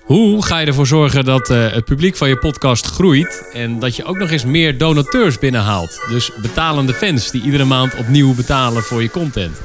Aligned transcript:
Hoe 0.00 0.44
ga 0.44 0.58
je 0.58 0.66
ervoor 0.66 0.86
zorgen 0.86 1.24
dat 1.24 1.50
eh, 1.50 1.72
het 1.72 1.84
publiek 1.84 2.16
van 2.16 2.28
je 2.28 2.36
podcast 2.36 2.86
groeit 2.86 3.50
en 3.52 3.78
dat 3.78 3.96
je 3.96 4.04
ook 4.04 4.18
nog 4.18 4.30
eens 4.30 4.44
meer 4.44 4.78
donateurs 4.78 5.38
binnenhaalt? 5.38 6.00
Dus 6.08 6.30
betalende 6.42 6.94
fans 6.94 7.30
die 7.30 7.42
iedere 7.42 7.64
maand 7.64 7.94
opnieuw 7.94 8.34
betalen 8.34 8.82
voor 8.82 9.02
je 9.02 9.10
content. 9.10 9.58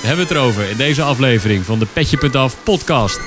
We 0.00 0.06
hebben 0.06 0.26
het 0.26 0.34
erover 0.34 0.70
in 0.70 0.76
deze 0.76 1.02
aflevering 1.02 1.64
van 1.64 1.78
de 1.78 1.86
Petje.af 1.92 2.56
podcast. 2.62 3.20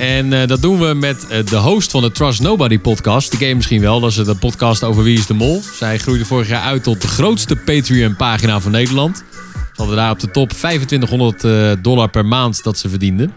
En 0.00 0.32
eh, 0.32 0.46
dat 0.48 0.62
doen 0.62 0.78
we 0.78 0.94
met 0.94 1.26
eh, 1.26 1.44
de 1.44 1.56
host 1.56 1.90
van 1.90 2.02
de 2.02 2.12
Trust 2.12 2.40
Nobody 2.40 2.78
podcast. 2.78 3.30
Die 3.30 3.38
ken 3.38 3.48
je 3.48 3.54
misschien 3.54 3.80
wel, 3.80 4.00
dat 4.00 4.10
is 4.10 4.16
de 4.16 4.34
podcast 4.34 4.82
over 4.82 5.02
Wie 5.02 5.18
is 5.18 5.26
de 5.26 5.34
Mol. 5.34 5.62
Zij 5.74 5.98
groeide 5.98 6.24
vorig 6.24 6.48
jaar 6.48 6.62
uit 6.62 6.82
tot 6.82 7.02
de 7.02 7.08
grootste 7.08 7.56
Patreon-pagina 7.56 8.60
van 8.60 8.72
Nederland. 8.72 9.16
Ze 9.16 9.76
hadden 9.76 9.96
daar 9.96 10.10
op 10.10 10.20
de 10.20 10.30
top 10.30 10.52
2500 10.52 11.44
eh, 11.44 11.72
dollar 11.82 12.08
per 12.10 12.26
maand 12.26 12.62
dat 12.62 12.78
ze 12.78 12.88
verdienden. 12.88 13.32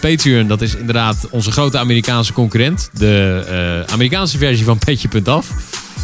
Patreon, 0.00 0.46
dat 0.46 0.60
is 0.60 0.74
inderdaad 0.74 1.28
onze 1.30 1.52
grote 1.52 1.78
Amerikaanse 1.78 2.32
concurrent. 2.32 2.90
De 2.92 3.44
eh, 3.86 3.92
Amerikaanse 3.92 4.38
versie 4.38 4.64
van 4.64 4.78
Petje.af. 4.78 5.50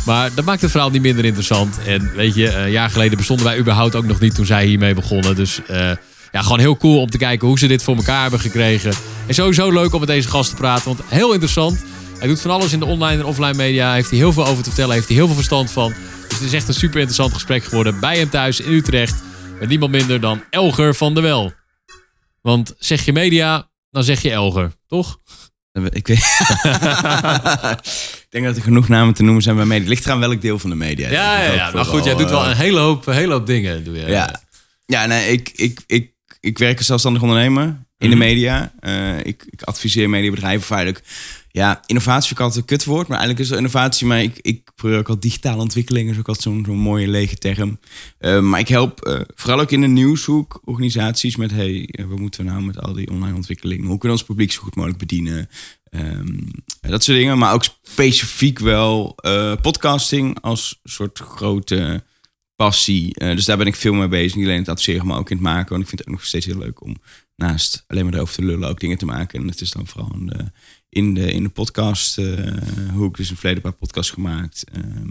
Maar 0.07 0.31
dat 0.35 0.45
maakt 0.45 0.61
het 0.61 0.71
verhaal 0.71 0.91
niet 0.91 1.03
minder 1.03 1.25
interessant. 1.25 1.79
En 1.87 2.13
weet 2.15 2.35
je, 2.35 2.55
een 2.55 2.71
jaar 2.71 2.91
geleden 2.91 3.17
bestonden 3.17 3.47
wij 3.47 3.59
überhaupt 3.59 3.95
ook 3.95 4.05
nog 4.07 4.21
niet 4.21 4.35
toen 4.35 4.47
zij 4.47 4.67
hiermee 4.67 4.95
begonnen. 4.95 5.35
Dus 5.35 5.61
eh, 5.67 5.91
ja, 6.33 6.43
gewoon 6.43 6.59
heel 6.59 6.77
cool 6.77 7.01
om 7.01 7.11
te 7.11 7.19
kijken 7.19 7.49
hoe 7.49 7.59
ze 7.59 7.67
dit 7.67 7.83
voor 7.83 7.97
elkaar 7.97 8.23
hebben 8.23 8.41
gekregen. 8.41 8.93
En 9.27 9.35
sowieso 9.35 9.71
leuk 9.71 9.93
om 9.93 9.99
met 10.01 10.09
deze 10.09 10.29
gast 10.29 10.51
te 10.51 10.57
praten, 10.57 10.85
want 10.85 11.01
heel 11.09 11.33
interessant. 11.33 11.85
Hij 12.19 12.29
doet 12.29 12.41
van 12.41 12.51
alles 12.51 12.73
in 12.73 12.79
de 12.79 12.85
online 12.85 13.21
en 13.21 13.27
offline 13.27 13.55
media. 13.55 13.93
Heeft 13.93 14.11
hij 14.11 14.19
heel 14.19 14.33
veel 14.33 14.47
over 14.47 14.63
te 14.63 14.69
vertellen, 14.69 14.95
heeft 14.95 15.07
hij 15.09 15.17
heel 15.17 15.27
veel 15.27 15.35
verstand 15.35 15.71
van. 15.71 15.95
Dus 16.29 16.39
het 16.39 16.47
is 16.47 16.53
echt 16.53 16.69
een 16.69 16.75
super 16.75 16.97
interessant 16.97 17.33
gesprek 17.33 17.65
geworden 17.65 18.01
bij 18.01 18.19
hem 18.19 18.29
thuis 18.29 18.61
in 18.61 18.73
Utrecht. 18.73 19.23
Met 19.61 19.69
niemand 19.69 19.93
minder 19.93 20.21
dan 20.21 20.43
Elger 20.51 20.95
van 20.95 21.15
der 21.15 21.23
Wel. 21.23 21.53
Want 22.43 22.75
zeg 22.79 23.05
je 23.05 23.13
media, 23.13 23.69
dan 23.97 24.05
zeg 24.05 24.23
je 24.23 24.31
Elger, 24.31 24.73
toch? 24.87 25.19
Ik, 25.91 26.07
weet... 26.07 26.19
ik 28.23 28.27
denk 28.31 28.45
dat 28.45 28.57
er 28.57 28.63
genoeg 28.63 28.89
namen 28.89 29.15
te 29.15 29.23
noemen 29.23 29.43
zijn 29.43 29.57
bij 29.57 29.65
media. 29.65 29.89
Ligt 29.89 30.05
eraan 30.05 30.19
welk 30.19 30.41
deel 30.41 30.59
van 30.59 30.71
de 30.71 30.77
media. 30.77 31.11
Ja, 31.11 31.43
ja, 31.43 31.53
ja. 31.53 31.71
Maar 31.71 31.85
goed, 31.85 32.05
jij 32.05 32.15
doet 32.15 32.31
wel 32.31 32.43
eh, 32.45 32.51
een 32.51 32.57
hele 32.57 32.79
hoop, 32.79 33.07
een 33.07 33.15
hele 33.15 33.33
hoop 33.33 33.47
dingen. 33.47 33.85
Doe 33.85 33.97
je. 33.97 34.07
Ja, 34.07 34.41
ja 34.87 35.07
nee, 35.07 35.33
ik, 35.33 35.51
ik, 35.55 35.81
ik, 35.87 36.13
ik 36.41 36.59
werk 36.59 36.77
als 36.79 36.87
zelfstandig 36.87 37.23
ondernemer 37.23 37.65
in 37.99 38.11
de 38.11 38.17
Mhm. 38.17 38.19
media. 38.19 38.73
Eh, 38.81 39.19
ik, 39.19 39.47
ik 39.51 39.63
adviseer 39.63 40.11
mediabedrijven 40.11 40.67
feitelijk. 40.67 41.03
Ja, 41.57 41.83
innovatie 41.87 42.27
vind 42.27 42.39
ik 42.39 42.45
altijd 42.45 42.61
een 42.61 42.77
kutwoord, 42.77 43.09
maar 43.09 43.19
eigenlijk 43.19 43.41
is 43.41 43.49
het 43.49 43.59
innovatie. 43.59 44.07
Maar 44.07 44.23
ik, 44.23 44.39
ik 44.41 44.71
probeer 44.75 44.99
ook 44.99 45.09
al 45.09 45.21
digitale 45.21 45.63
ontwikkeling, 45.63 46.11
is 46.11 46.19
ook 46.19 46.29
altijd 46.29 46.65
zo'n 46.67 46.77
mooie 46.77 47.09
lege 47.09 47.37
term. 47.37 47.79
Eh, 48.19 48.41
maar 48.41 48.61
ik 48.61 48.69
help 48.69 49.01
eh, 49.01 49.21
vooral 49.35 49.61
ook 49.61 49.71
in 49.71 49.81
de 49.81 49.87
nieuwshoek 49.87 50.61
organisaties 50.65 51.37
met: 51.37 51.51
hey, 51.51 51.95
wat 52.09 52.19
moeten 52.19 52.45
we 52.45 52.51
nou 52.51 52.63
met 52.63 52.81
al 52.81 52.93
die 52.93 53.11
online 53.11 53.35
ontwikkeling? 53.35 53.87
Hoe 53.87 53.99
kunnen 53.99 54.17
we 54.17 54.23
ons 54.23 54.25
publiek 54.25 54.53
zo 54.53 54.63
goed 54.63 54.75
mogelijk 54.75 54.99
bedienen? 54.99 55.49
Ehm, 55.91 56.39
dat 56.81 57.05
soort 57.05 57.19
dingen, 57.19 57.39
maar 57.39 57.55
ook 57.55 57.65
specifiek 57.83 58.59
wel 58.59 59.15
eh, 59.17 59.53
podcasting 59.63 60.41
als 60.41 60.81
soort 60.85 61.19
grote 61.19 62.05
passie. 62.57 63.19
Dus 63.19 63.45
daar 63.45 63.57
ben 63.57 63.67
ik 63.67 63.77
veel 63.77 63.95
mee 63.95 64.09
bezig. 64.09 64.35
Niet 64.35 64.47
alleen 64.47 64.59
het 64.59 64.69
adviseren, 64.69 65.07
maar 65.07 65.19
ook 65.19 65.31
in 65.31 65.37
het 65.37 65.47
maken. 65.47 65.71
Want 65.71 65.83
ik 65.83 65.89
vind 65.89 66.01
het 66.01 66.09
ook 66.09 66.15
nog 66.15 66.27
steeds 66.27 66.47
heel 66.47 66.59
leuk 66.59 66.83
om 66.83 66.97
naast 67.37 67.85
alleen 67.87 68.05
maar 68.05 68.15
erover 68.15 68.35
te 68.35 68.45
lullen 68.45 68.69
ook 68.69 68.81
dingen 68.81 68.99
te 68.99 69.05
maken. 69.05 69.41
En 69.41 69.49
het 69.49 69.61
is 69.61 69.71
dan 69.71 69.87
vooral 69.87 70.13
de, 70.19 70.51
in 70.97 71.15
de, 71.15 71.33
in 71.33 71.43
de 71.43 71.49
podcast 71.49 72.19
eh, 72.19 72.27
hoek. 72.93 73.17
Dus 73.17 73.27
in 73.27 73.33
het 73.33 73.41
verleden 73.41 73.65
een 73.65 73.71
paar 73.71 73.81
podcasts 73.81 74.11
gemaakt. 74.11 74.65
Ehm, 74.73 75.11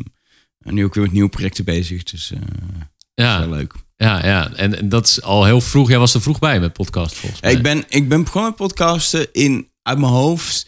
en 0.60 0.74
nu 0.74 0.84
ook 0.84 0.94
weer 0.94 1.04
met 1.04 1.14
nieuwe 1.14 1.30
projecten 1.30 1.66
bezig. 1.66 2.04
Dus 2.04 2.32
eh 2.32 2.40
ja, 3.14 3.40
heel 3.40 3.50
leuk. 3.50 3.74
ja, 3.96 4.26
ja. 4.26 4.54
En, 4.54 4.78
en 4.78 4.90
dat 4.90 5.08
is 5.08 5.22
al 5.22 5.46
heel 5.46 5.62
vroeg. 5.62 5.90
Jij 5.90 6.00
was 6.00 6.14
er 6.14 6.22
vroeg 6.22 6.40
bij 6.40 6.60
met 6.60 6.74
podcast, 6.74 7.16
volgens 7.16 7.42
mij. 7.42 7.52
Ja, 7.52 7.58
ik, 7.58 7.64
ben, 7.64 7.84
ik 7.90 8.10
ben 8.10 8.24
begonnen 8.24 8.50
met 8.50 8.60
podcasten 8.60 9.28
in, 9.32 9.70
uit 9.82 9.98
mijn 9.98 10.12
hoofd 10.12 10.68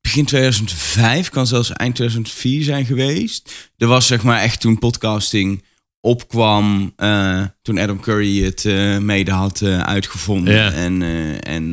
begin 0.00 0.24
2005, 0.24 1.28
kan 1.28 1.46
zelfs 1.46 1.72
eind 1.72 1.94
2004 1.94 2.62
zijn 2.62 2.86
geweest. 2.86 3.70
Er 3.76 3.86
was 3.86 4.06
zeg 4.06 4.22
maar 4.22 4.40
echt 4.40 4.60
toen 4.60 4.78
podcasting 4.78 5.64
opkwam, 6.04 6.92
eh, 6.96 7.42
toen 7.62 7.78
Adam 7.78 8.00
Curry 8.00 8.42
het 8.42 8.64
eh, 8.64 8.98
mede 8.98 9.30
had 9.30 9.60
eh, 9.60 9.80
uitgevonden. 9.80 10.72
En, 10.74 11.02
en 11.42 11.72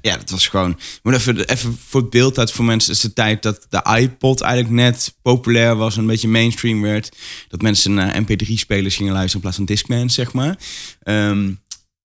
ja, 0.00 0.16
dat 0.16 0.30
was 0.30 0.48
gewoon... 0.48 0.78
Moet 1.02 1.14
even, 1.14 1.48
even 1.48 1.78
voor 1.86 2.00
het 2.00 2.10
beeld 2.10 2.38
uit 2.38 2.52
voor 2.52 2.64
mensen. 2.64 2.92
Is 2.92 3.00
de 3.00 3.12
tijd 3.12 3.42
dat 3.42 3.66
de 3.68 3.96
iPod 3.98 4.40
eigenlijk 4.40 4.74
net 4.74 5.14
populair 5.22 5.76
was 5.76 5.94
en 5.94 6.00
een 6.00 6.06
beetje 6.06 6.28
mainstream 6.28 6.82
werd. 6.82 7.16
Dat 7.48 7.62
mensen 7.62 7.94
naar 7.94 8.22
mp3-spelers 8.22 8.96
gingen 8.96 9.12
luisteren 9.12 9.34
in 9.34 9.40
plaats 9.40 9.56
van 9.56 9.64
Discman, 9.64 10.10
zeg 10.10 10.32
maar. 10.32 10.58
Ehm, 11.02 11.52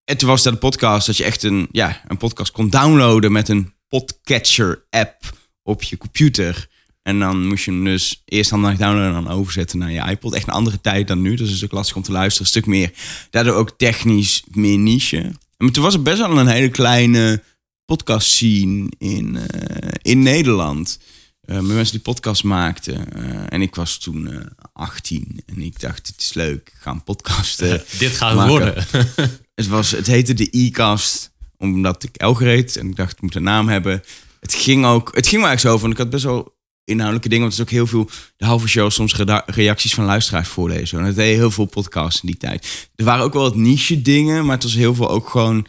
en 0.03 0.17
toen 0.17 0.29
was 0.29 0.43
dat 0.43 0.53
een 0.53 0.59
podcast 0.59 1.05
dat 1.05 1.17
je 1.17 1.23
echt 1.23 1.43
een, 1.43 1.67
ja, 1.71 2.01
een 2.07 2.17
podcast 2.17 2.51
kon 2.51 2.69
downloaden 2.69 3.31
met 3.31 3.49
een 3.49 3.73
podcatcher-app 3.87 5.15
op 5.63 5.83
je 5.83 5.97
computer. 5.97 6.67
En 7.05 7.19
dan 7.19 7.47
moest 7.47 7.65
je 7.65 7.71
hem 7.71 7.83
dus 7.83 8.21
eerst 8.25 8.49
handig 8.49 8.77
downloaden 8.77 9.15
en 9.15 9.23
dan 9.23 9.33
overzetten 9.33 9.79
naar 9.79 9.91
je 9.91 10.09
iPod. 10.09 10.33
Echt 10.33 10.47
een 10.47 10.53
andere 10.53 10.81
tijd 10.81 11.07
dan 11.07 11.21
nu. 11.21 11.35
Dus 11.35 11.47
het 11.47 11.57
is 11.57 11.63
ook 11.63 11.71
lastig 11.71 11.95
om 11.95 12.01
te 12.01 12.11
luisteren. 12.11 12.41
Een 12.41 12.51
stuk 12.51 12.65
meer, 12.65 12.91
daardoor 13.29 13.55
ook 13.55 13.73
technisch 13.77 14.43
meer 14.51 14.77
niche. 14.77 15.31
Maar 15.57 15.71
toen 15.71 15.83
was 15.83 15.93
er 15.93 16.01
best 16.01 16.17
wel 16.17 16.37
een 16.37 16.47
hele 16.47 16.69
kleine 16.69 17.43
podcast 17.85 18.27
scene 18.27 18.91
in, 18.97 19.37
eh, 19.37 19.91
in 20.01 20.23
Nederland. 20.23 20.99
Eh, 21.41 21.55
met 21.55 21.75
mensen 21.75 21.93
die 21.93 22.03
podcast 22.03 22.43
maakten. 22.43 23.13
Eh, 23.13 23.45
en 23.49 23.61
ik 23.61 23.75
was 23.75 23.97
toen 23.97 24.31
eh 24.31 24.39
18. 24.73 25.41
En 25.45 25.61
ik 25.61 25.79
dacht, 25.79 26.07
het 26.07 26.21
is 26.21 26.33
leuk. 26.33 26.69
Ik 26.73 26.79
ga 26.79 26.91
een 26.91 27.03
podcast 27.03 27.59
Dit 27.99 28.15
gaat 28.15 28.29
het 28.29 28.37
maken. 28.37 28.47
worden. 28.47 28.85
het, 29.55 29.67
was, 29.67 29.91
het 29.91 30.07
heette 30.07 30.33
de 30.33 30.47
e-cast, 30.51 31.31
omdat 31.57 32.03
ik 32.03 32.15
Elger 32.15 32.47
heet. 32.47 32.75
En 32.75 32.87
ik 32.87 32.95
dacht, 32.95 33.11
het 33.11 33.21
moet 33.21 33.35
een 33.35 33.43
naam 33.43 33.67
hebben. 33.67 34.03
Het 34.39 34.53
ging 34.53 34.85
ook, 34.85 35.15
het 35.15 35.27
ging 35.27 35.41
wel 35.41 35.51
echt 35.51 35.61
zo. 35.61 35.77
Want 35.77 35.93
ik 35.93 35.99
had 35.99 36.09
best 36.09 36.23
wel 36.23 36.54
inhoudelijke 36.85 37.29
dingen. 37.29 37.43
Want 37.43 37.57
het 37.57 37.67
is 37.67 37.73
ook 37.73 37.79
heel 37.79 37.87
veel, 37.87 38.09
de 38.37 38.45
halve 38.45 38.67
show, 38.67 38.91
soms 38.91 39.15
reacties 39.45 39.93
van 39.93 40.05
luisteraars 40.05 40.47
voorlezen. 40.47 40.99
En 40.99 41.05
dat 41.05 41.15
deed 41.15 41.35
heel 41.35 41.51
veel 41.51 41.65
podcasts 41.65 42.21
in 42.21 42.27
die 42.27 42.37
tijd. 42.37 42.89
Er 42.95 43.05
waren 43.05 43.23
ook 43.23 43.33
wel 43.33 43.41
wat 43.41 43.55
niche 43.55 44.01
dingen, 44.01 44.45
maar 44.45 44.55
het 44.55 44.63
was 44.63 44.73
heel 44.73 44.95
veel 44.95 45.09
ook 45.09 45.29
gewoon 45.29 45.65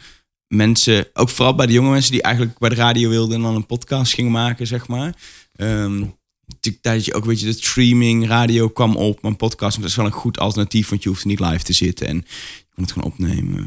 mensen, 0.47 1.07
ook 1.13 1.29
vooral 1.29 1.55
bij 1.55 1.65
de 1.65 1.73
jonge 1.73 1.89
mensen 1.89 2.11
die 2.11 2.21
eigenlijk 2.21 2.59
bij 2.59 2.69
de 2.69 2.75
radio 2.75 3.09
wilden 3.09 3.35
en 3.35 3.41
dan 3.41 3.55
een 3.55 3.65
podcast 3.65 4.13
gingen 4.13 4.31
maken, 4.31 4.67
zeg 4.67 4.87
maar. 4.87 5.15
Ehm 5.55 6.03
natuurlijk 6.47 6.83
dat 6.83 7.05
je 7.05 7.13
ook 7.13 7.25
weet 7.25 7.39
je 7.39 7.45
de 7.45 7.51
streaming 7.51 8.27
radio 8.27 8.69
kwam 8.69 8.95
op 8.95 9.21
maar 9.21 9.31
een 9.31 9.37
podcast 9.37 9.81
dat 9.81 9.89
is 9.89 9.95
wel 9.95 10.05
een 10.05 10.11
goed 10.11 10.39
alternatief 10.39 10.89
want 10.89 11.03
je 11.03 11.09
hoeft 11.09 11.25
niet 11.25 11.39
live 11.39 11.63
te 11.63 11.73
zitten 11.73 12.07
en 12.07 12.15
je 12.15 12.65
kon 12.73 12.83
het 12.83 12.91
gewoon 12.91 13.11
opnemen 13.11 13.57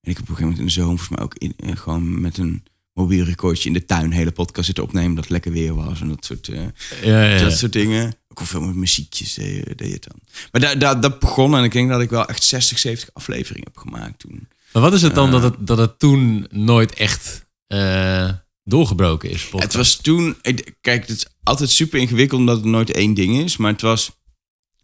en 0.00 0.10
ik 0.10 0.16
heb 0.16 0.22
op 0.22 0.28
een 0.28 0.36
gegeven 0.36 0.42
moment 0.42 0.58
in 0.58 0.64
de 0.64 0.70
zomer 0.70 0.98
volgens 0.98 1.08
mij 1.08 1.24
ook 1.24 1.34
in, 1.34 1.54
eh, 1.56 1.76
gewoon 1.76 2.20
met 2.20 2.38
een 2.38 2.64
mobiel 2.98 3.24
recordje 3.24 3.68
in 3.68 3.72
de 3.74 3.84
tuin 3.84 4.12
hele 4.12 4.30
podcast 4.32 4.66
zitten 4.66 4.84
opnemen 4.84 5.14
dat 5.14 5.24
het 5.24 5.32
lekker 5.32 5.52
weer 5.52 5.74
was 5.74 6.00
en 6.00 6.08
dat 6.08 6.24
soort 6.24 6.48
eh, 6.48 6.60
ja, 7.02 7.24
ja. 7.24 7.38
dat 7.42 7.58
soort 7.58 7.72
dingen 7.72 8.06
ook 8.28 8.38
wel 8.38 8.46
veel 8.46 8.60
met 8.60 8.74
muziekjes 8.74 9.34
deed, 9.34 9.54
je- 9.54 9.74
deed 9.74 9.86
je 9.88 9.94
het 9.94 10.04
dan 10.08 10.20
maar 10.52 10.60
daar 10.60 10.78
daar 10.78 11.00
dat 11.00 11.18
begon 11.18 11.56
en 11.56 11.64
ik 11.64 11.72
denk 11.72 11.88
dat 11.88 12.00
ik 12.00 12.10
wel 12.10 12.26
echt 12.26 12.42
60 12.42 12.78
70 12.78 13.10
afleveringen 13.12 13.66
heb 13.72 13.76
gemaakt 13.76 14.18
toen 14.18 14.48
Maar 14.72 14.82
wat 14.82 14.92
is 14.94 15.02
het 15.02 15.14
dan 15.14 15.26
Eh. 15.26 15.32
dat, 15.32 15.42
het, 15.42 15.66
dat 15.66 15.78
het 15.78 15.98
toen 15.98 16.46
nooit 16.50 16.94
echt 16.94 17.46
eh, 17.66 18.30
doorgebroken 18.64 19.30
is? 19.30 19.42
podcast? 19.44 19.62
Het 19.62 19.74
was 19.74 19.96
toen, 19.96 20.36
kijk, 20.80 21.00
het 21.06 21.16
is 21.16 21.26
altijd 21.42 21.70
super 21.70 21.98
ingewikkeld 22.00 22.40
omdat 22.40 22.56
het 22.56 22.64
nooit 22.64 22.90
één 22.90 23.14
ding 23.14 23.36
is, 23.42 23.56
maar 23.56 23.72
het 23.72 23.80
was 23.80 24.10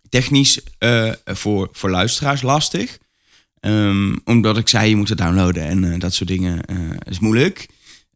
technisch 0.08 0.60
voor, 1.24 1.68
voor 1.72 1.90
luisteraars 1.90 2.42
lastig. 2.42 2.98
Ehm, 3.60 4.16
omdat 4.24 4.56
ik 4.58 4.68
zei, 4.68 4.88
je 4.88 4.96
moet 4.96 5.08
het 5.08 5.18
downloaden 5.18 5.62
en 5.64 5.98
dat 5.98 6.14
soort 6.14 6.28
dingen 6.28 6.60
is 7.08 7.18
moeilijk. 7.18 7.66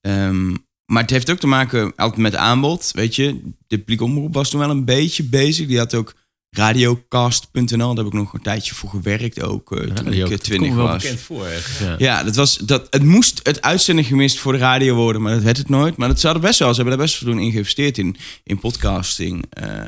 Ehm, 0.00 0.54
maar 0.84 1.02
het 1.02 1.10
heeft 1.10 1.30
ook 1.30 1.38
te 1.38 1.46
maken 1.46 1.92
altijd 1.96 2.20
met 2.22 2.34
aanbod. 2.34 2.90
Weet 2.92 3.16
je, 3.16 3.40
de 3.66 3.76
publieke 3.78 4.04
omroep 4.04 4.34
was 4.34 4.50
toen 4.50 4.60
wel 4.60 4.70
een 4.70 4.84
beetje 4.84 5.22
bezig. 5.22 5.66
Die 5.66 5.78
had 5.78 5.94
ook 5.94 6.14
radiocast.nl, 6.50 7.94
daar 7.94 8.04
heb 8.04 8.06
ik 8.06 8.12
nog 8.12 8.32
een 8.32 8.42
tijdje 8.42 8.74
voor 8.74 8.90
gewerkt 8.90 9.42
ook, 9.42 9.72
eh, 9.72 9.78
toen 9.78 10.06
ik 10.12 10.24
ook- 10.24 10.24
eh, 10.24 10.28
dat 10.30 10.42
20 10.44 10.56
komt 10.58 10.70
me 10.70 10.76
wel 10.76 10.86
was. 10.86 11.02
bekend 11.02 11.20
voor, 11.20 11.46
echt. 11.46 11.78
Ja. 11.78 11.94
Ja, 11.98 12.22
dat 12.22 12.36
was, 12.36 12.56
dat, 12.56 12.86
het 12.90 13.02
moest 13.04 13.40
het 13.42 13.62
uitzending 13.62 14.06
gemist 14.06 14.38
voor 14.38 14.52
de 14.52 14.58
radio 14.58 14.94
worden, 14.94 15.22
maar 15.22 15.34
dat 15.34 15.42
werd 15.42 15.56
het 15.56 15.68
nooit. 15.68 15.96
Maar 15.96 16.08
dat 16.08 16.20
zouden 16.20 16.42
best 16.42 16.58
wel, 16.58 16.68
ze 16.74 16.74
hebben 16.80 16.96
daar 16.98 17.06
best 17.06 17.20
wel 17.20 17.32
toen 17.32 17.40
in 17.42 17.50
geïnvesteerd 17.50 17.98
in, 17.98 18.16
in 18.44 18.58
podcasting. 18.58 19.44
eh 19.50 19.82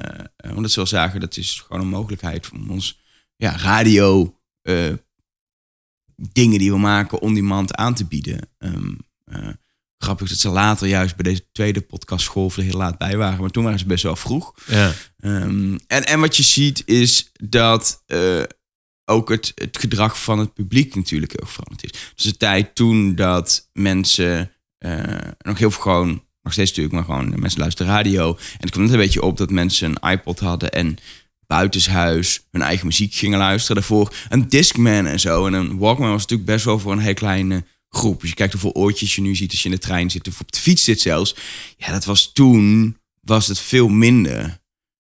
omdat 0.54 0.70
ze 0.70 0.76
wel 0.76 0.86
zagen, 0.86 1.20
dat 1.20 1.36
is 1.36 1.64
gewoon 1.66 1.82
een 1.82 1.88
mogelijkheid 1.88 2.50
om 2.52 2.70
ons 2.70 2.98
ja, 3.36 3.56
radio 3.56 4.34
eh, 4.62 4.92
dingen 6.32 6.58
die 6.58 6.70
we 6.72 6.78
maken 6.78 7.20
on 7.20 7.34
demand 7.34 7.74
aan 7.74 7.94
te 7.94 8.04
bieden. 8.04 8.40
Ehm, 8.58 8.92
eh, 9.24 9.48
grappig 10.02 10.28
dat 10.28 10.38
ze 10.38 10.48
later 10.48 10.88
juist 10.88 11.16
bij 11.16 11.32
deze 11.32 11.46
tweede 11.52 11.80
podcastgolf 11.80 12.56
er 12.56 12.62
heel 12.62 12.76
laat 12.76 12.98
bij 12.98 13.16
waren. 13.16 13.40
Maar 13.40 13.50
toen 13.50 13.64
waren 13.64 13.78
ze 13.78 13.86
best 13.86 14.02
wel 14.02 14.16
vroeg. 14.16 14.54
Ja. 14.66 14.92
Ehm, 15.18 15.78
en, 15.86 16.06
en 16.06 16.20
wat 16.20 16.36
je 16.36 16.42
ziet 16.42 16.82
is 16.86 17.30
dat 17.32 18.02
eh, 18.06 18.42
ook 19.04 19.28
het, 19.28 19.52
het 19.54 19.78
gedrag 19.78 20.22
van 20.22 20.38
het 20.38 20.54
publiek 20.54 20.94
natuurlijk 20.94 21.32
heel 21.36 21.48
veranderd 21.48 21.84
is. 21.84 22.12
Dus 22.14 22.24
de 22.24 22.36
tijd 22.36 22.74
toen 22.74 23.14
dat 23.14 23.68
mensen 23.72 24.52
eh, 24.78 25.02
nog 25.38 25.58
heel 25.58 25.70
veel 25.70 25.82
gewoon, 25.82 26.24
nog 26.42 26.52
steeds 26.52 26.70
natuurlijk, 26.70 26.94
maar 26.94 27.04
gewoon 27.04 27.40
mensen 27.40 27.60
luisteren 27.60 27.92
radio. 27.92 28.28
En 28.36 28.60
het 28.60 28.70
kwam 28.70 28.82
net 28.82 28.92
een 28.92 28.98
beetje 28.98 29.22
op 29.22 29.36
dat 29.36 29.50
mensen 29.50 29.96
een 30.00 30.10
iPod 30.10 30.40
hadden 30.40 30.70
en 30.70 30.98
buitenshuis 31.46 32.46
hun 32.50 32.62
eigen 32.62 32.86
muziek 32.86 33.14
gingen 33.14 33.38
luisteren. 33.38 33.76
Daarvoor 33.76 34.14
een 34.28 34.48
Discman 34.48 35.06
en 35.06 35.20
zo. 35.20 35.46
En 35.46 35.52
een 35.52 35.78
Walkman 35.78 36.10
was 36.10 36.20
natuurlijk 36.20 36.50
best 36.50 36.64
wel 36.64 36.78
voor 36.78 36.92
een 36.92 36.98
heel 36.98 37.14
kleine 37.14 37.64
groep. 37.90 38.20
Dus 38.20 38.28
je 38.28 38.34
kijkt 38.34 38.52
hoeveel 38.52 38.74
oortjes 38.74 39.14
je 39.14 39.20
nu 39.20 39.36
ziet 39.36 39.50
als 39.50 39.62
je 39.62 39.68
in 39.68 39.74
de 39.74 39.80
trein 39.80 40.10
zit 40.10 40.28
of 40.28 40.40
op 40.40 40.52
de 40.52 40.58
fiets 40.58 40.84
zit 40.84 41.00
zelfs. 41.00 41.34
Ja, 41.76 41.92
dat 41.92 42.04
was 42.04 42.32
toen, 42.32 42.96
was 43.20 43.46
het 43.46 43.58
veel 43.58 43.88
minder. 43.88 44.60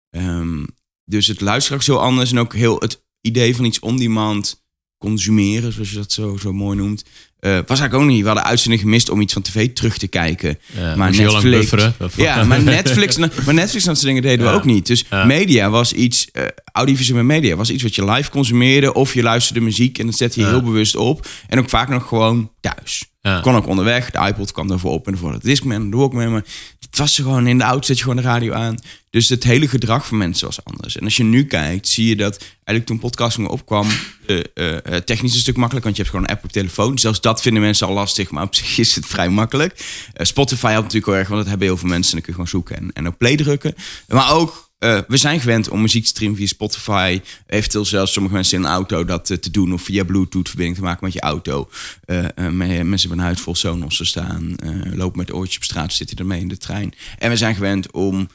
Ehm, 0.10 0.66
dus 1.06 1.28
het 1.28 1.42
luisteren 1.42 1.78
ook 1.78 1.84
zo 1.84 1.96
anders 1.96 2.32
en 2.32 2.40
ook 2.40 2.54
heel 2.54 2.80
het 2.80 3.04
idee 3.22 3.56
van 3.56 3.66
iets 3.66 3.80
on-demand 3.80 4.66
consumeren, 4.98 5.74
zoals 5.74 5.90
je 5.90 5.96
dat 5.96 6.12
zo, 6.12 6.38
zo 6.38 6.54
mooi 6.54 6.78
noemt. 6.78 7.04
Eh, 7.40 7.52
was 7.52 7.80
eigenlijk 7.80 7.94
ook 7.94 8.06
niet. 8.10 8.22
We 8.22 8.28
hadden 8.28 8.46
uitzending 8.46 8.82
gemist 8.82 9.10
om 9.10 9.22
iets 9.22 9.34
van 9.34 9.42
tv 9.42 9.74
terug 9.74 9.98
te 9.98 10.08
kijken. 10.08 10.60
Ja, 10.78 10.96
maar 10.96 11.12
Netflix, 11.12 11.72
ja, 12.16 12.44
maar 12.44 12.62
Netflix, 12.64 13.18
maar 13.18 13.54
Netflix 13.54 13.84
en 13.84 13.90
dat 13.90 13.98
soort 13.98 14.02
dingen 14.02 14.22
deden 14.22 14.46
we 14.46 14.52
ook 14.52 14.66
niet. 14.66 14.88
Dus 14.88 15.06
Ja. 15.10 15.26
media 15.26 15.70
was 15.70 15.94
iets, 15.94 16.28
eh 16.32 16.44
audiovisuele 16.72 17.24
media 17.24 17.56
was 17.56 17.70
iets 17.70 17.84
wat 17.84 17.96
je 17.96 18.06
live 18.06 18.30
consumeerde 18.30 18.94
of 18.94 19.14
je 19.14 19.22
luisterde 19.24 19.62
muziek 19.62 19.98
en 20.00 20.06
dat 20.06 20.16
zette 20.18 20.40
je 20.40 20.46
heel 20.46 20.64
bewust 20.64 20.96
op. 20.96 21.28
En 21.48 21.60
ook 21.60 21.70
vaak 21.70 21.90
nog 21.90 22.08
gewoon 22.08 22.52
thuis. 22.62 23.06
Kon 23.42 23.56
ook 23.56 23.68
onderweg. 23.68 24.12
De 24.12 24.28
iPod 24.28 24.52
kwam 24.52 24.72
ervoor 24.72 24.92
op 24.92 25.08
en 25.08 25.14
ervoor 25.14 25.32
de 25.32 25.40
Discman, 25.42 25.90
de 25.90 25.98
Walkman. 25.98 26.32
Maar 26.32 26.44
het 26.80 26.98
was 26.98 27.16
gewoon 27.16 27.48
in 27.48 27.58
de 27.58 27.64
auto, 27.64 27.86
zet 27.86 27.98
je 27.98 28.04
gewoon 28.04 28.18
de 28.18 28.28
radio 28.28 28.54
aan. 28.54 28.78
Dus 29.10 29.30
het 29.30 29.44
hele 29.44 29.68
gedrag 29.68 30.08
van 30.08 30.18
mensen 30.18 30.46
was 30.46 30.64
anders. 30.64 30.98
En 30.98 31.04
als 31.04 31.18
je 31.18 31.24
nu 31.24 31.46
kijkt, 31.46 31.88
zie 31.88 32.08
je 32.08 32.16
dat 32.16 32.38
eigenlijk 32.38 32.86
toen 32.86 33.00
podcasting 33.00 33.48
opkwam, 33.48 33.88
eh, 34.26 34.40
eh, 34.54 34.96
technisch 35.04 35.34
een 35.34 35.40
stuk 35.40 35.56
makkelijk, 35.56 35.86
want 35.86 35.98
je 35.98 36.02
hebt 36.02 36.16
gewoon 36.16 36.30
een 36.30 36.36
app 36.36 36.46
op 36.46 36.52
telefoon. 36.52 37.00
Zelfs 37.00 37.22
dat 37.22 37.42
vinden 37.42 37.62
mensen 37.62 37.88
al 37.88 37.94
lastig, 37.94 38.32
maar 38.32 38.44
op 38.44 38.56
zich 38.56 38.78
is 38.78 38.96
het 38.96 39.06
vrij 39.06 39.30
makkelijk. 39.30 39.86
Spotify 40.14 40.68
helpt 40.68 40.84
natuurlijk 40.84 41.06
heel 41.06 41.16
erg, 41.16 41.28
want 41.28 41.40
dat 41.40 41.50
hebben 41.50 41.68
heel 41.68 41.78
veel 41.78 41.90
mensen. 41.90 42.18
En 42.18 42.24
dan 42.24 42.34
kun 42.34 42.44
je 42.44 42.50
gewoon 42.50 42.62
zoeken 42.62 42.78
en, 42.78 42.94
en 42.94 43.12
op 43.12 43.18
play 43.18 43.36
drukken. 43.36 43.76
Maar 44.08 44.34
ook 44.34 44.67
eh, 44.78 45.00
we 45.08 45.18
zijn 45.18 45.40
gewend 45.40 45.70
om 45.70 45.82
muziek 45.82 46.02
te 46.04 46.08
streamen 46.10 46.38
via 46.38 46.48
Spotify. 46.48 47.22
Eventueel 47.46 47.86
zelfs 47.86 48.14
sommige 48.14 48.36
mensen 48.36 48.58
in 48.58 48.64
een 48.64 48.70
auto 48.70 49.06
dat 49.06 49.30
eh, 49.30 49.38
te 49.38 49.52
doen. 49.52 49.74
Of 49.74 49.82
via 49.82 50.04
Bluetooth 50.04 50.48
verbinding 50.48 50.78
te 50.78 50.84
maken 50.84 51.04
met 51.06 51.14
je 51.14 51.22
auto. 51.22 51.70
Eh, 52.06 52.26
me- 52.36 52.84
mensen 52.84 53.00
hebben 53.00 53.18
een 53.18 53.24
huid 53.24 53.40
vol 53.40 53.56
Sonos 53.56 53.98
te 53.98 54.06
staan. 54.06 54.56
lopen 54.94 55.18
met 55.18 55.34
oortjes 55.34 55.58
op 55.58 55.64
straat, 55.64 55.94
zitten 55.94 56.18
ermee 56.18 56.42
in 56.42 56.48
de 56.48 56.58
trein. 56.58 56.94
En 57.18 57.30
we 57.30 57.38
zijn 57.38 57.56
gewend 57.56 57.92
om 57.92 58.30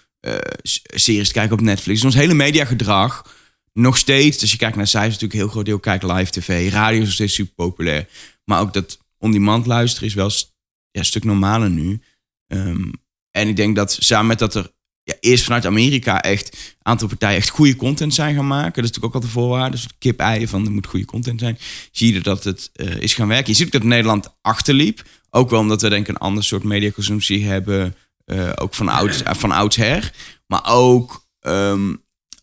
series 0.95 1.27
te 1.27 1.33
kijken 1.35 1.53
op 1.53 1.61
Netflix. 1.61 2.01
Dus 2.01 2.05
ons 2.15 2.21
hele 2.23 2.35
mediagedrag 2.35 3.35
nog 3.73 3.97
steeds. 3.97 4.39
Dus 4.39 4.51
je 4.51 4.57
kijkt 4.57 4.77
naar 4.77 4.87
cijfers, 4.87 5.13
natuurlijk 5.13 5.33
een 5.33 5.41
heel 5.41 5.51
groot 5.51 5.65
deel. 5.65 5.79
Kijkt 5.79 6.03
live 6.05 6.31
tv. 6.31 6.73
Radio 6.73 6.99
is 6.99 7.05
nog 7.05 7.15
steeds 7.15 7.35
super 7.35 7.55
populair. 7.55 8.09
Maar 8.45 8.61
ook 8.61 8.73
dat 8.73 8.99
on-demand 9.19 9.67
luisteren 9.67 10.09
is 10.09 10.15
wel 10.15 10.31
ja, 10.91 10.99
een 11.01 11.05
stuk 11.05 11.25
normaler 11.25 11.71
nu. 11.71 12.01
Ehm, 12.47 12.91
en 13.31 13.49
ik 13.49 13.57
denk 13.57 13.77
dat 13.77 13.97
samen 14.01 14.27
met 14.27 14.39
dat 14.39 14.55
er 14.55 14.71
ja, 15.05 15.15
eerst 15.21 15.45
vanuit 15.45 15.67
Amerika 15.67 16.21
echt 16.23 16.53
een 16.55 16.59
aantal 16.83 17.09
partijen 17.09 17.37
echt 17.37 17.49
goede 17.49 17.77
content 17.77 18.15
zijn 18.15 18.35
gaan 18.35 18.47
maken. 18.47 18.83
Dat 18.83 18.85
is 18.85 18.91
natuurlijk 18.91 19.15
ook 19.15 19.23
al 19.23 19.29
de 19.29 19.33
voorwaarde. 19.35 19.71
Dus 19.71 19.87
kip-eieren 19.99 20.49
van 20.49 20.65
er 20.65 20.73
moet 20.73 20.87
goede 20.87 21.05
content 21.07 21.41
zijn. 21.41 21.59
Zie 21.93 22.15
je 22.15 22.21
dat 22.21 22.45
het 22.45 22.71
eh, 22.73 22.97
is 22.97 23.15
gaan 23.15 23.29
werken. 23.29 23.51
Je 23.51 23.57
ziet 23.57 23.67
ook 23.67 23.73
dat 23.73 23.83
Nederland 23.83 24.35
achterliep. 24.41 25.03
Ook 25.31 25.51
wel 25.51 25.61
omdat 25.61 25.83
we 25.83 25.89
denk 25.89 26.03
ik 26.03 26.15
een 26.15 26.21
ander 26.21 26.45
soort 26.45 26.63
mediaconsumptie 26.63 27.45
hebben. 27.45 27.95
eh, 28.25 28.51
ook 28.55 28.75
van, 28.75 28.89
ouds, 28.89 29.23
eh, 29.23 29.35
van 29.35 29.51
oudsher. 29.53 30.13
Maar 30.47 30.63
ook, 30.65 31.27
ehm, 31.41 31.95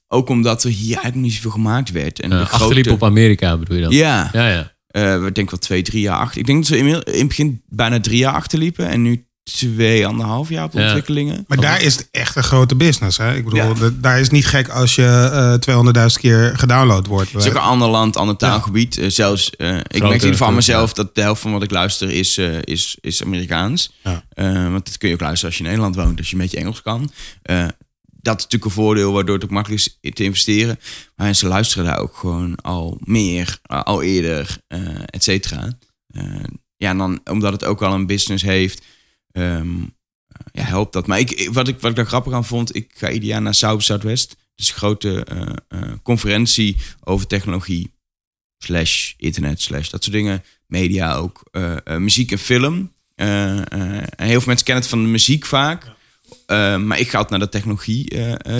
ook 0.07 0.29
omdat 0.29 0.63
er 0.63 0.69
hier 0.69 0.93
eigenlijk 0.93 1.15
niet 1.15 1.33
zoveel 1.33 1.51
gemaakt 1.51 1.91
werd. 1.91 2.19
En 2.19 2.31
achterliep 2.31 2.91
op 2.91 3.03
Amerika 3.03 3.57
bedoel 3.57 3.75
je 3.75 3.81
dan? 3.83 3.91
Ja, 3.91 4.29
Ja, 4.33 4.47
ja. 4.49 4.71
we 5.19 5.31
denken 5.31 5.49
wel 5.49 5.59
twee, 5.59 5.81
drie 5.81 6.01
jaar 6.01 6.17
achter. 6.19 6.39
Ik 6.39 6.45
denk 6.45 6.59
dat 6.67 6.67
we 6.71 6.77
in, 6.77 6.85
in 6.87 7.19
het 7.19 7.27
begin 7.27 7.61
bijna 7.69 7.99
drie 7.99 8.17
jaar 8.17 8.33
achterliepen. 8.33 8.87
En 8.89 9.01
nu 9.01 9.27
twee, 9.51 10.07
anderhalf 10.07 10.49
jaar 10.49 10.63
op 10.63 10.73
Ja. 10.73 10.83
ontwikkelingen. 10.83 11.43
Maar 11.47 11.57
daar 11.61 11.81
is 11.81 11.95
het 11.95 12.07
echt 12.11 12.35
een 12.35 12.43
grote 12.43 12.75
business. 12.75 13.17
Hè? 13.17 13.35
Ik 13.35 13.43
bedoel, 13.43 13.59
Ja. 13.59 13.89
daar 13.93 14.19
is 14.19 14.29
niet 14.29 14.45
gek 14.47 14.69
als 14.69 14.95
je 14.95 15.05
eh 15.05 15.53
200.000 15.53 16.19
keer 16.21 16.53
gedownload 16.57 17.07
wordt. 17.07 17.31
Het 17.31 17.41
is 17.43 17.49
ook 17.49 17.55
een 17.55 17.61
ander 17.61 17.87
land, 17.87 18.15
ander 18.17 18.35
taalgebied. 18.35 18.97
Eh, 18.97 19.09
zelfs, 19.09 19.49
eh, 19.49 19.77
ik 19.77 19.83
merk 19.91 20.03
in 20.03 20.11
ieder 20.13 20.29
geval 20.29 20.47
aan 20.47 20.53
mezelf 20.55 20.93
dat 20.93 21.15
de 21.15 21.21
helft 21.21 21.41
van 21.41 21.51
wat 21.51 21.63
ik 21.63 21.71
luister 21.71 22.09
is, 22.11 22.37
eh, 22.37 22.61
is, 22.61 22.97
is 23.01 23.23
Amerikaans. 23.23 23.91
Ja. 24.03 24.23
Eh, 24.29 24.71
want 24.71 24.85
dat 24.85 24.97
kun 24.97 25.07
je 25.07 25.13
ook 25.13 25.21
luisteren 25.21 25.47
als 25.49 25.57
je 25.57 25.63
in 25.63 25.69
Nederland 25.69 25.95
woont, 25.95 26.17
als 26.17 26.27
je 26.29 26.35
een 26.35 26.41
beetje 26.41 26.57
Engels 26.57 26.81
kan. 26.81 27.11
Eh, 27.41 27.65
dat 28.21 28.37
is 28.37 28.43
natuurlijk 28.43 28.65
een 28.65 28.83
voordeel 28.83 29.11
waardoor 29.13 29.35
het 29.35 29.43
ook 29.43 29.49
makkelijk 29.49 29.81
is 30.01 30.13
te 30.13 30.23
investeren. 30.23 30.79
Maar 31.15 31.25
mensen 31.25 31.47
luisteren 31.47 31.85
daar 31.85 31.99
ook 31.99 32.15
gewoon 32.17 32.55
al 32.61 32.97
meer, 33.03 33.59
al 33.63 34.01
eerder, 34.01 34.57
et 35.05 35.23
cetera. 35.23 35.67
Eh, 36.09 36.23
ja, 36.77 36.89
en 36.89 36.97
dan 36.97 37.19
omdat 37.29 37.51
het 37.51 37.63
ook 37.65 37.81
al 37.81 37.93
een 37.93 38.05
business 38.05 38.43
heeft, 38.43 38.81
ehm, 39.31 39.81
ja, 40.51 40.63
helpt 40.63 40.93
dat. 40.93 41.07
Maar 41.07 41.19
ik, 41.19 41.49
wat, 41.51 41.67
ik, 41.67 41.79
wat 41.79 41.89
ik 41.89 41.95
daar 41.95 42.05
grappig 42.05 42.33
aan 42.33 42.45
vond, 42.45 42.75
ik 42.75 42.91
ga 42.95 43.09
ieder 43.09 43.29
jaar 43.29 43.41
naar 43.41 43.55
South 43.55 43.83
Southwest. 43.83 44.35
Dus 44.55 44.69
een 44.69 44.75
grote 44.75 45.23
eh, 45.23 45.41
eh, 45.67 45.91
conferentie 46.03 46.77
over 47.03 47.27
technologie, 47.27 47.93
slash 48.57 49.13
internet, 49.17 49.61
slash 49.61 49.89
dat 49.89 50.03
soort 50.03 50.15
dingen. 50.15 50.43
Media 50.67 51.15
ook, 51.15 51.43
muziek 51.97 52.31
en 52.31 52.37
film. 52.37 52.93
En 53.15 53.65
heel 54.17 54.39
veel 54.39 54.41
mensen 54.45 54.65
kennen 54.65 54.83
het 54.83 54.87
van 54.87 55.03
de 55.03 55.09
muziek 55.09 55.45
vaak. 55.45 55.85
Maar 56.47 56.99
ik 56.99 57.09
ga 57.09 57.17
altijd 57.17 57.29
naar 57.29 57.39
de 57.39 57.49
technologie 57.49 58.17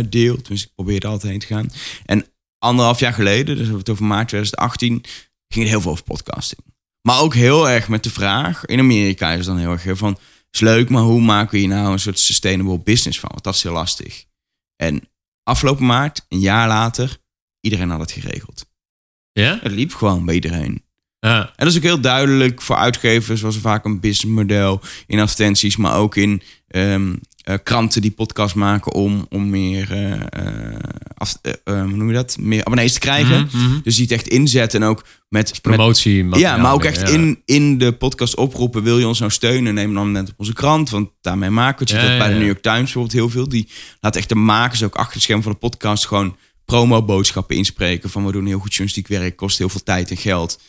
deel. 0.09 0.37
Dus 0.43 0.63
ik 0.63 0.71
probeer 0.75 1.03
er 1.03 1.09
altijd 1.09 1.31
heen 1.31 1.39
te 1.39 1.45
gaan. 1.45 1.71
En 2.05 2.25
anderhalf 2.59 2.99
jaar 2.99 3.13
geleden, 3.13 3.45
dus 3.45 3.55
we 3.55 3.61
hebben 3.61 3.79
het 3.79 3.89
over 3.89 4.05
maart 4.05 4.27
2018, 4.27 5.03
ging 5.47 5.65
het 5.65 5.73
heel 5.73 5.81
veel 5.81 5.91
over 5.91 6.03
podcasting. 6.03 6.61
Maar 7.01 7.19
ook 7.19 7.33
heel 7.33 7.69
erg 7.69 7.87
met 7.87 8.03
de 8.03 8.09
vraag, 8.09 8.65
in 8.65 8.79
Amerika 8.79 9.31
is 9.31 9.37
het 9.37 9.45
dan 9.45 9.57
heel 9.57 9.71
erg 9.71 9.97
van, 9.97 10.17
is 10.51 10.59
leuk, 10.59 10.89
maar 10.89 11.01
hoe 11.01 11.21
maken 11.21 11.51
we 11.51 11.57
hier 11.57 11.67
nou 11.67 11.91
een 11.91 11.99
soort 11.99 12.19
sustainable 12.19 12.79
business 12.79 13.19
van? 13.19 13.29
Want 13.29 13.43
dat 13.43 13.55
is 13.55 13.63
heel 13.63 13.71
lastig. 13.71 14.25
En 14.75 15.09
afgelopen 15.43 15.85
maart, 15.85 16.25
een 16.29 16.39
jaar 16.39 16.67
later, 16.67 17.17
iedereen 17.61 17.89
had 17.89 17.99
het 17.99 18.11
geregeld. 18.11 18.65
Ja? 19.31 19.59
Het 19.61 19.71
liep 19.71 19.93
gewoon 19.93 20.25
bij 20.25 20.35
iedereen. 20.35 20.83
Ja. 21.19 21.39
En 21.45 21.53
dat 21.55 21.67
is 21.67 21.77
ook 21.77 21.83
heel 21.83 22.01
duidelijk 22.01 22.61
voor 22.61 22.75
uitgevers. 22.75 23.41
Was 23.41 23.55
er 23.55 23.61
vaak 23.61 23.85
een 23.85 23.99
businessmodel 23.99 24.81
in 25.07 25.19
advertenties, 25.19 25.77
maar 25.77 25.95
ook 25.95 26.15
in 26.15 26.41
ehm, 26.67 27.15
eh, 27.49 27.57
kranten 27.63 28.01
die 28.01 28.11
podcast 28.11 28.55
maken 28.55 28.93
om, 28.93 29.25
om 29.29 29.49
meer, 29.49 29.91
eh, 29.91 30.13
eh, 30.13 30.79
af, 31.13 31.39
hoe 31.63 31.85
noem 31.85 32.07
je 32.07 32.13
dat? 32.13 32.37
meer 32.39 32.63
abonnees 32.63 32.93
te 32.93 32.99
krijgen. 32.99 33.49
Mhm, 33.51 33.57
mhm. 33.57 33.79
Dus 33.83 33.95
die 33.95 34.03
het 34.03 34.13
echt 34.13 34.27
inzetten 34.27 34.81
en 34.81 34.87
ook 34.87 35.05
met, 35.29 35.49
met 35.49 35.61
Promotie. 35.61 36.37
ja, 36.37 36.57
maar 36.57 36.73
ook 36.73 36.83
echt 36.83 36.99
ja. 36.99 37.07
in, 37.07 37.41
in 37.45 37.77
de 37.77 37.91
podcast 37.91 38.35
oproepen. 38.35 38.83
Wil 38.83 38.99
je 38.99 39.07
ons 39.07 39.19
nou 39.19 39.31
steunen? 39.31 39.73
Neem 39.73 39.93
dan 39.93 40.11
net 40.11 40.29
op 40.29 40.33
onze 40.37 40.53
krant. 40.53 40.89
Want 40.89 41.09
daarmee 41.21 41.49
maken 41.49 41.87
we 41.87 41.93
het. 41.93 42.03
Je 42.03 42.09
Ja, 42.11 42.17
bij 42.17 42.27
de. 42.27 42.33
New 42.33 42.45
York 42.45 42.61
Times 42.61 42.79
bijvoorbeeld 42.79 43.13
heel 43.13 43.29
veel. 43.29 43.49
Die 43.49 43.67
laat 43.99 44.15
echt 44.15 44.29
de 44.29 44.35
makers 44.35 44.83
ook 44.83 44.95
achter 44.95 45.13
het 45.13 45.23
scherm 45.23 45.41
van 45.41 45.51
de 45.51 45.57
podcast 45.57 46.07
gewoon 46.07 46.35
promo-boodschappen 46.65 47.55
inspreken. 47.55 48.09
Van 48.09 48.25
we 48.25 48.31
doen 48.31 48.45
heel 48.45 48.59
goed 48.59 48.73
journalistiek 48.73 49.07
werk. 49.07 49.35
Kost 49.35 49.57
heel 49.57 49.69
veel 49.69 49.83
tijd 49.83 50.09
en 50.09 50.17
geld. 50.17 50.59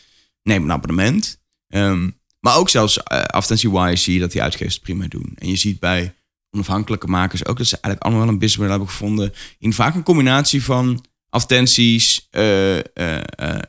Neem 0.43 0.63
een 0.63 0.71
abonnement. 0.71 1.41
Ehm, 1.67 2.09
maar 2.39 2.57
ook 2.57 2.69
zelfs 2.69 2.97
uh, 2.97 3.03
advertentie-wise 3.03 4.03
zie 4.03 4.13
je 4.13 4.19
dat 4.19 4.31
die 4.31 4.41
uitgevers 4.41 4.79
prima 4.79 5.07
doen. 5.07 5.31
En 5.35 5.47
je 5.47 5.55
ziet 5.55 5.79
bij 5.79 6.13
onafhankelijke 6.51 7.07
makers 7.07 7.45
ook 7.45 7.57
dat 7.57 7.67
ze 7.67 7.73
eigenlijk 7.81 8.03
allemaal 8.03 8.21
wel 8.23 8.33
een 8.33 8.39
businessmodel 8.39 8.77
hebben 8.77 8.95
gevonden. 8.95 9.33
In 9.59 9.73
vaak 9.73 9.95
een 9.95 10.03
combinatie 10.03 10.63
van 10.63 11.05
advertenties 11.29 12.27
eh, 12.29 12.77
eh, 12.77 12.83
eh, 12.95 13.59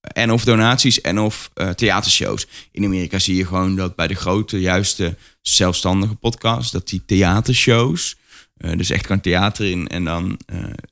en 0.00 0.32
of 0.32 0.44
donaties 0.44 1.00
en 1.00 1.18
of 1.18 1.50
theatershows. 1.74 2.46
In 2.70 2.84
Amerika 2.84 3.18
zie 3.18 3.36
je 3.36 3.46
gewoon 3.46 3.76
dat 3.76 3.96
bij 3.96 4.06
de 4.06 4.14
grote, 4.14 4.60
juiste 4.60 5.16
zelfstandige 5.40 6.14
podcasts, 6.14 6.72
dat 6.72 6.88
die 6.88 7.04
theatershows, 7.06 8.16
dus 8.56 8.90
echt 8.90 9.06
gewoon 9.06 9.20
theater 9.20 9.70
in 9.70 9.88
en 9.88 10.04
dan 10.04 10.38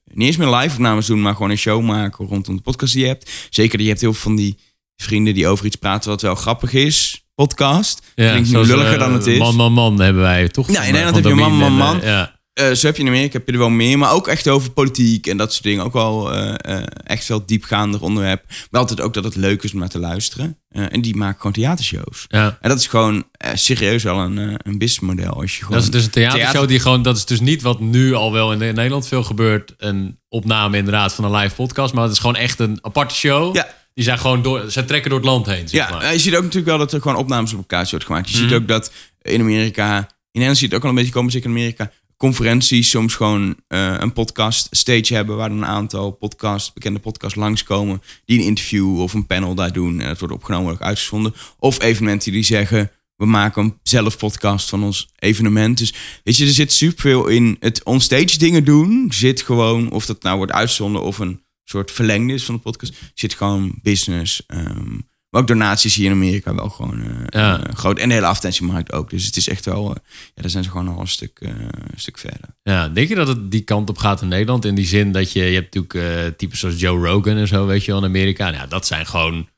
niet 0.04 0.26
eens 0.26 0.36
meer 0.36 0.54
live 0.54 0.74
opnames 0.74 1.06
doen, 1.06 1.22
maar 1.22 1.32
gewoon 1.34 1.50
een 1.50 1.58
show 1.58 1.82
maken 1.82 2.26
rondom 2.26 2.56
de 2.56 2.62
podcast 2.62 2.92
die 2.92 3.02
je 3.02 3.08
hebt. 3.08 3.30
Zeker, 3.50 3.80
je 3.80 3.88
hebt 3.88 4.00
heel 4.00 4.12
veel 4.12 4.22
van 4.22 4.36
die 4.36 4.58
vrienden 4.96 5.34
die 5.34 5.46
over 5.46 5.66
iets 5.66 5.76
praten 5.76 6.10
wat 6.10 6.22
wel 6.22 6.34
grappig 6.34 6.72
is. 6.72 7.21
Podcast. 7.34 8.02
Ja, 8.14 8.28
Klinkt 8.30 8.46
nu 8.48 8.52
zoals, 8.54 8.68
lulliger 8.68 8.92
eh, 8.92 8.98
dan 8.98 9.12
het 9.12 9.26
is. 9.26 9.38
Man, 9.38 9.54
man, 9.54 9.72
man 9.72 10.00
hebben 10.00 10.22
wij 10.22 10.48
toch? 10.48 10.70
Ja, 10.70 10.72
in 10.80 10.86
eh, 10.86 10.86
Nederland 10.86 11.14
heb 11.16 11.24
je 11.24 11.34
man, 11.34 11.52
man, 11.52 11.62
en, 11.66 11.72
eh, 11.72 11.78
man. 11.78 12.00
ja. 12.02 12.40
Eh, 12.52 12.70
zo 12.72 12.86
heb 12.86 12.96
je 12.96 13.02
in 13.02 13.08
Amerika 13.08 13.32
heb 13.32 13.46
je 13.46 13.52
er 13.52 13.58
wel 13.58 13.68
meer, 13.70 13.98
maar 13.98 14.12
ook 14.12 14.28
echt 14.28 14.48
over 14.48 14.70
politiek 14.70 15.26
en 15.26 15.36
dat 15.36 15.52
soort 15.52 15.62
dingen. 15.64 15.84
Ook 15.84 15.92
wel 15.92 16.32
eh, 16.32 16.54
eh, 16.78 16.84
echt 17.04 17.24
veel 17.24 17.46
diepgaander 17.46 18.02
onderwerp. 18.02 18.44
Maar 18.70 18.80
altijd 18.80 19.00
ook 19.00 19.14
dat 19.14 19.24
het 19.24 19.36
leuk 19.36 19.62
is 19.62 19.72
om 19.72 19.78
naar 19.78 19.88
te 19.88 19.98
luisteren. 19.98 20.58
Eh, 20.68 20.84
en 20.92 21.00
die 21.00 21.16
maken 21.16 21.36
gewoon 21.36 21.52
theatershows. 21.52 22.24
Ja. 22.28 22.58
En 22.60 22.68
dat 22.68 22.78
is 22.78 22.86
gewoon 22.86 23.24
eh, 23.32 23.50
serieus 23.54 24.02
wel 24.02 24.18
een, 24.18 24.38
eh, 24.38 24.44
een 24.44 24.78
businessmodel. 24.78 25.32
Als 25.40 25.56
je 25.56 25.64
gewoon 25.64 25.76
Dat 25.76 25.82
is 25.86 25.90
dus 25.90 26.04
een 26.04 26.10
theatershow 26.10 26.50
theater- 26.50 26.68
die 26.68 26.80
gewoon, 26.80 27.02
dat 27.02 27.16
is 27.16 27.24
dus 27.24 27.40
niet 27.40 27.62
wat 27.62 27.80
nu 27.80 28.14
al 28.14 28.32
wel 28.32 28.52
in 28.52 28.58
Nederland 28.58 29.08
veel 29.08 29.24
gebeurt. 29.24 29.74
Een 29.78 30.18
opname 30.28 30.76
inderdaad 30.76 31.12
van 31.14 31.24
een 31.24 31.36
live 31.40 31.54
podcast, 31.54 31.94
maar 31.94 32.02
het 32.02 32.12
is 32.12 32.18
gewoon 32.18 32.36
echt 32.36 32.58
een 32.58 32.78
aparte 32.82 33.14
show. 33.14 33.54
Ja. 33.56 33.68
Die 33.94 34.04
zijn 34.04 34.18
gewoon 34.18 34.42
door, 34.42 34.70
zij 34.70 34.82
trekken 34.82 35.10
door 35.10 35.18
het 35.18 35.28
land 35.28 35.46
heen. 35.46 35.68
Zeg 35.68 35.88
Ja, 35.88 35.90
maar. 35.94 36.12
je 36.12 36.18
ziet 36.18 36.34
ook 36.34 36.40
natuurlijk 36.42 36.66
wel 36.68 36.78
dat 36.78 36.92
er 36.92 37.00
gewoon 37.00 37.16
opnames 37.16 37.52
op 37.52 37.58
elkaar 37.58 37.86
wordt 37.90 38.04
gemaakt. 38.04 38.30
Je 38.30 38.36
ziet 38.36 38.46
Mhm. 38.46 38.54
ook 38.54 38.68
dat 38.68 38.92
in 39.22 39.40
Amerika, 39.40 39.96
in 39.98 40.06
Nederland 40.32 40.58
zie 40.58 40.68
je 40.68 40.74
het 40.74 40.82
ook 40.82 40.82
al 40.82 40.88
een 40.88 40.94
beetje 41.02 41.12
komen, 41.12 41.32
zeker 41.32 41.50
in 41.50 41.56
Amerika, 41.56 41.90
conferenties 42.16 42.90
soms 42.90 43.14
gewoon 43.14 43.56
eh, 43.68 43.94
een 43.98 44.12
podcast 44.12 44.66
stage 44.70 45.14
hebben 45.14 45.36
waar 45.36 45.50
een 45.50 45.66
aantal 45.66 46.10
podcast, 46.10 46.74
bekende 46.74 46.98
podcasts 46.98 47.36
langskomen 47.38 48.02
die 48.24 48.38
een 48.38 48.44
interview 48.44 49.00
of 49.00 49.12
een 49.14 49.26
panel 49.26 49.54
daar 49.54 49.72
doen 49.72 50.00
en 50.00 50.08
het 50.08 50.18
wordt 50.18 50.34
opgenomen 50.34 50.68
en 50.68 50.74
ook 50.74 50.82
uitgezonden. 50.82 51.34
Of 51.58 51.82
evenementen 51.82 52.32
die 52.32 52.42
zeggen, 52.44 52.90
we 53.16 53.26
maken 53.26 53.62
een 53.64 53.78
zelf 53.82 54.18
podcast 54.18 54.68
van 54.68 54.82
ons 54.84 55.08
evenement. 55.18 55.78
Dus 55.78 55.94
weet 56.24 56.36
je, 56.36 56.44
er 56.46 56.50
zit 56.52 56.72
superveel 56.72 57.26
in 57.26 57.56
het 57.60 57.82
onstage 57.84 58.38
dingen 58.38 58.64
doen. 58.64 59.06
Zit 59.14 59.42
gewoon, 59.42 59.90
of 59.90 60.06
dat 60.06 60.22
nou 60.22 60.36
wordt 60.36 60.52
uitgezonden 60.52 61.02
of 61.02 61.18
een 61.18 61.40
soort 61.64 61.90
verlengde 61.90 62.32
is 62.32 62.44
van 62.44 62.54
de 62.54 62.60
podcast, 62.60 62.94
zit 63.14 63.34
gewoon 63.34 63.78
business. 63.82 64.42
ehm, 64.46 64.98
Maar 65.30 65.40
ook 65.40 65.46
donaties 65.48 65.94
hier 65.94 66.06
in 66.06 66.12
Amerika 66.12 66.54
wel 66.54 66.68
gewoon 66.68 67.02
eh, 67.02 67.24
Ja. 67.28 67.66
eh, 67.66 67.74
groot. 67.74 67.98
En 67.98 68.08
de 68.08 68.14
hele 68.14 68.26
advertentiemarkt 68.26 68.92
ook. 68.92 69.10
Dus 69.10 69.24
het 69.26 69.36
is 69.36 69.48
echt 69.48 69.64
wel... 69.64 69.94
eh, 69.94 70.02
ja, 70.34 70.42
daar 70.42 70.50
zijn 70.50 70.64
ze 70.64 70.70
gewoon 70.70 70.88
al 70.88 71.00
een 71.00 71.08
stuk, 71.08 71.38
een 71.40 71.70
stuk 71.96 72.18
verder. 72.18 72.48
Ja, 72.62 72.88
denk 72.88 73.08
je 73.08 73.14
dat 73.14 73.28
het 73.28 73.50
die 73.50 73.60
kant 73.60 73.88
op 73.90 73.98
gaat 73.98 74.22
in 74.22 74.28
Nederland? 74.28 74.64
In 74.64 74.74
die 74.74 74.86
zin 74.86 75.12
dat 75.12 75.32
je, 75.32 75.42
je 75.44 75.54
hebt 75.60 75.74
natuurlijk 75.74 76.36
types 76.38 76.58
zoals 76.58 76.80
Joe 76.80 77.06
Rogan 77.06 77.36
en 77.36 77.48
zo, 77.48 77.66
weet 77.66 77.84
je 77.84 77.90
wel, 77.92 78.00
in 78.00 78.06
Amerika. 78.06 78.50
Nou, 78.50 78.68
dat 78.68 78.86
zijn 78.86 79.06
gewoon, 79.06 79.48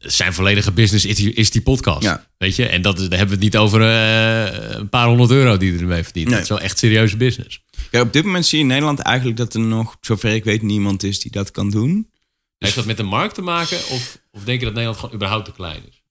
zijn 0.00 0.32
volledige 0.32 0.72
business 0.72 1.04
is 1.04 1.16
die, 1.16 1.32
is 1.32 1.50
die 1.50 1.62
podcast. 1.62 2.02
Ja. 2.02 2.26
Weet 2.38 2.56
je, 2.56 2.66
en 2.66 2.82
dat 2.82 2.98
is, 2.98 3.08
daar 3.08 3.18
hebben 3.18 3.38
we 3.38 3.44
het 3.44 3.52
niet 3.52 3.62
over 3.62 3.82
eh, 3.82 4.76
een 4.76 4.88
paar 4.88 5.06
honderd 5.06 5.30
euro 5.30 5.56
die 5.56 5.74
er 5.74 5.80
ermee 5.80 6.02
verdient. 6.02 6.26
Nee. 6.26 6.34
Dat 6.34 6.44
is 6.44 6.48
wel 6.48 6.60
echt 6.60 6.78
serieuze 6.78 7.16
business. 7.16 7.62
Ja, 7.90 8.00
op 8.00 8.12
dit 8.12 8.24
moment 8.24 8.46
zie 8.46 8.58
je 8.58 8.64
in 8.64 8.70
Nederland 8.70 8.98
eigenlijk 8.98 9.36
dat 9.36 9.54
er 9.54 9.60
nog, 9.60 9.96
zover 10.00 10.34
ik 10.34 10.44
weet, 10.44 10.62
niemand 10.62 11.02
is 11.02 11.20
die 11.20 11.30
dat 11.30 11.50
kan 11.50 11.70
doen. 11.70 12.10
Heeft 12.58 12.74
dat 12.74 12.84
met 12.84 12.96
de 12.96 13.02
markt 13.02 13.34
te 13.34 13.42
maken? 13.42 13.76
Of, 13.76 14.18
of 14.30 14.44
denk 14.44 14.58
je 14.58 14.64
dat 14.64 14.74
Nederland 14.74 14.98
gewoon 14.98 15.14
überhaupt 15.14 15.44
te 15.44 15.52
klein 15.52 15.82
is? 15.88 16.02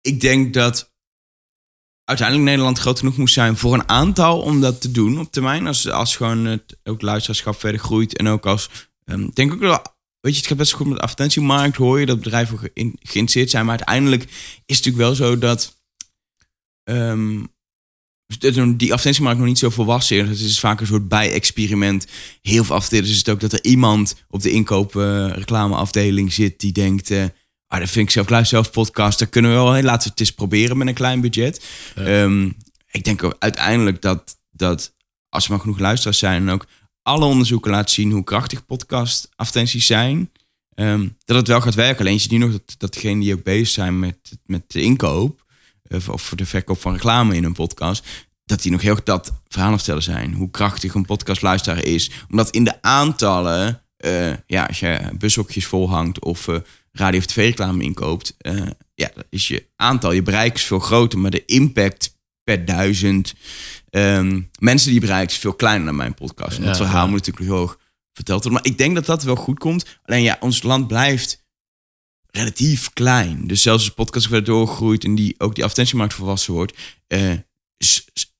Ik 0.00 0.20
denk 0.20 0.54
dat 0.54 0.92
uiteindelijk 2.04 2.48
Nederland 2.48 2.78
groot 2.78 2.98
genoeg 2.98 3.16
moest 3.16 3.34
zijn 3.34 3.56
voor 3.56 3.74
een 3.74 3.88
aantal 3.88 4.40
om 4.40 4.60
dat 4.60 4.80
te 4.80 4.90
doen 4.90 5.18
op 5.18 5.32
termijn. 5.32 5.66
Als, 5.66 5.88
als 5.88 6.16
gewoon 6.16 6.44
het 6.44 6.76
ook 6.84 7.02
luisterschap 7.02 7.60
verder 7.60 7.80
groeit. 7.80 8.16
En 8.16 8.28
ook 8.28 8.46
als, 8.46 8.70
ik 9.04 9.34
denk 9.34 9.52
ook 9.52 9.60
wel, 9.60 9.82
weet 10.22 10.32
je, 10.32 10.38
het 10.38 10.48
gaat 10.48 10.56
best 10.56 10.72
goed 10.72 10.86
met 10.86 10.96
de 10.96 11.02
advertentiemarkt. 11.02 11.76
Hoor 11.76 12.00
je 12.00 12.06
dat 12.06 12.20
bedrijven 12.20 12.58
ge- 12.58 12.70
geïnteresseerd 12.74 13.50
zijn. 13.50 13.66
Maar 13.66 13.76
uiteindelijk 13.76 14.22
is 14.66 14.76
het 14.76 14.84
natuurlijk 14.84 14.96
wel 14.96 15.14
zo 15.14 15.38
dat 15.38 15.80
ehm, 16.84 17.40
dat 18.38 18.78
die 18.78 18.90
advertentiemarkt 18.92 19.38
nog 19.38 19.48
niet 19.48 19.58
zo 19.58 19.70
volwassen 19.70 20.16
is. 20.16 20.28
Het 20.28 20.48
is 20.48 20.60
vaak 20.60 20.80
een 20.80 20.86
soort 20.86 21.08
bij-experiment. 21.08 22.06
Heel 22.42 22.64
veel 22.64 22.74
adverteerders 22.74 23.12
is 23.12 23.18
het 23.18 23.28
ook 23.28 23.40
dat 23.40 23.52
er 23.52 23.64
iemand 23.64 24.14
op 24.28 24.42
de 24.42 24.50
inkoop 24.50 24.96
eh, 24.96 26.30
zit 26.30 26.60
die 26.60 26.72
denkt... 26.72 27.10
eh, 27.10 27.24
ah, 27.66 27.78
dat 27.80 27.90
vind 27.90 28.06
ik 28.06 28.10
zelf, 28.12 28.28
luister 28.28 28.58
zelf 28.62 28.72
podcast, 28.72 29.18
daar 29.18 29.28
kunnen 29.28 29.50
we 29.50 29.56
wel, 29.56 29.70
hey, 29.70 29.82
laten 29.82 30.02
we 30.02 30.10
het 30.10 30.20
eens 30.20 30.32
proberen 30.32 30.76
met 30.76 30.86
een 30.88 30.94
klein 30.94 31.20
budget. 31.20 31.64
Ja. 31.94 32.04
Ehm, 32.04 32.50
ik 32.90 33.04
denk 33.04 33.22
ook 33.22 33.36
uiteindelijk 33.38 34.02
dat, 34.02 34.36
dat 34.50 34.94
als 35.28 35.44
er 35.44 35.50
maar 35.50 35.60
genoeg 35.60 35.78
luisteraars 35.78 36.18
zijn... 36.18 36.42
en 36.42 36.54
ook 36.54 36.66
alle 37.02 37.24
onderzoeken 37.24 37.70
laten 37.70 37.94
zien 37.94 38.10
hoe 38.10 38.24
krachtig 38.24 38.66
podcast 38.66 39.28
advertenties 39.36 39.86
zijn... 39.86 40.30
ehm, 40.74 41.08
dat 41.24 41.36
het 41.36 41.48
wel 41.48 41.60
gaat 41.60 41.74
werken. 41.74 42.00
Alleen 42.00 42.12
je 42.12 42.18
ziet 42.20 42.30
nu 42.30 42.38
nog 42.38 42.50
dat, 42.52 42.74
dat 42.78 42.94
degenen 42.94 43.20
die 43.20 43.34
ook 43.34 43.42
bezig 43.42 43.68
zijn 43.68 43.98
met, 43.98 44.16
met 44.46 44.62
de 44.66 44.82
inkoop... 44.82 45.44
of- 45.88 46.08
of 46.08 46.22
voor 46.22 46.36
de 46.36 46.46
verkoop 46.46 46.80
van 46.80 46.92
reclame 46.92 47.36
in 47.36 47.44
een 47.44 47.52
podcast... 47.52 48.06
dat 48.44 48.62
die 48.62 48.72
nog 48.72 48.82
heel 48.82 48.98
dat 49.04 49.32
verhaal 49.48 49.76
vertellen 49.76 50.02
zijn. 50.02 50.34
Hoe 50.34 50.50
krachtig 50.50 50.94
een 50.94 51.04
podcastluisteraar 51.04 51.84
is. 51.84 52.10
Omdat 52.30 52.50
in 52.50 52.64
de 52.64 52.82
aantallen... 52.82 53.82
eh, 53.96 54.32
ja, 54.46 54.64
als 54.64 54.80
je 54.80 55.00
bushokjes 55.18 55.66
volhangt 55.66 56.20
of 56.20 56.48
eh, 56.48 56.56
radio- 56.92 57.18
of 57.18 57.26
tv-reclame 57.26 57.82
inkoopt... 57.82 58.34
eh, 58.38 58.62
ja, 58.94 59.10
is 59.30 59.48
je 59.48 59.66
aantal, 59.76 60.12
je 60.12 60.22
bereik 60.22 60.54
is 60.54 60.62
veel 60.64 60.78
groter... 60.78 61.18
maar 61.18 61.30
de 61.30 61.44
impact 61.44 62.16
per 62.44 62.64
duizend 62.64 63.34
ehm, 63.92 64.40
mensen 64.58 64.90
die 64.90 65.00
bereikt 65.00 65.32
is 65.32 65.38
veel 65.38 65.54
kleiner 65.54 65.86
dan 65.86 65.96
mijn 65.96 66.14
podcast. 66.14 66.58
En 66.58 66.64
dat 66.64 66.76
verhaal 66.76 67.08
moet 67.08 67.18
natuurlijk 67.26 67.46
heel 67.46 67.62
erg 67.62 67.78
verteld 68.12 68.42
worden. 68.42 68.62
Maar 68.62 68.72
ik 68.72 68.78
denk 68.78 68.94
dat 68.94 69.06
dat 69.06 69.22
wel 69.22 69.36
goed 69.36 69.58
komt. 69.58 69.98
Alleen 70.04 70.22
ja, 70.22 70.36
ons 70.40 70.62
land 70.62 70.86
blijft 70.86 71.44
relatief 72.30 72.92
klein. 72.92 73.46
Dus 73.46 73.62
zelfs 73.62 73.78
als 73.78 73.88
de 73.88 73.94
podcast 73.94 74.28
weer 74.28 74.44
doorgroeit 74.44 75.04
en 75.04 75.14
die, 75.14 75.34
ook 75.38 75.54
die 75.54 75.64
advertentiemarkt 75.64 76.14
volwassen 76.14 76.52
wordt... 76.52 76.78
eh, 77.06 77.32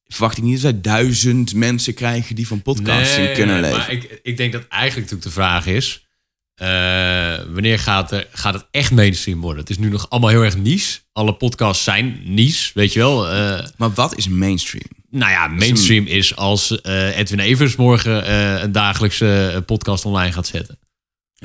verwacht 0.07 0.37
ik 0.37 0.45
niet 0.45 0.63
dat 0.63 0.73
wij 0.73 0.81
duizend 0.81 1.55
mensen 1.55 1.95
krijgen 1.95 2.35
die 2.35 2.47
van 2.47 2.63
podcasting 2.63 3.27
Nee, 3.27 3.35
kunnen 3.35 3.61
leven. 3.61 3.79
Maar 3.79 3.91
ik, 3.91 4.21
ik 4.23 4.37
denk 4.37 4.53
dat 4.53 4.67
eigenlijk 4.69 5.11
natuurlijk 5.11 5.37
de 5.37 5.43
vraag 5.43 5.67
is... 5.67 6.07
eh, 6.55 7.35
wanneer 7.53 7.79
gaat, 7.79 8.13
er, 8.13 8.27
gaat 8.33 8.55
het 8.55 8.67
echt 8.71 8.91
mainstream 8.91 9.41
worden? 9.41 9.61
Het 9.61 9.71
is 9.71 9.79
nu 9.79 9.89
nog 9.89 10.07
allemaal 10.11 10.31
heel 10.31 10.43
erg 10.43 10.57
niche. 10.57 10.99
Alle 11.13 11.35
podcasts 11.35 11.85
zijn 11.85 12.21
niche, 12.25 12.71
weet 12.75 12.93
je 12.93 12.99
wel. 12.99 13.29
Eh, 13.31 13.67
Maar 13.77 13.91
wat 13.93 14.17
is 14.17 14.29
mainstream? 14.29 14.85
nou 15.11 15.31
ja, 15.33 15.47
mainstream 15.47 16.07
is 16.07 16.37
als 16.37 16.81
eh, 16.81 17.19
Edwin 17.19 17.39
Evers 17.39 17.77
morgen 17.77 18.27
eh, 18.27 18.63
een 18.63 18.73
dagelijkse 18.73 19.63
podcast 19.67 20.05
online 20.05 20.33
gaat 20.33 20.47
zetten. 20.47 20.79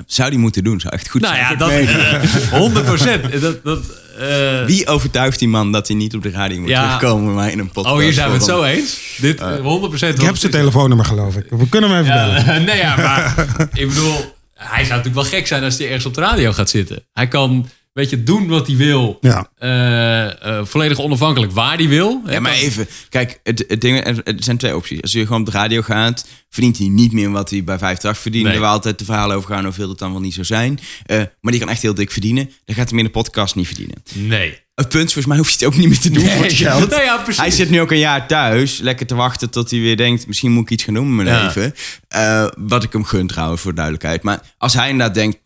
Zou 0.05 0.29
die 0.29 0.39
moeten 0.39 0.63
doen? 0.63 0.79
Zou 0.79 0.93
echt 0.93 1.09
goed 1.09 1.21
nou 1.21 1.35
zijn. 1.35 1.47
ja, 1.47 1.55
dat, 1.55 1.69
weet 1.69 1.87
het. 1.91 2.31
eh, 2.43 2.49
100 2.59 2.85
procent. 2.85 3.31
Dat, 3.41 3.63
dat, 3.63 3.79
eh, 4.19 4.65
Wie 4.65 4.87
overtuigt 4.87 5.39
die 5.39 5.47
man 5.47 5.71
dat 5.71 5.87
hij 5.87 5.97
niet 5.97 6.15
op 6.15 6.23
de 6.23 6.29
radio 6.29 6.59
moet 6.59 6.69
Ja. 6.69 6.83
terugkomen 6.97 7.33
maar 7.33 7.51
in 7.51 7.59
een 7.59 7.71
podcast? 7.71 7.95
oh, 7.95 8.01
hier 8.01 8.13
zijn 8.13 8.27
we 8.29 8.33
het 8.35 8.43
zo 8.45 8.63
eens. 8.63 8.99
Dit 9.21 9.39
eh, 9.41 9.55
100 9.59 9.89
procent. 9.89 10.19
Ik 10.19 10.25
heb 10.25 10.37
zijn 10.37 10.51
telefoonnummer, 10.51 11.05
geloof 11.05 11.35
ik. 11.35 11.45
We 11.49 11.69
kunnen 11.69 11.89
hem 11.89 12.01
even 12.01 12.13
bellen. 12.13 12.63
Nee, 12.65 12.77
ja, 12.77 12.95
maar 12.95 13.47
ik 13.73 13.87
bedoel, 13.87 14.35
hij 14.57 14.85
zou 14.85 14.97
natuurlijk 14.97 15.15
wel 15.15 15.39
gek 15.39 15.47
zijn 15.47 15.63
als 15.63 15.77
hij 15.77 15.87
ergens 15.87 16.05
op 16.05 16.13
de 16.13 16.21
radio 16.21 16.51
gaat 16.51 16.69
zitten. 16.69 17.07
Hij 17.13 17.27
kan, 17.27 17.69
weet 17.97 18.09
je, 18.09 18.23
doen 18.23 18.47
wat 18.47 18.67
hij 18.67 18.75
wil. 18.75 19.17
Ja. 19.21 19.49
Eh, 19.57 20.57
eh, 20.59 20.65
volledig 20.65 20.99
onafhankelijk 20.99 21.51
waar 21.51 21.77
hij 21.77 21.87
wil. 21.87 22.21
Ja, 22.25 22.39
maar 22.39 22.51
even. 22.51 22.87
Kijk, 23.09 23.39
het, 23.43 23.65
het 23.67 23.81
ding, 23.81 24.05
er, 24.05 24.23
er 24.23 24.35
zijn 24.37 24.57
twee 24.57 24.75
opties. 24.75 25.01
Als 25.01 25.11
je 25.11 25.25
gewoon 25.25 25.39
op 25.39 25.45
de 25.45 25.51
radio 25.51 25.81
gaat, 25.81 26.27
verdient 26.49 26.77
hij 26.77 26.87
niet 26.87 27.11
meer 27.11 27.31
wat 27.31 27.49
hij 27.49 27.63
bij 27.63 27.77
50 27.77 28.17
verdiende. 28.17 28.49
Nee. 28.49 28.59
Waar 28.59 28.69
altijd 28.69 28.99
de 28.99 29.05
verhalen 29.05 29.35
over 29.35 29.49
gaan 29.53 29.63
hoeveel 29.63 29.89
het 29.89 29.97
dan 29.97 30.11
wel 30.11 30.21
niet 30.21 30.33
zou 30.33 30.45
zijn. 30.45 30.79
Eh, 31.05 31.21
maar 31.41 31.51
die 31.51 31.61
kan 31.61 31.69
echt 31.69 31.81
heel 31.81 31.93
dik 31.93 32.11
verdienen. 32.11 32.51
Dan 32.65 32.75
gaat 32.75 32.89
hij 32.89 32.97
in 32.97 33.05
de 33.05 33.11
podcast 33.11 33.55
niet 33.55 33.67
verdienen. 33.67 33.95
Nee. 34.13 34.59
Het 34.75 34.89
punt, 34.89 35.07
is, 35.07 35.13
volgens 35.13 35.25
mij 35.25 35.37
hoef 35.37 35.47
je 35.49 35.53
het 35.53 35.65
ook 35.65 35.75
niet 35.75 35.87
meer 35.87 35.99
te 35.99 36.09
doen 36.11 36.25
voor 36.27 36.43
het 36.43 36.53
geld. 36.53 36.89
Nee, 36.95 37.03
ja, 37.03 37.17
precies. 37.17 37.41
Hij 37.41 37.51
zit 37.51 37.69
nu 37.69 37.81
ook 37.81 37.91
een 37.91 37.97
jaar 37.97 38.27
thuis, 38.27 38.77
lekker 38.77 39.05
te 39.05 39.15
wachten 39.15 39.49
tot 39.49 39.71
hij 39.71 39.79
weer 39.79 39.97
denkt... 39.97 40.27
misschien 40.27 40.51
moet 40.51 40.63
ik 40.63 40.69
iets 40.69 40.83
gaan 40.83 40.93
doen 40.93 41.15
met 41.15 41.25
mijn 41.25 41.37
Ja. 41.37 41.45
leven. 41.45 41.73
Eh, 42.07 42.47
wat 42.57 42.83
ik 42.83 42.93
hem 42.93 43.03
gun 43.03 43.27
trouwens, 43.27 43.61
voor 43.61 43.73
duidelijkheid. 43.73 44.23
Maar 44.23 44.41
als 44.57 44.73
hij 44.73 44.89
inderdaad 44.89 45.15
denkt... 45.15 45.37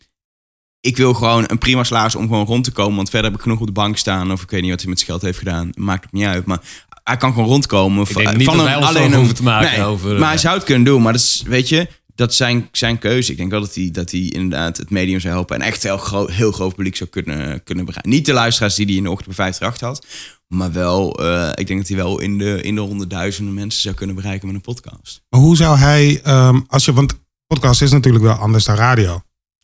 ik 0.82 0.96
wil 0.96 1.14
gewoon 1.14 1.44
een 1.46 1.58
prima 1.58 1.84
salaris 1.84 2.14
om 2.14 2.28
gewoon 2.28 2.46
rond 2.46 2.64
te 2.64 2.70
komen... 2.72 2.96
want 2.96 3.10
verder 3.10 3.30
heb 3.30 3.38
ik 3.38 3.44
genoeg 3.44 3.60
op 3.60 3.66
de 3.66 3.72
bank 3.72 3.96
staan... 3.96 4.32
of 4.32 4.42
ik 4.42 4.50
weet 4.50 4.60
niet 4.62 4.70
wat 4.70 4.80
hij 4.80 4.88
met 4.88 4.98
zijn 4.98 5.10
geld 5.10 5.22
heeft 5.22 5.38
gedaan. 5.38 5.70
Maakt 5.74 6.04
ook 6.04 6.12
niet 6.12 6.24
uit, 6.24 6.44
maar 6.46 6.60
hij 7.04 7.16
kan 7.16 7.32
gewoon 7.32 7.48
rondkomen. 7.48 8.06
Ik 8.08 8.16
denk 8.16 8.36
niet 8.36 8.46
dat 8.46 8.62
wij 8.62 8.76
ons 8.76 8.92
zorgen 8.92 9.14
hoeven 9.14 9.34
te 9.34 9.42
maken 9.42 9.84
over- 9.84 10.10
Maar 10.10 10.22
hij 10.24 10.32
ja. 10.32 10.36
zou 10.38 10.54
het 10.54 10.64
kunnen 10.64 10.84
doen, 10.84 11.02
maar 11.02 11.12
dat 11.12 11.22
is, 11.22 11.42
weet 11.46 11.68
je... 11.68 11.88
Dat 12.14 12.30
is 12.30 12.36
zijn, 12.36 12.68
zijn 12.72 12.98
keuze. 12.98 13.30
Ik 13.30 13.36
denk 13.36 13.50
wel 13.50 13.60
dat 13.60 13.74
hij, 13.74 13.88
dat 13.92 14.10
hij 14.10 14.20
inderdaad 14.20 14.76
het 14.76 14.90
medium 14.90 15.20
zou 15.20 15.34
helpen. 15.34 15.56
En 15.56 15.62
echt 15.62 15.82
heel, 15.82 15.96
gro 15.96 16.26
heel 16.26 16.52
groot 16.52 16.74
publiek 16.74 16.96
zou 16.96 17.10
kunnen, 17.10 17.62
kunnen 17.62 17.84
bereiken. 17.84 18.10
Niet 18.10 18.26
de 18.26 18.32
luisteraars 18.32 18.74
die 18.74 18.86
hij 18.86 18.94
in 18.94 19.02
de 19.02 19.10
ochtend 19.10 19.36
bij 19.36 19.46
58 19.46 19.88
had. 19.88 20.06
Maar 20.48 20.72
wel, 20.72 21.18
eh, 21.24 21.48
ik 21.54 21.66
denk 21.66 21.78
dat 21.78 21.88
hij 21.88 21.96
wel 21.96 22.20
in 22.20 22.38
de, 22.38 22.62
in 22.62 22.74
de 22.74 22.80
honderdduizenden 22.80 23.54
mensen 23.54 23.80
zou 23.82 23.94
kunnen 23.94 24.16
bereiken 24.16 24.46
met 24.46 24.56
een 24.56 24.62
podcast. 24.62 25.22
Maar 25.28 25.40
hoe 25.40 25.56
zou 25.56 25.78
hij, 25.78 26.20
ehm, 26.22 26.60
als 26.68 26.84
je, 26.84 26.92
want 26.92 27.14
podcast 27.46 27.82
is 27.82 27.90
natuurlijk 27.90 28.24
wel 28.24 28.34
anders 28.34 28.64
dan 28.64 28.76
radio. 28.76 29.22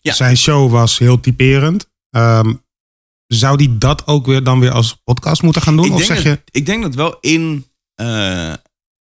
Ja. 0.09 0.15
Zijn 0.15 0.37
show 0.37 0.71
was 0.71 0.99
heel 0.99 1.21
typerend. 1.21 1.91
Ehm, 2.11 2.55
zou 3.27 3.57
die 3.57 3.79
dat 3.79 4.07
ook 4.07 4.27
weer 4.27 4.43
dan 4.43 4.61
weer 4.61 4.71
als 4.71 5.01
podcast 5.05 5.43
moeten 5.43 5.63
gaan 5.63 5.77
doen? 5.77 5.85
Ik 5.85 5.93
of 5.93 6.07
denk, 6.07 6.21
zeg 6.21 6.23
dat, 6.23 6.41
je, 6.45 6.59
ik 6.59 6.67
denk 6.67 6.83
dat 6.83 6.95
wel 6.95 7.17
in, 7.21 7.67
eh, 7.95 8.55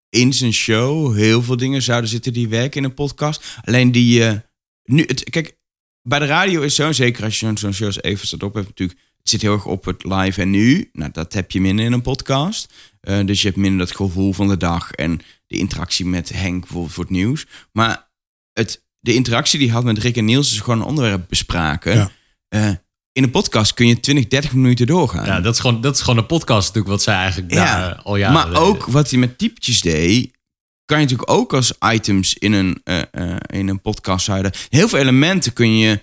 in 0.09 0.33
zijn 0.33 0.53
show 0.53 1.17
heel 1.17 1.43
veel 1.43 1.57
dingen 1.57 1.83
zouden 1.83 2.11
zitten 2.11 2.33
die 2.33 2.49
werken 2.49 2.79
in 2.79 2.85
een 2.85 2.95
podcast. 2.95 3.61
Alleen 3.65 3.93
die, 3.93 4.25
eh, 4.25 4.37
nu, 4.85 5.05
het, 5.07 5.31
kijk, 5.31 5.59
bij 6.03 6.19
de 6.19 6.27
radio 6.27 6.61
is 6.61 6.75
zo, 6.75 6.93
zeker 6.93 7.25
als 7.25 7.41
je 7.41 7.53
zo'n 7.55 7.73
show 7.73 7.87
als 7.87 8.03
even 8.03 8.27
staat 8.27 8.43
op 8.43 8.55
hebt, 8.55 8.69
natuurlijk, 8.69 8.99
het 9.19 9.29
zit 9.29 9.43
heel 9.43 9.53
erg 9.53 9.67
op 9.67 9.85
het 9.85 10.05
live 10.05 10.41
en 10.41 10.51
nu. 10.51 10.89
Nou, 10.93 11.11
dat 11.11 11.33
heb 11.33 11.51
je 11.51 11.61
minder 11.61 11.85
in 11.85 11.93
een 11.93 12.03
podcast. 12.03 12.73
Eh, 13.01 13.27
dus 13.27 13.41
je 13.41 13.47
hebt 13.47 13.61
minder 13.61 13.87
dat 13.87 13.97
gevoel 13.97 14.33
van 14.33 14.49
de 14.49 14.57
dag 14.57 14.93
en 14.93 15.21
de 15.47 15.57
interactie 15.57 16.07
met 16.07 16.29
Henk 16.29 16.61
bijvoorbeeld 16.61 16.93
voor 16.93 17.05
het 17.05 17.13
nieuws. 17.13 17.47
Maar 17.73 18.11
het, 18.53 18.85
de 19.01 19.15
interactie 19.15 19.59
die 19.59 19.71
had 19.73 19.85
met 19.85 19.99
Rick 19.99 20.17
en 20.17 20.25
Niels 20.25 20.53
is 20.53 20.61
gewoon 20.61 20.81
een 20.81 20.87
onderwerp 20.87 21.25
bespraken. 21.29 21.95
Ja. 21.95 22.11
Eh, 22.49 22.71
in 23.13 23.23
een 23.23 23.31
podcast 23.31 23.75
kun 23.75 23.87
je 23.87 24.01
20, 24.01 24.27
30 24.29 24.53
minuten 24.53 24.87
doorgaan. 24.87 25.27
Ja, 25.27 25.41
dat 25.41 25.55
is, 25.55 25.61
gewoon, 25.61 25.81
dat 25.81 25.95
is 25.95 26.01
gewoon 26.01 26.19
een 26.19 26.27
podcast 26.27 26.67
natuurlijk 26.67 26.95
wat 26.95 27.03
zij 27.03 27.15
eigenlijk 27.15 27.53
Ja, 27.53 27.81
daar 27.81 27.95
al 28.03 28.17
jaren 28.17 28.35
maar 28.35 28.47
deden. 28.47 28.61
ook 28.61 28.87
wat 28.87 29.11
hij 29.11 29.19
met 29.19 29.39
typetjes 29.39 29.81
deed, 29.81 30.39
kan 30.85 30.99
je 30.99 31.05
natuurlijk 31.05 31.31
ook 31.31 31.55
als 31.55 31.73
items 31.93 32.35
in 32.35 32.53
een, 32.53 32.81
eh, 32.85 33.01
eh, 33.11 33.37
in 33.47 33.69
een 33.69 33.81
podcast 33.81 34.27
houden. 34.27 34.53
Heel 34.69 34.89
veel 34.89 34.99
elementen 34.99 35.53
kun 35.53 35.77
je, 35.79 36.01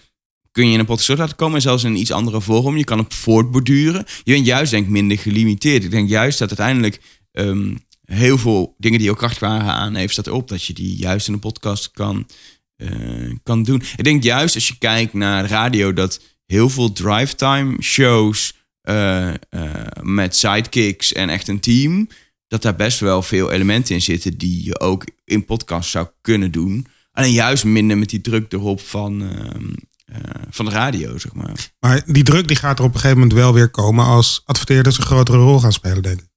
kun 0.51 0.67
je 0.67 0.73
in 0.73 0.79
een 0.79 0.85
podcast 0.85 1.19
laten 1.19 1.35
komen, 1.35 1.55
en 1.55 1.61
zelfs 1.61 1.83
in 1.83 1.91
een 1.91 1.97
iets 1.99 2.11
andere 2.11 2.41
vorm. 2.41 2.77
Je 2.77 2.83
kan 2.83 2.97
het 2.97 3.13
voortborduren. 3.13 4.05
Je 4.23 4.33
bent 4.33 4.45
juist 4.45 4.71
denk 4.71 4.85
ik 4.85 4.91
minder 4.91 5.17
gelimiteerd. 5.17 5.83
Ik 5.83 5.91
denk 5.91 6.09
juist 6.09 6.39
dat 6.39 6.47
uiteindelijk 6.47 7.01
ehm, 7.31 7.75
heel 8.05 8.37
veel 8.37 8.75
dingen 8.77 8.99
die 8.99 9.09
ook 9.11 9.17
krachtig 9.17 9.39
waren 9.39 9.73
aan 9.73 9.95
heeft, 9.95 10.13
staat 10.13 10.27
erop 10.27 10.47
dat 10.47 10.63
je 10.63 10.73
die 10.73 10.97
juist 10.97 11.27
in 11.27 11.33
een 11.33 11.39
podcast 11.39 11.91
kan, 11.91 12.27
eh, 12.77 12.89
kan 13.43 13.63
doen. 13.63 13.81
Ik 13.95 14.03
denk 14.03 14.23
juist 14.23 14.55
als 14.55 14.67
je 14.67 14.77
kijkt 14.77 15.13
naar 15.13 15.45
radio 15.45 15.93
dat 15.93 16.21
heel 16.45 16.69
veel 16.69 16.91
drive 16.91 17.35
time 17.35 17.81
shows 17.81 18.53
eh, 18.87 19.29
eh, 19.29 19.35
met 20.01 20.35
sidekicks 20.35 21.13
en 21.13 21.29
echt 21.29 21.47
een 21.47 21.59
team, 21.59 22.07
dat 22.47 22.61
daar 22.61 22.75
best 22.75 22.99
wel 22.99 23.21
veel 23.21 23.51
elementen 23.51 23.95
in 23.95 24.01
zitten 24.01 24.37
die 24.37 24.63
je 24.63 24.79
ook 24.79 25.05
in 25.25 25.45
podcast 25.45 25.89
zou 25.89 26.07
kunnen 26.21 26.51
doen. 26.51 26.87
Alleen 27.11 27.31
juist 27.31 27.63
minder 27.63 27.97
met 27.97 28.09
die 28.09 28.21
druk 28.21 28.53
erop 28.53 28.81
van, 28.81 29.21
ehm, 29.21 29.73
eh, 30.05 30.41
van 30.49 30.65
de 30.65 30.71
radio, 30.71 31.17
zeg 31.17 31.33
maar. 31.33 31.71
maar 31.79 32.03
die 32.05 32.23
druk 32.23 32.47
die 32.47 32.57
gaat 32.57 32.79
er 32.79 32.85
op 32.85 32.93
een 32.93 32.99
gegeven 32.99 33.19
moment 33.19 33.39
wel 33.39 33.53
weer 33.53 33.69
komen 33.69 34.05
als 34.05 34.41
adverteerders 34.45 34.97
een 34.97 35.05
grotere 35.05 35.37
rol 35.37 35.59
gaan 35.59 35.73
spelen, 35.73 36.01
denk 36.01 36.19
ik. 36.19 36.27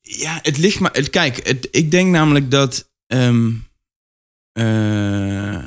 Ja, 0.00 0.38
het 0.42 0.58
ligt 0.58 0.80
maar. 0.80 0.92
Het, 0.92 1.10
kijk, 1.10 1.46
het, 1.46 1.68
ik 1.70 1.90
denk 1.90 2.10
namelijk 2.10 2.50
dat. 2.50 2.90
Ehm, 3.06 3.52
eh, 4.52 5.64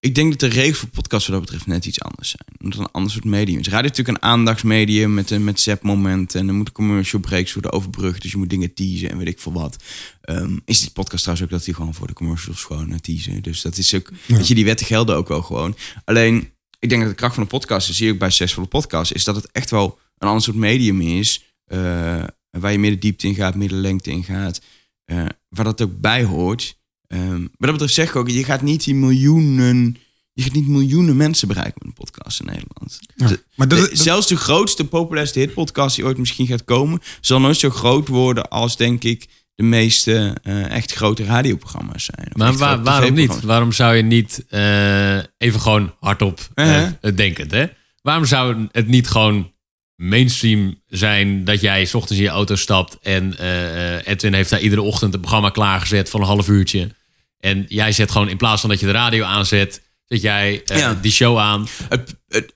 ik 0.00 0.14
denk 0.14 0.30
dat 0.30 0.40
de 0.50 0.56
regels 0.60 0.78
voor 0.78 0.88
podcasts 0.88 1.28
wat 1.28 1.36
dat 1.36 1.44
betreft 1.44 1.66
net 1.66 1.86
iets 1.86 2.00
anders 2.00 2.28
zijn. 2.28 2.56
Omdat 2.62 2.78
het 2.78 2.88
een 2.88 2.94
ander 2.94 3.12
soort 3.12 3.24
medium 3.24 3.58
is. 3.58 3.68
Radio 3.68 3.90
is 3.90 3.96
natuurlijk 3.96 4.24
een 4.24 4.30
aandachtsmedium 4.30 5.14
met, 5.14 5.30
een- 5.30 5.44
met 5.44 5.60
zap-momenten. 5.60 6.40
En 6.40 6.48
er 6.48 6.54
moeten 6.54 6.74
commercial 6.74 7.20
breaks 7.20 7.52
worden 7.52 7.72
overbrugd. 7.72 8.22
Dus 8.22 8.30
je 8.30 8.36
moet 8.36 8.50
dingen 8.50 8.74
teasen 8.74 9.10
en 9.10 9.18
weet 9.18 9.26
ik 9.28 9.40
veel 9.40 9.52
wat. 9.52 9.84
Ehm, 10.20 10.58
is 10.64 10.80
die 10.80 10.90
podcast 10.90 11.22
trouwens 11.22 11.48
ook 11.48 11.56
dat 11.56 11.64
die 11.64 11.74
gewoon 11.74 11.94
voor 11.94 12.06
de 12.06 12.12
commercials 12.12 12.64
gewoon 12.64 12.92
eh, 12.92 12.98
teasen. 12.98 13.42
Dus 13.42 13.62
dat 13.62 13.76
is 13.76 13.94
ook, 13.94 14.10
dat 14.26 14.48
je 14.48 14.54
die 14.54 14.64
wetten 14.64 14.86
gelden 14.86 15.16
ook 15.16 15.28
wel 15.28 15.42
gewoon. 15.42 15.76
Alleen, 16.04 16.50
ik 16.78 16.88
denk 16.88 17.00
dat 17.00 17.10
de 17.10 17.16
kracht 17.16 17.34
van 17.34 17.42
een 17.42 17.48
podcast, 17.48 17.94
zie 17.94 18.12
ook 18.12 18.18
bij 18.18 18.30
succesvolle 18.30 18.66
podcasts, 18.66 19.12
is 19.12 19.24
dat 19.24 19.36
het 19.36 19.50
echt 19.52 19.70
wel 19.70 19.98
een 20.18 20.28
ander 20.28 20.42
soort 20.42 20.56
medium 20.56 21.00
is. 21.00 21.42
eh, 21.64 22.24
waar 22.50 22.72
je 22.72 22.78
meer 22.78 22.90
de 22.90 22.98
diepte 22.98 23.26
in 23.26 23.34
gaat, 23.34 23.54
meer 23.54 23.68
de 23.68 23.74
lengte 23.74 24.10
in 24.10 24.24
gaat. 24.24 24.60
Eh, 25.08 25.24
waar 25.48 25.64
dat 25.64 25.82
ook 25.82 26.00
bij 26.00 26.24
hoort. 26.24 26.76
Ehm, 27.06 27.40
maar 27.40 27.48
dat 27.58 27.70
betreft 27.72 27.94
zeg 27.94 28.08
ik 28.08 28.16
ook, 28.16 28.28
je 28.28 28.44
gaat 28.44 28.62
niet 28.62 28.84
die 28.84 28.94
miljoenen, 28.94 29.96
je 30.32 30.42
gaat 30.42 30.52
niet 30.52 30.68
miljoenen 30.68 31.16
mensen 31.16 31.48
bereiken 31.48 31.74
met 31.78 31.86
een 31.88 32.04
podcast 32.04 32.40
in 32.40 32.46
Nederland. 32.46 32.98
Ja. 33.14 33.26
De- 33.26 33.42
Maar 33.54 33.68
dat, 33.68 33.78
de- 33.78 33.88
dat- 33.88 33.98
zelfs 33.98 34.26
de 34.26 34.36
grootste, 34.36 34.84
populairste 34.84 35.38
hitpodcast 35.38 35.96
die 35.96 36.04
ooit 36.04 36.18
misschien 36.18 36.46
gaat 36.46 36.64
komen, 36.64 37.00
zal 37.20 37.40
nooit 37.40 37.56
zo 37.56 37.70
groot 37.70 38.08
worden 38.08 38.48
als 38.50 38.76
denk 38.76 39.04
ik 39.04 39.26
de 39.54 39.62
meeste 39.62 40.36
eh, 40.42 40.70
echt 40.70 40.92
grote 40.92 41.24
radioprogramma's 41.24 42.04
zijn. 42.04 42.30
Maar 42.32 42.56
waar- 42.56 42.82
waarom 42.82 43.14
niet? 43.14 43.40
Waarom 43.40 43.72
zou 43.72 43.94
je 43.96 44.02
niet 44.02 44.44
eh, 44.48 45.16
even 45.38 45.60
gewoon 45.60 45.94
hardop 46.00 46.48
eh 46.54 46.66
Uh-huh. 46.66 46.90
het 47.00 47.16
denkend, 47.16 47.50
hè? 47.50 47.66
Waarom 48.02 48.24
zou 48.24 48.66
het 48.72 48.86
niet 48.88 49.08
gewoon 49.08 49.52
mainstream 49.98 50.80
zijn 50.86 51.44
dat 51.44 51.60
jij 51.60 51.84
's 51.84 51.94
ochtends 51.94 52.18
in 52.18 52.24
je 52.24 52.32
auto 52.32 52.54
stapt 52.54 52.98
en 53.02 53.38
eh, 53.38 53.96
eh, 53.96 54.06
Edwin 54.06 54.32
heeft 54.34 54.50
daar 54.50 54.60
iedere 54.60 54.82
ochtend 54.82 55.14
een 55.14 55.20
programma 55.20 55.50
klaargezet 55.50 56.10
van 56.10 56.20
een 56.20 56.26
half 56.26 56.48
uurtje. 56.48 56.94
En 57.40 57.64
jij 57.68 57.92
zet 57.92 58.10
gewoon 58.10 58.28
in 58.28 58.36
plaats 58.36 58.60
van 58.60 58.70
dat 58.70 58.80
je 58.80 58.86
de 58.86 58.92
radio 58.92 59.24
aanzet, 59.24 59.82
zet 60.06 60.20
jij 60.20 60.62
Ja. 60.64 60.94
die 60.94 61.12
show 61.12 61.38
aan. 61.38 61.66
Het, 61.88 62.14
het 62.28 62.54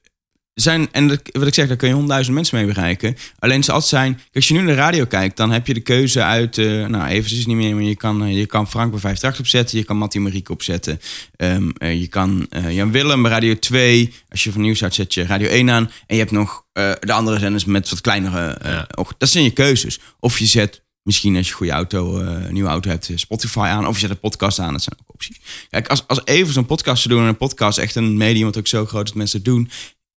zijn, 0.54 0.88
en 0.92 1.08
dat, 1.08 1.20
wat 1.32 1.46
ik 1.46 1.54
zeg, 1.54 1.68
daar 1.68 1.76
kun 1.76 1.86
je 1.88 1.92
honderdduizend 1.94 2.36
mensen 2.36 2.56
mee 2.56 2.66
bereiken. 2.66 3.16
Alleen 3.38 3.62
zal 3.64 3.74
altijd 3.74 3.92
zijn, 3.92 4.14
kijk, 4.14 4.34
als 4.34 4.48
je 4.48 4.54
nu 4.54 4.60
naar 4.60 4.68
de 4.68 4.74
radio 4.74 5.04
kijkt, 5.04 5.36
dan 5.36 5.50
heb 5.50 5.66
je 5.66 5.74
de 5.74 5.80
keuze 5.80 6.22
uit, 6.22 6.58
eh, 6.58 6.66
nou 6.86 7.04
even 7.06 7.30
is 7.30 7.38
het 7.38 7.46
niet 7.46 7.56
meer, 7.56 7.74
maar 7.74 7.84
je 7.84 7.96
kan, 7.96 8.24
eh, 8.24 8.36
je 8.38 8.46
kan 8.46 8.68
Frank 8.68 8.90
bij 8.90 9.00
58 9.00 9.40
opzetten, 9.40 9.78
je 9.78 9.84
kan 9.84 9.96
Mattie 9.96 10.20
Marieke 10.20 10.52
opzetten, 10.52 11.00
Ehm, 11.36 11.70
eh, 11.76 12.00
je 12.00 12.06
kan 12.06 12.46
Jan 12.68 12.90
Willem 12.92 13.22
bij 13.22 13.30
Radio 13.30 13.58
2, 13.58 14.12
als 14.28 14.44
je 14.44 14.52
van 14.52 14.60
nieuws 14.60 14.82
uit 14.82 14.94
zet 14.94 15.14
je 15.14 15.26
Radio 15.26 15.48
1 15.48 15.70
aan, 15.70 15.90
en 16.06 16.16
je 16.16 16.20
hebt 16.20 16.30
nog 16.30 16.64
de 16.72 17.12
andere 17.12 17.38
zenders 17.38 17.64
met 17.64 17.90
wat 17.90 18.00
kleinere, 18.00 18.58
Ja. 18.62 18.88
dat 19.18 19.28
zijn 19.28 19.44
je 19.44 19.50
keuzes. 19.50 20.00
Of 20.20 20.38
je 20.38 20.46
zet 20.46 20.82
misschien 21.02 21.36
als 21.36 21.46
je 21.46 21.50
een 21.52 21.56
goede 21.58 21.72
auto, 21.72 22.18
een 22.18 22.52
nieuwe 22.52 22.68
auto 22.68 22.90
hebt, 22.90 23.10
Spotify 23.14 23.58
aan. 23.58 23.86
Of 23.86 23.94
je 23.94 24.00
zet 24.00 24.10
een 24.10 24.20
podcast 24.20 24.58
aan. 24.58 24.72
Dat 24.72 24.82
zijn 24.82 24.96
ook 25.00 25.12
opties. 25.12 25.40
Kijk, 25.70 25.88
als, 25.88 26.06
als 26.06 26.20
Evers 26.24 26.56
een 26.56 26.66
podcast 26.66 27.02
te 27.02 27.08
doen 27.08 27.22
en 27.22 27.28
een 27.28 27.36
podcast 27.36 27.78
echt 27.78 27.94
een 27.94 28.16
medium 28.16 28.44
wat 28.44 28.58
ook 28.58 28.66
zo 28.66 28.86
groot 28.86 29.02
is 29.04 29.08
dat 29.08 29.18
mensen 29.18 29.38
het 29.38 29.46
doen, 29.46 29.70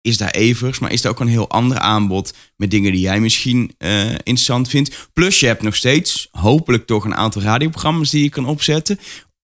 is 0.03 0.17
daar 0.17 0.29
Evers. 0.29 0.79
Maar 0.79 0.91
is 0.91 1.03
er 1.03 1.10
ook 1.10 1.19
een 1.19 1.27
heel 1.27 1.50
ander 1.50 1.77
aanbod 1.77 2.33
met 2.55 2.72
dingen 2.72 2.91
die 2.91 3.01
jij 3.01 3.19
misschien 3.19 3.75
eh, 3.77 4.10
interessant 4.10 4.69
vindt. 4.69 5.10
Plus 5.13 5.39
je 5.39 5.45
hebt 5.45 5.62
nog 5.62 5.75
steeds 5.75 6.27
hopelijk 6.31 6.86
toch 6.86 7.05
een 7.05 7.15
aantal 7.15 7.41
radioprogramma's 7.41 8.10
die 8.10 8.24
je 8.24 8.29
kan 8.29 8.45
opzetten. 8.45 9.00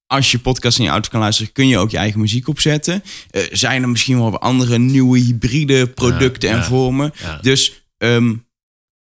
Als 0.06 0.32
je 0.32 0.39
podcast 0.39 0.78
in 0.78 0.84
je 0.84 0.89
auto 0.89 1.10
kan 1.10 1.20
luisteren, 1.20 1.51
kun 1.51 1.68
je 1.68 1.78
ook 1.78 1.92
je 1.92 1.98
eigen 1.98 2.20
muziek 2.20 2.48
opzetten. 2.48 3.04
Eh, 3.30 3.44
zijn 3.51 3.82
er 3.82 3.89
misschien 3.89 4.18
wel 4.18 4.39
andere 4.39 4.78
nieuwe 4.78 5.20
hybride 5.20 5.88
producten 5.88 6.50
Ja, 6.50 6.56
en 6.56 6.62
ja. 6.62 6.68
vormen. 6.68 7.13
Ja. 7.20 7.38
Dus 7.38 7.84
ehm, 7.98 8.36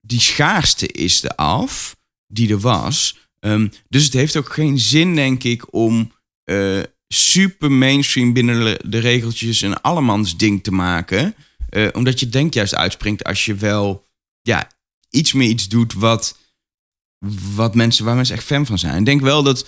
die 0.00 0.20
schaarste 0.20 0.86
is 0.86 1.24
er 1.24 1.34
af, 1.34 1.96
die 2.26 2.50
er 2.50 2.60
was. 2.60 3.18
Ehm, 3.40 3.68
dus 3.88 4.04
het 4.04 4.12
heeft 4.12 4.36
ook 4.36 4.52
geen 4.52 4.78
zin, 4.78 5.14
denk 5.14 5.44
ik, 5.44 5.74
om 5.74 6.12
eh, 6.44 6.80
super 7.14 7.70
mainstream 7.72 8.32
binnen 8.32 8.78
de- 8.90 8.98
regeltjes 8.98 9.60
een 9.60 9.80
allemans 9.80 10.36
ding 10.36 10.62
te 10.62 10.70
maken. 10.72 11.34
Eh, 11.68 11.88
omdat 11.92 12.20
je 12.20 12.28
denk 12.28 12.54
juist 12.54 12.74
uitspringt 12.74 13.24
als 13.24 13.44
je 13.44 13.54
wel 13.54 14.04
ja, 14.42 14.70
iets 15.10 15.32
meer 15.32 15.48
iets 15.48 15.68
doet 15.68 15.92
wat, 15.92 16.38
wat 17.54 17.74
mensen, 17.74 18.04
waar 18.04 18.14
mensen 18.14 18.34
echt 18.36 18.44
fan 18.44 18.66
van 18.66 18.78
zijn. 18.78 18.98
Ik 18.98 19.04
denk 19.04 19.20
wel 19.20 19.42
dat, 19.42 19.66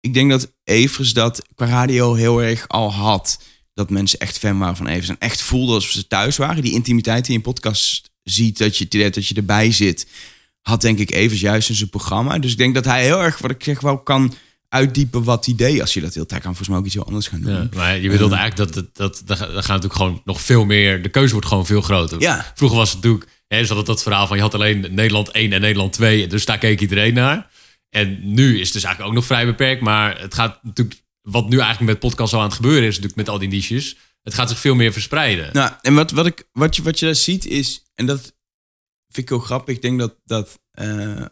ik 0.00 0.14
denk 0.14 0.30
dat 0.30 0.52
Evers 0.64 1.12
dat 1.12 1.42
qua 1.54 1.66
radio 1.66 2.14
heel 2.14 2.42
erg 2.42 2.68
al 2.68 2.92
had. 2.92 3.42
Dat 3.74 3.90
mensen 3.90 4.18
echt 4.18 4.38
fan 4.38 4.58
waren 4.58 4.76
van 4.76 4.86
Evers. 4.86 5.08
En 5.08 5.18
echt 5.18 5.42
voelden 5.42 5.74
alsof 5.74 5.90
ze 5.90 6.06
thuis 6.06 6.36
waren. 6.36 6.62
Die 6.62 6.72
intimiteit 6.72 7.22
die 7.24 7.32
je 7.32 7.38
in 7.38 7.44
podcast 7.44 8.10
ziet, 8.22 8.58
dat 8.58 8.76
je 8.76 8.88
dat 9.10 9.26
je 9.26 9.34
erbij 9.34 9.72
zit. 9.72 10.06
Had 10.60 10.80
denk 10.80 10.98
ik 10.98 11.10
Evers 11.10 11.40
juist 11.40 11.68
in 11.68 11.74
zijn 11.74 11.88
programma. 11.90 12.38
Dus 12.38 12.52
ik 12.52 12.58
denk 12.58 12.74
dat 12.74 12.84
hij 12.84 13.04
heel 13.04 13.22
erg, 13.22 13.38
wat 13.38 13.50
ik 13.50 13.62
zeg, 13.64 13.80
wel 13.80 13.98
kan 13.98 14.34
uitdiepen 14.70 15.24
wat 15.24 15.46
idee. 15.46 15.80
Als 15.80 15.94
je 15.94 16.00
dat 16.00 16.14
heel 16.14 16.24
hij 16.26 16.38
kan 16.40 16.48
volgens 16.48 16.68
mij 16.68 16.78
ook 16.78 16.84
iets 16.84 16.94
heel 16.94 17.06
anders 17.06 17.28
gaan 17.28 17.40
doen. 17.40 17.52
Ja, 17.52 17.68
maar 17.74 17.98
je 17.98 18.10
bedoelt 18.10 18.32
eigenlijk 18.32 18.72
dat, 18.72 18.74
dat, 18.74 18.96
dat, 18.96 19.22
dat, 19.26 19.38
dat 19.38 19.48
gaat 19.48 19.66
natuurlijk 19.66 19.94
gewoon 19.94 20.22
nog 20.24 20.40
veel 20.40 20.64
meer. 20.64 21.02
De 21.02 21.08
keuze 21.08 21.32
wordt 21.32 21.48
gewoon 21.48 21.66
veel 21.66 21.80
groter. 21.80 22.20
Ja. 22.20 22.52
Vroeger 22.54 22.78
was 22.78 22.88
het 22.92 23.02
natuurlijk, 23.02 23.30
hè, 23.46 23.64
zat 23.64 23.76
het 23.76 23.86
dat 23.86 24.02
verhaal 24.02 24.26
van 24.26 24.36
je 24.36 24.42
had 24.42 24.54
alleen 24.54 24.86
Nederland 24.90 25.30
1 25.30 25.52
en 25.52 25.60
Nederland 25.60 25.92
2. 25.92 26.26
Dus 26.26 26.44
daar 26.44 26.58
keek 26.58 26.80
iedereen 26.80 27.14
naar. 27.14 27.50
En 27.88 28.34
nu 28.34 28.58
is 28.58 28.64
het 28.64 28.72
dus 28.72 28.84
eigenlijk 28.84 29.06
ook 29.06 29.18
nog 29.18 29.26
vrij 29.26 29.46
beperkt. 29.46 29.82
Maar 29.82 30.20
het 30.20 30.34
gaat 30.34 30.58
natuurlijk, 30.62 31.02
wat 31.22 31.48
nu 31.48 31.58
eigenlijk 31.58 31.90
met 31.92 32.00
podcast 32.00 32.32
al 32.32 32.40
aan 32.40 32.46
het 32.46 32.54
gebeuren 32.54 32.82
is, 32.82 32.94
natuurlijk 32.94 33.16
met 33.16 33.28
al 33.28 33.38
die 33.38 33.48
niches. 33.48 33.96
Het 34.22 34.34
gaat 34.34 34.48
zich 34.48 34.58
veel 34.58 34.74
meer 34.74 34.92
verspreiden. 34.92 35.48
Nou, 35.52 35.72
en 35.82 35.94
wat, 35.94 36.10
wat, 36.10 36.26
ik, 36.26 36.48
wat, 36.52 36.76
je, 36.76 36.82
wat 36.82 36.98
je 36.98 37.06
daar 37.06 37.14
ziet 37.14 37.46
is, 37.46 37.82
en 37.94 38.06
dat 38.06 38.32
vind 39.10 39.26
ik 39.26 39.28
heel 39.28 39.38
grappig, 39.38 39.74
ik 39.74 39.82
denk 39.82 39.98
dat, 39.98 40.16
dat 40.24 40.58
eh, 40.70 41.20
eh, 41.20 41.26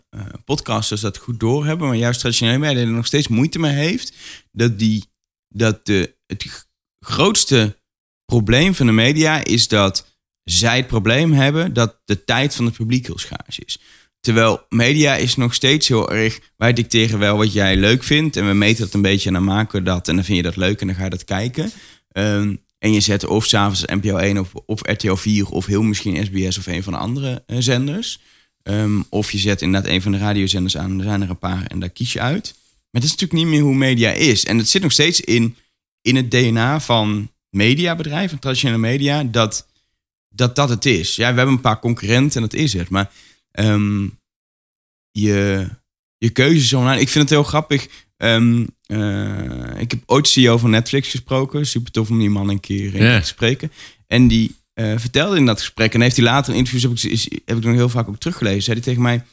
podcasters 0.44 1.00
dat 1.00 1.18
goed 1.18 1.40
doorhebben, 1.40 1.88
maar 1.88 1.96
juist 1.96 2.20
traditionele 2.20 2.58
media 2.58 2.80
er 2.80 2.86
nog 2.86 3.06
steeds 3.06 3.28
moeite 3.28 3.58
mee 3.58 3.74
heeft, 3.74 4.12
dat, 4.52 4.78
die, 4.78 5.04
dat 5.48 5.86
de, 5.86 6.16
het 6.26 6.66
grootste 7.00 7.76
probleem 8.24 8.74
van 8.74 8.86
de 8.86 8.92
media 8.92 9.44
is 9.44 9.68
dat 9.68 10.16
zij 10.44 10.76
het 10.76 10.86
probleem 10.86 11.32
hebben 11.32 11.72
dat 11.72 12.00
de 12.04 12.24
tijd 12.24 12.54
van 12.54 12.64
het 12.64 12.74
publiek 12.74 13.06
heel 13.06 13.18
schaars 13.18 13.58
is. 13.58 13.78
Terwijl 14.20 14.66
media 14.68 15.16
is 15.16 15.36
nog 15.36 15.54
steeds 15.54 15.88
heel 15.88 16.12
erg. 16.12 16.40
Wij 16.56 16.72
dicteren 16.72 17.18
wel 17.18 17.36
wat 17.36 17.52
jij 17.52 17.76
leuk 17.76 18.02
vindt. 18.02 18.36
En 18.36 18.46
we 18.46 18.52
meten 18.52 18.84
dat 18.84 18.94
een 18.94 19.02
beetje 19.02 19.28
en 19.28 19.34
dan 19.34 19.44
maken 19.44 19.78
we 19.78 19.84
dat. 19.84 20.08
En 20.08 20.14
dan 20.14 20.24
vind 20.24 20.36
je 20.36 20.42
dat 20.42 20.56
leuk 20.56 20.80
en 20.80 20.86
dan 20.86 20.96
ga 20.96 21.04
je 21.04 21.10
dat 21.10 21.24
kijken. 21.24 21.70
Ehm, 22.08 22.54
en 22.78 22.92
je 22.92 23.00
zet 23.00 23.26
of 23.26 23.46
s'avonds 23.46 23.84
NPO 23.84 24.16
1 24.16 24.38
of, 24.38 24.54
of 24.54 24.80
RTL 24.82 25.14
4 25.14 25.48
of 25.48 25.66
heel 25.66 25.82
misschien 25.82 26.24
SBS 26.26 26.58
of 26.58 26.66
een 26.66 26.82
van 26.82 26.92
de 26.92 26.98
andere 26.98 27.42
eh, 27.46 27.56
zenders. 27.60 28.20
Ehm, 28.62 29.02
of 29.08 29.32
je 29.32 29.38
zet 29.38 29.62
inderdaad 29.62 29.90
een 29.90 30.02
van 30.02 30.12
de 30.12 30.18
radiozenders 30.18 30.76
aan. 30.76 30.98
Er 30.98 31.04
zijn 31.04 31.22
er 31.22 31.30
een 31.30 31.38
paar 31.38 31.66
en 31.66 31.80
daar 31.80 31.88
kies 31.88 32.12
je 32.12 32.20
uit. 32.20 32.54
Maar 32.90 33.00
dat 33.00 33.02
is 33.02 33.10
natuurlijk 33.10 33.40
niet 33.40 33.50
meer 33.50 33.60
hoe 33.60 33.74
media 33.74 34.10
is. 34.10 34.44
En 34.44 34.58
het 34.58 34.68
zit 34.68 34.82
nog 34.82 34.92
steeds 34.92 35.20
in, 35.20 35.56
in 36.02 36.16
het 36.16 36.30
DNA 36.30 36.80
van 36.80 37.30
mediabedrijven, 37.50 38.38
traditionele 38.38 38.78
media, 38.78 39.24
dat, 39.24 39.66
dat 40.28 40.56
dat 40.56 40.68
het 40.68 40.86
is. 40.86 41.16
Ja, 41.16 41.30
we 41.30 41.36
hebben 41.36 41.54
een 41.54 41.60
paar 41.60 41.78
concurrenten 41.78 42.42
en 42.42 42.48
dat 42.48 42.60
is 42.60 42.72
het. 42.72 42.88
Maar 42.88 43.12
ehm, 43.50 44.08
je, 45.10 45.68
je 46.18 46.30
keuze 46.30 46.64
is 46.64 46.72
online. 46.72 47.00
Ik 47.00 47.08
vind 47.08 47.24
het 47.24 47.32
heel 47.32 47.48
grappig. 47.48 47.88
Ehm, 48.16 48.66
eh, 48.88 49.80
ik 49.80 49.90
heb 49.90 50.02
ooit 50.06 50.28
CEO 50.28 50.58
van 50.58 50.70
Netflix 50.70 51.08
gesproken. 51.08 51.66
Super 51.66 51.92
tof 51.92 52.10
om 52.10 52.18
die 52.18 52.30
man 52.30 52.48
een 52.48 52.60
keer 52.60 52.94
in 52.94 53.04
Ja. 53.04 53.20
te 53.20 53.26
spreken. 53.26 53.72
En 54.06 54.28
die 54.28 54.56
eh, 54.74 54.94
vertelde 54.96 55.36
in 55.36 55.46
dat 55.46 55.58
gesprek, 55.58 55.94
en 55.94 56.00
heeft 56.00 56.16
hij 56.16 56.24
later 56.24 56.52
in 56.52 56.58
interviews, 56.58 56.82
heb 56.82 56.92
ik, 57.12 57.18
is, 57.18 57.28
heb 57.44 57.56
ik 57.56 57.64
nog 57.64 57.74
heel 57.74 57.88
vaak 57.88 58.08
ook 58.08 58.18
teruggelezen, 58.18 58.62
zei 58.62 58.76
hij 58.76 58.84
tegen 58.84 59.02
mij, 59.02 59.24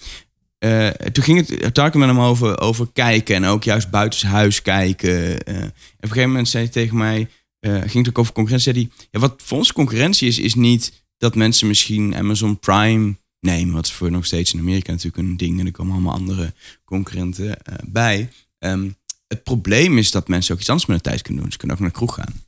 eh, 0.57 0.87
toen 0.87 1.23
ging 1.23 1.37
het, 1.47 1.77
ik 1.77 1.93
met 1.93 2.07
hem 2.07 2.19
over, 2.19 2.59
over 2.59 2.87
kijken 2.93 3.35
en 3.35 3.45
ook 3.45 3.63
juist 3.63 3.89
buitenshuis 3.89 4.61
kijken. 4.61 5.43
Eh, 5.43 5.55
en 5.55 5.65
op 5.67 5.71
een 5.99 6.07
gegeven 6.09 6.29
moment 6.29 6.47
zei 6.47 6.63
hij 6.63 6.71
tegen 6.71 6.97
mij, 6.97 7.27
eh, 7.59 7.71
ging 7.79 7.93
het 7.93 8.09
ook 8.09 8.17
over 8.17 8.33
concurrentie, 8.33 8.73
zei 8.73 8.85
hij, 8.97 9.07
ja, 9.11 9.19
wat 9.19 9.41
voor 9.43 9.57
ons 9.57 9.73
concurrentie 9.73 10.27
is, 10.27 10.39
is 10.39 10.55
niet 10.55 11.03
dat 11.17 11.35
mensen 11.35 11.67
misschien 11.67 12.15
Amazon 12.15 12.59
Prime 12.59 13.15
nemen, 13.39 13.73
wat 13.75 13.85
is 13.85 13.91
voor 13.91 14.11
nog 14.11 14.25
steeds 14.25 14.53
in 14.53 14.59
Amerika 14.59 14.91
natuurlijk 14.91 15.17
een 15.17 15.37
ding 15.37 15.59
en 15.59 15.65
er 15.65 15.71
komen 15.71 15.93
allemaal 15.93 16.13
andere 16.13 16.53
concurrenten 16.85 17.61
eh, 17.61 17.75
bij. 17.85 18.29
Ehm, 18.59 18.89
het 19.27 19.43
probleem 19.43 19.97
is 19.97 20.11
dat 20.11 20.27
mensen 20.27 20.53
ook 20.53 20.59
iets 20.59 20.69
anders 20.69 20.87
met 20.87 21.01
hun 21.01 21.11
tijd 21.11 21.21
kunnen 21.21 21.41
doen. 21.41 21.51
Ze 21.51 21.57
kunnen 21.57 21.75
ook 21.75 21.81
naar 21.81 21.91
de 21.91 21.97
kroeg 21.97 22.15
gaan. 22.15 22.43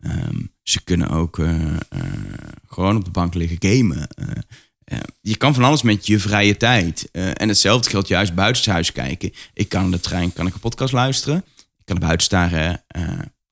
Ehm, 0.00 0.40
ze 0.62 0.84
kunnen 0.84 1.08
ook 1.08 1.38
eh, 1.38 1.66
eh, 1.66 1.78
gewoon 2.66 2.96
op 2.96 3.04
de 3.04 3.10
bank 3.10 3.34
liggen 3.34 3.56
gamen. 3.60 4.08
Eh, 4.84 4.98
je 5.20 5.36
kan 5.36 5.54
van 5.54 5.64
alles 5.64 5.82
met 5.82 6.06
je 6.06 6.18
vrije 6.18 6.56
tijd. 6.56 7.10
En 7.10 7.48
hetzelfde 7.48 7.90
geldt 7.90 8.08
juist 8.08 8.34
buitenshuis 8.34 8.92
kijken. 8.92 9.32
Ik 9.54 9.68
kan 9.68 9.84
in 9.84 9.90
de 9.90 10.00
trein 10.00 10.32
kan 10.32 10.46
ik 10.46 10.54
een 10.54 10.60
podcast 10.60 10.92
luisteren. 10.92 11.44
Ik 11.56 11.84
kan 11.84 11.96
er 11.96 12.02
buiten 12.02 12.26
staren. 12.26 12.84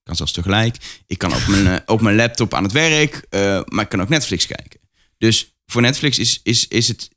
kan 0.03 0.15
zelfs 0.15 0.31
tegelijk. 0.31 1.03
Ik 1.07 1.17
kan 1.17 1.33
op 1.33 1.47
mijn, 1.47 1.81
op 1.87 2.01
mijn 2.01 2.15
laptop 2.15 2.53
aan 2.53 2.63
het 2.63 2.71
werk. 2.71 3.25
maar 3.65 3.83
ik 3.83 3.89
kan 3.89 4.01
ook 4.01 4.09
Netflix 4.09 4.45
kijken. 4.45 4.79
Dus 5.17 5.55
voor 5.65 5.81
Netflix 5.81 6.19
is, 6.19 6.39
is, 6.43 6.67
is, 6.67 6.87
het, 6.87 7.09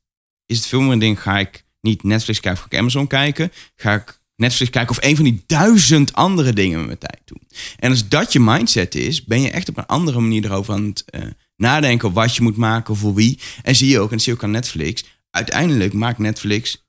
is 0.47 0.57
het 0.57 0.67
veel 0.67 0.81
meer 0.81 0.93
een 0.93 0.99
ding. 0.99 1.23
Ga 1.23 1.39
ik 1.39 1.65
niet 1.81 2.03
Netflix 2.03 2.41
kijken 2.41 2.61
ga 2.61 2.67
ik 2.71 2.79
Amazon 2.79 3.07
kijken? 3.07 3.53
Ga 3.77 3.95
ik 3.95 4.21
Netflix 4.43 4.71
kijken 4.71 4.91
of 4.97 5.05
een 5.05 5.17
van 5.17 5.25
die 5.25 5.43
duizend 5.47 6.13
andere 6.13 6.53
dingen 6.53 6.79
met 6.79 6.87
mijn 6.87 6.99
tijd 6.99 7.21
doen? 7.25 7.43
En 7.79 7.91
als 7.91 8.09
dat 8.09 8.33
je 8.33 8.41
mindset 8.41 8.95
is, 8.95 9.25
ben 9.25 9.41
je 9.41 9.51
echt 9.51 9.69
op 9.69 9.77
een 9.77 9.87
andere 9.87 10.21
manier 10.21 10.45
erover 10.45 10.75
aan 10.75 10.85
het 10.85 11.05
eh, 11.07 11.21
nadenken 11.57 12.13
wat 12.13 12.37
je 12.37 12.43
moet 12.43 12.57
maken 12.57 12.97
voor 12.97 13.15
wie. 13.15 13.39
En 13.63 13.77
zie 13.77 13.89
je 13.89 13.99
ook, 14.01 14.11
en 14.11 14.17
dat 14.17 14.23
zie 14.23 14.33
je 14.33 14.39
ook 14.39 14.45
aan 14.45 14.51
Netflix. 14.51 15.05
Uiteindelijk 15.31 15.93
maakt 15.93 16.19
Netflix 16.19 16.87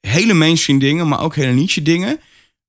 hele 0.00 0.34
mainstream 0.34 0.78
dingen, 0.78 1.08
maar 1.08 1.20
ook 1.20 1.34
hele 1.36 1.52
niche 1.52 1.82
dingen. 1.82 2.20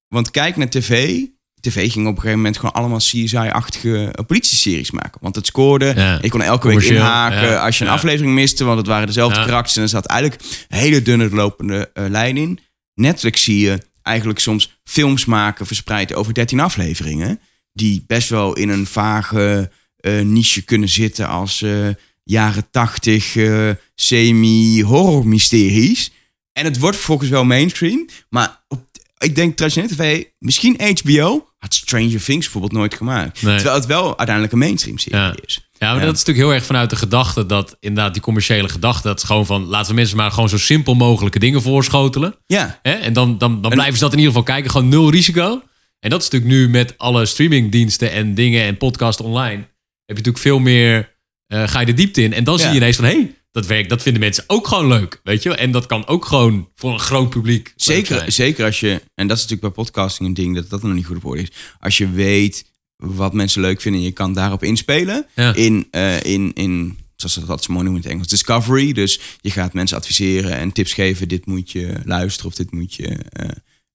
Want 0.08 0.32
kijk 0.32 0.56
naar 0.56 0.70
tv. 0.70 1.20
tv 1.60 1.92
ging 1.92 2.06
op 2.08 2.12
een 2.12 2.18
gegeven 2.18 2.38
moment 2.38 2.58
gewoon 2.58 2.74
allemaal 2.74 2.98
CSI-achtige 2.98 3.90
uh, 3.90 4.26
politie-series 4.28 4.92
maken. 4.92 5.18
Want 5.22 5.36
het 5.36 5.46
scoorde. 5.46 5.94
Ja. 5.96 6.20
Je 6.22 6.30
kon 6.30 6.42
elke 6.42 6.68
week 6.68 6.82
inhaken 6.82 7.50
ja. 7.50 7.66
als 7.66 7.78
je 7.78 7.84
een 7.84 7.90
Ja. 7.90 7.96
aflevering 7.96 8.34
miste, 8.34 8.64
want 8.64 8.78
het 8.78 8.88
waren 8.88 9.08
dezelfde 9.08 9.46
karakters. 9.46 9.76
En 9.76 9.82
er 9.82 9.90
zat 9.90 10.06
eigenlijk 10.06 10.42
een 10.42 10.78
hele 10.78 11.02
dunne 11.02 11.30
lopende 11.30 11.92
eh, 11.94 12.06
lijn 12.10 12.38
in. 12.38 12.60
Netflix 12.94 13.44
zie 13.44 13.60
je 13.60 13.78
eigenlijk 14.04 14.40
soms 14.40 14.80
films 14.84 15.26
maken 15.26 15.66
verspreid 15.66 16.14
over 16.14 16.34
13 16.34 16.60
afleveringen. 16.60 17.40
Die 17.74 18.04
best 18.08 18.30
wel 18.30 18.54
in 18.56 18.70
een 18.70 18.86
vage 18.86 19.72
eh, 19.98 20.20
niche 20.20 20.62
kunnen 20.62 20.90
zitten 20.90 21.28
als 21.28 21.62
eh, 21.62 21.88
jaren 22.24 22.70
80 22.72 23.36
eh, 23.36 23.70
semi-horror 23.96 25.28
mysteries. 25.28 26.12
En 26.52 26.66
het 26.66 26.80
wordt 26.80 26.96
vervolgens 26.96 27.30
wel 27.30 27.46
mainstream. 27.46 28.10
Maar 28.30 28.64
op, 28.68 28.86
ik 29.18 29.36
denk 29.36 29.58
traditioneel 29.58 29.90
tv, 29.90 30.24
misschien 30.40 30.98
HBO, 31.02 31.48
had 31.64 31.74
Stranger 31.74 32.24
Things 32.24 32.44
bijvoorbeeld 32.44 32.72
nooit 32.74 32.94
gemaakt. 32.94 33.42
Nee. 33.42 33.56
Terwijl 33.56 33.76
het 33.76 33.86
wel 33.86 34.06
uiteindelijk 34.08 34.52
een 34.52 34.60
mainstream 34.60 34.98
serie 34.98 35.20
Ja. 35.20 35.36
is. 35.46 35.60
Ja, 35.78 35.90
maar 35.92 36.00
Ja. 36.00 36.06
dat 36.06 36.14
is 36.16 36.20
natuurlijk 36.20 36.46
heel 36.48 36.56
erg 36.56 36.66
vanuit 36.66 36.90
de 36.90 36.96
gedachte 36.96 37.46
dat 37.46 37.78
inderdaad 37.80 38.14
die 38.14 38.22
commerciële 38.22 38.70
gedachte, 38.70 39.08
dat 39.08 39.18
is 39.18 39.24
gewoon 39.24 39.46
van 39.46 39.64
laten 39.64 39.90
we 39.90 39.96
mensen 39.96 40.18
maar 40.18 40.32
gewoon 40.32 40.50
zo 40.50 40.58
simpel 40.58 40.94
mogelijke 40.96 41.40
dingen 41.40 41.62
voorschotelen. 41.62 42.36
Ja, 42.46 42.80
Hè? 42.82 42.92
En 42.92 43.14
dan, 43.14 43.38
dan, 43.38 43.62
dan 43.62 43.72
blijven 43.72 43.94
ze 43.94 44.00
dat 44.04 44.12
in 44.12 44.18
ieder 44.18 44.34
geval 44.34 44.48
kijken, 44.54 44.72
gewoon 44.72 44.90
nul 44.90 45.10
risico. 45.12 45.62
En 46.00 46.10
dat 46.10 46.22
is 46.22 46.30
natuurlijk 46.30 46.52
nu 46.62 46.70
met 46.70 46.98
alle 46.98 47.26
streamingdiensten 47.26 48.12
en 48.12 48.34
dingen 48.36 48.64
en 48.64 48.78
podcast 48.78 49.20
online. 49.22 49.58
Heb 50.06 50.18
je 50.18 50.24
natuurlijk 50.24 50.38
veel 50.44 50.60
meer, 50.60 51.16
eh, 51.48 51.68
ga 51.68 51.80
je 51.80 51.86
de 51.86 51.94
diepte 51.94 52.24
in. 52.24 52.34
En 52.34 52.44
dan 52.44 52.54
Ja. 52.56 52.60
zie 52.62 52.70
je 52.70 52.76
ineens 52.76 52.96
van, 52.96 53.06
hé, 53.06 53.12
hey, 53.12 53.36
dat 53.54 53.66
werkt, 53.66 53.90
dat 53.90 54.02
vinden 54.02 54.22
mensen 54.22 54.44
ook 54.48 54.68
gewoon 54.68 54.88
leuk. 54.88 55.20
Weet 55.24 55.44
je 55.44 55.50
wel? 55.50 55.58
En 55.58 55.72
dat 55.72 55.86
kan 55.86 56.08
ook 56.08 56.26
gewoon 56.26 56.70
voor 56.76 56.94
een 56.94 57.00
groot 57.00 57.30
publiek 57.30 57.74
zeker, 57.76 58.32
zeker 58.32 58.66
als 58.66 58.80
je, 58.80 59.02
en 59.16 59.28
dat 59.28 59.38
is 59.38 59.44
natuurlijk 59.44 59.76
bij 59.76 59.84
podcasting 59.84 60.28
een 60.28 60.34
ding, 60.34 60.56
dat 60.56 60.70
dat 60.70 60.84
nog 60.84 60.94
niet 60.94 61.06
goed 61.06 61.16
op 61.16 61.26
orde 61.26 61.42
is. 61.42 61.52
Als 61.80 61.98
je 61.98 62.10
weet 62.10 62.66
wat 62.96 63.34
mensen 63.34 63.62
leuk 63.62 63.82
vinden 63.82 64.02
en 64.02 64.08
je 64.08 64.14
kan 64.14 64.34
daarop 64.34 64.64
inspelen. 64.64 65.26
Ja. 65.36 65.54
In, 65.54 65.88
eh, 65.92 66.24
in, 66.24 66.52
in, 66.54 66.98
zoals 67.16 67.34
ze 67.34 67.46
dat 67.46 67.68
mooi 67.68 67.84
noemen 67.84 68.02
in 68.02 68.08
het 68.08 68.12
Engels, 68.12 68.28
discovery. 68.28 68.94
Dus 68.94 69.20
je 69.42 69.52
gaat 69.52 69.74
mensen 69.74 69.98
adviseren 69.98 70.58
en 70.58 70.72
tips 70.72 70.94
geven. 70.94 71.28
Dit 71.28 71.46
moet 71.46 71.72
je 71.72 72.00
luisteren 72.06 72.52
of 72.52 72.56
dit 72.56 72.72
moet 72.72 72.94
je 72.94 73.08
eh, 73.08 73.50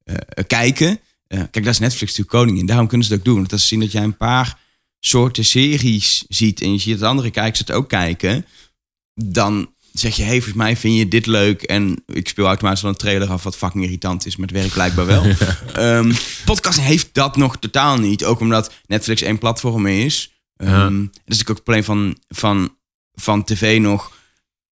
eh, 0.04 0.44
kijken. 0.46 1.00
Kijk, 1.28 1.52
daar 1.52 1.66
is 1.66 1.78
Netflix 1.78 2.16
natuurlijk 2.16 2.28
koning 2.30 2.58
in. 2.58 2.66
Daarom 2.66 2.86
kunnen 2.86 3.06
ze 3.06 3.12
het 3.12 3.20
ook 3.20 3.26
doen. 3.28 3.38
Want 3.38 3.52
als 3.52 3.60
ze 3.60 3.66
zien 3.66 3.80
dat 3.80 3.92
jij 3.92 4.02
een 4.02 4.16
paar 4.16 4.58
soorten 5.00 5.44
series 5.44 6.24
ziet 6.28 6.60
en 6.60 6.72
je 6.72 6.78
ziet 6.78 6.98
dat 6.98 7.08
andere 7.08 7.30
kijkers 7.30 7.58
het 7.58 7.72
ook 7.72 7.88
kijken, 7.88 8.44
dan 9.24 9.70
zeg 9.92 10.16
je, 10.16 10.22
hey, 10.22 10.34
volgens 10.34 10.54
mij 10.54 10.76
vind 10.76 10.96
je 10.96 11.08
dit 11.08 11.26
leuk 11.26 11.62
en 11.62 12.02
ik 12.06 12.28
speel 12.28 12.46
automatisch 12.46 12.82
wel 12.82 12.90
een 12.90 12.96
trailer 12.96 13.28
af 13.28 13.42
wat 13.42 13.56
fucking 13.56 13.84
irritant 13.84 14.26
is, 14.26 14.36
maar 14.36 14.46
het 14.46 14.56
werkt 14.56 14.72
blijkbaar 14.72 15.06
wel. 15.06 15.24
Ehm, 15.72 16.12
podcasting 16.44 16.86
heeft 16.86 17.08
dat 17.12 17.36
nog 17.36 17.56
totaal 17.56 17.98
niet, 17.98 18.24
ook 18.24 18.40
omdat 18.40 18.72
Netflix 18.86 19.22
één 19.22 19.38
platform 19.38 19.86
is. 19.86 20.32
Ehm 20.56 20.70
Ja. 20.70 20.88
Dat 20.88 21.36
is 21.36 21.38
natuurlijk 21.38 21.50
ook 21.50 21.56
het 21.56 21.64
probleem 21.64 21.84
van, 21.84 22.18
van, 22.28 22.76
van 23.12 23.44
tv 23.44 23.80
nog. 23.80 24.16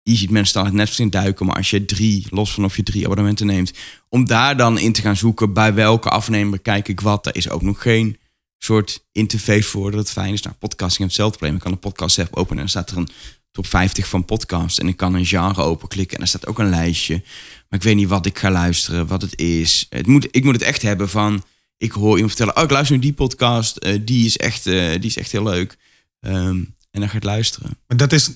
Je 0.02 0.16
ziet 0.16 0.30
mensen 0.30 0.50
staan 0.50 0.64
het 0.64 0.74
Netflix 0.74 1.00
in 1.00 1.10
duiken, 1.10 1.46
maar 1.46 1.56
als 1.56 1.70
je 1.70 1.84
drie, 1.84 2.26
los 2.30 2.52
van 2.52 2.64
of 2.64 2.76
je 2.76 2.82
drie 2.82 3.04
abonnementen 3.04 3.46
neemt, 3.46 3.72
om 4.08 4.26
daar 4.26 4.56
dan 4.56 4.78
in 4.78 4.92
te 4.92 5.00
gaan 5.00 5.16
zoeken 5.16 5.52
bij 5.52 5.74
welke 5.74 6.08
afnemer 6.08 6.58
kijk 6.58 6.88
ik 6.88 7.00
wat, 7.00 7.24
daar 7.24 7.36
is 7.36 7.48
ook 7.48 7.62
nog 7.62 7.82
geen 7.82 8.18
soort 8.58 9.06
interface 9.12 9.62
voor 9.62 9.90
dat 9.90 10.00
het 10.00 10.10
fijn 10.10 10.32
is. 10.32 10.42
Nou, 10.42 10.56
podcasting 10.56 10.98
heeft 10.98 11.10
hetzelfde 11.10 11.38
probleem. 11.38 11.56
Ik 11.56 11.62
kan 11.62 11.72
een 11.72 11.78
podcast 11.78 12.18
app 12.18 12.36
openen 12.36 12.50
en 12.50 12.56
dan 12.56 12.68
staat 12.68 12.90
er 12.90 12.96
een 12.96 13.08
top 13.54 13.66
50 13.66 14.08
van 14.08 14.24
podcasts. 14.24 14.78
En 14.78 14.88
ik 14.88 14.96
kan 14.96 15.14
een 15.14 15.26
genre 15.26 15.62
openklikken 15.62 16.16
en 16.16 16.22
er 16.22 16.28
staat 16.28 16.46
ook 16.46 16.58
een 16.58 16.68
lijstje. 16.68 17.22
Maar 17.68 17.78
ik 17.78 17.82
weet 17.82 17.96
niet 17.96 18.08
wat 18.08 18.26
ik 18.26 18.38
ga 18.38 18.50
luisteren, 18.50 19.06
wat 19.06 19.22
het 19.22 19.38
is. 19.38 19.86
Het 19.88 20.06
moet, 20.06 20.28
ik 20.30 20.44
moet 20.44 20.54
het 20.54 20.62
echt 20.62 20.82
hebben 20.82 21.08
van, 21.08 21.44
ik 21.76 21.92
hoor 21.92 22.14
iemand 22.14 22.28
vertellen, 22.28 22.56
oh 22.56 22.62
ik 22.62 22.70
luister 22.70 22.96
nu 22.96 23.02
die 23.02 23.12
podcast, 23.12 23.76
eh, 23.76 24.00
die, 24.04 24.26
is 24.26 24.36
echt, 24.36 24.66
eh, 24.66 24.90
die 24.90 25.04
is 25.04 25.16
echt 25.16 25.32
heel 25.32 25.42
leuk. 25.42 25.76
Ehm, 26.20 26.56
en 26.90 27.00
dan 27.00 27.08
ga 27.08 27.14
het 27.14 27.24
luisteren. 27.24 27.78
Dat 27.86 28.12
is, 28.12 28.30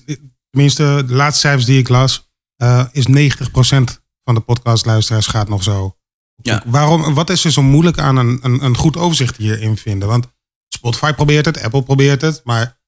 tenminste, 0.49 1.03
de 1.07 1.13
laatste 1.13 1.39
cijfers 1.39 1.65
die 1.65 1.79
ik 1.79 1.89
las, 1.89 2.29
eh, 2.55 2.85
is 2.91 3.07
90% 3.07 4.01
van 4.23 4.35
de 4.35 4.41
podcastluisteraars 4.41 5.27
gaat 5.27 5.49
nog 5.49 5.63
zo. 5.63 5.95
Ja. 6.41 6.63
Waarom, 6.65 7.13
wat 7.13 7.29
is 7.29 7.45
er 7.45 7.51
zo 7.51 7.61
moeilijk 7.61 7.97
aan 7.97 8.17
een, 8.17 8.39
een, 8.41 8.63
een 8.63 8.77
goed 8.77 8.97
overzicht 8.97 9.37
hierin 9.37 9.77
vinden? 9.77 10.07
Want 10.07 10.27
Spotify 10.67 11.13
probeert 11.13 11.45
het, 11.45 11.61
Apple 11.61 11.83
probeert 11.83 12.21
het, 12.21 12.41
maar 12.43 12.78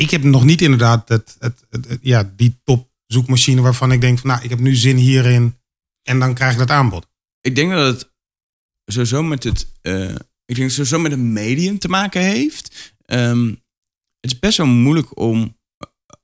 ik 0.00 0.10
heb 0.10 0.22
nog 0.22 0.44
niet 0.44 0.62
inderdaad 0.62 1.08
het, 1.08 1.36
het, 1.38 1.64
het- 1.70 1.88
het- 1.88 1.98
ja, 2.02 2.32
die 2.36 2.60
top 2.64 2.90
zoekmachine 3.06 3.60
waarvan 3.60 3.92
ik 3.92 4.00
denk 4.00 4.18
van, 4.18 4.30
nou, 4.30 4.42
ik 4.42 4.50
heb 4.50 4.58
nu 4.58 4.74
zin 4.74 4.96
hierin 4.96 5.58
en 6.02 6.18
dan 6.18 6.34
krijg 6.34 6.52
ik 6.52 6.58
dat 6.58 6.70
aanbod. 6.70 7.06
Ik 7.40 7.54
denk 7.54 7.70
dat 7.70 7.94
het 7.94 8.10
sowieso 8.84 9.22
met 9.22 9.44
het, 9.44 9.66
eh, 9.80 10.08
ik 10.44 10.54
denk 10.56 10.58
het 10.58 10.72
sowieso 10.72 10.98
met 10.98 11.12
een 11.12 11.32
medium 11.32 11.78
te 11.78 11.88
maken 11.88 12.22
heeft. 12.22 12.94
Ehm, 13.04 13.46
het 14.20 14.30
is 14.32 14.38
best 14.38 14.56
wel 14.56 14.66
moeilijk 14.66 15.18
om 15.18 15.58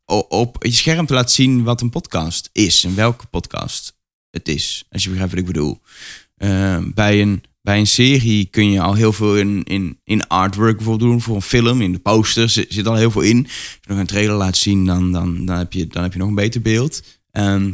o- 0.05 0.19
op 0.29 0.57
je 0.65 0.73
scherm 0.73 1.07
te 1.07 1.15
laten 1.15 1.35
zien 1.35 1.63
wat 1.63 1.81
een 1.81 1.91
podcast 1.91 2.49
is 2.53 2.85
en 2.85 2.95
welke 2.95 3.27
podcast 3.27 3.97
het 4.31 4.49
is. 4.49 4.85
Als 4.91 5.03
je 5.03 5.09
begrijpt 5.09 5.33
wat 5.35 5.41
ik 5.43 5.47
bedoel. 5.53 5.81
Ehm, 6.37 6.91
bij, 6.95 7.21
een, 7.23 7.43
bij 7.67 7.79
een 7.79 7.87
serie 7.87 8.45
kun 8.45 8.71
je 8.71 8.81
al 8.81 8.95
heel 8.95 9.13
veel 9.13 9.37
in, 9.37 9.65
in, 9.65 10.01
in 10.05 10.27
artwork 10.27 10.77
bijvoorbeeld 10.77 11.11
doen. 11.11 11.21
Voor 11.21 11.35
een 11.35 11.43
film, 11.43 11.81
in 11.81 11.93
de 11.93 11.99
posters 11.99 12.53
zit, 12.53 12.73
zit 12.73 12.87
al 12.87 12.95
heel 12.95 13.11
veel 13.11 13.23
in. 13.23 13.45
Als 13.45 13.79
je 13.81 13.91
nog 13.91 13.99
een 13.99 14.07
trailer 14.07 14.35
laat 14.35 14.57
zien, 14.57 14.85
dan, 14.85 15.13
dan, 15.13 15.47
dan, 15.47 15.57
heb, 15.57 15.73
je, 15.73 15.87
dan 15.87 16.03
heb 16.03 16.13
je 16.13 16.19
nog 16.19 16.29
een 16.29 16.35
beter 16.35 16.63
beeld. 16.63 17.03
Ehm, 17.31 17.73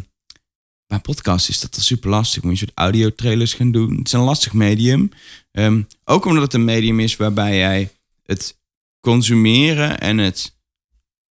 bij 0.87 0.99
podcast 0.99 1.49
is 1.49 1.61
dat 1.61 1.77
al 1.77 1.83
super 1.83 2.11
lastig. 2.11 2.43
Moet 2.43 2.53
je 2.53 2.59
soort 2.59 2.79
audiotrailers 2.79 3.55
gaan 3.55 3.73
doen. 3.73 3.97
Het 3.97 4.07
is 4.07 4.13
een 4.13 4.21
lastig 4.21 4.53
medium. 4.53 5.11
Ehm, 5.51 5.83
ook 6.05 6.25
omdat 6.25 6.43
het 6.43 6.55
een 6.55 6.65
medium 6.65 7.01
is 7.01 7.17
waarbij 7.17 7.57
jij 7.57 7.93
het 8.23 8.61
consumeren 9.01 10.01
en 10.01 10.19
het 10.19 10.57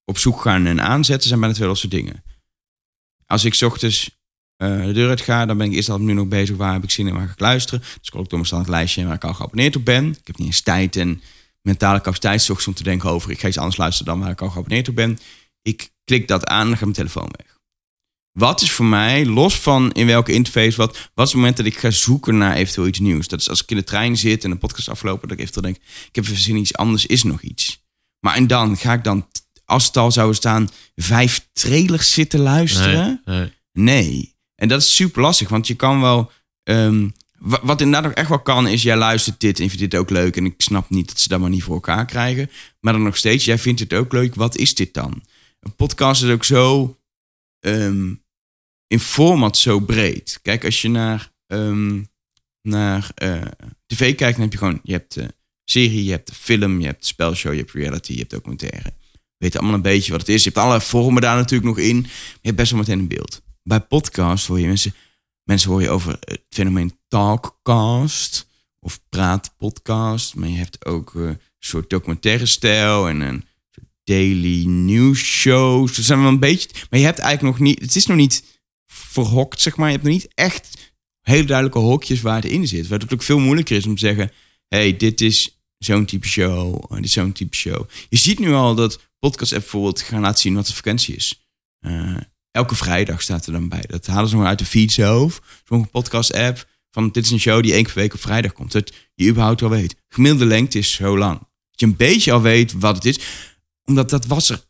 op 0.04 0.18
zoek 0.18 0.40
gaan 0.40 0.66
en 0.66 0.82
aanzetten 0.82 1.28
zijn 1.28 1.40
bijna 1.40 1.54
twee 1.54 1.68
losse 1.68 1.88
dingen. 1.88 2.24
Als 3.26 3.44
ik 3.44 3.60
ochtends 3.62 4.19
eh, 4.60 4.84
de 4.84 4.92
deur 4.92 5.08
uit 5.08 5.20
ga, 5.20 5.46
dan 5.46 5.56
ben 5.56 5.66
ik 5.66 5.72
eerst 5.72 5.88
al 5.88 6.00
nu 6.00 6.12
nog 6.12 6.28
bezig. 6.28 6.56
Waar 6.56 6.72
heb 6.72 6.82
ik 6.82 6.90
zin 6.90 7.06
in, 7.06 7.14
waar 7.14 7.26
ga 7.26 7.32
ik 7.32 7.40
luisteren? 7.40 7.80
Dus 7.80 8.08
ik 8.08 8.14
ook 8.14 8.28
door 8.28 8.38
mijn 8.38 8.46
standaard 8.46 8.70
lijstje 8.70 9.04
waar 9.04 9.14
ik 9.14 9.24
al 9.24 9.34
geabonneerd 9.34 9.76
op 9.76 9.84
ben. 9.84 10.08
Ik 10.08 10.26
heb 10.26 10.38
niet 10.38 10.46
eens 10.46 10.60
tijd 10.60 10.96
en 10.96 11.22
mentale 11.62 12.00
capaciteit 12.00 12.40
ochtends 12.40 12.66
om 12.66 12.74
te 12.74 12.82
denken 12.82 13.10
over... 13.10 13.30
ik 13.30 13.40
ga 13.40 13.48
iets 13.48 13.58
anders 13.58 13.76
luisteren 13.76 14.12
dan 14.12 14.22
waar 14.22 14.30
ik 14.30 14.40
al 14.40 14.50
geabonneerd 14.50 14.88
op 14.88 14.94
ben. 14.94 15.18
Ik 15.62 15.90
klik 16.04 16.28
dat 16.28 16.46
aan 16.46 16.60
en 16.60 16.66
dan 16.66 16.76
gaat 16.76 16.80
mijn 16.80 16.92
telefoon 16.92 17.28
weg. 17.36 17.58
Wat 18.38 18.60
is 18.60 18.70
voor 18.70 18.84
mij, 18.84 19.26
los 19.26 19.54
van 19.54 19.92
in 19.92 20.06
welke 20.06 20.32
interface, 20.32 20.76
wat, 20.76 20.90
wat 21.14 21.26
is 21.26 21.32
het 21.32 21.40
moment 21.40 21.56
dat 21.56 21.66
ik 21.66 21.78
ga 21.78 21.90
zoeken 21.90 22.38
naar 22.38 22.56
eventueel 22.56 22.86
iets 22.86 22.98
nieuws? 22.98 23.28
Dat 23.28 23.40
is 23.40 23.48
als 23.48 23.62
ik 23.62 23.70
in 23.70 23.76
de 23.76 23.84
trein 23.84 24.16
zit 24.16 24.44
en 24.44 24.50
een 24.50 24.58
podcast 24.58 24.88
afgelopen, 24.88 25.28
dat 25.28 25.38
ik 25.38 25.42
eventueel 25.42 25.72
denk, 25.72 25.76
ik 26.08 26.14
heb 26.14 26.24
even 26.24 26.36
zin 26.36 26.54
in 26.54 26.60
iets 26.60 26.76
anders, 26.76 27.06
is 27.06 27.22
nog 27.22 27.42
iets. 27.42 27.84
Maar 28.20 28.34
en 28.34 28.46
dan 28.46 28.76
ga 28.76 28.92
ik 28.92 29.04
dan, 29.04 29.28
als 29.64 29.86
het 29.86 29.96
al 29.96 30.12
zou 30.12 30.34
staan, 30.34 30.68
vijf 30.94 31.48
trailers 31.52 32.12
zitten 32.12 32.40
luisteren? 32.40 33.22
Nee, 33.24 33.36
nee. 33.36 33.52
Nee. 33.72 34.38
En 34.60 34.68
dat 34.68 34.80
is 34.80 34.94
super 34.94 35.22
lastig, 35.22 35.48
want 35.48 35.66
je 35.66 35.74
kan 35.74 36.00
wel. 36.00 36.30
ehm, 36.62 37.08
wa- 37.38 37.60
wat 37.62 37.80
inderdaad 37.80 38.10
ook 38.10 38.16
echt 38.16 38.28
wel 38.28 38.40
kan, 38.40 38.66
is 38.68 38.82
jij 38.82 38.96
luistert 38.96 39.40
dit 39.40 39.60
en 39.60 39.68
vindt 39.68 39.90
dit 39.90 39.94
ook 40.00 40.10
leuk. 40.10 40.36
En 40.36 40.44
ik 40.44 40.54
snap 40.56 40.90
niet 40.90 41.08
dat 41.08 41.20
ze 41.20 41.28
dat 41.28 41.40
maar 41.40 41.50
niet 41.50 41.62
voor 41.62 41.74
elkaar 41.74 42.06
krijgen. 42.06 42.50
Maar 42.80 42.92
dan 42.92 43.02
nog 43.02 43.16
steeds, 43.16 43.44
jij 43.44 43.58
vindt 43.58 43.80
het 43.80 43.92
ook 43.92 44.12
leuk. 44.12 44.34
Wat 44.34 44.56
is 44.56 44.74
dit 44.74 44.94
dan? 44.94 45.22
Een 45.60 45.74
podcast 45.74 46.22
is 46.22 46.30
ook 46.30 46.44
zo. 46.44 46.94
ehm, 47.60 48.14
in 48.86 49.00
format 49.00 49.56
zo 49.56 49.80
breed. 49.80 50.38
Kijk, 50.42 50.64
als 50.64 50.82
je 50.82 50.88
naar, 50.88 51.32
ehm, 51.46 52.02
naar 52.62 53.10
eh, 53.14 53.42
tv 53.86 54.14
kijkt, 54.14 54.32
dan 54.38 54.40
heb 54.42 54.52
je 54.52 54.58
gewoon. 54.58 54.80
Je 54.82 54.92
hebt 54.92 55.14
de 55.14 55.34
serie, 55.64 56.04
je 56.04 56.10
hebt 56.10 56.32
film, 56.36 56.80
je 56.80 56.86
hebt 56.86 57.06
spelshow, 57.06 57.52
je 57.52 57.58
hebt 57.58 57.72
reality, 57.72 58.12
je 58.12 58.18
hebt 58.18 58.30
documentaire. 58.30 58.92
Weet 59.36 59.56
allemaal 59.56 59.74
een 59.74 59.82
beetje 59.82 60.10
wat 60.12 60.20
het 60.20 60.28
is. 60.30 60.44
Je 60.44 60.50
hebt 60.50 60.62
alle 60.64 60.80
vormen 60.80 61.22
daar 61.22 61.36
natuurlijk 61.36 61.68
nog 61.76 61.78
in. 61.86 62.00
Maar 62.00 62.10
je 62.32 62.38
hebt 62.42 62.56
best 62.56 62.70
wel 62.70 62.80
meteen 62.80 62.98
een 62.98 63.08
beeld. 63.08 63.42
Bij 63.70 63.80
podcast 63.80 64.46
hoor 64.46 64.60
je 64.60 64.66
mensen, 64.66 64.94
mensen 65.44 65.70
hoor 65.70 65.82
je 65.82 65.90
over 65.90 66.16
het 66.20 66.42
fenomeen 66.48 66.98
talkcast 67.08 68.48
of 68.80 69.00
praatpodcast. 69.08 70.34
Maar 70.34 70.48
je 70.48 70.56
hebt 70.56 70.86
ook 70.86 71.14
eh, 71.14 71.22
een 71.22 71.40
soort 71.58 71.90
documentaire 71.90 72.46
stijl 72.46 73.08
en 73.08 73.20
een 73.20 73.44
daily 74.04 74.64
news 74.64 75.20
shows. 75.20 75.96
Dat 75.96 76.04
zijn 76.04 76.20
wel 76.20 76.28
een 76.28 76.38
beetje, 76.38 76.68
maar 76.90 77.00
je 77.00 77.06
hebt 77.06 77.18
eigenlijk 77.18 77.58
nog 77.58 77.66
niet, 77.68 77.80
het 77.80 77.96
is 77.96 78.06
nog 78.06 78.16
niet 78.16 78.44
verhokt, 78.86 79.60
zeg 79.60 79.76
maar. 79.76 79.86
Je 79.86 79.92
hebt 79.92 80.04
nog 80.04 80.14
niet 80.14 80.32
echt 80.34 80.92
hele 81.20 81.44
duidelijke 81.44 81.78
hokjes 81.78 82.20
waar 82.20 82.42
het 82.42 82.50
in 82.50 82.68
zit. 82.68 82.88
Waar 82.88 82.98
het 82.98 83.12
ook 83.12 83.22
veel 83.22 83.38
moeilijker 83.38 83.76
is 83.76 83.86
om 83.86 83.94
te 83.94 84.00
zeggen, 84.00 84.32
hey, 84.68 84.96
dit 84.96 85.20
is 85.20 85.60
zo'n 85.78 86.04
type 86.04 86.26
show, 86.26 86.92
dit 86.94 87.04
is 87.04 87.12
zo'n 87.12 87.32
type 87.32 87.56
show. 87.56 87.88
Je 88.08 88.16
ziet 88.16 88.38
nu 88.38 88.52
al 88.52 88.74
dat 88.74 89.00
podcast 89.18 89.52
app 89.52 89.62
bijvoorbeeld 89.62 90.00
gaan 90.00 90.20
laten 90.20 90.40
zien 90.40 90.54
wat 90.54 90.66
de 90.66 90.72
frequentie 90.72 91.16
is. 91.16 91.48
Eh, 91.80 92.16
elke 92.50 92.74
vrijdag 92.74 93.22
staat 93.22 93.46
er 93.46 93.52
dan 93.52 93.68
bij. 93.68 93.84
Dat 93.86 94.06
halen 94.06 94.28
ze 94.28 94.34
gewoon 94.34 94.48
uit 94.48 94.58
de 94.58 94.64
feed 94.64 94.92
zelf. 94.92 95.62
Zo'n 95.64 95.90
podcast 95.90 96.34
app 96.34 96.68
van 96.90 97.10
dit 97.10 97.24
is 97.24 97.30
een 97.30 97.40
show 97.40 97.62
die 97.62 97.72
één 97.72 97.82
keer 97.84 97.92
per 97.92 98.02
week 98.02 98.14
op 98.14 98.20
vrijdag 98.20 98.52
komt. 98.52 98.72
Dat 98.72 98.92
je 99.14 99.28
überhaupt 99.28 99.62
al 99.62 99.70
weet. 99.70 99.94
Gemiddelde 100.08 100.46
lengte 100.46 100.78
is 100.78 100.92
zo 100.92 101.18
lang. 101.18 101.38
Dat 101.38 101.80
je 101.80 101.86
een 101.86 101.96
beetje 101.96 102.32
al 102.32 102.42
weet 102.42 102.72
wat 102.72 102.94
het 102.94 103.04
is. 103.04 103.18
Omdat 103.84 104.10
dat 104.10 104.26
was 104.26 104.50
er 104.50 104.60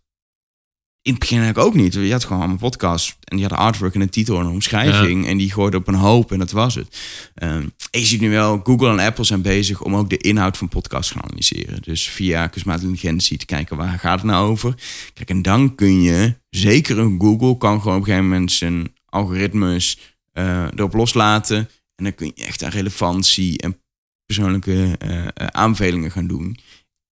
in 1.02 1.10
het 1.10 1.20
begin 1.20 1.38
eigenlijk 1.40 1.68
ook 1.68 1.82
niet. 1.82 1.94
Je 1.94 2.12
had 2.12 2.24
gewoon 2.24 2.38
allemaal 2.38 2.56
podcasts 2.56 3.16
en 3.24 3.36
die 3.36 3.46
hadden 3.46 3.66
artwork 3.66 3.94
en 3.94 4.00
een 4.00 4.10
titel 4.10 4.38
en 4.38 4.46
een 4.46 4.52
omschrijving. 4.52 5.26
En 5.26 5.36
die 5.36 5.52
gooiden 5.52 5.80
op 5.80 5.88
een 5.88 5.94
hoop 5.94 6.32
en 6.32 6.38
dat 6.38 6.50
was 6.50 6.74
het. 6.74 7.00
Ehm, 7.34 7.66
en 7.90 8.00
je 8.00 8.06
ziet 8.06 8.20
nu 8.20 8.30
wel, 8.30 8.60
Google 8.64 8.90
en 8.90 8.98
Apple 8.98 9.24
zijn 9.24 9.42
bezig 9.42 9.82
om 9.82 9.96
ook 9.96 10.10
de 10.10 10.16
inhoud 10.16 10.56
van 10.56 10.68
podcasts 10.68 11.12
te 11.12 11.18
gaan 11.18 11.28
analyseren. 11.28 11.82
Dus 11.82 12.08
via 12.08 12.46
kunstmatige 12.46 12.88
intelligentie 12.88 13.38
te 13.38 13.46
kijken 13.46 13.76
waar 13.76 13.98
gaat 13.98 14.20
het 14.20 14.30
nou 14.30 14.50
over. 14.50 14.74
Kijk, 15.14 15.30
en 15.30 15.42
dan 15.42 15.74
kun 15.74 16.02
je, 16.02 16.34
zeker 16.50 16.98
een 16.98 17.20
Google 17.20 17.56
kan 17.56 17.80
gewoon 17.80 17.96
op 17.96 18.02
een 18.02 18.06
gegeven 18.06 18.28
moment 18.28 18.52
zijn 18.52 18.94
algoritmes 19.06 19.98
eh, 20.32 20.64
erop 20.74 20.94
loslaten. 20.94 21.58
En 21.94 22.04
dan 22.04 22.14
kun 22.14 22.32
je 22.34 22.44
echt 22.44 22.64
aan 22.64 22.70
relevantie 22.70 23.58
en 23.58 23.80
persoonlijke 24.26 24.98
aanbevelingen 25.34 26.10
gaan 26.10 26.26
doen. 26.26 26.58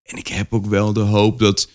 En 0.02 0.16
ik 0.16 0.26
heb 0.26 0.52
ook 0.52 0.66
wel 0.66 0.92
de 0.92 1.00
hoop 1.00 1.38
dat 1.38 1.70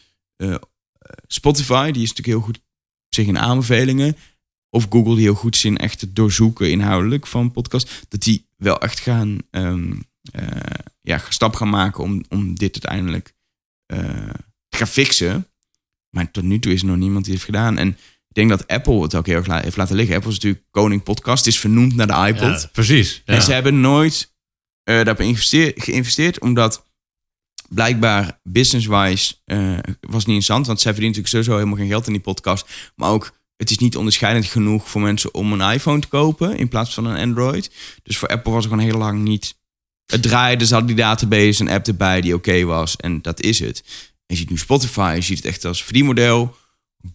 Spotify, 1.27 1.91
die 1.91 2.03
is 2.03 2.09
natuurlijk 2.09 2.37
heel 2.37 2.45
goed 2.45 2.61
zich 3.09 3.27
in 3.27 3.39
aanbevelingen, 3.39 4.17
of 4.69 4.87
Google 4.89 5.15
die 5.15 5.23
heel 5.23 5.33
goed 5.33 5.55
is 5.55 5.65
in 5.65 5.77
echt 5.77 6.01
het 6.01 6.15
doorzoeken 6.15 6.71
inhoudelijk 6.71 7.27
van 7.27 7.51
podcast, 7.51 8.05
dat 8.09 8.21
die 8.21 8.47
wel 8.55 8.79
echt 8.81 8.99
gaan, 8.99 9.37
um, 9.51 10.05
uh, 10.39 10.47
ja, 11.01 11.21
stap 11.29 11.55
gaan 11.55 11.69
maken 11.69 12.03
om, 12.03 12.23
om 12.29 12.55
dit 12.55 12.73
uiteindelijk 12.73 13.33
uh, 13.93 14.29
te 14.67 14.77
gaan 14.77 14.87
fixen. 14.87 15.47
Maar 16.09 16.31
tot 16.31 16.43
nu 16.43 16.59
toe 16.59 16.73
is 16.73 16.81
er 16.81 16.87
nog 16.87 16.97
niemand 16.97 17.23
die 17.23 17.33
heeft 17.33 17.45
gedaan. 17.45 17.77
En 17.77 17.87
ik 18.27 18.35
denk 18.35 18.49
dat 18.49 18.67
Apple 18.67 19.01
het 19.01 19.15
ook 19.15 19.25
heel 19.25 19.43
erg 19.43 19.61
heeft 19.63 19.77
laten 19.77 19.95
liggen. 19.95 20.15
Apple 20.15 20.29
is 20.29 20.35
natuurlijk 20.35 20.65
koning 20.71 21.03
podcast, 21.03 21.47
is 21.47 21.59
vernoemd 21.59 21.95
naar 21.95 22.07
de 22.07 22.27
iPod. 22.33 22.61
Ja, 22.61 22.69
precies. 22.71 23.21
Ja. 23.25 23.33
En 23.33 23.41
ze 23.41 23.51
hebben 23.51 23.81
nooit 23.81 24.33
uh, 24.89 24.95
daarop 24.95 25.17
geïnvesteerd, 25.17 25.83
geïnvesteerd, 25.83 26.39
omdat 26.39 26.85
blijkbaar 27.73 28.39
business-wise 28.43 29.33
uh, 29.45 29.77
was 29.99 30.25
niet 30.25 30.35
interessant. 30.35 30.67
Want 30.67 30.81
zij 30.81 30.93
verdienen 30.93 31.19
natuurlijk 31.19 31.27
sowieso 31.27 31.53
helemaal 31.53 31.77
geen 31.77 31.87
geld 31.87 32.07
in 32.07 32.13
die 32.13 32.21
podcast. 32.21 32.69
Maar 32.95 33.09
ook, 33.09 33.37
het 33.57 33.69
is 33.69 33.77
niet 33.77 33.97
onderscheidend 33.97 34.45
genoeg 34.45 34.89
voor 34.89 35.01
mensen 35.01 35.33
om 35.33 35.53
een 35.53 35.73
iPhone 35.73 35.99
te 35.99 36.07
kopen 36.07 36.57
in 36.57 36.67
plaats 36.67 36.93
van 36.93 37.05
een 37.05 37.27
Android. 37.27 37.71
Dus 38.03 38.17
voor 38.17 38.27
Apple 38.27 38.51
was 38.51 38.63
het 38.63 38.73
gewoon 38.73 38.89
heel 38.89 38.99
lang 38.99 39.21
niet... 39.21 39.55
Het 40.05 40.21
draaide, 40.21 40.65
ze 40.65 40.73
hadden 40.73 40.95
die 40.95 41.05
database, 41.05 41.61
een 41.61 41.69
app 41.69 41.87
erbij 41.87 42.21
die 42.21 42.33
oké 42.33 42.63
was. 42.63 42.95
En 42.95 43.21
dat 43.21 43.41
is 43.41 43.59
het. 43.59 43.83
Je 44.25 44.35
ziet 44.35 44.49
nu 44.49 44.57
Spotify, 44.57 45.13
je 45.15 45.21
ziet 45.21 45.37
het 45.37 45.45
echt 45.45 45.65
als 45.65 45.83
verdienmodel. 45.83 46.55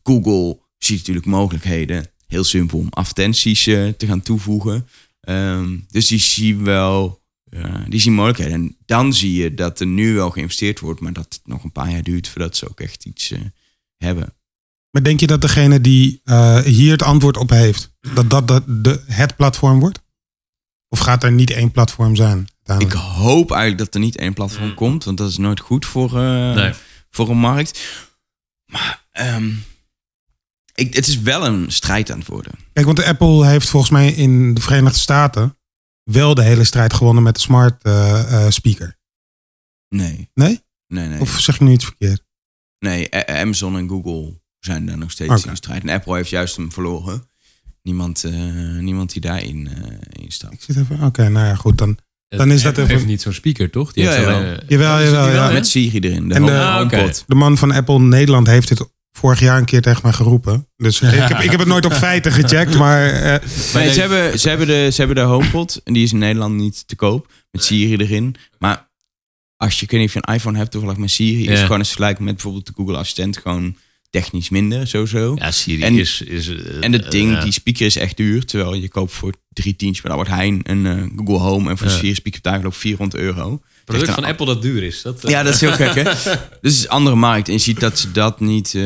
Google 0.03 0.59
ziet 0.79 0.99
natuurlijk 0.99 1.27
mogelijkheden. 1.27 2.11
Heel 2.27 2.45
simpel 2.45 2.79
om 2.79 2.87
advertenties 2.91 3.67
uh, 3.67 3.89
te 3.89 4.07
gaan 4.07 4.23
toevoegen. 4.23 4.89
Um, 5.29 5.87
dus 5.91 6.07
die 6.07 6.19
zien 6.19 6.65
wel 6.65 7.18
ja, 7.51 7.85
die 7.89 8.01
zien 8.01 8.13
mogelijkheden. 8.13 8.55
En 8.55 8.77
dan 8.87 9.13
zie 9.13 9.43
je 9.43 9.55
dat 9.55 9.81
er 9.81 9.87
nu 9.87 10.15
wel 10.15 10.31
geïnvesteerd 10.31 10.81
wordt, 10.81 11.01
maar 11.01 11.13
dat 11.13 11.25
het 11.25 11.41
nog 11.45 11.65
een 11.65 11.73
paar 11.73 11.91
jaar 11.91 12.03
duurt 12.03 12.29
voordat 12.29 12.57
ze 12.57 12.69
ook 12.69 12.81
echt 12.81 13.05
iets 13.05 13.31
uh, 13.31 13.39
hebben. 13.97 14.35
Maar 14.91 15.03
denk 15.03 15.21
je 15.21 15.27
dat 15.27 15.41
degene 15.41 15.81
die 15.81 16.21
uh, 16.25 16.59
hier 16.59 16.93
het 16.93 17.03
antwoord 17.03 17.37
op 17.37 17.51
heeft, 17.51 17.95
dat 18.15 18.31
dat 18.31 18.49
de, 18.49 18.63
de, 18.67 19.03
het 19.07 19.37
platform 19.37 19.81
wordt? 19.81 20.03
Of 20.89 20.99
gaat 20.99 21.25
er 21.25 21.33
niet 21.33 21.51
één 21.51 21.71
platform 21.71 22.17
zijn? 22.17 22.47
Ik 22.79 22.93
hoop 22.93 23.51
eigenlijk 23.51 23.79
dat 23.79 23.95
er 23.95 24.01
niet 24.01 24.17
één 24.17 24.35
platform 24.35 24.75
komt, 24.75 25.05
want 25.05 25.19
dat 25.19 25.31
is 25.31 25.37
nooit 25.37 25.61
goed 25.61 25.87
voor, 25.87 26.13
uh, 26.13 26.55
nee. 26.55 26.73
voor 27.11 27.31
een 27.31 27.39
markt. 27.39 28.07
Maar 28.65 29.07
um, 29.13 29.65
ik, 30.75 30.95
het 30.95 31.07
is 31.07 31.21
wel 31.21 31.47
een 31.47 31.73
strijd 31.73 32.11
aan 32.11 32.19
het 32.19 32.29
worden. 32.29 32.53
Kijk, 32.73 32.87
want 32.87 33.05
Apple 33.05 33.47
heeft 33.47 33.69
volgens 33.69 33.93
mij 33.93 34.13
in 34.13 34.55
de 34.55 34.61
Verenigde 34.61 34.99
Staten 34.99 35.58
wel 36.11 36.35
de 36.35 36.43
hele 36.43 36.65
strijd 36.65 36.95
gewonnen 36.95 37.23
met 37.23 37.35
de 37.35 37.41
smart 37.41 37.87
uh, 37.87 37.93
uh, 38.31 38.47
speaker. 38.49 38.97
Nee. 39.89 40.31
Nee? 40.35 40.61
Nee, 40.87 41.09
nee. 41.09 41.21
Of 41.21 41.41
zeg 41.41 41.55
ik 41.55 41.61
nu 41.61 41.73
iets 41.73 41.85
verkeerd? 41.85 42.25
Nee, 42.79 43.15
Amazon 43.27 43.77
en 43.77 43.89
Google 43.89 44.41
zijn 44.59 44.87
daar 44.87 44.99
nog 44.99 45.11
steeds 45.11 45.31
okay. 45.31 45.51
in 45.51 45.57
strijd. 45.57 45.83
En 45.83 45.89
Apple 45.89 46.15
heeft 46.15 46.31
juist 46.31 46.57
hem 46.57 46.73
verloren. 46.73 47.23
Niemand, 47.83 48.25
uh, 48.25 48.79
niemand 48.79 49.13
die 49.13 49.21
daarin 49.21 49.67
uh, 49.67 50.25
in 50.25 50.33
staat. 50.33 50.53
Ik 50.53 50.63
zit 50.63 50.77
even. 50.77 50.97
Oké, 50.97 51.05
okay, 51.05 51.29
nou 51.29 51.47
ja, 51.47 51.55
goed. 51.55 51.79
Dan, 51.79 51.99
dan 52.29 52.51
is 52.51 52.63
dat 52.63 52.79
even. 52.79 52.91
heeft 52.91 53.07
niet 53.07 53.23
zo'n 53.23 53.33
speaker, 53.33 53.71
toch? 53.71 53.93
Die 53.93 54.05
ja, 54.05 54.11
heeft 54.11 54.25
ja. 54.25 54.35
alleen, 54.35 54.61
jawel, 54.67 55.03
jawel, 55.03 55.29
ja. 55.29 55.53
Met 55.53 55.67
Siri 55.67 55.99
erin. 55.99 56.29
De 56.29 56.35
en 56.35 56.45
de, 56.45 56.59
ah, 56.59 56.85
okay. 56.85 57.15
de 57.27 57.35
man 57.35 57.59
van 57.59 57.71
Apple 57.71 58.01
Nederland 58.01 58.47
heeft 58.47 58.69
dit 58.69 58.89
vorig 59.13 59.41
jaar 59.41 59.59
een 59.59 59.65
keer 59.65 59.83
tegen 59.83 60.01
mij 60.03 60.13
geroepen. 60.13 60.69
Dus 60.77 61.01
ik 61.01 61.11
heb, 61.11 61.39
ik 61.41 61.51
heb 61.51 61.59
het 61.61 61.69
nooit 61.69 61.85
op 61.85 61.93
feiten 61.93 62.33
gecheckt, 62.33 62.77
maar... 62.79 63.13
Uh, 63.15 63.21
nee, 63.75 63.93
ze, 63.93 64.01
hebben, 64.01 64.39
ze, 64.39 64.49
hebben 64.49 64.67
de, 64.67 64.89
ze 64.93 64.97
hebben 64.99 65.17
de 65.17 65.23
HomePod 65.31 65.81
en 65.85 65.93
die 65.93 66.03
is 66.03 66.13
in 66.13 66.19
Nederland 66.19 66.55
niet 66.55 66.89
te 66.89 66.97
koop. 66.97 67.33
Met 67.51 67.65
Siri 67.65 67.97
erin. 67.97 68.35
Maar 68.59 68.89
als 69.57 69.79
je, 69.79 69.85
ik 69.85 69.91
weet 69.91 70.01
niet 70.01 70.09
of 70.09 70.15
je 70.15 70.21
een 70.27 70.35
iPhone 70.35 70.59
hebt, 70.59 70.71
toevallig 70.71 70.97
met 70.97 71.11
Siri, 71.11 71.45
Ja. 71.45 71.51
is 71.53 71.61
gewoon 71.61 71.79
eens 71.79 71.89
vergelijken 71.89 72.25
met 72.25 72.35
bijvoorbeeld 72.35 72.67
de 72.67 72.73
Google 72.77 72.97
Assistent 72.97 73.37
gewoon 73.37 73.77
technisch 74.11 74.49
minder, 74.49 74.87
sowieso. 74.87 75.35
Ja, 75.39 75.51
Siri 75.51 75.83
En- 75.83 75.99
is... 75.99 76.21
is 76.23 76.49
eh, 76.49 76.85
En 76.85 76.93
het 76.93 77.11
ding, 77.11 77.31
ja. 77.33 77.43
die 77.43 77.53
speaker 77.53 77.87
is 77.87 77.97
echt 77.97 78.17
duur. 78.17 78.45
Terwijl 78.45 78.75
je 78.75 78.89
koopt 78.89 79.13
voor 79.13 79.33
drie 79.53 79.77
tientjes 79.77 80.03
bij 80.03 80.11
Albert 80.13 80.31
Heijn 80.31 80.61
een 80.63 80.87
eh, 80.87 81.03
Google 81.17 81.39
Home. 81.39 81.71
En 81.71 81.79
voor 81.79 81.87
de 81.87 81.93
Ja. 81.93 81.99
Siri 81.99 82.15
speaker 82.15 82.41
betaal 82.43 82.61
je 82.61 82.67
ook 82.67 82.75
400 82.75 83.23
euro. 83.23 83.61
Product 83.89 84.15
van 84.15 84.25
Apple 84.25 84.47
dat 84.47 84.63
duur 84.63 84.83
is. 84.83 85.03
Dat, 85.03 85.25
eh, 85.25 85.31
Ja, 85.31 85.43
dat 85.43 85.55
is 85.55 85.61
heel 85.61 85.73
gek, 85.73 85.95
hè? 85.95 86.03
Dus 86.13 86.25
het 86.25 86.47
is 86.61 86.83
een 86.83 86.89
andere 86.89 87.17
markt. 87.17 87.47
En 87.47 87.53
je 87.53 87.59
ziet 87.61 87.81
dat 87.81 87.99
ze 87.99 88.11
dat 88.11 88.41
niet, 88.41 88.75
eh, 88.75 88.83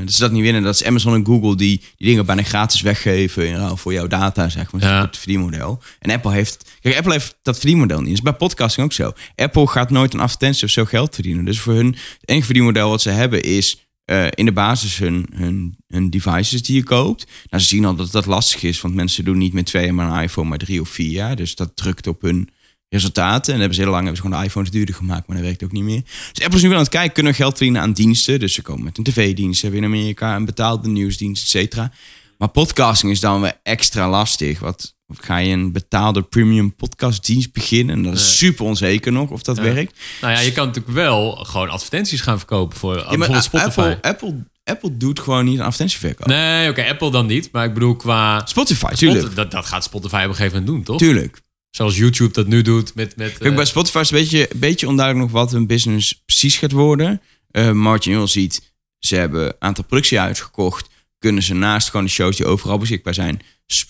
dat 0.00 0.12
ze 0.12 0.20
dat 0.20 0.32
niet 0.32 0.42
winnen. 0.42 0.62
Dat 0.62 0.74
is 0.74 0.84
Amazon 0.84 1.14
en 1.14 1.26
Google 1.26 1.56
die 1.56 1.80
die 1.96 2.06
dingen 2.08 2.26
bijna 2.26 2.42
gratis 2.42 2.80
weggeven 2.80 3.46
in 3.46 3.54
ruil 3.56 3.76
voor 3.76 3.92
jouw 3.92 4.06
data, 4.06 4.48
zeg 4.48 4.72
maar. 4.72 4.82
Ja. 4.82 5.00
het 5.04 5.16
verdienmodel. 5.18 5.82
En 5.98 6.10
Apple 6.10 6.32
heeft... 6.32 6.64
Kijk, 6.80 6.96
Apple 6.96 7.12
heeft 7.12 7.36
dat 7.42 7.56
verdienmodel 7.58 7.98
niet. 7.98 8.06
Dat 8.08 8.16
is 8.16 8.22
bij 8.22 8.32
podcasting 8.32 8.86
ook 8.86 8.92
zo. 8.92 9.12
Apple 9.36 9.66
gaat 9.66 9.90
nooit 9.90 10.14
een 10.14 10.20
advertentie 10.20 10.64
of 10.64 10.70
zo 10.70 10.84
geld 10.84 11.14
verdienen. 11.14 11.44
Dus 11.44 11.60
voor 11.60 11.74
hun, 11.74 11.86
het 11.86 12.28
enige 12.28 12.44
verdienmodel 12.44 12.88
wat 12.90 13.02
ze 13.02 13.10
hebben 13.10 13.42
is... 13.42 13.78
eh, 14.04 14.26
in 14.34 14.44
de 14.44 14.52
basis 14.52 14.98
hun, 14.98 15.26
hun, 15.34 15.76
hun 15.88 16.10
devices 16.10 16.62
die 16.62 16.76
je 16.76 16.82
koopt. 16.82 17.26
Nou, 17.50 17.62
ze 17.62 17.68
zien 17.68 17.84
al 17.84 17.94
dat 17.94 18.10
dat 18.12 18.26
lastig 18.26 18.62
is, 18.62 18.80
want 18.80 18.94
mensen 18.94 19.24
doen 19.24 19.38
niet 19.38 19.52
met 19.52 19.66
twee 19.66 19.92
maar 19.92 20.10
een 20.16 20.22
iPhone, 20.22 20.48
maar 20.48 20.58
drie 20.58 20.80
of 20.80 20.88
vier 20.88 21.10
jaar. 21.10 21.36
Dus 21.36 21.54
dat 21.54 21.70
drukt 21.76 22.06
op 22.06 22.22
hun 22.22 22.48
resultaten. 22.90 23.52
En 23.52 23.58
hebben 23.58 23.76
ze 23.76 23.82
heel 23.82 23.90
lang 23.90 24.04
hebben 24.04 24.22
ze 24.22 24.28
gewoon 24.28 24.40
de 24.42 24.46
iPhones 24.48 24.70
duurder 24.70 24.94
gemaakt, 24.94 25.26
maar 25.26 25.36
dat 25.36 25.46
werkt 25.46 25.64
ook 25.64 25.72
niet 25.72 25.82
meer. 25.82 26.02
Dus 26.32 26.42
Apple 26.44 26.56
is 26.56 26.62
nu 26.62 26.68
wel 26.68 26.76
aan 26.76 26.82
het 26.84 26.92
kijken, 26.92 27.12
kunnen 27.12 27.32
we 27.32 27.38
geld 27.38 27.56
verdienen 27.56 27.82
aan 27.82 27.92
diensten. 27.92 28.40
Dus 28.40 28.54
ze 28.54 28.62
komen 28.62 28.84
met 28.84 28.98
een 28.98 29.04
tv-dienst, 29.04 29.62
hebben 29.62 29.80
in 29.80 29.86
Amerika 29.86 30.36
een 30.36 30.44
betaalde 30.44 30.88
nieuwsdienst, 30.88 31.42
et 31.42 31.48
cetera. 31.48 31.92
Maar 32.38 32.48
podcasting 32.48 33.12
is 33.12 33.20
dan 33.20 33.40
weer 33.40 33.60
extra 33.62 34.08
lastig. 34.08 34.58
Wat 34.58 34.94
ga 35.20 35.36
je 35.36 35.52
een 35.52 35.72
betaalde 35.72 36.22
premium 36.22 36.74
podcastdienst 36.74 37.52
beginnen? 37.52 37.96
En 37.96 38.02
dat 38.02 38.14
is 38.14 38.38
super 38.38 38.64
onzeker 38.64 39.12
nog 39.12 39.30
of 39.30 39.42
dat 39.42 39.56
Ja. 39.56 39.62
werkt. 39.62 39.98
Nou 40.20 40.32
ja, 40.32 40.40
je 40.40 40.52
kan 40.52 40.66
natuurlijk 40.66 40.94
wel 40.94 41.30
gewoon 41.32 41.68
advertenties 41.68 42.20
gaan 42.20 42.38
verkopen 42.38 42.78
voor 42.78 42.96
Ja, 42.96 43.08
bijvoorbeeld 43.08 43.44
Spotify. 43.44 43.80
Apple, 43.80 44.10
Apple, 44.10 44.44
Apple 44.64 44.96
doet 44.96 45.20
gewoon 45.20 45.44
niet 45.44 45.54
een 45.58 45.64
advertentieverkoop. 45.64 46.26
Nee, 46.26 46.70
oké, 46.70 46.84
Apple 46.88 47.10
dan 47.10 47.26
niet. 47.26 47.48
Maar 47.52 47.64
ik 47.64 47.74
bedoel 47.74 47.96
qua... 47.96 48.46
Spotify, 48.46 48.94
tuurlijk. 48.94 49.34
Dat, 49.34 49.50
dat 49.50 49.66
gaat 49.66 49.84
Spotify 49.84 50.16
op 50.22 50.28
een 50.28 50.34
gegeven 50.34 50.58
moment 50.58 50.66
doen, 50.66 50.82
toch? 50.82 50.98
Tuurlijk. 50.98 51.40
Zoals 51.70 51.96
YouTube 51.96 52.32
dat 52.32 52.46
nu 52.46 52.62
doet 52.62 52.94
met... 52.94 53.16
met 53.16 53.38
Kijk, 53.38 53.50
eh, 53.50 53.54
bij 53.54 53.64
Spotify 53.64 53.98
is 53.98 54.10
een 54.10 54.18
beetje, 54.18 54.52
een 54.52 54.58
beetje 54.58 54.88
onduidelijk 54.88 55.26
nog 55.30 55.40
wat 55.40 55.52
hun 55.52 55.66
business 55.66 56.22
precies 56.26 56.56
gaat 56.56 56.72
worden. 56.72 57.20
Je 57.50 57.98
nu 58.04 58.16
al 58.16 58.28
ziet, 58.28 58.72
ze 58.98 59.16
hebben 59.16 59.44
een 59.44 59.54
aantal 59.58 59.84
productiehuizen 59.84 60.44
gekocht. 60.44 60.88
Kunnen 61.18 61.42
ze 61.42 61.54
naast 61.54 61.90
gewoon 61.90 62.06
de 62.06 62.12
shows 62.12 62.36
die 62.36 62.46
overal 62.46 62.78
beschikbaar 62.78 63.14
zijn, 63.14 63.40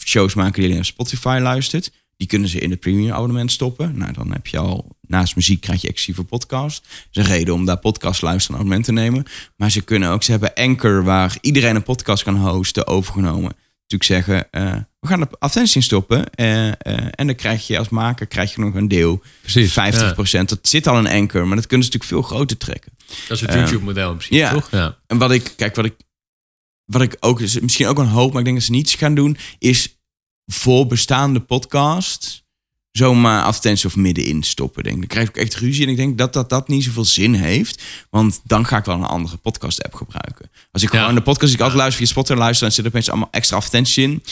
shows 0.05 0.35
maken 0.35 0.53
die 0.53 0.65
alleen 0.65 0.79
op 0.79 0.85
Spotify 0.85 1.39
luistert. 1.43 1.91
Die 2.17 2.29
kunnen 2.29 2.49
ze 2.49 2.59
in 2.59 2.71
het 2.71 2.81
premium 2.81 3.13
abonnement 3.13 3.53
stoppen. 3.53 3.99
Nou, 3.99 4.13
dan 4.13 4.33
heb 4.33 4.47
je 4.47 4.59
al, 4.59 4.97
naast 5.07 5.37
muziek 5.37 5.61
krijg 5.61 5.81
je 5.81 5.89
exclusieve 5.89 6.25
podcast. 6.25 6.83
Dat 6.83 7.25
is 7.25 7.31
een 7.31 7.37
reden 7.37 7.55
om 7.55 7.65
daar 7.65 7.79
podcast 7.79 8.23
luisteren 8.23 8.61
en 8.61 8.67
abonnement 8.67 8.85
te 8.85 8.93
nemen. 8.93 9.25
Maar 9.57 9.71
ze 9.71 9.81
kunnen 9.81 10.11
ook, 10.11 10.23
ze 10.23 10.31
hebben 10.31 10.55
Anchor, 10.55 11.05
waar 11.05 11.39
iedereen 11.41 11.77
een 11.77 11.83
podcast 11.83 12.23
kan 12.23 12.37
hosten, 12.37 12.87
overgenomen. 12.87 13.53
Natuurlijk 13.91 14.27
zeggen, 14.27 14.51
eh, 14.51 14.83
we 15.01 15.09
gaan 15.09 15.21
advertenties 15.21 15.77
in 15.77 15.83
stoppen. 15.83 16.35
eh, 16.35 16.69
eh, 16.69 16.75
en 17.11 17.27
dan 17.27 17.35
krijg 17.35 17.67
je 17.67 17.79
als 17.79 17.89
maker 17.89 18.27
krijg 18.27 18.55
je 18.55 18.61
nog 18.61 18.75
een 18.75 18.89
deel. 18.89 19.23
Precies, 19.41 19.73
50% 19.73 20.49
Dat 20.49 20.59
zit 20.63 20.87
al 20.87 20.99
in 20.99 21.07
Anchor, 21.07 21.47
maar 21.47 21.57
dat 21.57 21.67
kunnen 21.67 21.87
ze 21.87 21.93
natuurlijk 21.93 22.05
veel 22.05 22.37
groter 22.37 22.57
trekken. 22.57 22.93
Dat 23.29 23.37
is 23.37 23.41
het 23.41 23.53
YouTube-model 23.53 24.09
principe, 24.09 24.35
ja. 24.37 24.53
toch? 24.53 24.71
Ja. 24.71 24.97
En 25.07 25.19
wat 25.19 25.31
ik, 25.31 25.53
kijk, 25.57 25.77
wat 25.77 25.85
ik, 25.85 25.95
wat 26.85 27.03
ik 27.03 27.17
ook, 27.21 27.41
is 27.41 27.61
misschien 27.61 27.87
ook 27.87 27.99
een 27.99 28.07
hoop, 28.07 28.31
maar 28.31 28.39
ik 28.39 28.45
denk 28.45 28.57
dat 28.57 28.67
ze 28.67 28.73
niets 28.73 28.95
gaan 28.95 29.15
doen, 29.15 29.37
is 29.59 29.99
voor 30.47 30.87
bestaande 30.87 31.41
podcasts 31.41 32.45
zomaar 33.05 33.43
advertenties 33.43 33.85
of 33.85 33.97
middenin 33.97 34.43
stoppen. 34.43 34.83
Denk. 34.83 34.97
Dan 34.99 35.07
krijg 35.07 35.29
ik 35.29 35.37
echt 35.37 35.55
ruzie 35.55 35.85
en 35.85 35.91
ik 35.91 35.97
denk 35.97 36.19
dat 36.19 36.33
dat, 36.33 36.49
dat 36.49 36.69
niet 36.69 36.85
zoveel 36.85 37.05
zin 37.05 37.35
heeft, 37.35 37.83
want 38.11 38.41
dan 38.45 38.67
ga 38.67 38.77
ik 38.77 38.85
wel 38.85 38.95
een 38.97 39.03
andere 39.05 39.37
podcast-app 39.37 39.95
gebruiken. 39.95 40.51
Als 40.73 40.83
ik 40.83 40.93
Ja. 40.93 40.99
gewoon 41.01 41.15
de 41.15 41.21
podcast 41.23 41.47
die 41.47 41.55
ik 41.57 41.61
altijd 41.61 41.79
luister 41.81 41.99
via 42.05 42.13
Spotify 42.13 42.39
luister 42.39 42.67
en 42.67 42.73
zit 42.73 42.85
er 42.85 42.91
opeens 42.91 43.11
allemaal 43.11 43.29
extra 43.31 43.57
advertenties 43.57 43.97
in, 43.99 44.23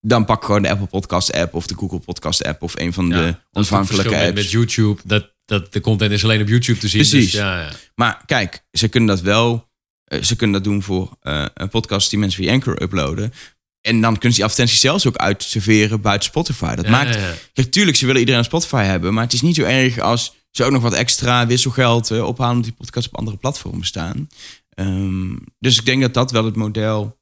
dan 0.00 0.24
pak 0.24 0.38
ik 0.38 0.44
gewoon 0.44 0.62
de 0.62 0.70
Apple 0.70 0.86
Podcast 0.86 1.32
app 1.32 1.54
of 1.54 1.66
de 1.66 1.74
Google 1.74 1.98
Podcast 1.98 2.44
app 2.44 2.62
of 2.62 2.76
een 2.78 2.92
van 2.92 3.08
Ja, 3.08 3.20
de 3.20 3.36
ontvankelijke 3.52 4.02
verschil 4.08 4.26
apps. 4.26 4.34
met, 4.34 4.42
met 4.42 4.50
YouTube. 4.50 5.00
Dat, 5.04 5.32
dat 5.44 5.72
de 5.72 5.80
content 5.80 6.10
is 6.12 6.24
alleen 6.24 6.40
op 6.40 6.48
YouTube 6.48 6.78
te 6.78 6.88
zien. 6.88 7.00
Precies. 7.00 7.30
Dus, 7.30 7.40
ja, 7.40 7.60
ja. 7.60 7.70
Maar 7.94 8.22
kijk, 8.26 8.64
ze 8.72 8.88
kunnen 8.88 9.08
dat 9.08 9.20
wel. 9.20 9.66
eh, 10.04 10.22
ze 10.22 10.36
kunnen 10.36 10.56
dat 10.62 10.64
doen 10.72 10.82
voor 10.82 11.16
eh, 11.20 11.44
een 11.54 11.68
podcast 11.68 12.10
die 12.10 12.18
mensen 12.18 12.42
via 12.42 12.52
Anchor 12.52 12.82
uploaden. 12.82 13.32
En 13.80 14.00
dan 14.00 14.12
kunnen 14.12 14.30
ze 14.30 14.34
die 14.36 14.44
advertenties 14.44 14.80
zelfs 14.80 15.06
ook 15.06 15.16
uitserveren 15.16 16.00
buiten 16.00 16.28
Spotify. 16.28 16.74
Dat 16.74 16.84
Ja, 16.84 16.90
maakt. 16.90 17.14
ja, 17.14 17.20
ja. 17.20 17.34
Kijk, 17.52 17.70
tuurlijk, 17.72 17.96
ze 17.96 18.04
willen 18.06 18.20
iedereen 18.20 18.40
op 18.40 18.46
Spotify 18.46 18.82
hebben. 18.82 19.14
Maar 19.14 19.24
het 19.24 19.32
is 19.32 19.42
niet 19.42 19.54
zo 19.56 19.62
erg 19.62 19.98
als 19.98 20.34
ze 20.50 20.64
ook 20.64 20.72
nog 20.72 20.82
wat 20.82 20.92
extra 20.94 21.46
wisselgeld 21.46 22.10
eh, 22.10 22.24
ophalen. 22.26 22.50
omdat 22.50 22.64
die 22.64 22.78
podcasts 22.78 23.08
op 23.08 23.18
andere 23.18 23.36
platformen 23.36 23.86
staan. 23.86 24.28
Ehm, 24.70 25.36
dus 25.58 25.78
ik 25.78 25.84
denk 25.84 26.02
dat 26.02 26.14
dat 26.14 26.30
wel 26.30 26.44
het 26.44 26.56
model 26.56 27.18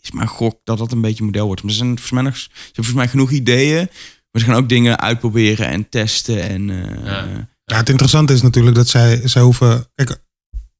is. 0.00 0.10
Maar 0.10 0.28
gok 0.28 0.60
dat 0.64 0.78
dat 0.78 0.92
een 0.92 1.00
beetje 1.00 1.18
een 1.20 1.24
model 1.26 1.46
wordt. 1.46 1.62
Maar 1.62 1.70
er 1.70 1.76
zijn 1.76 1.88
volgens 1.88 2.10
mij, 2.10 2.22
nog, 2.22 2.36
ze 2.36 2.48
hebben 2.52 2.74
volgens 2.74 2.96
mij 2.96 3.08
genoeg 3.08 3.30
ideeën. 3.30 3.88
Maar 4.30 4.42
ze 4.42 4.48
gaan 4.48 4.56
ook 4.62 4.68
dingen 4.68 5.00
uitproberen 5.00 5.66
en 5.68 5.88
testen. 5.88 6.42
En, 6.42 6.70
eh, 6.70 7.04
Ja. 7.04 7.48
Ja, 7.64 7.76
het 7.76 7.88
interessante 7.88 8.32
is 8.32 8.42
natuurlijk 8.42 8.76
dat 8.76 8.88
zij, 8.88 9.20
zij 9.28 9.42
hoeven... 9.42 9.90
Kijk, 9.94 10.10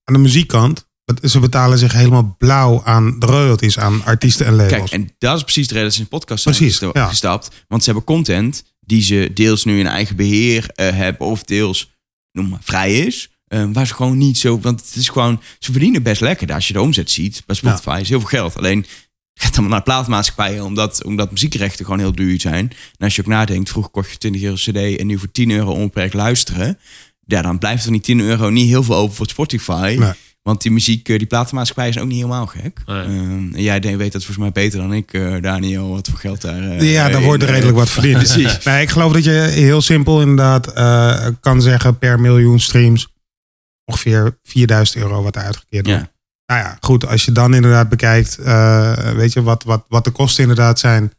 aan 0.05 0.15
de 0.15 0.21
muziekkant, 0.21 0.89
ze 1.23 1.39
betalen 1.41 1.79
zich 1.79 1.93
helemaal 1.93 2.35
blauw 2.39 2.83
aan 2.85 3.19
de 3.19 3.27
royalties 3.27 3.79
aan 3.79 4.05
artiesten 4.05 4.47
en 4.47 4.55
labels. 4.55 4.91
Kijk, 4.91 4.91
en 5.03 5.11
dat 5.19 5.37
is 5.37 5.43
precies 5.43 5.67
de 5.69 5.73
reden 5.75 5.89
dat 5.89 5.97
ze 5.97 6.03
in 6.03 6.09
de 6.11 6.17
podcast 6.19 6.43
zijn 6.43 6.55
Precies, 6.55 6.79
gesta- 6.79 7.01
ja. 7.01 7.09
gestapt. 7.09 7.49
Want 7.69 7.83
ze 7.85 7.91
hebben 7.91 8.07
content 8.09 8.63
die 8.81 9.03
ze 9.03 9.31
deels 9.35 9.65
nu 9.65 9.79
in 9.79 9.87
eigen 9.87 10.17
beheer 10.17 10.71
eh, 10.75 10.91
hebben. 10.97 11.27
Of 11.27 11.43
deels, 11.45 11.91
noem 12.33 12.49
maar, 12.49 12.61
vrij 12.63 12.99
is. 12.99 13.31
eh, 13.47 13.65
waar 13.73 13.87
ze 13.87 13.95
gewoon 13.95 14.19
niet 14.19 14.39
zo... 14.39 14.61
Want 14.61 14.81
het 14.81 14.95
is 14.97 15.09
gewoon... 15.09 15.41
Ze 15.59 15.71
verdienen 15.73 16.03
best 16.03 16.21
lekker. 16.21 16.53
Als 16.55 16.67
je 16.67 16.73
de 16.73 16.81
omzet 16.81 17.11
ziet 17.11 17.43
bij 17.47 17.57
Spotify 17.57 17.99
is 18.01 18.09
heel 18.09 18.19
veel 18.21 18.29
geld. 18.29 18.57
Alleen 18.57 18.79
het 19.35 19.43
gaat 19.45 19.53
allemaal 19.53 19.71
naar 19.71 19.83
plaatmaatschappijen. 19.83 20.65
Omdat, 20.65 21.05
omdat 21.05 21.31
muziekrechten 21.31 21.85
gewoon 21.85 22.01
heel 22.01 22.15
duur 22.15 22.41
zijn. 22.41 22.69
En 22.69 23.05
als 23.05 23.15
je 23.17 23.21
ook 23.23 23.29
nadenkt. 23.29 23.69
Vroeger 23.71 23.93
kocht 23.93 24.11
je 24.11 24.17
20 24.19 24.43
euro 24.43 24.55
cd. 24.57 24.99
En 24.99 25.07
nu 25.07 25.19
voor 25.19 25.31
10 25.33 25.51
euro 25.51 25.73
onbeperkt 25.73 26.15
luisteren. 26.15 26.79
Ja, 27.27 27.43
dan 27.43 27.59
blijft 27.59 27.85
er 27.85 27.91
niet 27.91 28.05
10 28.05 28.21
euro 28.21 28.51
niet 28.51 28.69
heel 28.69 28.83
veel 28.83 28.95
over 28.95 29.17
voor 29.17 29.29
Spotify. 29.29 29.97
Nee. 29.99 30.13
Want 30.43 30.63
die 30.63 30.71
muziek, 30.73 31.09
eh, 31.09 31.19
die 31.19 31.27
platenmaatschappijen 31.27 31.93
zijn 31.93 32.05
ook 32.05 32.11
niet 32.11 32.21
helemaal 32.21 32.47
gek. 32.47 32.81
Nee. 32.87 33.03
Ehm, 33.03 33.55
en 33.55 33.63
jij 33.63 33.81
weet 33.81 34.13
dat 34.13 34.25
volgens 34.25 34.37
mij 34.37 34.53
beter 34.53 34.79
dan 34.79 34.93
ik, 34.93 35.13
eh, 35.13 35.37
Daniel, 35.41 35.89
wat 35.89 36.09
voor 36.09 36.19
geld 36.19 36.41
daar... 36.41 36.63
eh, 36.63 36.93
ja, 36.93 37.09
daar 37.09 37.23
wordt 37.23 37.43
er 37.43 37.49
redelijk 37.51 37.77
wat 37.77 37.91
verdiend. 37.91 38.17
Precies. 38.33 38.65
Nee, 38.65 38.83
ik 38.83 38.91
geloof 38.91 39.13
dat 39.13 39.25
je 39.25 39.31
heel 39.31 39.81
simpel 39.81 40.21
inderdaad 40.21 40.67
eh, 40.73 41.27
kan 41.41 41.63
zeggen 41.63 41.99
per 41.99 42.21
miljoen 42.21 42.61
streams 42.61 43.09
ongeveer 43.85 44.39
4000 44.43 44.99
euro 45.03 45.23
wat 45.23 45.37
er 45.37 45.43
uitgekeerd 45.43 45.87
wordt. 45.87 46.01
Ja. 46.01 46.11
Nou 46.47 46.61
ja, 46.63 46.77
goed, 46.81 47.07
als 47.07 47.25
je 47.25 47.33
dan 47.33 47.55
inderdaad 47.55 47.89
bekijkt, 47.89 48.39
eh, 48.39 49.11
weet 49.11 49.33
je, 49.33 49.43
wat, 49.43 49.63
wat, 49.63 49.85
wat 49.89 50.05
de 50.05 50.11
kosten 50.11 50.43
inderdaad 50.43 50.79
zijn 50.79 51.13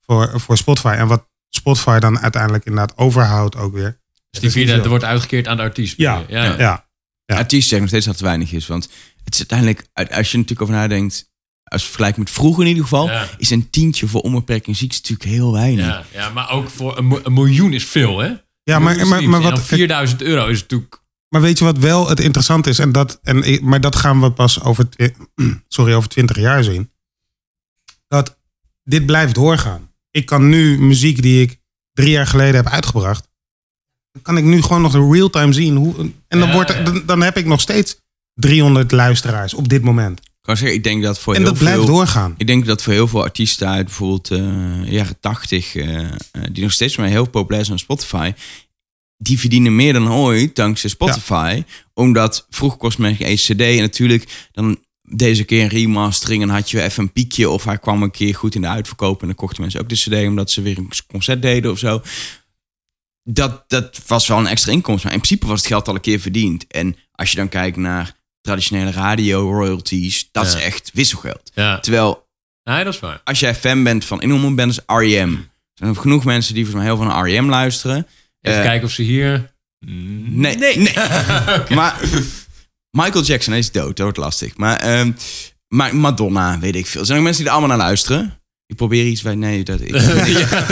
voor, 0.00 0.40
voor 0.40 0.56
Spotify. 0.56 0.94
En 0.98 1.06
wat 1.06 1.28
Spotify 1.50 1.98
dan 1.98 2.18
uiteindelijk 2.18 2.64
inderdaad 2.64 2.96
overhoudt 2.98 3.56
ook 3.56 3.74
weer. 3.74 3.98
Dus 4.30 4.40
die 4.40 4.50
vierde, 4.50 4.72
er 4.82 4.88
wordt 4.88 5.04
uitgekeerd 5.04 5.48
aan 5.48 5.56
de 5.56 5.62
artiest. 5.62 5.96
Ja, 5.96 6.22
ja. 6.28 6.58
ja. 6.58 6.85
Ja. 7.26 7.36
Artiest 7.36 7.68
zegt 7.68 7.80
nog 7.80 7.90
steeds 7.90 8.04
dat 8.06 8.14
het 8.14 8.24
weinig 8.24 8.52
is. 8.52 8.66
Want 8.66 8.88
het 9.24 9.32
is 9.34 9.38
uiteindelijk, 9.38 9.88
uit- 9.92 10.12
als 10.12 10.30
je 10.30 10.36
natuurlijk 10.36 10.70
over 10.70 10.80
nadenkt, 10.80 11.30
als 11.64 11.80
je 11.80 11.86
vergelijkt 11.86 12.18
met 12.18 12.30
vroeger 12.30 12.62
in 12.62 12.68
ieder 12.68 12.82
geval, 12.82 13.06
Ja. 13.08 13.28
is 13.38 13.50
een 13.50 13.70
tientje 13.70 14.08
voor 14.08 14.20
onbeperkt 14.20 14.66
muziek 14.66 14.92
natuurlijk 14.92 15.28
heel 15.30 15.52
weinig. 15.52 15.86
Ja, 15.86 16.04
ja, 16.12 16.30
maar 16.30 16.50
ook 16.50 16.68
voor 16.70 16.98
een, 16.98 17.34
miljoen 17.34 17.72
is 17.72 17.84
veel, 17.86 18.18
hè? 18.18 18.32
ja 18.62 18.78
maar, 18.78 19.06
maar, 19.06 19.28
maar, 19.28 19.40
wat, 19.42 19.62
4000 19.62 20.22
euro 20.22 20.46
is 20.46 20.60
natuurlijk... 20.60 21.02
maar 21.28 21.40
weet 21.40 21.58
je 21.58 21.64
wat 21.64 21.78
wel 21.78 22.08
het 22.08 22.20
interessante 22.20 22.68
is? 22.70 22.78
En 22.78 22.92
dat, 22.92 23.20
en, 23.22 23.64
maar 23.68 23.80
dat 23.80 23.96
gaan 23.96 24.20
we 24.20 24.32
pas 24.32 24.62
over, 24.62 24.88
sorry, 25.68 25.92
over 25.94 26.08
20 26.08 26.36
jaar 26.36 26.64
zien. 26.64 26.90
Dat 28.08 28.38
dit 28.84 29.06
blijft 29.06 29.34
doorgaan. 29.34 29.90
Ik 30.10 30.26
kan 30.26 30.48
nu 30.48 30.78
muziek 30.80 31.22
die 31.22 31.42
ik 31.42 31.60
drie 31.92 32.10
jaar 32.10 32.26
geleden 32.26 32.54
heb 32.54 32.66
uitgebracht, 32.66 33.28
dan 34.16 34.34
kan 34.34 34.36
ik 34.36 34.44
nu 34.44 34.62
gewoon 34.62 34.82
nog 34.82 34.94
in 34.94 35.12
real-time 35.12 35.52
zien. 35.52 35.76
Hoe, 35.76 35.94
en 36.28 36.38
dan, 36.38 36.48
Ja, 36.48 36.54
wordt, 36.54 36.70
er- 36.70 36.84
dan, 36.84 37.02
dan 37.06 37.22
heb 37.22 37.36
ik 37.36 37.46
nog 37.46 37.60
steeds 37.60 37.96
300 38.34 38.90
luisteraars 38.92 39.54
op 39.54 39.68
dit 39.68 39.82
moment. 39.82 40.18
Ik 40.20 40.52
kan 40.52 40.56
zeggen, 40.56 40.76
ik 40.76 40.84
denk 40.84 41.02
dat 41.02 41.18
voor 41.18 41.34
En 41.34 41.40
heel 41.40 41.50
dat 41.50 41.58
blijft 41.58 41.78
veel... 41.78 41.86
doorgaan. 41.86 42.34
Ik 42.36 42.46
denk 42.46 42.66
dat 42.66 42.82
voor 42.82 42.92
heel 42.92 43.08
veel 43.08 43.22
artiesten 43.22 43.68
uit 43.68 43.84
bijvoorbeeld 43.84 44.30
eh, 44.30 44.92
jaren 44.92 45.20
80, 45.20 45.74
eh, 45.76 45.98
eh, 45.98 46.08
die 46.52 46.62
nog 46.62 46.72
steeds 46.72 46.96
maar 46.96 47.08
heel 47.08 47.28
populair 47.28 47.64
zijn 47.64 47.76
op 47.76 47.82
Spotify, 47.82 48.32
die 49.16 49.38
verdienen 49.38 49.76
meer 49.76 49.92
dan 49.92 50.12
ooit 50.12 50.56
dankzij 50.56 50.90
Spotify. 50.90 51.62
Omdat 51.94 52.46
vroeger 52.50 52.78
kost 52.78 52.98
men 52.98 53.16
geen 53.16 53.36
CD 53.36 53.60
en 53.60 53.80
natuurlijk 53.80 54.48
dan 54.52 54.78
deze 55.08 55.44
keer 55.44 55.62
een 55.62 55.68
remastering 55.68 56.42
en 56.42 56.48
had 56.48 56.70
je 56.70 56.82
even 56.82 57.02
een 57.02 57.12
piekje 57.12 57.48
of 57.50 57.64
hij 57.64 57.78
kwam 57.78 58.02
een 58.02 58.10
keer 58.10 58.34
goed 58.34 58.54
in 58.54 58.60
de 58.60 58.68
uitverkoop 58.68 59.20
en 59.20 59.26
dan 59.26 59.36
kochten 59.36 59.60
mensen 59.60 59.80
ook 59.80 59.88
de 59.88 59.94
CD 59.94 60.26
omdat 60.28 60.50
ze 60.50 60.62
weer 60.62 60.78
een 60.78 60.90
concert 61.08 61.42
deden 61.42 61.70
of 61.70 61.78
zo. 61.78 62.02
Dat, 63.28 63.64
dat 63.66 64.00
was 64.06 64.26
wel 64.26 64.38
een 64.38 64.46
extra 64.46 64.72
inkomsten. 64.72 65.04
Maar 65.04 65.14
in 65.18 65.22
principe 65.22 65.46
was 65.46 65.58
het 65.58 65.68
geld 65.68 65.88
al 65.88 65.94
een 65.94 66.00
keer 66.00 66.20
verdiend. 66.20 66.66
En 66.66 66.96
als 67.12 67.30
je 67.30 67.36
dan 67.36 67.48
kijkt 67.48 67.76
naar 67.76 68.12
traditionele 68.40 68.90
radio 68.90 69.50
royalties, 69.52 70.28
dat 70.32 70.52
Ja. 70.52 70.58
is 70.58 70.64
echt 70.64 70.90
wisselgeld. 70.94 71.50
Ja, 71.54 71.78
Terwijl 71.80 72.26
nee, 72.64 72.84
dat 72.84 72.94
is 72.94 73.00
waar. 73.00 73.20
als 73.24 73.40
jij 73.40 73.54
fan 73.54 73.82
bent 73.82 74.04
van, 74.04 74.20
ik 74.20 74.28
noem 74.28 74.44
een 74.44 74.54
band 74.54 74.86
als 74.86 74.98
R.E.M. 75.02 75.32
Er 75.34 75.46
zijn 75.74 75.96
genoeg 75.96 76.24
mensen 76.24 76.54
die 76.54 76.64
volgens 76.64 76.84
mij 76.84 76.94
heel 76.94 77.02
veel 77.04 77.12
naar 77.14 77.28
R.E.M. 77.28 77.48
luisteren. 77.48 78.06
Even 78.40 78.58
Eh, 78.58 78.64
kijken 78.64 78.86
of 78.86 78.92
ze 78.92 79.02
hier... 79.02 79.54
Nee, 79.86 80.56
nee. 80.56 80.92
Maar 81.78 82.00
Michael 82.90 83.24
Jackson 83.24 83.52
hij 83.52 83.60
is 83.62 83.72
dood, 83.72 83.86
dat 83.96 83.98
wordt 83.98 84.16
lastig. 84.18 84.56
Maar, 84.56 84.76
ehm, 84.80 85.12
maar 85.68 85.96
Madonna, 85.96 86.58
weet 86.58 86.76
ik 86.76 86.86
veel. 86.86 87.00
Er 87.00 87.06
zijn 87.06 87.18
ook 87.18 87.24
mensen 87.24 87.42
die 87.42 87.52
er 87.52 87.58
allemaal 87.58 87.76
naar 87.76 87.86
luisteren. 87.86 88.40
Ik 88.68 88.76
probeer 88.76 89.06
iets 89.06 89.22
bij, 89.22 89.34
nee, 89.34 89.62
dat 89.64 89.80
ik. 89.80 89.90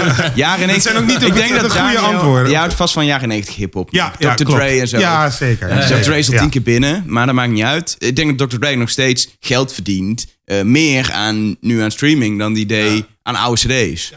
Jaren 0.35 0.67
90. 0.67 0.83
zijn 0.83 0.97
ook 0.97 1.07
niet 1.07 1.21
de- 1.21 1.27
ik 1.27 1.35
denk 1.35 1.49
de 1.55 1.61
dat 1.61 1.71
goede 1.71 1.95
Daniel- 1.95 2.01
antwoorden. 2.13 2.51
Je 2.51 2.57
houdt 2.57 2.75
vast 2.75 2.93
van 2.95 3.07
jaren 3.07 3.29
90 3.29 3.55
hip-hop. 3.55 3.89
Ja, 3.93 4.15
ja 4.19 4.35
Dr. 4.35 4.45
klopt. 4.45 4.61
Dre 4.61 4.81
en 4.81 4.89
zo. 4.89 4.99
Ja, 4.99 5.31
zeker. 5.31 5.69
Ja, 5.69 5.87
zeker. 5.87 6.03
Dre 6.05 6.19
is 6.19 6.27
al 6.29 6.35
Ja. 6.35 6.41
tien 6.41 6.51
keer 6.51 6.63
binnen, 6.63 7.03
maar 7.07 7.27
dat 7.27 7.35
maakt 7.35 7.53
niet 7.53 7.63
uit. 7.65 7.97
Ik 7.99 8.17
denk 8.17 8.39
dat 8.39 8.51
Dr. 8.51 8.57
Dre 8.59 8.77
nog 8.77 8.91
steeds 8.91 9.29
geld 9.41 9.73
verdient. 9.73 10.27
eh, 10.45 10.63
meer 10.63 11.13
aan, 11.13 11.57
nu 11.61 11.81
aan 11.81 11.91
streaming 11.91 12.39
dan 12.39 12.53
die 12.53 12.67
deed 12.67 13.05
aan 13.23 13.35
oude 13.35 13.61
cd's. 13.61 14.13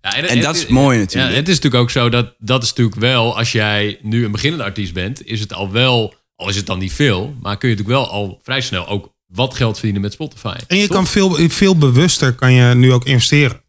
Ja, 0.00 0.14
En 0.16 0.40
dat 0.40 0.56
is 0.56 0.66
mooi 0.66 0.98
natuurlijk. 0.98 1.30
Ja, 1.32 1.38
het 1.38 1.48
is 1.48 1.54
natuurlijk 1.54 1.82
ook 1.82 1.90
zo 1.90 2.08
dat 2.08 2.34
dat 2.38 2.62
is 2.62 2.68
natuurlijk 2.68 2.96
wel, 2.96 3.36
als 3.36 3.52
jij 3.52 3.98
nu 4.02 4.24
een 4.24 4.30
beginnende 4.30 4.64
artiest 4.64 4.92
bent, 4.92 5.26
is 5.26 5.40
het 5.40 5.52
al 5.52 5.70
wel, 5.72 6.14
al 6.36 6.48
is 6.48 6.56
het 6.56 6.66
dan 6.66 6.78
niet 6.78 6.92
veel, 6.92 7.34
maar 7.42 7.56
kun 7.58 7.68
je 7.68 7.74
natuurlijk 7.76 8.02
wel 8.06 8.10
al 8.12 8.40
vrij 8.42 8.60
snel 8.60 8.88
ook 8.88 9.13
wat 9.34 9.54
geld 9.54 9.74
verdienen 9.74 10.02
met 10.02 10.12
Spotify. 10.12 10.54
En 10.66 10.76
je 10.76 10.86
Toch? 10.86 10.96
kan 10.96 11.06
veel, 11.06 11.48
veel 11.48 11.78
bewuster 11.78 12.32
kan 12.32 12.52
je 12.52 12.74
nu 12.74 12.92
ook 12.92 13.04
investeren. 13.04 13.62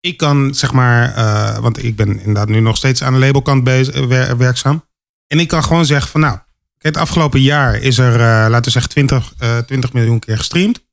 Ik 0.00 0.16
kan 0.16 0.54
zeg 0.54 0.72
maar, 0.72 1.14
eh, 1.14 1.58
want 1.58 1.84
ik 1.84 1.96
ben 1.96 2.18
inderdaad 2.18 2.48
nu 2.48 2.60
nog 2.60 2.76
steeds 2.76 3.02
aan 3.02 3.12
de 3.12 3.18
labelkant 3.18 3.64
bezig, 3.64 4.06
wer- 4.06 4.36
werkzaam. 4.36 4.84
En 5.26 5.38
ik 5.38 5.48
kan 5.48 5.64
gewoon 5.64 5.86
zeggen 5.86 6.10
van 6.10 6.20
nou, 6.20 6.34
kijk, 6.78 6.94
het 6.94 6.96
afgelopen 6.96 7.40
jaar 7.40 7.74
is 7.76 7.98
er, 7.98 8.12
eh, 8.12 8.20
laten 8.20 8.64
we 8.64 8.70
zeggen, 8.70 8.90
20, 8.90 9.32
eh, 9.38 9.58
20 9.58 9.92
miljoen 9.92 10.18
keer 10.18 10.36
gestreamd. 10.38 10.88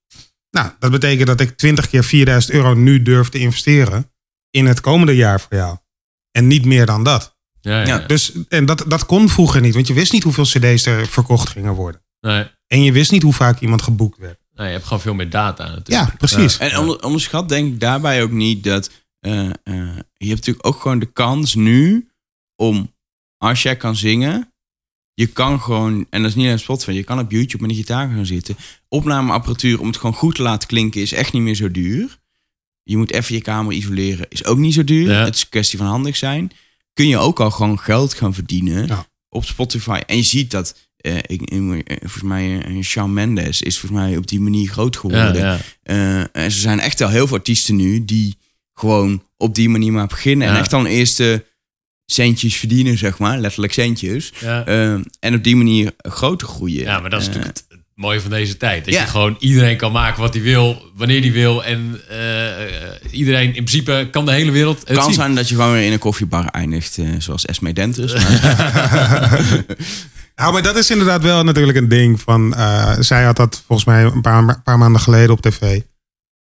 Nou, 0.51 0.69
dat 0.79 0.91
betekent 0.91 1.27
dat 1.27 1.39
ik 1.41 1.57
20 1.57 1.89
keer 1.89 2.03
4000 2.03 2.53
euro 2.53 2.73
nu 2.73 3.01
durf 3.01 3.29
te 3.29 3.37
investeren 3.39 4.11
in 4.49 4.65
het 4.65 4.81
komende 4.81 5.15
jaar 5.15 5.39
voor 5.41 5.57
jou. 5.57 5.77
En 6.31 6.47
niet 6.47 6.65
meer 6.65 6.85
dan 6.85 7.03
dat. 7.03 7.35
Ja, 7.61 7.79
ja. 7.81 7.85
Ja. 7.85 7.97
Dus, 7.99 8.31
en 8.49 8.65
dat, 8.65 8.83
dat 8.87 9.05
kon 9.05 9.29
vroeger 9.29 9.61
niet, 9.61 9.73
want 9.73 9.87
je 9.87 9.93
wist 9.93 10.11
niet 10.13 10.23
hoeveel 10.23 10.43
cd's 10.43 10.85
er 10.85 11.07
verkocht 11.07 11.49
gingen 11.49 11.73
worden. 11.73 12.01
Nee, 12.21 12.45
En 12.67 12.83
je 12.83 12.91
wist 12.91 13.11
niet 13.11 13.23
hoe 13.23 13.33
vaak 13.33 13.59
iemand 13.59 13.81
geboekt 13.81 14.17
werd. 14.17 14.39
nee, 14.53 14.65
je 14.67 14.73
hebt 14.73 14.83
gewoon 14.83 15.01
veel 15.01 15.13
meer 15.13 15.29
data 15.29 15.63
natuurlijk. 15.63 16.09
Ja, 16.09 16.15
precies. 16.17 16.57
En 16.57 16.77
onder, 16.77 17.03
onderschat 17.03 17.49
denk 17.49 17.73
ik 17.73 17.79
daarbij 17.79 18.23
ook 18.23 18.31
niet 18.31 18.63
dat... 18.63 18.91
eh, 19.19 19.45
eh, 19.45 19.53
je 20.13 20.27
hebt 20.27 20.39
natuurlijk 20.39 20.67
ook 20.67 20.81
gewoon 20.81 20.99
de 20.99 21.11
kans 21.11 21.55
nu 21.55 22.09
om, 22.55 22.93
als 23.37 23.61
jij 23.61 23.75
kan 23.77 23.95
zingen... 23.95 24.51
Je 25.13 25.27
kan 25.27 25.61
gewoon, 25.61 26.05
en 26.09 26.21
dat 26.21 26.29
is 26.29 26.35
niet 26.35 26.45
alleen 26.45 26.59
Spotify, 26.59 26.91
je 26.91 27.03
kan 27.03 27.19
op 27.19 27.31
YouTube 27.31 27.61
met 27.61 27.71
een 27.71 27.77
gitaar 27.77 28.09
gaan 28.09 28.25
zitten. 28.25 28.55
Opnameapparatuur 28.87 29.79
om 29.79 29.87
het 29.87 29.97
gewoon 29.97 30.13
goed 30.15 30.35
te 30.35 30.41
laten 30.41 30.67
klinken 30.67 31.01
is 31.01 31.11
echt 31.11 31.33
niet 31.33 31.41
meer 31.41 31.55
zo 31.55 31.71
duur. 31.71 32.17
Je 32.83 32.97
moet 32.97 33.11
even 33.11 33.35
je 33.35 33.41
kamer 33.41 33.73
isoleren, 33.73 34.25
is 34.29 34.45
ook 34.45 34.57
niet 34.57 34.73
zo 34.73 34.83
duur. 34.83 35.11
Ja. 35.11 35.23
Het 35.23 35.35
is 35.35 35.41
een 35.41 35.49
kwestie 35.49 35.77
van 35.77 35.87
handig 35.87 36.15
zijn. 36.15 36.51
Kun 36.93 37.07
je 37.07 37.17
ook 37.17 37.39
al 37.39 37.51
gewoon 37.51 37.79
geld 37.79 38.13
gaan 38.13 38.33
verdienen 38.33 38.87
Ja. 38.87 39.07
op 39.29 39.45
Spotify. 39.45 40.01
En 40.07 40.15
je 40.17 40.23
ziet 40.23 40.51
dat, 40.51 40.86
ik, 41.01 41.41
ik- 41.41 41.97
volgens 41.99 42.23
mij, 42.23 42.61
eh, 42.65 42.81
Shawn 42.83 43.13
Mendes 43.13 43.61
is 43.61 43.79
volgens 43.79 44.01
mij 44.01 44.17
op 44.17 44.27
die 44.27 44.39
manier 44.39 44.69
groot 44.69 44.97
geworden. 44.97 45.35
ja. 45.41 45.57
En 45.83 46.29
er 46.31 46.51
zijn 46.51 46.79
echt 46.79 47.01
al 47.01 47.09
heel 47.09 47.27
veel 47.27 47.37
artiesten 47.37 47.75
nu 47.75 48.05
die 48.05 48.37
gewoon 48.73 49.23
op 49.37 49.55
die 49.55 49.69
manier 49.69 49.91
maar 49.91 50.07
beginnen. 50.07 50.47
En 50.47 50.55
echt 50.57 50.73
al 50.73 50.79
een 50.79 50.85
eerste 50.85 51.45
centjes 52.05 52.55
verdienen, 52.55 52.97
zeg 52.97 53.17
maar. 53.17 53.39
Letterlijk 53.39 53.73
centjes. 53.73 54.31
En 55.19 55.33
op 55.35 55.43
die 55.43 55.55
manier 55.55 55.91
groter 55.97 56.47
groeien. 56.47 56.81
ja, 56.83 56.99
maar 56.99 57.09
dat 57.09 57.21
is 57.21 57.27
natuurlijk 57.27 57.57
het 57.57 57.65
mooie 57.95 58.21
van 58.21 58.29
deze 58.29 58.57
tijd. 58.57 58.85
Dat 58.85 58.93
Ja. 58.93 59.01
je 59.01 59.07
gewoon 59.07 59.35
iedereen 59.39 59.77
kan 59.77 59.91
maken 59.91 60.21
wat 60.21 60.33
hij 60.33 60.43
wil, 60.43 60.81
wanneer 60.95 61.21
hij 61.21 61.31
wil. 61.31 61.63
En 61.63 62.01
iedereen, 63.11 63.45
in 63.47 63.51
principe 63.63 64.07
kan 64.11 64.25
de 64.25 64.31
hele 64.31 64.51
wereld 64.51 64.79
het 64.79 64.93
kan 64.97 65.03
zien. 65.05 65.13
zijn 65.13 65.35
dat 65.35 65.49
je 65.49 65.55
gewoon 65.55 65.71
weer 65.71 65.85
in 65.85 65.91
een 65.91 65.99
koffiebar 65.99 66.45
eindigt, 66.45 66.99
zoals 67.17 67.45
Esme 67.45 67.73
Denters. 67.73 68.13
Maar, 68.23 69.65
Nou, 70.41 70.53
maar 70.53 70.61
dat 70.61 70.75
is 70.75 70.89
inderdaad 70.89 71.21
wel 71.21 71.43
natuurlijk 71.43 71.77
een 71.77 71.87
ding 71.87 72.21
van. 72.21 72.53
eh, 72.55 72.95
zij 72.99 73.23
had 73.23 73.35
dat 73.35 73.63
volgens 73.65 73.87
mij 73.87 74.03
een 74.03 74.21
paar, 74.21 74.61
paar 74.61 74.77
maanden 74.77 75.01
geleden 75.01 75.31
op 75.31 75.41
tv 75.41 75.81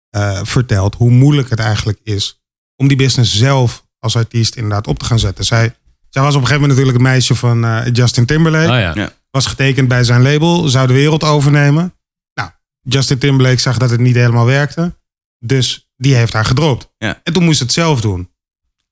eh, 0.09 0.39
verteld. 0.43 0.95
Hoe 0.95 1.09
moeilijk 1.09 1.49
het 1.49 1.59
eigenlijk 1.59 1.99
is 2.03 2.41
om 2.75 2.87
die 2.87 2.97
business 2.97 3.37
zelf 3.37 3.85
als 3.99 4.15
artiest 4.15 4.55
inderdaad 4.55 4.87
op 4.87 4.99
te 4.99 5.05
gaan 5.05 5.19
zetten. 5.19 5.45
Zij, 5.45 5.75
zij 6.09 6.21
was 6.21 6.35
op 6.35 6.41
een 6.41 6.47
gegeven 6.47 6.61
moment 6.61 6.79
natuurlijk 6.79 6.97
het 6.97 7.13
meisje 7.13 7.35
van 7.35 7.65
eh, 7.65 7.93
Justin 7.93 8.25
Timberlake. 8.25 8.71
Oh 8.71 8.79
ja. 8.79 8.91
Ja. 8.95 9.13
Was 9.31 9.45
getekend 9.45 9.87
bij 9.87 10.03
zijn 10.03 10.21
label, 10.21 10.67
zou 10.67 10.87
de 10.87 10.93
wereld 10.93 11.23
overnemen. 11.23 11.93
Nou, 12.33 12.49
Justin 12.81 13.17
Timberlake 13.17 13.59
zag 13.59 13.77
dat 13.77 13.89
het 13.89 13.99
niet 13.99 14.15
helemaal 14.15 14.45
werkte. 14.45 14.95
Dus 15.39 15.89
die 15.95 16.15
heeft 16.15 16.33
haar 16.33 16.45
gedropt. 16.45 16.93
Ja. 16.97 17.19
En 17.23 17.33
toen 17.33 17.43
moest 17.43 17.59
het 17.59 17.71
zelf 17.71 18.01
doen. 18.01 18.29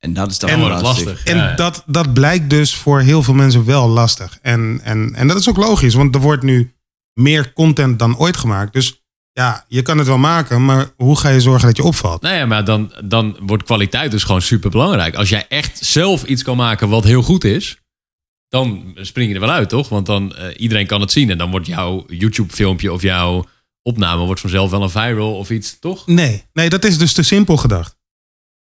En 0.05 0.13
dat 0.13 0.31
is 0.31 0.39
dan 0.39 0.49
En 0.49 0.59
lastig. 0.59 0.81
lastig. 0.81 1.23
En 1.23 1.37
Ja, 1.37 1.49
ja. 1.49 1.55
Dat, 1.55 1.83
dat 1.85 2.13
blijkt 2.13 2.49
dus 2.49 2.75
voor 2.75 3.01
heel 3.01 3.23
veel 3.23 3.33
mensen 3.33 3.65
wel 3.65 3.87
lastig. 3.87 4.37
En, 4.41 4.79
en, 4.83 5.15
en 5.15 5.27
dat 5.27 5.37
is 5.37 5.49
ook 5.49 5.57
logisch, 5.57 5.93
want 5.93 6.15
er 6.15 6.21
wordt 6.21 6.43
nu 6.43 6.73
meer 7.13 7.53
content 7.53 7.99
dan 7.99 8.17
ooit 8.17 8.37
gemaakt. 8.37 8.73
Dus 8.73 9.03
ja, 9.31 9.65
je 9.67 9.81
kan 9.81 9.97
het 9.97 10.07
wel 10.07 10.17
maken, 10.17 10.65
maar 10.65 10.89
hoe 10.97 11.17
ga 11.17 11.29
je 11.29 11.41
zorgen 11.41 11.67
dat 11.67 11.77
je 11.77 11.83
opvalt? 11.83 12.21
Nou 12.21 12.35
ja, 12.35 12.45
maar 12.45 12.65
dan, 12.65 12.93
dan 13.03 13.37
wordt 13.39 13.63
kwaliteit 13.63 14.11
dus 14.11 14.23
gewoon 14.23 14.41
super 14.41 14.69
belangrijk. 14.69 15.15
Als 15.15 15.29
jij 15.29 15.45
echt 15.49 15.85
zelf 15.85 16.23
iets 16.23 16.43
kan 16.43 16.57
maken 16.57 16.89
wat 16.89 17.03
heel 17.03 17.21
goed 17.21 17.43
is, 17.43 17.77
dan 18.47 18.91
spring 18.95 19.27
je 19.29 19.33
er 19.35 19.39
wel 19.39 19.49
uit, 19.51 19.69
toch? 19.69 19.89
Want 19.89 20.05
dan 20.05 20.35
uh, 20.37 20.45
iedereen 20.57 20.87
kan 20.87 21.01
het 21.01 21.11
zien 21.11 21.29
en 21.29 21.37
dan 21.37 21.51
wordt 21.51 21.67
jouw 21.67 22.03
YouTube-filmpje 22.07 22.93
of 22.93 23.01
jouw 23.01 23.45
opname 23.81 24.25
wordt 24.25 24.41
vanzelf 24.41 24.71
wel 24.71 24.83
een 24.83 24.89
viral 24.89 25.37
of 25.37 25.49
iets, 25.49 25.79
toch? 25.79 26.07
Nee, 26.07 26.43
nee, 26.53 26.69
dat 26.69 26.83
is 26.83 26.97
dus 26.97 27.13
te 27.13 27.23
simpel 27.23 27.57
gedacht. 27.57 27.97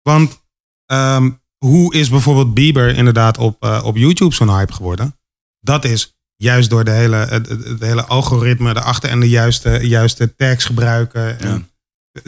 Want 0.02 0.45
ehm, 0.86 1.30
hoe 1.58 1.94
is 1.94 2.10
bijvoorbeeld 2.10 2.54
Bieber 2.54 2.96
inderdaad 2.96 3.38
op, 3.38 3.64
uh, 3.64 3.82
op 3.86 3.98
YouTube 3.98 4.36
zo'n 4.36 4.56
hype 4.58 4.74
geworden? 4.74 5.18
Dat 5.60 5.86
is 5.86 6.16
juist 6.36 6.70
door 6.70 6.84
de 6.84 6.92
hele, 6.92 7.16
het, 7.16 7.48
het 7.50 7.80
hele 7.80 8.06
algoritme 8.06 8.70
erachter 8.70 9.10
en 9.10 9.20
de 9.20 9.30
juiste, 9.30 9.70
juiste 9.88 10.36
tags 10.36 10.66
gebruiken. 10.66 11.40
En 11.40 11.70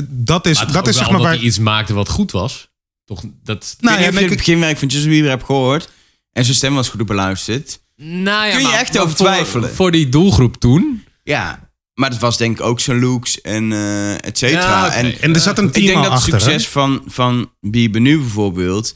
Dat 0.07 0.45
is, 0.45 0.57
Maar 0.57 0.67
dat 0.71 0.75
ook 0.77 0.87
is 0.87 0.95
zeg 0.95 1.03
maar 1.05 1.13
dat 1.13 1.23
waar. 1.25 1.35
hij 1.35 1.43
iets 1.43 1.59
maakte 1.59 1.93
wat 1.93 2.09
goed 2.09 2.31
was. 2.31 2.69
Toch, 3.05 3.23
dat... 3.43 3.75
Nou 3.79 3.95
ik 3.95 4.01
ja, 4.01 4.07
je 4.07 4.13
nee, 4.13 4.23
het 4.27 4.37
beginwerk 4.37 4.77
van 4.77 4.87
Justin 4.87 5.09
Bieber 5.09 5.29
hebt 5.29 5.43
gehoord. 5.43 5.89
En 6.31 6.43
zijn 6.43 6.55
stem 6.55 6.73
was 6.75 6.89
goed 6.89 7.05
beluisterd. 7.05 7.79
Nou 7.95 8.45
ja, 8.45 8.51
Kun 8.51 8.61
je 8.61 8.67
maar- 8.67 8.79
echt 8.79 8.93
maar 8.93 9.03
over 9.03 9.17
voor- 9.17 9.25
twijfelen? 9.25 9.69
Voor 9.75 9.91
die 9.91 10.09
doelgroep 10.09 10.55
toen. 10.59 11.03
Ja, 11.23 11.66
maar 11.97 12.09
dat 12.09 12.19
was 12.19 12.37
denk 12.37 12.59
ik 12.59 12.65
ook 12.65 12.79
zijn 12.79 12.99
looks 12.99 13.41
en 13.41 13.71
eh 13.71 14.13
et 14.13 14.37
cetera. 14.37 14.85
Ja. 14.85 14.91
En 14.93 15.21
En 15.21 15.33
er 15.33 15.39
zat 15.39 15.57
een 15.57 15.65
ik 15.67 15.71
team 15.73 15.85
denk 15.85 15.97
al 15.97 16.03
dat 16.03 16.11
het 16.11 16.21
achter. 16.21 16.33
hè? 16.33 16.39
succes 16.39 16.67
van, 16.67 17.03
van 17.05 17.51
Bieber 17.61 18.01
nu 18.01 18.17
bijvoorbeeld... 18.17 18.95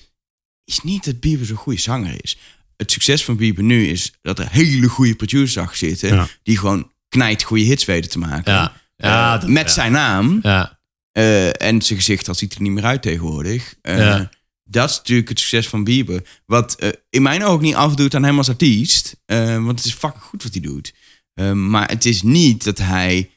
is 0.65 0.79
niet 0.81 1.05
dat 1.05 1.19
Bieber 1.19 1.45
zo'n 1.45 1.55
goede 1.57 1.79
zanger 1.79 2.15
is. 2.21 2.37
Het 2.77 2.91
succes 2.91 3.23
van 3.25 3.35
Bieber 3.35 3.63
nu 3.63 3.87
is 3.87 4.13
dat 4.21 4.39
er 4.39 4.47
hele 4.49 4.87
goede 4.87 5.15
producers 5.15 5.57
achter 5.57 5.77
zitten... 5.77 6.13
Ja. 6.15 6.27
die 6.43 6.57
gewoon 6.57 6.91
knijt 7.09 7.43
goede 7.43 7.63
hits 7.63 7.85
weten 7.85 8.09
te 8.11 8.19
maken. 8.19 8.53
Ja. 8.53 8.73
Ja, 8.97 9.33
Eh, 9.35 9.41
dat- 9.41 9.49
met 9.49 9.63
ja. 9.67 9.69
zijn 9.73 9.91
naam. 9.91 10.39
Ja. 10.41 10.79
Eh, 11.11 11.47
en 11.47 11.81
zijn 11.81 11.99
gezicht, 11.99 12.25
dat 12.25 12.37
ziet 12.37 12.53
er 12.55 12.61
niet 12.61 12.71
meer 12.71 12.83
uit 12.83 13.01
tegenwoordig. 13.01 13.75
Eh, 13.81 13.97
Ja. 13.97 14.29
Dat 14.63 14.89
is 14.89 14.97
natuurlijk 14.97 15.29
het 15.29 15.39
succes 15.39 15.67
van 15.67 15.83
Bieber. 15.83 16.21
Wat 16.45 16.75
eh, 16.75 16.89
in 17.09 17.21
mijn 17.21 17.43
ogen 17.43 17.63
niet 17.63 17.75
afdoet 17.75 18.15
aan 18.15 18.23
hem 18.23 18.37
als 18.37 18.49
artiest. 18.49 19.15
eh, 19.25 19.55
want 19.63 19.77
het 19.77 19.85
is 19.85 19.93
fucking 19.93 20.23
goed 20.23 20.43
wat 20.43 20.51
hij 20.51 20.61
doet. 20.61 20.93
Eh, 21.33 21.51
maar 21.51 21.89
het 21.89 22.05
is 22.05 22.21
niet 22.21 22.63
dat 22.63 22.77
hij... 22.77 23.29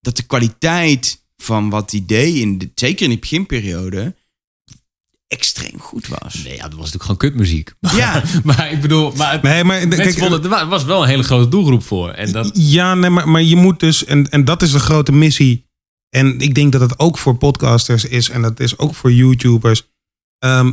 Dat 0.00 0.16
de 0.16 0.22
kwaliteit 0.22 1.24
van 1.36 1.70
wat 1.70 1.90
hij 1.90 2.02
deed, 2.06 2.34
in 2.34 2.58
de, 2.58 2.70
zeker 2.74 3.02
in 3.02 3.08
die 3.10 3.18
beginperiode... 3.18 4.14
extreem 5.26 5.80
goed 5.80 6.06
was. 6.08 6.34
Nee, 6.34 6.56
ja, 6.56 6.62
dat 6.62 6.70
was 6.78 6.92
natuurlijk 6.92 7.02
gewoon 7.02 7.16
kutmuziek. 7.16 7.72
Ja. 7.96 8.22
maar 8.44 8.70
ik 8.72 8.80
bedoel, 8.80 9.12
maar 9.12 9.38
Nee, 9.42 9.64
maar 9.64 9.86
kijk, 9.88 10.18
vonden, 10.18 10.42
er 10.42 10.48
wa- 10.48 10.66
was 10.68 10.84
wel 10.84 11.02
een 11.02 11.08
hele 11.08 11.22
grote 11.22 11.48
doelgroep 11.48 11.82
voor. 11.82 12.10
En 12.10 12.32
dat, 12.32 12.50
Ja, 12.54 12.94
nee, 12.94 13.10
maar, 13.10 13.28
maar 13.28 13.42
je 13.42 13.56
moet 13.56 13.80
dus, 13.80 14.04
en, 14.04 14.30
en 14.30 14.44
dat 14.44 14.62
is 14.62 14.70
de 14.72 14.78
grote 14.78 15.12
missie. 15.12 15.66
En 16.08 16.38
ik 16.40 16.54
denk 16.54 16.72
dat 16.72 16.80
het 16.80 16.98
ook 16.98 17.18
voor 17.18 17.36
podcasters 17.36 18.04
is 18.04 18.28
en 18.28 18.42
dat 18.42 18.60
is 18.60 18.78
ook 18.78 18.94
voor 18.94 19.12
YouTubers. 19.12 19.82
Ehm, 20.38 20.72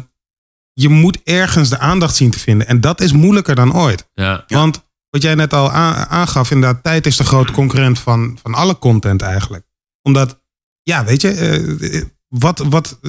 je 0.73 0.89
moet 0.89 1.17
ergens 1.23 1.69
de 1.69 1.77
aandacht 1.79 2.15
zien 2.15 2.31
te 2.31 2.39
vinden. 2.39 2.67
En 2.67 2.81
dat 2.81 3.01
is 3.01 3.11
moeilijker 3.11 3.55
dan 3.55 3.75
ooit. 3.75 4.09
ja. 4.13 4.43
Want 4.47 4.89
wat 5.11 5.21
jij 5.21 5.35
net 5.35 5.53
al 5.53 5.71
aangaf, 5.71 6.51
inderdaad, 6.51 6.83
tijd 6.83 7.05
is 7.05 7.17
de 7.17 7.23
grote 7.23 7.51
concurrent 7.51 7.99
van, 7.99 8.39
van 8.41 8.53
alle 8.53 8.77
content 8.77 9.21
eigenlijk. 9.21 9.65
Omdat, 10.01 10.41
ja, 10.83 11.05
weet 11.05 11.21
je, 11.21 11.31
eh, 11.31 12.01
wat, 12.27 12.59
wat, 12.59 12.99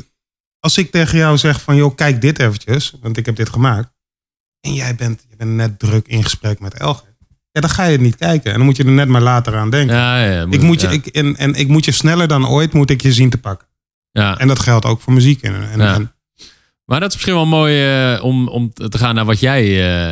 als 0.58 0.78
ik 0.78 0.90
tegen 0.90 1.18
jou 1.18 1.38
zeg 1.38 1.60
van, 1.62 1.76
joh, 1.76 1.94
kijk 1.94 2.20
dit 2.20 2.38
eventjes, 2.38 2.94
want 3.00 3.16
ik 3.16 3.26
heb 3.26 3.36
dit 3.36 3.48
gemaakt. 3.48 3.90
En 4.60 4.74
jij 4.74 4.94
bent, 4.94 5.24
je 5.28 5.36
bent 5.36 5.50
net 5.50 5.78
druk 5.78 6.08
in 6.08 6.22
gesprek 6.22 6.60
met 6.60 6.74
Elger. 6.74 7.10
Ja, 7.50 7.60
dan 7.60 7.70
ga 7.70 7.84
je 7.84 7.92
het 7.92 8.00
niet 8.00 8.16
kijken. 8.16 8.50
En 8.50 8.56
dan 8.56 8.66
moet 8.66 8.76
je 8.76 8.84
er 8.84 8.90
net 8.90 9.08
maar 9.08 9.20
later 9.20 9.56
aan 9.56 9.70
denken. 9.70 9.96
Ja, 9.96 10.24
ja, 10.24 10.46
ik 10.50 10.62
moet 10.62 10.80
je, 10.80 10.86
ja. 10.86 10.92
ik, 10.92 11.06
en, 11.06 11.36
en 11.36 11.54
ik 11.54 11.68
moet 11.68 11.84
je 11.84 11.92
sneller 11.92 12.28
dan 12.28 12.48
ooit 12.48 12.72
moet 12.72 12.90
ik 12.90 13.02
je 13.02 13.12
zien 13.12 13.30
te 13.30 13.38
pakken. 13.38 13.68
Ja. 14.10 14.38
En 14.38 14.48
dat 14.48 14.58
geldt 14.58 14.84
ook 14.84 15.00
voor 15.00 15.12
muziek. 15.12 15.42
En, 15.42 15.70
en- 15.80 16.12
Maar 16.84 17.00
dat 17.00 17.08
is 17.08 17.14
misschien 17.14 17.34
wel 17.34 17.46
mooi 17.46 17.84
eh, 18.14 18.24
om, 18.24 18.48
om 18.48 18.72
te 18.72 18.98
gaan 18.98 19.14
naar 19.14 19.24
wat 19.24 19.40
jij 19.40 19.62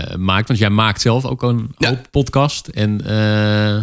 eh, 0.08 0.16
maakt. 0.16 0.48
Want 0.48 0.60
jij 0.60 0.70
maakt 0.70 1.00
zelf 1.00 1.24
ook 1.24 1.42
een 1.42 1.74
Ja. 1.78 1.88
hoop 1.88 2.06
podcast. 2.10 2.66
En 2.68 3.00
eh, 3.00 3.80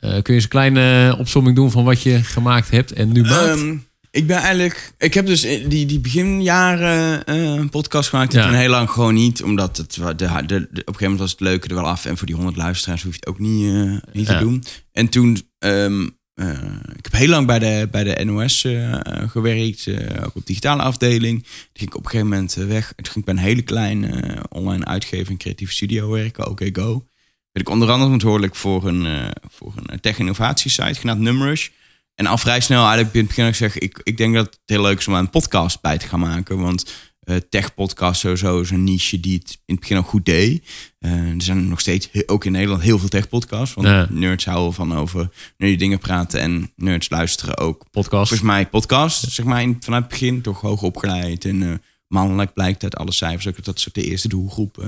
kun 0.00 0.22
je 0.22 0.32
eens 0.32 0.42
een 0.42 0.48
kleine 0.48 1.16
opsomming 1.18 1.56
doen 1.56 1.70
van 1.70 1.84
wat 1.84 2.02
je 2.02 2.22
gemaakt 2.22 2.70
hebt 2.70 2.92
en 2.92 3.12
nu 3.12 3.22
maakt? 3.22 3.46
Ehm, 3.58 3.76
ik 4.10 4.26
ben 4.26 4.36
eigenlijk... 4.36 4.92
Ik 4.98 5.14
heb 5.14 5.26
dus 5.26 5.40
die, 5.40 5.86
die 5.86 6.00
beginjaren 6.00 7.30
een 7.58 7.68
podcast 7.70 8.08
gemaakt. 8.08 8.34
En 8.34 8.40
Ja. 8.40 8.46
toen 8.46 8.56
heel 8.56 8.68
lang 8.70 8.90
gewoon 8.90 9.14
niet. 9.14 9.42
Omdat 9.42 9.76
het, 9.76 9.94
de, 9.94 10.14
de, 10.16 10.16
de- 10.16 10.54
op 10.54 10.58
een 10.62 10.68
gegeven 10.76 10.94
moment 11.00 11.18
was 11.18 11.30
het 11.30 11.40
leuke 11.40 11.68
er 11.68 11.74
wel 11.74 11.86
af. 11.86 12.04
En 12.04 12.16
voor 12.16 12.26
die 12.26 12.36
100 12.36 12.56
luisteraars 12.56 13.02
hoef 13.02 13.12
je 13.12 13.18
het 13.20 13.28
ook 13.28 13.38
niet, 13.38 14.00
niet 14.12 14.26
Ja. 14.26 14.38
te 14.38 14.44
doen. 14.44 14.64
En 14.92 15.08
toen... 15.08 15.42
ehm, 15.58 16.06
eh, 16.36 16.94
ik 16.96 17.04
heb 17.04 17.12
heel 17.12 17.28
lang 17.28 17.46
bij 17.46 17.58
de, 17.58 17.88
bij 17.90 18.04
de 18.04 18.24
NOS 18.24 18.64
eh, 18.64 18.98
gewerkt. 19.28 19.86
eh, 19.86 20.24
ook 20.24 20.36
op 20.36 20.46
digitale 20.46 20.82
afdeling. 20.82 21.42
Toen 21.42 21.52
ging 21.72 21.90
ik 21.90 21.96
op 21.96 22.04
een 22.04 22.10
gegeven 22.10 22.28
moment 22.28 22.54
weg. 22.54 22.92
Toen 22.96 23.04
ging 23.04 23.16
ik 23.16 23.24
bij 23.24 23.34
een 23.34 23.40
hele 23.40 23.62
kleine 23.62 24.42
online 24.48 24.84
uitgever 24.84 25.32
creatieve 25.38 25.72
studio 25.72 26.10
werken. 26.10 26.46
OK 26.46 26.60
Go. 26.72 27.06
Ben 27.52 27.62
ik 27.62 27.68
onder 27.68 27.88
andere 27.88 28.04
verantwoordelijk 28.04 28.56
voor 28.56 28.86
een, 28.86 29.32
voor 29.50 29.72
een 29.76 30.00
tech-innovatiesite 30.00 31.00
genaamd 31.00 31.20
Numrush. 31.20 31.68
En 32.14 32.26
al 32.26 32.38
vrij 32.38 32.60
snel 32.60 32.84
eigenlijk 32.84 33.14
in 33.14 33.20
het 33.20 33.28
begin 33.28 33.44
ik 33.44 33.50
gezegd... 33.50 33.82
Ik, 33.82 34.00
ik 34.02 34.16
denk 34.16 34.34
dat 34.34 34.46
het 34.46 34.58
heel 34.66 34.82
leuk 34.82 34.98
is 34.98 35.08
om 35.08 35.14
aan 35.14 35.20
een 35.20 35.30
podcast 35.30 35.80
bij 35.80 35.98
te 35.98 36.06
gaan 36.06 36.20
maken. 36.20 36.58
Want 36.58 36.92
eh 37.26 37.36
tech-podcast 37.36 38.20
sowieso 38.20 38.60
is 38.60 38.70
een 38.70 38.84
niche 38.84 39.20
die 39.20 39.38
het 39.38 39.50
in 39.64 39.74
het 39.74 39.80
begin 39.80 39.96
ook 39.96 40.06
goed 40.06 40.24
deed. 40.24 40.64
Eh, 40.98 41.10
er 41.12 41.42
zijn 41.42 41.68
nog 41.68 41.80
steeds, 41.80 42.08
ook 42.26 42.44
in 42.44 42.52
Nederland, 42.52 42.82
heel 42.82 42.98
veel 42.98 43.08
tech-podcasts. 43.08 43.74
Want 43.74 43.88
Ja. 43.88 44.06
nerds 44.10 44.44
houden 44.44 44.74
van 44.74 44.94
over 44.96 45.28
nerdy 45.56 45.76
dingen 45.76 45.98
praten. 45.98 46.40
En 46.40 46.72
nerds 46.76 47.10
luisteren 47.10 47.56
ook 47.58 47.78
Podcast. 47.90 48.28
volgens 48.28 48.48
mij 48.50 48.66
podcast, 48.68 49.32
zeg 49.32 49.46
maar, 49.46 49.62
in- 49.62 49.76
vanuit 49.80 50.02
het 50.02 50.10
begin 50.12 50.40
toch 50.40 50.60
hoog 50.60 50.82
opgeleid. 50.82 51.44
En 51.44 51.62
eh, 51.62 51.74
mannelijk 52.08 52.52
blijkt 52.52 52.82
uit 52.82 52.96
alle 52.96 53.12
cijfers 53.12 53.46
ook 53.46 53.56
dat 53.56 53.64
dat 53.64 53.80
soort 53.80 53.94
de 53.94 54.04
eerste 54.04 54.28
doelgroep, 54.28 54.84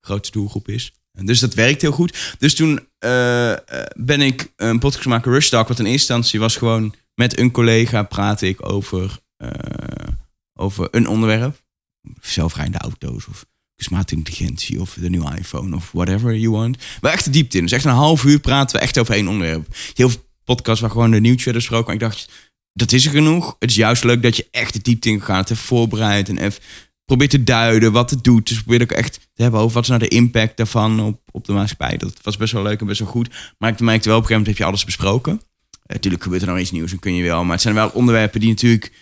grootste 0.00 0.38
doelgroep 0.38 0.68
is. 0.68 0.92
En 1.12 1.26
dus 1.26 1.40
dat 1.40 1.54
werkt 1.54 1.82
heel 1.82 1.92
goed. 1.92 2.34
Dus 2.38 2.54
toen 2.54 2.80
ben 3.96 4.20
ik 4.20 4.52
een 4.56 4.78
podcast 4.78 5.02
gemaakt, 5.02 5.26
Rush 5.26 5.48
Talk, 5.48 5.68
wat 5.68 5.78
in 5.78 5.84
eerste 5.84 5.98
instantie 6.12 6.40
was 6.40 6.56
gewoon 6.56 6.94
met 7.14 7.38
een 7.38 7.50
collega 7.50 8.02
praat 8.02 8.42
ik 8.42 8.68
over, 8.70 9.18
over 10.54 10.88
een 10.90 11.06
onderwerp. 11.08 11.61
Zelfrijdende 12.20 12.78
auto's 12.78 13.26
of 13.28 13.44
kunstmatige 13.74 14.16
intelligentie 14.16 14.80
of 14.80 14.96
de 15.00 15.10
nieuwe 15.10 15.36
iPhone 15.36 15.76
of 15.76 15.92
whatever 15.92 16.36
you 16.36 16.52
want. 16.52 16.76
Maar 17.00 17.12
echt 17.12 17.24
de 17.24 17.30
diepte 17.30 17.56
in. 17.56 17.62
Dus 17.62 17.72
echt 17.72 17.84
een 17.84 17.90
half 17.90 18.24
uur 18.24 18.38
praten 18.38 18.76
we 18.76 18.82
echt 18.82 18.98
over 18.98 19.14
één 19.14 19.28
onderwerp. 19.28 19.66
Heel 19.94 20.08
veel 20.08 20.24
podcasts 20.44 20.80
waar 20.80 20.90
gewoon 20.90 21.10
de 21.10 21.20
nieuwtje 21.20 21.44
werd 21.44 21.56
besproken. 21.56 21.86
Maar 21.86 21.94
ik 21.94 22.00
dacht, 22.00 22.28
dat 22.72 22.92
is 22.92 23.04
er 23.04 23.10
genoeg. 23.10 23.56
Het 23.58 23.70
is 23.70 23.76
juist 23.76 24.04
leuk 24.04 24.22
dat 24.22 24.36
je 24.36 24.46
echt 24.50 24.72
de 24.72 24.80
diepte 24.82 25.08
in 25.08 25.20
gaat. 25.22 25.48
Het 25.48 25.58
voorbereidt 25.58 26.28
en 26.28 26.38
even 26.38 26.62
probeert 27.04 27.30
te 27.30 27.44
duiden 27.44 27.92
wat 27.92 28.10
het 28.10 28.24
doet. 28.24 28.48
Dus 28.48 28.62
probeer 28.62 28.82
ook 28.82 28.92
echt 28.92 29.12
te 29.34 29.42
hebben 29.42 29.60
over 29.60 29.74
wat 29.74 29.82
is 29.82 29.88
nou 29.88 30.00
de 30.00 30.08
impact 30.08 30.56
daarvan 30.56 31.00
op, 31.00 31.20
op 31.30 31.44
de 31.44 31.52
maatschappij. 31.52 31.96
Dat 31.96 32.18
was 32.22 32.36
best 32.36 32.52
wel 32.52 32.62
leuk 32.62 32.80
en 32.80 32.86
best 32.86 33.00
wel 33.00 33.08
goed. 33.08 33.28
Maar 33.58 33.70
ik 33.70 33.80
merkte 33.80 34.08
wel 34.08 34.18
op 34.18 34.22
een 34.22 34.28
gegeven 34.28 34.28
moment 34.28 34.46
heb 34.46 34.56
je 34.56 34.64
alles 34.64 34.84
besproken. 34.84 35.32
Eh, 35.32 35.94
Natuurlijk 35.94 36.22
gebeurt 36.22 36.42
er 36.42 36.48
nog 36.48 36.58
iets 36.58 36.70
nieuws 36.70 36.92
en 36.92 36.98
kun 36.98 37.14
je 37.14 37.22
wel. 37.22 37.42
Maar 37.42 37.52
het 37.52 37.62
zijn 37.62 37.74
wel 37.74 37.88
onderwerpen 37.88 38.40
die 38.40 38.48
natuurlijk 38.48 38.92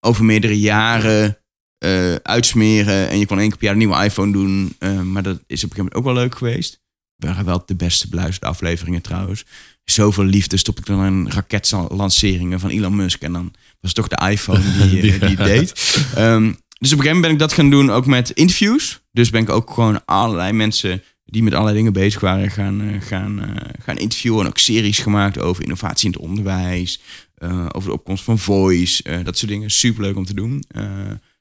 over 0.00 0.24
meerdere 0.24 0.60
jaren 0.60 1.38
eh, 1.82 2.14
uitsmeren. 2.14 3.08
En 3.08 3.18
je 3.18 3.26
kon 3.26 3.38
één 3.38 3.48
keer 3.48 3.56
per 3.56 3.66
jaar 3.66 3.72
een 3.72 3.78
nieuwe 3.86 4.04
iPhone 4.04 4.32
doen. 4.32 4.74
Eh, 4.78 5.00
maar 5.00 5.22
dat 5.22 5.34
is 5.34 5.64
op 5.64 5.70
een 5.70 5.76
gegeven 5.76 5.76
moment 5.76 5.94
ook 5.94 6.04
wel 6.04 6.14
leuk 6.14 6.34
geweest. 6.34 6.80
We 7.16 7.26
waren 7.26 7.44
wel 7.44 7.62
de 7.66 7.74
beste 7.74 8.08
beluisterde 8.08 8.46
afleveringen 8.46 9.00
trouwens. 9.00 9.44
Zoveel 9.84 10.24
liefde 10.24 10.56
stop 10.56 10.78
ik 10.78 10.86
dan 10.86 11.04
in 11.04 11.28
raketlanceringen 11.30 12.60
van 12.60 12.70
Elon 12.70 12.96
Musk. 12.96 13.22
En 13.22 13.32
dan 13.32 13.52
was 13.80 13.92
het 13.92 13.94
toch 13.94 14.08
de 14.08 14.30
iPhone 14.30 14.60
die, 14.60 15.12
eh, 15.12 15.26
die 15.26 15.36
deed. 15.36 15.72
Ehm, 16.14 16.44
dus 16.78 16.92
op 16.92 16.98
een 16.98 17.04
gegeven 17.04 17.04
moment 17.04 17.20
ben 17.20 17.30
ik 17.30 17.38
dat 17.38 17.52
gaan 17.52 17.70
doen 17.70 17.90
ook 17.90 18.06
met 18.06 18.30
interviews. 18.30 19.00
Dus 19.12 19.30
ben 19.30 19.42
ik 19.42 19.50
ook 19.50 19.70
gewoon 19.70 20.04
allerlei 20.04 20.52
mensen 20.52 21.02
die 21.24 21.42
met 21.42 21.52
allerlei 21.52 21.76
dingen 21.76 21.92
bezig 21.92 22.20
waren 22.20 22.50
gaan, 22.50 23.02
gaan, 23.02 23.58
gaan 23.84 23.98
interviewen. 23.98 24.40
En 24.40 24.46
ook 24.46 24.58
series 24.58 24.98
gemaakt 24.98 25.38
over 25.38 25.62
innovatie 25.62 26.06
in 26.06 26.12
het 26.12 26.22
onderwijs. 26.22 27.00
eh, 27.34 27.66
over 27.72 27.88
de 27.88 27.94
opkomst 27.94 28.24
van 28.24 28.38
voice. 28.38 29.22
dat 29.22 29.38
soort 29.38 29.50
dingen. 29.50 29.70
Superleuk 29.70 30.16
om 30.16 30.24
te 30.24 30.34
doen. 30.34 30.64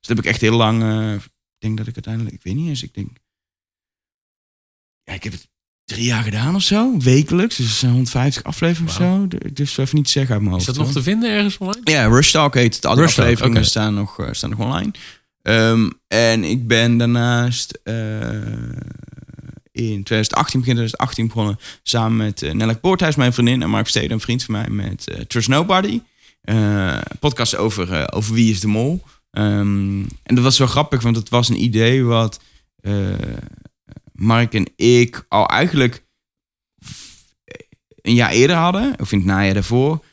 Dat 0.02 0.10
heb 0.10 0.20
ik 0.20 0.26
echt 0.26 0.42
heel 0.42 0.56
lang... 0.58 0.82
eh, 0.84 1.14
ik 1.14 1.22
denk 1.60 1.78
dat 1.78 1.88
ik 1.88 1.94
uiteindelijk... 1.94 2.36
Ik 2.36 2.44
weet 2.44 2.56
niet 2.56 2.68
eens. 2.70 2.84
Ik 2.84 2.94
denk... 2.94 3.10
Ja, 5.04 5.14
ik 5.14 5.24
heb 5.24 5.34
het 5.34 5.50
drie 5.86 6.06
jaar 6.06 6.24
gedaan 6.24 6.56
of 6.56 6.62
zo. 6.62 6.98
Wekelijks. 6.98 7.56
Dus 7.56 7.66
het 7.68 7.76
zijn 7.76 7.92
150 7.92 8.44
afleveringen 8.44 8.90
of 8.92 8.96
zo. 8.98 9.28
Ik 9.40 9.56
durf 9.56 9.70
zo 9.70 9.82
even 9.82 9.96
niet 9.96 10.06
te 10.06 10.12
zeggen 10.12 10.34
uit 10.34 10.44
mijn 10.44 10.56
Is 10.56 10.66
hoofd. 10.66 10.78
dat 10.78 10.86
nog 10.86 10.94
hoor. 10.94 11.04
te 11.04 11.10
vinden 11.10 11.30
ergens 11.32 11.58
online? 11.58 11.92
Ja, 11.92 12.06
Rush 12.06 12.32
Talk 12.32 12.54
heet 12.54 12.76
het. 12.76 12.86
Alle 12.86 13.02
Rush 13.02 13.16
Talk, 13.16 13.26
afleveringen 13.26 13.66
staan, 13.66 13.94
nog, 13.94 14.20
eh, 14.20 14.28
staan 14.32 14.50
nog 14.50 14.60
online. 14.60 14.92
Ehm, 15.42 15.90
en 16.08 16.44
ik 16.44 16.68
ben 16.68 16.98
daarnaast 16.98 17.80
eh, 17.84 18.32
in 19.72 20.04
2018, 20.04 20.60
begin 20.60 20.76
2018 20.76 21.28
begonnen 21.28 21.60
samen 21.84 22.18
met 22.18 22.42
uh, 22.42 22.52
Nellek 22.52 22.80
Poorthuis, 22.82 23.16
mijn 23.16 23.34
vriendin, 23.34 23.62
en 23.62 23.70
Mark 23.70 23.88
Steden, 23.88 24.12
een 24.12 24.20
vriend 24.20 24.44
van 24.44 24.54
mij, 24.54 24.70
met 24.70 25.08
eh, 25.08 25.20
Trust 25.20 25.48
Nobody. 25.48 26.02
Podcast 27.20 27.56
over, 27.56 28.12
over 28.14 28.34
wie 28.34 28.52
is 28.52 28.60
de 28.60 28.68
mol. 28.68 29.04
Ehm, 29.32 30.00
en 30.24 30.36
dat 30.36 30.44
was 30.44 30.58
wel 30.58 30.68
grappig, 30.68 31.02
want 31.02 31.16
het 31.16 31.30
was 31.30 31.50
een 31.50 31.64
idee 31.64 32.04
wat 32.04 32.40
eh, 32.76 33.14
Mark 34.14 34.54
en 34.54 34.68
ik 34.76 35.26
al 35.28 35.48
eigenlijk 35.48 36.06
een 38.02 38.14
jaar 38.14 38.32
eerder 38.32 38.56
hadden, 38.56 39.00
of 39.00 39.12
in 39.12 39.18
het 39.18 39.28
najaar 39.28 39.54
daarvoor. 39.54 40.04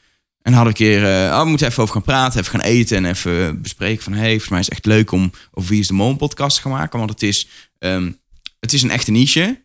En 0.42 0.52
hadden 0.52 0.72
we 0.74 0.84
een 0.84 0.90
keer, 0.90 1.04
eh, 1.04 1.32
oh, 1.36 1.42
we 1.42 1.48
moeten 1.48 1.66
even 1.66 1.82
over 1.82 1.94
gaan 1.94 2.02
praten, 2.02 2.40
even 2.40 2.50
gaan 2.50 2.60
eten 2.70 2.96
en 2.96 3.04
even 3.04 3.62
bespreken 3.62 4.02
van, 4.02 4.12
hey, 4.12 4.28
volgens 4.30 4.48
mij 4.48 4.58
is 4.58 4.64
het 4.64 4.74
echt 4.74 4.86
leuk 4.86 5.10
om 5.10 5.30
over 5.52 5.70
Wie 5.70 5.80
is 5.80 5.86
de 5.86 5.92
Mol 5.92 6.10
een 6.10 6.16
podcast 6.16 6.56
te 6.56 6.62
gaan 6.62 6.72
maken, 6.72 6.98
want 6.98 7.10
het 7.10 7.22
is, 7.22 7.48
ehm, 7.78 8.12
het 8.60 8.72
is 8.72 8.82
een 8.82 8.90
echte 8.90 9.10
niche, 9.10 9.64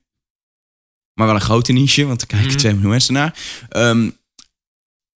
maar 1.14 1.26
wel 1.26 1.36
een 1.36 1.42
grote 1.42 1.72
niche, 1.72 2.06
want 2.06 2.22
er 2.22 2.28
kijken 2.28 2.48
Mhm. 2.48 2.58
twee 2.58 2.72
miljoen 2.74 2.92
mensen 2.92 3.14
naar. 3.14 3.40
Ehm, 3.70 4.10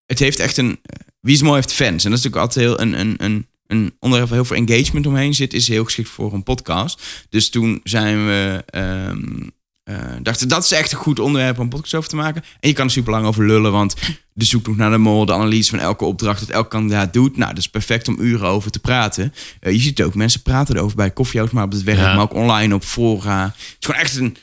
het 0.05 0.19
heeft 0.19 0.39
echt 0.39 0.57
een, 0.57 0.79
Wie 1.19 1.33
is 1.33 1.39
de 1.39 1.45
Mol 1.45 1.55
heeft 1.55 1.73
fans 1.73 2.03
en 2.03 2.09
dat 2.09 2.19
is 2.19 2.25
natuurlijk 2.25 2.35
altijd 2.55 2.65
heel 2.65 2.79
een, 2.81 2.99
een, 2.99 3.15
een, 3.23 3.46
een 3.67 3.95
onderwerp 3.99 4.29
waar 4.29 4.39
heel 4.39 4.47
veel 4.47 4.65
engagement 4.67 5.05
omheen 5.07 5.33
zit, 5.33 5.53
is 5.53 5.67
heel 5.67 5.83
geschikt 5.83 6.09
voor 6.09 6.33
een 6.33 6.43
podcast. 6.43 7.25
Dus 7.29 7.49
toen 7.49 7.79
zijn 7.83 8.25
we 8.25 8.63
ehm, 8.65 9.47
eh, 9.83 9.95
dachten 10.21 10.47
dat 10.47 10.63
is 10.63 10.71
echt 10.71 10.91
een 10.91 10.97
goed 10.97 11.19
onderwerp 11.19 11.57
om 11.57 11.63
een 11.63 11.69
podcast 11.69 11.95
over 11.95 12.09
te 12.09 12.15
maken. 12.15 12.43
En 12.59 12.69
je 12.69 12.75
kan 12.75 12.85
er 12.85 12.91
super 12.91 13.11
lang 13.11 13.25
over 13.25 13.45
lullen, 13.45 13.71
want 13.71 13.95
de 14.33 14.45
zoektocht 14.45 14.77
naar 14.77 14.91
de 14.91 14.97
mol, 14.97 15.25
de 15.25 15.33
analyse 15.33 15.69
van 15.69 15.79
elke 15.79 16.05
opdracht 16.05 16.39
dat 16.39 16.49
elke 16.49 16.69
kandidaat 16.69 17.13
doet. 17.13 17.37
Nou, 17.37 17.49
dat 17.49 17.57
is 17.57 17.69
perfect 17.69 18.07
om 18.07 18.19
uren 18.19 18.47
over 18.47 18.71
te 18.71 18.79
praten. 18.79 19.33
Eh, 19.59 19.71
je 19.73 19.79
ziet 19.79 20.01
ook, 20.01 20.15
mensen 20.15 20.41
praten 20.41 20.75
erover 20.75 20.95
bij 20.95 21.11
koffieauto's, 21.11 21.53
maar 21.53 21.63
op 21.63 21.71
het 21.71 21.83
werk, 21.83 21.97
Ja. 21.97 22.13
maar 22.13 22.23
ook 22.23 22.33
online 22.33 22.75
op 22.75 22.83
fora. 22.83 23.43
Het 23.43 23.55
is 23.79 23.85
gewoon 23.85 24.01
echt 24.01 24.15
een 24.15 24.37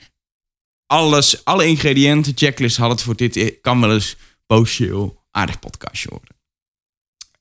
alles, 0.87 1.45
alle 1.45 1.67
ingrediënten, 1.67 2.33
checklist 2.37 2.77
hadden 2.77 2.97
het 2.97 3.05
voor 3.05 3.17
dit 3.17 3.37
eh, 3.37 3.51
kan 3.61 3.81
wel 3.81 3.93
eens 3.93 4.17
potentieel 4.47 5.23
aardig 5.31 5.59
podcastje 5.59 6.09
worden. 6.11 6.34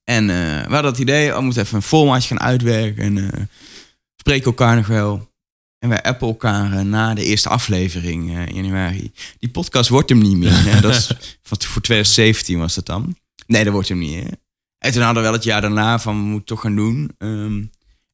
En 0.04 0.30
eh, 0.30 0.66
we 0.68 0.74
hadden 0.74 0.92
het 0.92 1.02
idee, 1.02 1.30
oh, 1.30 1.38
we 1.38 1.44
moeten 1.44 1.62
even 1.62 1.76
een 1.76 1.82
formatje 1.82 2.28
gaan 2.28 2.40
uitwerken 2.40 3.04
en 3.04 3.32
eh, 3.32 3.42
spreken 4.16 4.46
elkaar 4.46 4.76
nog 4.76 4.88
wel. 4.88 5.32
En 5.80 5.90
wij 5.90 6.04
appen 6.04 6.28
elkaar 6.28 6.74
eh, 6.74 6.82
na 6.82 7.14
de 7.14 7.24
eerste 7.24 7.50
aflevering 7.50 8.38
in 8.38 8.56
januari. 8.56 9.12
Die 9.40 9.50
podcast 9.50 9.90
wordt 9.90 10.10
hem 10.10 10.18
niet 10.18 10.38
meer. 10.38 10.64
hè. 10.64 10.82
dat 10.82 10.96
is, 10.96 11.08
wat 11.50 11.66
voor 11.66 11.82
2017 11.82 12.60
was 12.60 12.76
dat 12.76 12.86
dan. 12.86 13.18
Nee, 13.48 13.64
dat 13.64 13.74
wordt 13.74 13.90
hem 13.90 13.98
niet. 13.98 14.24
Hè. 14.24 14.30
En 14.78 14.92
toen 14.92 15.02
hadden 15.02 15.24
we 15.24 15.30
wel 15.30 15.38
het 15.38 15.44
jaar 15.44 15.62
daarna 15.62 16.00
van, 16.00 16.16
we 16.16 16.24
moeten 16.24 16.46
toch 16.46 16.62
gaan 16.62 16.76
doen. 16.76 17.12
Ehm, 17.18 17.64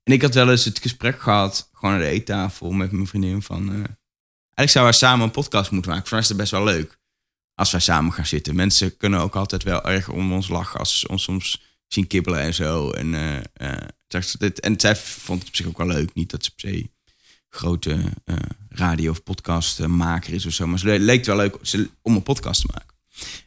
en 0.04 0.14
ik 0.14 0.22
had 0.22 0.34
wel 0.34 0.50
eens 0.52 0.66
het 0.66 0.80
gesprek 0.80 1.22
gehad, 1.22 1.70
gewoon 1.74 1.96
aan 1.96 2.02
de 2.02 2.08
eettafel 2.08 2.72
met 2.72 2.92
mijn 2.92 3.08
vriendin 3.08 3.42
van... 3.42 3.60
eigenlijk 3.60 4.70
zouden 4.70 5.00
wij 5.00 5.10
samen 5.10 5.26
een 5.26 5.32
podcast 5.32 5.72
moeten 5.72 5.92
maken. 5.92 6.08
Voor 6.08 6.18
mij 6.18 6.26
is 6.26 6.32
het 6.32 6.38
best 6.38 6.52
wel 6.52 6.64
leuk 6.64 6.98
als 7.56 7.72
wij 7.72 7.82
samen 7.82 8.14
gaan 8.14 8.26
zitten. 8.26 8.56
Mensen 8.56 8.98
kunnen 8.98 9.20
ook 9.20 9.36
altijd 9.36 9.64
wel 9.64 9.84
erg 9.84 10.10
om 10.10 10.34
ons 10.34 10.48
lachen 10.48 10.80
als 10.80 11.00
ze 11.00 11.08
ons 11.08 11.24
soms 11.24 11.62
zien 11.94 12.08
kibbelen 12.08 12.40
en 12.40 12.54
zo. 12.54 12.90
En, 12.92 13.14
eh, 13.16 13.38
eh, 13.54 13.88
dit- 14.38 14.60
en 14.60 14.80
zij 14.80 14.96
vond 14.96 15.40
het 15.40 15.48
op 15.50 15.56
zich 15.56 15.66
ook 15.68 15.78
wel 15.78 15.88
leuk. 15.88 16.14
Niet 16.14 16.30
dat 16.30 16.44
ze 16.44 16.52
per 16.56 16.70
se 16.70 16.90
grote 17.50 18.00
eh, 18.26 18.36
radio- 18.70 19.12
of 19.12 19.24
podcastmaker 19.24 20.34
is 20.34 20.46
of 20.46 20.54
zo. 20.54 20.68
Maar 20.68 20.80
ze 20.80 20.86
le- 20.86 20.98
leek 20.98 21.26
wel 21.26 21.36
leuk 21.36 21.58
om 22.02 22.16
een 22.16 22.24
podcast 22.24 22.62
te 22.62 22.68
maken. 22.74 22.96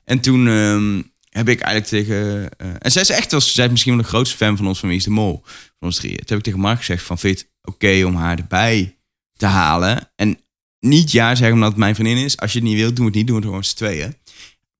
En 0.04 0.20
toen 0.20 0.48
ehm, 0.48 1.02
heb 1.28 1.48
ik 1.48 1.60
eigenlijk 1.60 1.86
tegen... 2.06 2.50
eh, 2.58 2.74
en 2.78 2.92
zij 2.92 3.02
is 3.02 3.10
echt 3.10 3.30
wel, 3.30 3.40
zij 3.40 3.64
is 3.64 3.70
misschien 3.70 3.92
wel 3.94 4.02
de 4.02 4.08
grootste 4.08 4.36
fan 4.36 4.56
van 4.56 4.66
ons, 4.66 4.78
van 4.78 4.88
Wie 4.88 4.98
is 4.98 5.04
de 5.04 5.10
Mol. 5.10 5.40
Van 5.44 5.88
ons 5.88 5.96
drieën. 5.96 6.16
Toen 6.16 6.26
heb 6.26 6.38
ik 6.38 6.44
tegen 6.44 6.60
Mark 6.60 6.78
gezegd 6.78 7.04
van, 7.04 7.18
vind 7.18 7.48
oké 7.62 8.02
om 8.04 8.14
haar 8.14 8.38
erbij 8.38 8.96
te 9.36 9.46
halen? 9.46 10.10
En 10.16 10.38
niet 10.80 11.10
ja 11.10 11.34
zeggen 11.34 11.54
omdat 11.54 11.68
het 11.70 11.78
mijn 11.78 11.94
vriendin 11.94 12.24
is. 12.24 12.36
Als 12.36 12.52
je 12.52 12.58
het 12.58 12.68
niet 12.68 12.76
wilt, 12.76 12.96
doen 12.96 13.04
het 13.06 13.14
niet. 13.14 13.26
Doen 13.26 13.36
we 13.36 13.40
het 13.42 13.50
gewoon 13.50 13.64
z'n 13.64 13.76
tweeën. 13.76 14.14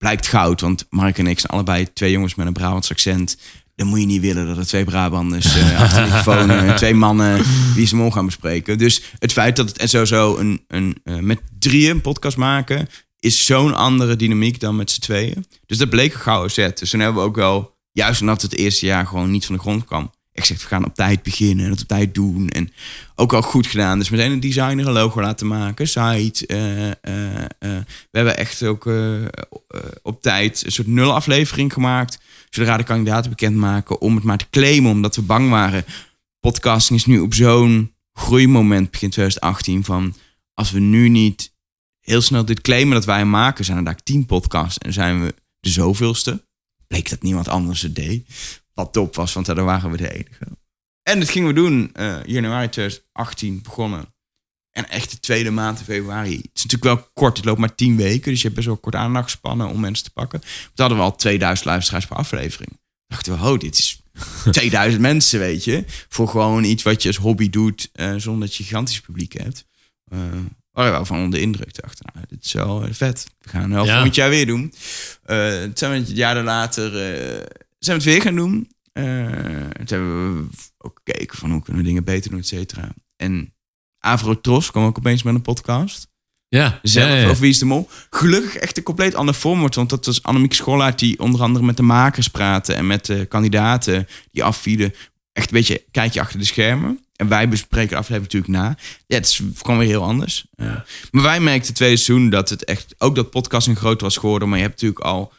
Blijkt 0.03 0.27
goud, 0.27 0.61
want 0.61 0.87
Mark 0.91 1.19
en 1.19 1.27
ik 1.27 1.39
zijn 1.39 1.53
allebei 1.53 1.93
twee 1.93 2.11
jongens 2.11 2.35
met 2.35 2.47
een 2.47 2.53
Brabants 2.53 2.91
accent. 2.91 3.37
Dan 3.75 3.87
moet 3.87 4.01
je 4.01 4.07
niet 4.07 4.21
willen 4.21 4.47
dat 4.47 4.57
er 4.57 4.67
twee 4.67 4.85
Brabanders 4.85 5.57
eh, 5.57 5.81
achter 5.83 6.03
de 6.03 6.09
microfoon, 6.09 6.51
eh, 6.51 6.75
twee 6.75 6.95
mannen 6.95 7.45
wie 7.75 7.87
ze 7.87 7.97
mol 7.97 8.11
gaan 8.11 8.27
bespreken. 8.27 8.79
Dus 8.79 9.03
het 9.19 9.33
feit 9.33 9.57
dat 9.57 9.69
het 9.69 9.79
en 9.79 9.89
sowieso 9.89 10.37
een, 10.37 10.65
een, 10.69 10.97
eh, 11.05 11.19
met 11.19 11.41
drieën 11.59 11.91
een 11.91 12.01
podcast 12.01 12.37
maken, 12.37 12.89
is 13.19 13.47
zo'n 13.47 13.75
andere 13.75 14.17
dynamiek 14.17 14.61
dan 14.61 14.77
met 14.77 14.91
z'n 14.91 15.01
tweeën. 15.01 15.47
Dus 15.67 15.79
dat 15.79 15.91
bleek 15.91 16.15
een 16.15 16.21
gouden 16.21 16.51
set. 16.51 16.79
Dus 16.79 16.91
toen 16.91 17.01
hebben 17.01 17.23
we 17.23 17.29
ook 17.29 17.37
wel, 17.37 17.77
juist 17.93 18.21
omdat 18.21 18.43
het 18.43 18.51
het 18.51 18.61
eerste 18.61 18.87
jaar 18.87 19.07
gewoon 19.07 19.31
niet 19.31 19.47
van 19.47 19.55
de 19.55 19.61
grond 19.61 19.85
kwam. 19.85 20.11
Ik 20.35 20.45
zeg, 20.45 20.63
we 20.63 20.67
gaan 20.67 20.85
op 20.85 20.95
tijd 20.95 21.23
beginnen 21.23 21.65
en 21.65 21.71
het 21.71 21.81
op 21.81 21.87
tijd 21.87 22.15
doen. 22.15 22.49
En 22.49 22.73
ook 23.15 23.33
al 23.33 23.43
goed 23.43 23.67
gedaan. 23.67 23.99
Dus 23.99 24.11
meteen 24.11 24.33
een 24.33 24.41
designer 24.41 24.87
een 24.87 24.93
logo 24.93 25.21
laten 25.21 25.47
maken, 25.47 25.89
site. 25.89 26.47
eh, 26.47 26.91
eh, 26.91 27.45
eh. 27.59 27.81
we 28.11 28.19
hebben 28.19 28.37
echt 28.37 28.63
ook 28.63 28.91
op 30.03 30.23
tijd 30.23 30.65
een 30.65 30.73
soort 30.73 30.87
nul 30.87 31.13
aflevering 31.15 31.73
gemaakt. 31.73 32.19
Zodra 32.51 32.77
de 32.77 32.83
kandidaten 32.83 33.31
bekendmaken 33.31 34.01
om 34.01 34.15
het 34.15 34.25
maar 34.25 34.39
te 34.39 34.51
claimen. 34.51 34.91
Omdat 34.91 35.17
we 35.17 35.23
bang 35.23 35.51
waren. 35.51 35.85
Podcasting 36.41 36.99
is 36.99 37.07
nu 37.07 37.21
op 37.21 37.35
zo'n 37.35 37.95
groeimoment 38.13 38.91
begin 38.91 39.11
2018 39.11 39.85
van... 39.85 40.15
als 40.55 40.71
we 40.71 40.79
nu 40.79 41.09
niet 41.09 41.53
heel 42.01 42.21
snel 42.21 42.45
dit 42.45 42.61
claimen 42.61 42.95
dat 42.95 43.05
wij 43.05 43.25
maken... 43.25 43.65
zijn 43.65 43.79
er 43.79 43.85
daar 43.85 44.03
tien 44.03 44.27
podcasts 44.27 44.79
en 44.79 44.93
zijn 44.93 45.23
we 45.23 45.35
de 45.61 45.71
zoveelste. 45.71 46.45
Bleek 46.87 47.11
dat 47.11 47.23
niemand 47.23 47.49
anders 47.49 47.83
het 47.83 47.95
deed. 47.95 48.27
Wat 48.75 48.93
top 48.93 49.15
was, 49.15 49.33
want 49.33 49.47
daar 49.47 49.65
waren 49.65 49.91
we 49.91 49.97
de 49.97 50.13
enige. 50.15 50.47
En 51.03 51.19
dat 51.21 51.31
gingen 51.31 51.49
we 51.49 51.55
doen. 51.55 51.91
eh, 51.93 52.25
januari 52.25 52.69
2018 52.69 53.63
begonnen. 53.63 54.15
En 54.71 54.89
echt 54.89 55.11
de 55.11 55.21
tweede 55.21 55.51
maand 55.51 55.79
in 55.79 55.85
februari. 55.85 56.37
Het 56.37 56.51
is 56.55 56.63
natuurlijk 56.65 56.85
wel 57.01 57.09
kort. 57.15 57.37
Het 57.37 57.47
loopt 57.47 57.59
maar 57.59 57.75
tien 57.75 57.97
weken. 57.97 58.31
Dus 58.31 58.37
je 58.39 58.43
hebt 58.43 58.55
best 58.55 58.67
wel 58.67 58.77
kort 58.77 58.95
aandachtspannen 58.95 59.69
om 59.69 59.81
mensen 59.81 60.05
te 60.05 60.11
pakken. 60.11 60.41
Toen 60.41 60.49
hadden 60.75 60.99
we 60.99 61.05
al 61.05 61.17
2000 61.17 61.67
luisteraars 61.67 62.07
per 62.07 62.17
aflevering. 62.17 62.79
Dachten 63.07 63.39
we, 63.39 63.45
oh, 63.49 63.59
dit 63.59 63.79
is 63.79 64.03
2000 64.51 65.03
mensen, 65.03 65.39
weet 65.39 65.65
je. 65.65 65.85
Voor 66.09 66.29
gewoon 66.29 66.65
iets 66.65 66.83
wat 66.83 67.03
je 67.03 67.09
als 67.09 67.17
hobby 67.17 67.51
doet. 67.51 67.91
eh, 67.93 68.15
zonder 68.17 68.41
dat 68.49 68.57
je 68.57 68.65
gigantisch 68.65 69.01
publiek 69.01 69.33
hebt. 69.33 69.65
Eh 70.11 70.19
waren 70.71 70.91
we 70.91 70.97
wel 70.97 71.07
van 71.07 71.17
onder 71.17 71.31
de 71.39 71.45
indruk. 71.45 71.81
Dachten, 71.83 72.07
nou, 72.15 72.27
dit 72.29 72.45
is 72.45 72.53
wel 72.53 72.85
eh, 72.85 72.93
vet. 72.93 73.27
We 73.39 73.49
gaan 73.49 73.63
het 73.63 73.71
wel 73.73 73.85
Ja. 73.85 73.93
volgend 73.93 74.15
jaar 74.15 74.31
weer 74.31 74.47
doen. 74.47 74.75
Eh 75.23 75.63
toen 75.63 75.71
zijn 75.75 75.91
we 75.93 75.99
het 75.99 76.17
jaar 76.17 76.43
later 76.43 76.97
eh, 77.15 77.47
zijn 77.85 77.99
we 77.99 78.05
het 78.05 78.13
weer 78.13 78.23
gaan 78.23 78.35
doen. 78.35 78.71
Eh, 78.93 79.05
toen 79.05 79.87
hebben 79.87 80.37
we 80.37 80.49
ook 80.79 81.01
gekeken 81.05 81.39
van 81.39 81.51
hoe 81.51 81.63
kunnen 81.63 81.83
we 81.83 81.89
dingen 81.89 82.05
beter 82.05 82.31
doen, 82.31 82.39
et 82.39 82.47
cetera. 82.47 82.95
En 83.17 83.55
Avro 83.99 84.41
Tros 84.41 84.71
kwam 84.71 84.85
ook 84.85 84.99
opeens 84.99 85.23
met 85.23 85.35
een 85.35 85.43
podcast. 85.43 86.11
Ja, 86.49 86.79
Zelf 86.83 87.09
ja, 87.09 87.17
ja. 87.17 87.29
over 87.29 87.41
Wie 87.41 87.51
is 87.51 87.59
de 87.59 87.65
Mol. 87.65 87.89
Gelukkig 88.11 88.57
echt 88.57 88.77
een 88.77 88.83
compleet 88.83 89.15
ander 89.15 89.35
format. 89.35 89.75
Want 89.75 89.91
dat 89.91 90.07
was 90.07 90.23
Annemiek 90.23 90.55
Schollaert 90.55 90.99
die 90.99 91.19
onder 91.19 91.43
andere 91.43 91.65
met 91.65 91.77
de 91.77 91.83
makers 91.83 92.29
praatte. 92.29 92.75
En 92.75 92.87
met 92.87 93.07
de 93.07 93.27
kandidaten 93.27 94.09
die 94.31 94.45
afvielen. 94.45 94.95
Echt 95.33 95.47
een 95.51 95.57
beetje 95.57 95.85
kijkje 95.91 96.21
achter 96.21 96.39
de 96.39 96.45
schermen. 96.45 97.05
En 97.17 97.29
wij 97.29 97.49
bespreken 97.49 97.89
de 97.89 97.97
aflevering 97.97 98.33
natuurlijk 98.33 98.53
na. 98.53 98.77
Ja, 99.07 99.17
het 99.17 99.27
is 99.27 99.41
gewoon 99.57 99.79
weer 99.79 99.89
heel 99.89 100.03
anders. 100.03 100.47
Maar 101.11 101.23
wij 101.23 101.41
merkten 101.41 101.67
het 101.67 101.77
tweede 101.77 101.97
seizoen 101.97 102.31
dat 102.31 102.49
het 102.49 102.65
echt... 102.65 102.95
Ook 102.99 103.15
dat 103.15 103.31
podcasting 103.31 103.79
groter 103.79 104.03
was 104.03 104.17
geworden. 104.17 104.49
Maar 104.49 104.59
je 104.59 104.65
hebt 104.65 104.83
natuurlijk 104.83 105.07
al 105.07 105.33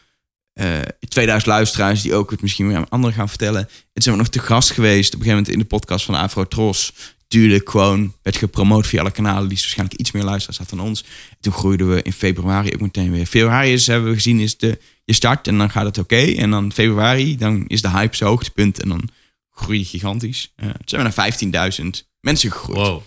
eh 0.53 0.79
2000 1.07 1.51
luisteraars 1.51 2.01
die 2.01 2.13
ook 2.13 2.31
het 2.31 2.41
misschien 2.41 2.67
weer 2.67 2.77
aan 2.77 2.89
anderen 2.89 3.15
gaan 3.15 3.29
vertellen. 3.29 3.69
Het 3.93 4.03
zijn 4.03 4.15
we 4.15 4.21
nog 4.21 4.31
te 4.31 4.39
gast 4.39 4.71
geweest 4.71 5.13
op 5.13 5.19
een 5.19 5.25
gegeven 5.25 5.37
moment 5.37 5.53
in 5.53 5.59
de 5.59 5.65
podcast 5.65 6.05
van 6.05 6.15
Afro 6.15 6.47
Tros. 6.47 6.93
Tuurlijk 7.27 7.69
gewoon 7.69 8.13
werd 8.21 8.37
gepromoot 8.37 8.87
via 8.87 8.99
alle 8.99 9.11
kanalen 9.11 9.49
die 9.49 9.57
waarschijnlijk 9.57 9.99
iets 9.99 10.11
meer 10.11 10.23
luisteraars 10.23 10.57
had 10.57 10.69
dan 10.69 10.79
ons. 10.79 11.03
Toen 11.39 11.53
groeiden 11.53 11.89
we 11.89 12.01
in 12.01 12.13
februari 12.13 12.73
ook 12.73 12.81
meteen 12.81 13.11
weer. 13.11 13.25
Februari 13.25 13.73
is, 13.73 13.87
hebben 13.87 14.09
we 14.09 14.15
gezien, 14.15 14.39
is 14.39 14.57
de, 14.57 14.79
je 15.05 15.13
start 15.13 15.47
en 15.47 15.57
dan 15.57 15.69
gaat 15.69 15.85
het 15.85 15.97
oké. 15.97 16.15
En 16.15 16.49
dan 16.49 16.71
februari, 16.71 17.37
dan 17.37 17.67
is 17.67 17.81
de 17.81 17.89
hype 17.89 18.15
zijn 18.15 18.29
hoogtepunt 18.29 18.81
en 18.81 18.89
dan 18.89 19.09
groei 19.51 19.79
je 19.79 19.85
gigantisch. 19.85 20.51
Eh 20.55 20.65
toen 20.65 20.75
zijn 20.85 21.03
we 21.03 21.11
naar 21.15 21.71
15.000 21.81 21.85
mensen 22.19 22.51
gegroeid. 22.51 22.77
Wow. 22.77 23.01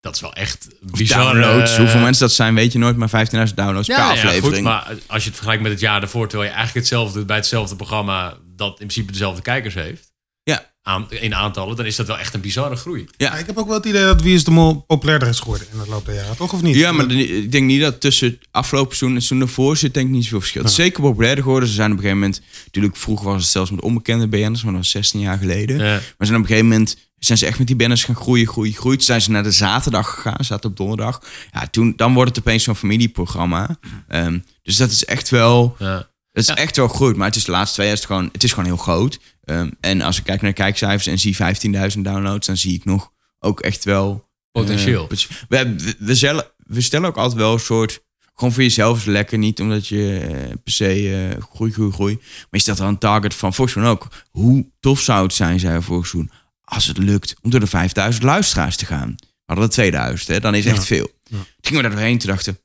Dat 0.00 0.14
is 0.14 0.20
wel 0.20 0.32
echt 0.32 0.68
bizar. 0.80 1.24
Downloads, 1.24 1.72
eh, 1.72 1.78
hoeveel 1.78 2.00
mensen 2.00 2.26
dat 2.26 2.32
zijn, 2.36 2.54
weet 2.54 2.72
je 2.72 2.78
nooit, 2.78 2.96
maar 2.96 3.08
15.000 3.08 3.56
downloads 3.56 3.88
per 3.88 3.96
ja, 3.96 4.10
aflevering. 4.10 4.44
Ja, 4.44 4.50
goed, 4.50 4.60
maar 4.62 4.96
als 5.06 5.22
je 5.22 5.28
het 5.28 5.34
vergelijkt 5.34 5.62
met 5.62 5.72
het 5.72 5.80
jaar 5.80 6.00
daarvoor, 6.00 6.28
terwijl 6.28 6.50
je 6.50 6.56
eigenlijk 6.56 6.86
hetzelfde 6.86 7.18
doet 7.18 7.26
bij 7.26 7.36
hetzelfde 7.36 7.76
programma, 7.76 8.36
dat 8.56 8.70
in 8.70 8.76
principe 8.76 9.12
dezelfde 9.12 9.42
kijkers 9.42 9.74
heeft, 9.74 10.12
Ja. 10.42 10.72
aan, 10.82 11.06
in 11.10 11.34
aantallen, 11.34 11.76
dan 11.76 11.86
is 11.86 11.96
dat 11.96 12.06
wel 12.06 12.18
echt 12.18 12.34
een 12.34 12.40
bizarre 12.40 12.76
groei. 12.76 13.06
Ja. 13.16 13.26
Ja, 13.32 13.38
ik 13.38 13.46
heb 13.46 13.56
ook 13.58 13.66
wel 13.66 13.76
het 13.76 13.86
idee 13.86 14.02
dat 14.04 14.22
Wie 14.22 14.34
is 14.34 14.44
de 14.44 14.50
Mol 14.50 14.74
populairder 14.86 15.28
is 15.28 15.38
geworden 15.40 15.66
in 15.72 15.78
het 15.78 15.88
loop 15.88 16.06
der 16.06 16.14
jaren, 16.14 16.36
toch? 16.36 16.52
Of 16.52 16.62
niet? 16.62 16.74
Ja, 16.74 16.92
maar 16.92 17.10
ik 17.10 17.52
denk 17.52 17.66
niet 17.66 17.80
dat 17.80 18.00
tussen 18.00 18.28
het 18.28 18.48
afgelopen 18.50 18.88
seizoen 18.96 19.08
en 19.08 19.14
het 19.14 19.24
seizoen 19.24 19.46
daarvoor 19.48 19.76
zit 19.76 19.94
denk 19.94 20.06
ik 20.06 20.12
niet 20.12 20.22
zoveel 20.24 20.40
verschil. 20.40 20.62
Het 20.62 20.70
is 20.70 20.76
zeker 20.76 21.00
populairder 21.02 21.42
geworden. 21.44 21.68
Ze 21.68 21.74
zijn 21.74 21.90
op 21.90 21.96
een 21.96 22.02
gegeven 22.02 22.22
moment, 22.22 22.42
natuurlijk 22.64 22.96
vroeger 22.96 23.26
was 23.26 23.42
het 23.42 23.50
zelfs 23.50 23.70
met 23.70 23.80
onbekende 23.80 24.28
BN'ers, 24.28 24.62
maar 24.62 24.72
dat 24.72 24.82
was 24.82 24.90
16 24.90 25.20
jaar 25.20 25.38
geleden. 25.38 25.78
Ja. 25.78 25.84
Maar 25.92 26.00
ze 26.00 26.26
zijn 26.26 26.34
op 26.34 26.42
een 26.42 26.46
gegeven 26.46 26.68
moment 26.68 26.96
zijn 27.18 27.38
ze 27.38 27.46
echt 27.46 27.58
met 27.58 27.66
die 27.66 27.76
banners 27.76 28.04
gaan 28.04 28.14
groeien, 28.14 28.46
groeien, 28.46 28.74
groeien. 28.74 28.96
Toen 28.98 29.06
zijn 29.06 29.20
ze 29.22 29.30
naar 29.30 29.42
de 29.42 29.50
zaterdag 29.50 30.10
gegaan, 30.14 30.44
zaten 30.44 30.70
op 30.70 30.76
donderdag. 30.76 31.22
Ja, 31.52 31.66
toen, 31.66 31.92
dan 31.96 32.14
wordt 32.14 32.30
het 32.36 32.38
opeens 32.46 32.62
zo'n 32.64 32.74
familieprogramma. 32.76 33.76
Ehm, 34.08 34.38
dus 34.62 34.76
dat 34.76 34.90
is 34.90 35.04
echt 35.04 35.28
wel, 35.30 35.76
Ja. 35.78 35.94
dat 35.96 36.06
is 36.42 36.46
Ja. 36.46 36.56
echt 36.56 36.76
wel 36.76 36.88
goed. 36.88 37.16
Maar 37.16 37.26
het 37.26 37.36
is 37.36 37.44
de 37.44 37.50
laatste 37.50 37.74
twee 37.74 37.86
jaar 37.86 37.94
is 37.96 38.02
het 38.02 38.10
gewoon, 38.12 38.28
het 38.32 38.42
is 38.44 38.50
gewoon 38.50 38.64
heel 38.64 38.76
groot. 38.76 39.18
Ehm, 39.44 39.70
en 39.80 40.00
als 40.00 40.18
ik 40.18 40.24
kijk 40.24 40.40
naar 40.42 40.50
de 40.50 40.56
kijkcijfers 40.56 41.06
en 41.06 41.18
zie 41.18 41.36
15.000 41.36 42.04
downloads, 42.04 42.46
dan 42.46 42.56
zie 42.56 42.74
ik 42.74 42.84
nog 42.84 43.12
ook 43.38 43.60
echt 43.60 43.84
wel 43.84 44.28
Potentieel. 44.52 45.02
eh, 45.02 45.08
pot- 45.08 45.28
we, 45.48 45.56
hebben- 45.56 45.84
we, 45.84 45.94
we, 45.98 46.14
stellen, 46.14 46.44
we 46.56 46.80
stellen 46.80 47.08
ook 47.08 47.16
altijd 47.16 47.38
wel 47.40 47.52
een 47.52 47.58
soort. 47.60 48.00
Gewoon 48.34 48.52
voor 48.54 48.62
jezelf 48.62 48.98
is 48.98 49.04
lekker, 49.04 49.38
niet 49.38 49.60
omdat 49.60 49.86
je 49.86 50.18
eh, 50.18 50.48
per 50.64 50.72
se 50.72 51.28
eh, 51.34 51.42
groei, 51.54 51.72
groei, 51.72 51.92
groei. 51.92 52.14
Maar 52.14 52.46
je 52.50 52.58
stelt 52.58 52.78
er 52.78 52.84
een 52.86 52.98
target 52.98 53.34
van 53.34 53.52
seizoen 53.52 53.84
ook. 53.84 54.08
Hoe 54.30 54.66
tof 54.80 55.00
zou 55.00 55.22
het 55.22 55.34
zijn, 55.34 55.60
zei 55.60 55.82
seizoen, 55.82 56.30
als 56.68 56.86
het 56.86 56.98
lukt 56.98 57.34
om 57.42 57.50
door 57.50 57.60
de 57.60 57.66
5000 57.66 58.24
luisteraars 58.24 58.76
te 58.76 58.86
gaan. 58.86 59.14
Hadden 59.44 59.64
er 59.66 59.70
2000, 59.70 60.28
hè? 60.28 60.40
dan 60.40 60.54
is 60.54 60.64
echt 60.66 60.76
Ja. 60.76 60.82
veel. 60.82 61.10
Ja. 61.24 61.36
Toen 61.36 61.46
gingen 61.60 61.82
we 61.82 61.88
daar 61.88 61.96
doorheen, 61.98 62.18
toen 62.18 62.30
dachten 62.30 62.52
we, 62.52 62.60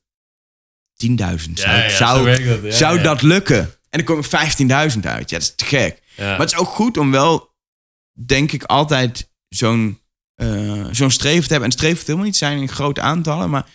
10.000. 0.96 1.58
Zou, 1.58 1.76
Ja, 1.76 1.88
zou, 1.88 2.44
dat. 2.62 2.74
Zou 2.74 3.00
dat 3.02 3.22
lukken? 3.22 3.58
En 3.90 4.04
dan 4.04 4.04
komen 4.04 4.24
15.000 4.24 5.00
uit. 5.06 5.30
Ja, 5.30 5.38
dat 5.38 5.42
is 5.42 5.54
te 5.54 5.64
gek. 5.64 6.02
Maar 6.16 6.38
het 6.38 6.52
is 6.52 6.56
ook 6.58 6.68
goed 6.68 6.96
om 6.96 7.10
wel, 7.10 7.54
denk 8.26 8.52
ik, 8.52 8.62
altijd 8.64 9.30
zo'n 9.48 9.98
eh, 10.34 10.84
zo'n 10.90 11.10
streven 11.10 11.42
te 11.42 11.48
hebben. 11.50 11.68
En 11.70 11.76
streven 11.76 12.04
helemaal 12.06 12.24
niet 12.26 12.36
zijn 12.36 12.58
in 12.58 12.68
grote 12.68 13.00
aantallen, 13.00 13.50
maar 13.50 13.66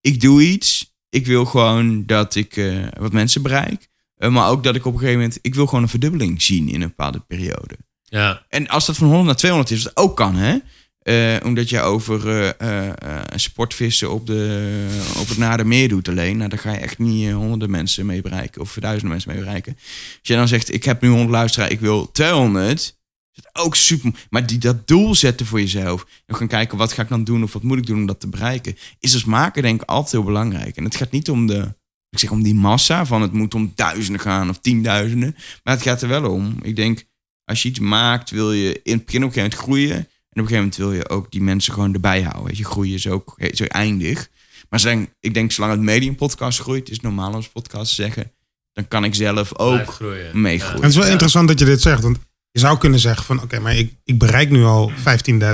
ik 0.00 0.20
doe 0.20 0.42
iets. 0.42 0.92
Ik 1.08 1.26
wil 1.26 1.44
gewoon 1.44 2.06
dat 2.06 2.34
ik 2.34 2.56
eh, 2.56 2.86
wat 2.98 3.12
mensen 3.12 3.42
bereik. 3.42 3.88
Eh, 4.16 4.30
maar 4.30 4.48
ook 4.48 4.62
dat 4.64 4.74
ik 4.74 4.84
op 4.84 4.92
een 4.92 4.98
gegeven 4.98 5.20
moment, 5.20 5.38
ik 5.42 5.54
wil 5.54 5.66
gewoon 5.66 5.82
een 5.82 5.88
verdubbeling 5.88 6.42
zien 6.42 6.68
in 6.68 6.82
een 6.82 6.88
bepaalde 6.88 7.20
periode. 7.20 7.76
Ja. 8.18 8.44
En 8.48 8.68
als 8.68 8.86
dat 8.86 8.96
van 8.96 9.06
100 9.06 9.26
naar 9.26 9.36
200 9.36 9.70
is, 9.70 9.82
wat 9.84 9.96
ook 9.96 10.16
kan, 10.16 10.34
hè? 10.34 10.58
Eh, 11.04 11.36
omdat 11.44 11.68
je 11.68 11.80
over 11.80 12.28
eh, 12.28 12.88
eh, 12.88 12.94
sportvissen 13.34 14.10
op, 14.10 14.26
de, 14.26 14.86
op 15.18 15.28
het 15.28 15.38
Nadermeer 15.38 15.88
doet 15.88 16.08
alleen. 16.08 16.36
Nou, 16.36 16.48
daar 16.48 16.58
ga 16.58 16.72
je 16.72 16.78
echt 16.78 16.98
niet 16.98 17.32
honderden 17.32 17.70
mensen 17.70 18.06
mee 18.06 18.22
bereiken. 18.22 18.60
Of 18.60 18.76
duizenden 18.80 19.10
mensen 19.10 19.30
mee 19.30 19.40
bereiken. 19.40 19.72
Als 19.74 20.18
je 20.22 20.34
dan 20.34 20.48
zegt, 20.48 20.72
ik 20.72 20.84
heb 20.84 21.00
nu 21.00 21.08
100 21.08 21.30
luisteraars, 21.30 21.70
ik 21.70 21.80
wil 21.80 22.10
200. 22.12 22.78
Is 22.80 22.96
het 23.32 23.64
ook 23.64 23.76
super. 23.76 24.12
Maar 24.30 24.46
die, 24.46 24.58
dat 24.58 24.88
doel 24.88 25.14
zetten 25.14 25.46
voor 25.46 25.60
jezelf. 25.60 26.06
En 26.26 26.36
gaan 26.36 26.48
kijken, 26.48 26.78
wat 26.78 26.92
ga 26.92 27.02
ik 27.02 27.08
dan 27.08 27.24
doen? 27.24 27.42
Of 27.42 27.52
wat 27.52 27.62
moet 27.62 27.78
ik 27.78 27.86
doen 27.86 27.98
om 27.98 28.06
dat 28.06 28.20
te 28.20 28.28
bereiken? 28.28 28.76
Is 29.00 29.14
als 29.14 29.24
maker 29.24 29.62
denk 29.62 29.82
ik 29.82 29.88
altijd 29.88 30.12
heel 30.12 30.24
belangrijk. 30.24 30.76
En 30.76 30.84
het 30.84 30.96
gaat 30.96 31.10
niet 31.10 31.30
om 31.30 31.46
de... 31.46 31.74
Ik 32.10 32.18
zeg 32.18 32.30
om 32.30 32.42
die 32.42 32.54
massa, 32.54 33.06
van 33.06 33.22
het 33.22 33.32
moet 33.32 33.54
om 33.54 33.72
duizenden 33.74 34.20
gaan 34.20 34.48
of 34.48 34.58
tienduizenden. 34.58 35.36
Maar 35.62 35.74
het 35.74 35.82
gaat 35.82 36.02
er 36.02 36.08
wel 36.08 36.30
om. 36.30 36.58
Ik 36.62 36.76
denk, 36.76 37.04
als 37.44 37.62
je 37.62 37.68
iets 37.68 37.78
maakt, 37.78 38.30
wil 38.30 38.52
je 38.52 38.80
in 38.82 38.96
het 38.96 39.04
begin 39.04 39.24
op 39.24 39.28
een 39.28 39.34
gegeven 39.34 39.42
moment 39.42 39.54
groeien. 39.54 39.96
En 39.96 40.40
op 40.42 40.50
een 40.50 40.54
gegeven 40.54 40.54
moment 40.56 40.76
wil 40.76 40.92
je 40.92 41.08
ook 41.08 41.30
die 41.30 41.42
mensen 41.42 41.72
gewoon 41.72 41.94
erbij 41.94 42.22
houden. 42.22 42.44
Weet 42.44 42.56
je, 42.56 42.64
groeien 42.64 42.94
is 42.94 43.06
ook 43.08 43.34
zo 43.52 43.64
eindig. 43.64 44.28
Maar 44.68 44.80
zolang, 44.80 45.10
ik 45.20 45.34
denk, 45.34 45.52
zolang 45.52 45.72
het 45.72 45.82
medium 45.82 46.14
podcast 46.14 46.60
groeit, 46.60 46.88
is 46.88 46.94
het 46.96 47.04
normaal 47.04 47.34
als 47.34 47.48
podcast 47.48 47.94
zeggen, 47.94 48.32
dan 48.72 48.88
kan 48.88 49.04
ik 49.04 49.14
zelf 49.14 49.58
ook 49.58 49.86
groeien. 49.86 50.40
meegroeien. 50.40 50.76
En 50.76 50.80
het 50.82 50.90
is 50.90 50.96
wel 50.96 51.04
Ja. 51.06 51.10
interessant 51.10 51.48
dat 51.48 51.58
je 51.58 51.64
dit 51.64 51.80
zegt. 51.80 52.02
Want 52.02 52.18
je 52.50 52.58
zou 52.60 52.78
kunnen 52.78 52.98
zeggen 53.00 53.24
van 53.24 53.42
oké, 53.42 53.58
maar 53.60 53.76
ik, 53.76 53.94
ik 54.04 54.18
bereik 54.18 54.50
nu 54.50 54.64
al 54.64 54.92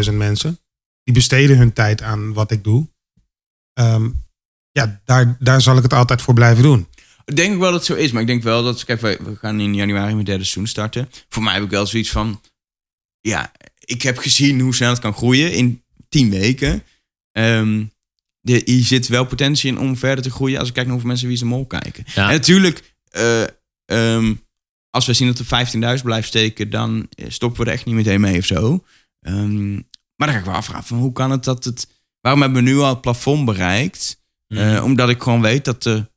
15.000 0.06 0.14
mensen. 0.14 0.58
Die 1.04 1.14
besteden 1.14 1.56
hun 1.58 1.72
tijd 1.72 2.02
aan 2.02 2.32
wat 2.32 2.50
ik 2.50 2.64
doe. 2.64 2.88
Ehm, 3.72 4.08
ja, 4.70 5.00
daar, 5.04 5.36
daar 5.38 5.60
zal 5.60 5.76
ik 5.76 5.82
het 5.82 5.92
altijd 5.92 6.22
voor 6.22 6.34
blijven 6.34 6.62
doen. 6.62 6.86
Ik 7.30 7.36
denk 7.36 7.54
ook 7.54 7.60
wel 7.60 7.70
dat 7.70 7.86
het 7.86 7.96
zo 7.96 8.02
is, 8.02 8.12
maar 8.12 8.20
ik 8.20 8.28
denk 8.28 8.42
wel 8.42 8.62
dat, 8.62 8.84
kijk, 8.84 9.00
we 9.00 9.36
gaan 9.40 9.60
in 9.60 9.74
januari 9.74 10.14
met 10.14 10.26
derde 10.26 10.44
seizoen 10.44 10.66
starten. 10.66 11.08
Voor 11.28 11.42
mij 11.42 11.54
heb 11.54 11.62
ik 11.62 11.70
wel 11.70 11.86
zoiets 11.86 12.10
van, 12.10 12.40
ja, 13.20 13.52
ik 13.84 14.02
heb 14.02 14.18
gezien 14.18 14.60
hoe 14.60 14.74
snel 14.74 14.90
het 14.90 14.98
kan 14.98 15.14
groeien 15.14 15.52
in 15.52 15.82
tien 16.08 16.30
weken. 16.30 16.82
Ehm 17.32 17.82
de, 18.40 18.62
hier 18.64 18.84
zit 18.84 19.08
wel 19.08 19.24
potentie 19.24 19.70
in 19.70 19.78
om 19.78 19.96
verder 19.96 20.24
te 20.24 20.30
groeien 20.30 20.58
als 20.58 20.68
ik 20.68 20.74
kijk 20.74 20.86
naar 20.86 20.94
hoeveel 20.94 21.10
mensen 21.10 21.28
wie 21.28 21.36
ze 21.36 21.46
mol 21.46 21.66
kijken. 21.66 22.04
Ja. 22.14 22.28
En 22.28 22.34
natuurlijk, 22.34 22.94
ehm, 23.84 24.34
als 24.90 25.06
we 25.06 25.12
zien 25.12 25.26
dat 25.26 25.38
er 25.38 25.44
15.000 25.44 26.04
blijft 26.04 26.28
steken, 26.28 26.70
dan 26.70 27.06
eh, 27.10 27.24
stoppen 27.28 27.60
we 27.60 27.66
er 27.66 27.72
echt 27.72 27.84
niet 27.84 27.94
meteen 27.94 28.20
mee 28.20 28.38
of 28.38 28.44
zo. 28.44 28.84
Ehm, 29.20 29.74
maar 29.74 30.28
dan 30.28 30.30
ga 30.32 30.38
ik 30.38 30.44
wel 30.44 30.54
afvragen 30.54 30.86
van 30.86 30.98
hoe 30.98 31.12
kan 31.12 31.30
het 31.30 31.44
dat 31.44 31.64
het... 31.64 31.88
Waarom 32.20 32.42
hebben 32.42 32.64
we 32.64 32.70
nu 32.70 32.78
al 32.78 32.88
het 32.88 33.00
plafond 33.00 33.44
bereikt? 33.44 34.22
Mhm. 34.48 34.60
Eh, 34.60 34.84
omdat 34.84 35.08
ik 35.08 35.22
gewoon 35.22 35.40
weet 35.40 35.64
dat 35.64 35.82
de, 35.82 36.09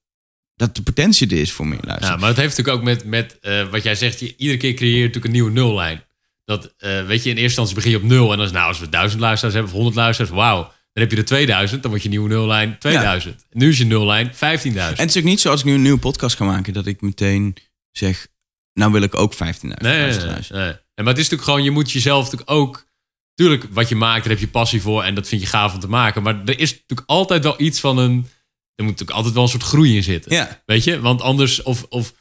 dat 0.65 0.75
de 0.75 0.81
potentie 0.81 1.29
er 1.29 1.37
is 1.37 1.51
voor 1.51 1.67
meer 1.67 1.79
Ja, 1.81 1.87
luisteren. 1.87 2.19
maar 2.19 2.29
het 2.29 2.37
heeft 2.37 2.57
natuurlijk 2.57 2.77
ook 2.77 2.83
met, 2.83 3.05
met 3.05 3.37
eh, 3.41 3.69
wat 3.69 3.83
jij 3.83 3.95
zegt. 3.95 4.19
Je, 4.19 4.33
iedere 4.37 4.57
keer 4.59 4.73
creëer 4.73 4.95
je 4.95 4.99
natuurlijk 4.99 5.25
een 5.25 5.31
nieuwe 5.31 5.51
nullijn. 5.51 6.03
Dat, 6.45 6.73
eh, 6.77 7.05
weet 7.05 7.23
je, 7.23 7.29
in 7.29 7.35
eerste 7.37 7.41
instantie 7.41 7.75
begin 7.75 7.91
je 7.91 7.97
op 7.97 8.03
nul. 8.03 8.31
En 8.31 8.37
dan 8.37 8.45
is 8.45 8.51
nou, 8.51 8.67
als 8.67 8.79
we 8.79 8.89
duizend 8.89 9.21
luisteraars 9.21 9.53
hebben 9.55 9.71
of 9.73 9.77
100 9.77 9.97
luisteraars, 9.97 10.33
wauw. 10.35 10.61
Dan 10.93 11.03
heb 11.03 11.11
je 11.11 11.17
er 11.17 11.25
2000, 11.25 11.81
dan 11.81 11.89
wordt 11.91 12.03
je 12.05 12.11
nieuwe 12.11 12.29
nullijn 12.29 12.75
2000. 12.79 13.45
Nu 13.51 13.69
is 13.69 13.77
je 13.77 13.85
nullijn 13.85 14.31
15.000. 14.33 14.37
En 14.73 14.93
het 14.95 15.09
is 15.09 15.17
ook 15.17 15.23
niet 15.23 15.41
zo 15.41 15.49
als 15.49 15.59
ik 15.59 15.65
nu 15.65 15.73
een 15.73 15.81
nieuwe 15.81 15.99
podcast 15.99 16.35
ga 16.35 16.45
maken, 16.45 16.73
dat 16.73 16.85
ik 16.85 17.01
meteen 17.01 17.55
zeg, 17.91 18.27
nou 18.73 18.91
wil 18.91 19.01
ik 19.01 19.15
ook 19.17 19.33
15.000 19.33 19.39
Nee, 19.61 19.99
luisteraars. 19.99 20.49
nee. 20.49 20.67
En 20.69 21.03
maar 21.03 21.13
het 21.13 21.17
is 21.17 21.29
natuurlijk 21.29 21.43
gewoon, 21.43 21.63
je 21.63 21.71
moet 21.71 21.91
jezelf 21.91 22.23
natuurlijk 22.23 22.51
ook... 22.51 22.85
Tuurlijk, 23.33 23.65
wat 23.71 23.89
je 23.89 23.95
maakt, 23.95 24.21
daar 24.23 24.31
heb 24.31 24.39
je 24.39 24.47
passie 24.47 24.81
voor 24.81 25.03
en 25.03 25.15
dat 25.15 25.27
vind 25.27 25.41
je 25.41 25.47
gaaf 25.47 25.73
om 25.73 25.79
te 25.79 25.87
maken. 25.89 26.23
Maar 26.23 26.41
er 26.45 26.59
is 26.59 26.71
natuurlijk 26.71 27.09
altijd 27.09 27.43
wel 27.43 27.55
iets 27.61 27.79
van 27.79 27.97
een... 27.97 28.27
Er 28.75 28.83
moet 28.83 28.91
natuurlijk 28.91 29.17
altijd 29.17 29.33
wel 29.33 29.43
een 29.43 29.49
soort 29.49 29.63
groei 29.63 29.95
in 29.95 30.03
zitten. 30.03 30.31
Ja, 30.35 30.61
Weet 30.65 30.83
je? 30.83 30.99
Want 30.99 31.21
anders, 31.21 31.61
of, 31.63 31.85
of 31.89 32.13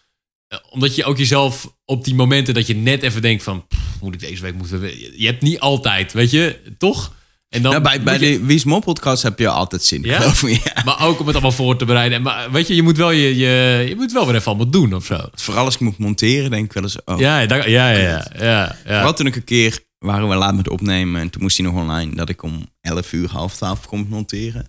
eh, 0.48 0.58
omdat 0.70 0.94
je 0.94 1.04
ook 1.04 1.18
jezelf 1.18 1.74
op 1.84 2.04
die 2.04 2.14
momenten 2.14 2.54
dat 2.54 2.66
je 2.66 2.74
net 2.76 3.02
even 3.02 3.22
denkt 3.22 3.42
van, 3.42 3.66
"Pff, 3.66 3.80
moet 4.00 4.14
ik 4.14 4.20
deze 4.20 4.42
week 4.42 4.54
moeten. 4.54 4.80
we-" 4.80 5.12
Je 5.20 5.26
hebt 5.26 5.42
niet 5.42 5.60
altijd, 5.60 6.12
weet 6.12 6.30
je, 6.30 6.60
toch? 6.78 7.12
En 7.48 7.62
dan 7.62 7.70
nou, 7.70 7.82
bij, 7.84 8.02
bij 8.02 8.18
je- 8.18 8.38
de 8.38 8.44
Wie 8.44 8.56
is 8.56 8.64
Mol 8.64 8.80
podcast 8.80 9.22
heb 9.22 9.38
je 9.38 9.48
altijd 9.48 9.84
zin, 9.84 10.02
Ja? 10.02 10.20
geloof 10.20 10.42
me. 10.42 10.50
Ja. 10.50 10.82
Maar 10.84 11.06
ook 11.06 11.20
om 11.20 11.26
het 11.26 11.34
allemaal 11.34 11.52
voor 11.52 11.76
te 11.76 11.84
bereiden. 11.84 12.16
En 12.18 12.22
Maar 12.24 12.50
weet 12.52 12.66
je, 12.66 12.74
je 12.74 12.82
moet 12.82 12.96
wel 12.96 13.10
je, 13.10 13.36
je, 13.36 13.84
je 13.88 13.96
moet 13.96 14.12
wel 14.12 14.26
weer 14.26 14.34
even 14.34 14.46
allemaal 14.46 14.70
doen 14.70 14.94
of 14.94 15.04
zo. 15.04 15.18
Vooral 15.34 15.64
als 15.64 15.74
ik 15.74 15.80
moet 15.80 15.98
monteren, 15.98 16.50
denk 16.50 16.64
ik 16.64 16.72
wel 16.72 16.82
eens, 16.82 16.96
oh. 17.04 17.18
Ja, 17.18 17.40
ja, 17.40 17.54
ja, 17.56 17.64
ja, 17.66 17.90
ja, 17.90 18.26
ja, 18.38 18.76
ja. 18.86 19.02
Wat 19.02 19.16
toen 19.16 19.26
ik 19.26 19.36
een 19.36 19.44
keer 19.44 19.78
waren 20.02 20.28
we 20.28 20.34
laat 20.34 20.54
met 20.56 20.68
opnemen 20.68 21.20
en 21.20 21.30
toen 21.30 21.42
moest 21.42 21.56
hij 21.58 21.66
nog 21.66 21.76
online 21.76 22.14
dat 22.14 22.28
ik 22.28 22.42
om 22.42 22.66
11 22.80 23.12
uur, 23.12 23.30
half 23.30 23.56
12 23.56 23.86
kon 23.86 24.06
monteren. 24.08 24.68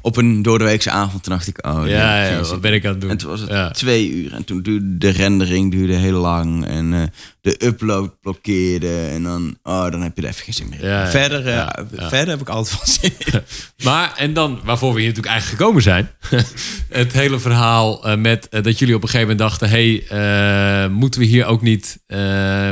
Op 0.00 0.16
een 0.16 0.42
doordeweekse 0.42 0.90
avond, 0.90 1.22
toen 1.22 1.32
dacht 1.32 1.48
ik, 1.48 1.66
oh 1.66 1.82
Ja, 1.86 2.40
wat 2.40 2.60
ben 2.60 2.72
ik 2.72 2.84
aan 2.84 2.90
het 2.90 3.00
doen? 3.00 3.10
En 3.10 3.16
toen 3.16 3.30
was 3.30 3.40
het 3.40 3.48
Ja. 3.48 3.70
twee 3.70 4.10
uur. 4.10 4.32
En 4.34 4.44
toen 4.44 4.62
duurde 4.62 4.98
de 4.98 5.08
rendering 5.08 5.70
duurde 5.70 5.94
heel 5.94 6.20
lang. 6.20 6.66
En 6.66 6.92
eh, 6.94 7.02
de 7.40 7.64
upload 7.66 8.20
blokkeerde. 8.20 9.06
En 9.06 9.22
dan, 9.22 9.56
oh, 9.62 9.90
dan 9.90 10.02
heb 10.02 10.16
je 10.16 10.22
er 10.22 10.28
even 10.28 10.44
geen 10.44 10.54
zin 10.54 10.68
meer. 10.68 10.86
Ja, 10.86 11.10
verder, 11.10 11.46
eh, 11.48 11.68
verder 11.92 12.28
heb 12.28 12.40
ik 12.40 12.48
altijd 12.48 12.76
wel 12.76 12.86
zin 12.94 13.12
in. 13.18 13.40
Maar, 13.84 14.12
en 14.16 14.32
dan, 14.34 14.60
waarvoor 14.64 14.94
we 14.94 14.98
hier 15.00 15.08
natuurlijk 15.08 15.34
eigenlijk 15.34 15.60
gekomen 15.62 15.82
zijn. 15.82 16.10
het 16.88 17.12
hele 17.12 17.38
verhaal 17.38 18.04
eh, 18.06 18.16
met 18.16 18.48
dat 18.50 18.78
jullie 18.78 18.94
op 18.94 19.02
een 19.02 19.08
gegeven 19.08 19.36
moment 19.36 19.38
dachten: 19.38 19.68
hey, 19.68 20.88
moeten 20.88 21.20
we 21.20 21.26
hier 21.26 21.44
ook 21.46 21.62
niet 21.62 21.98
eh, 22.06 22.68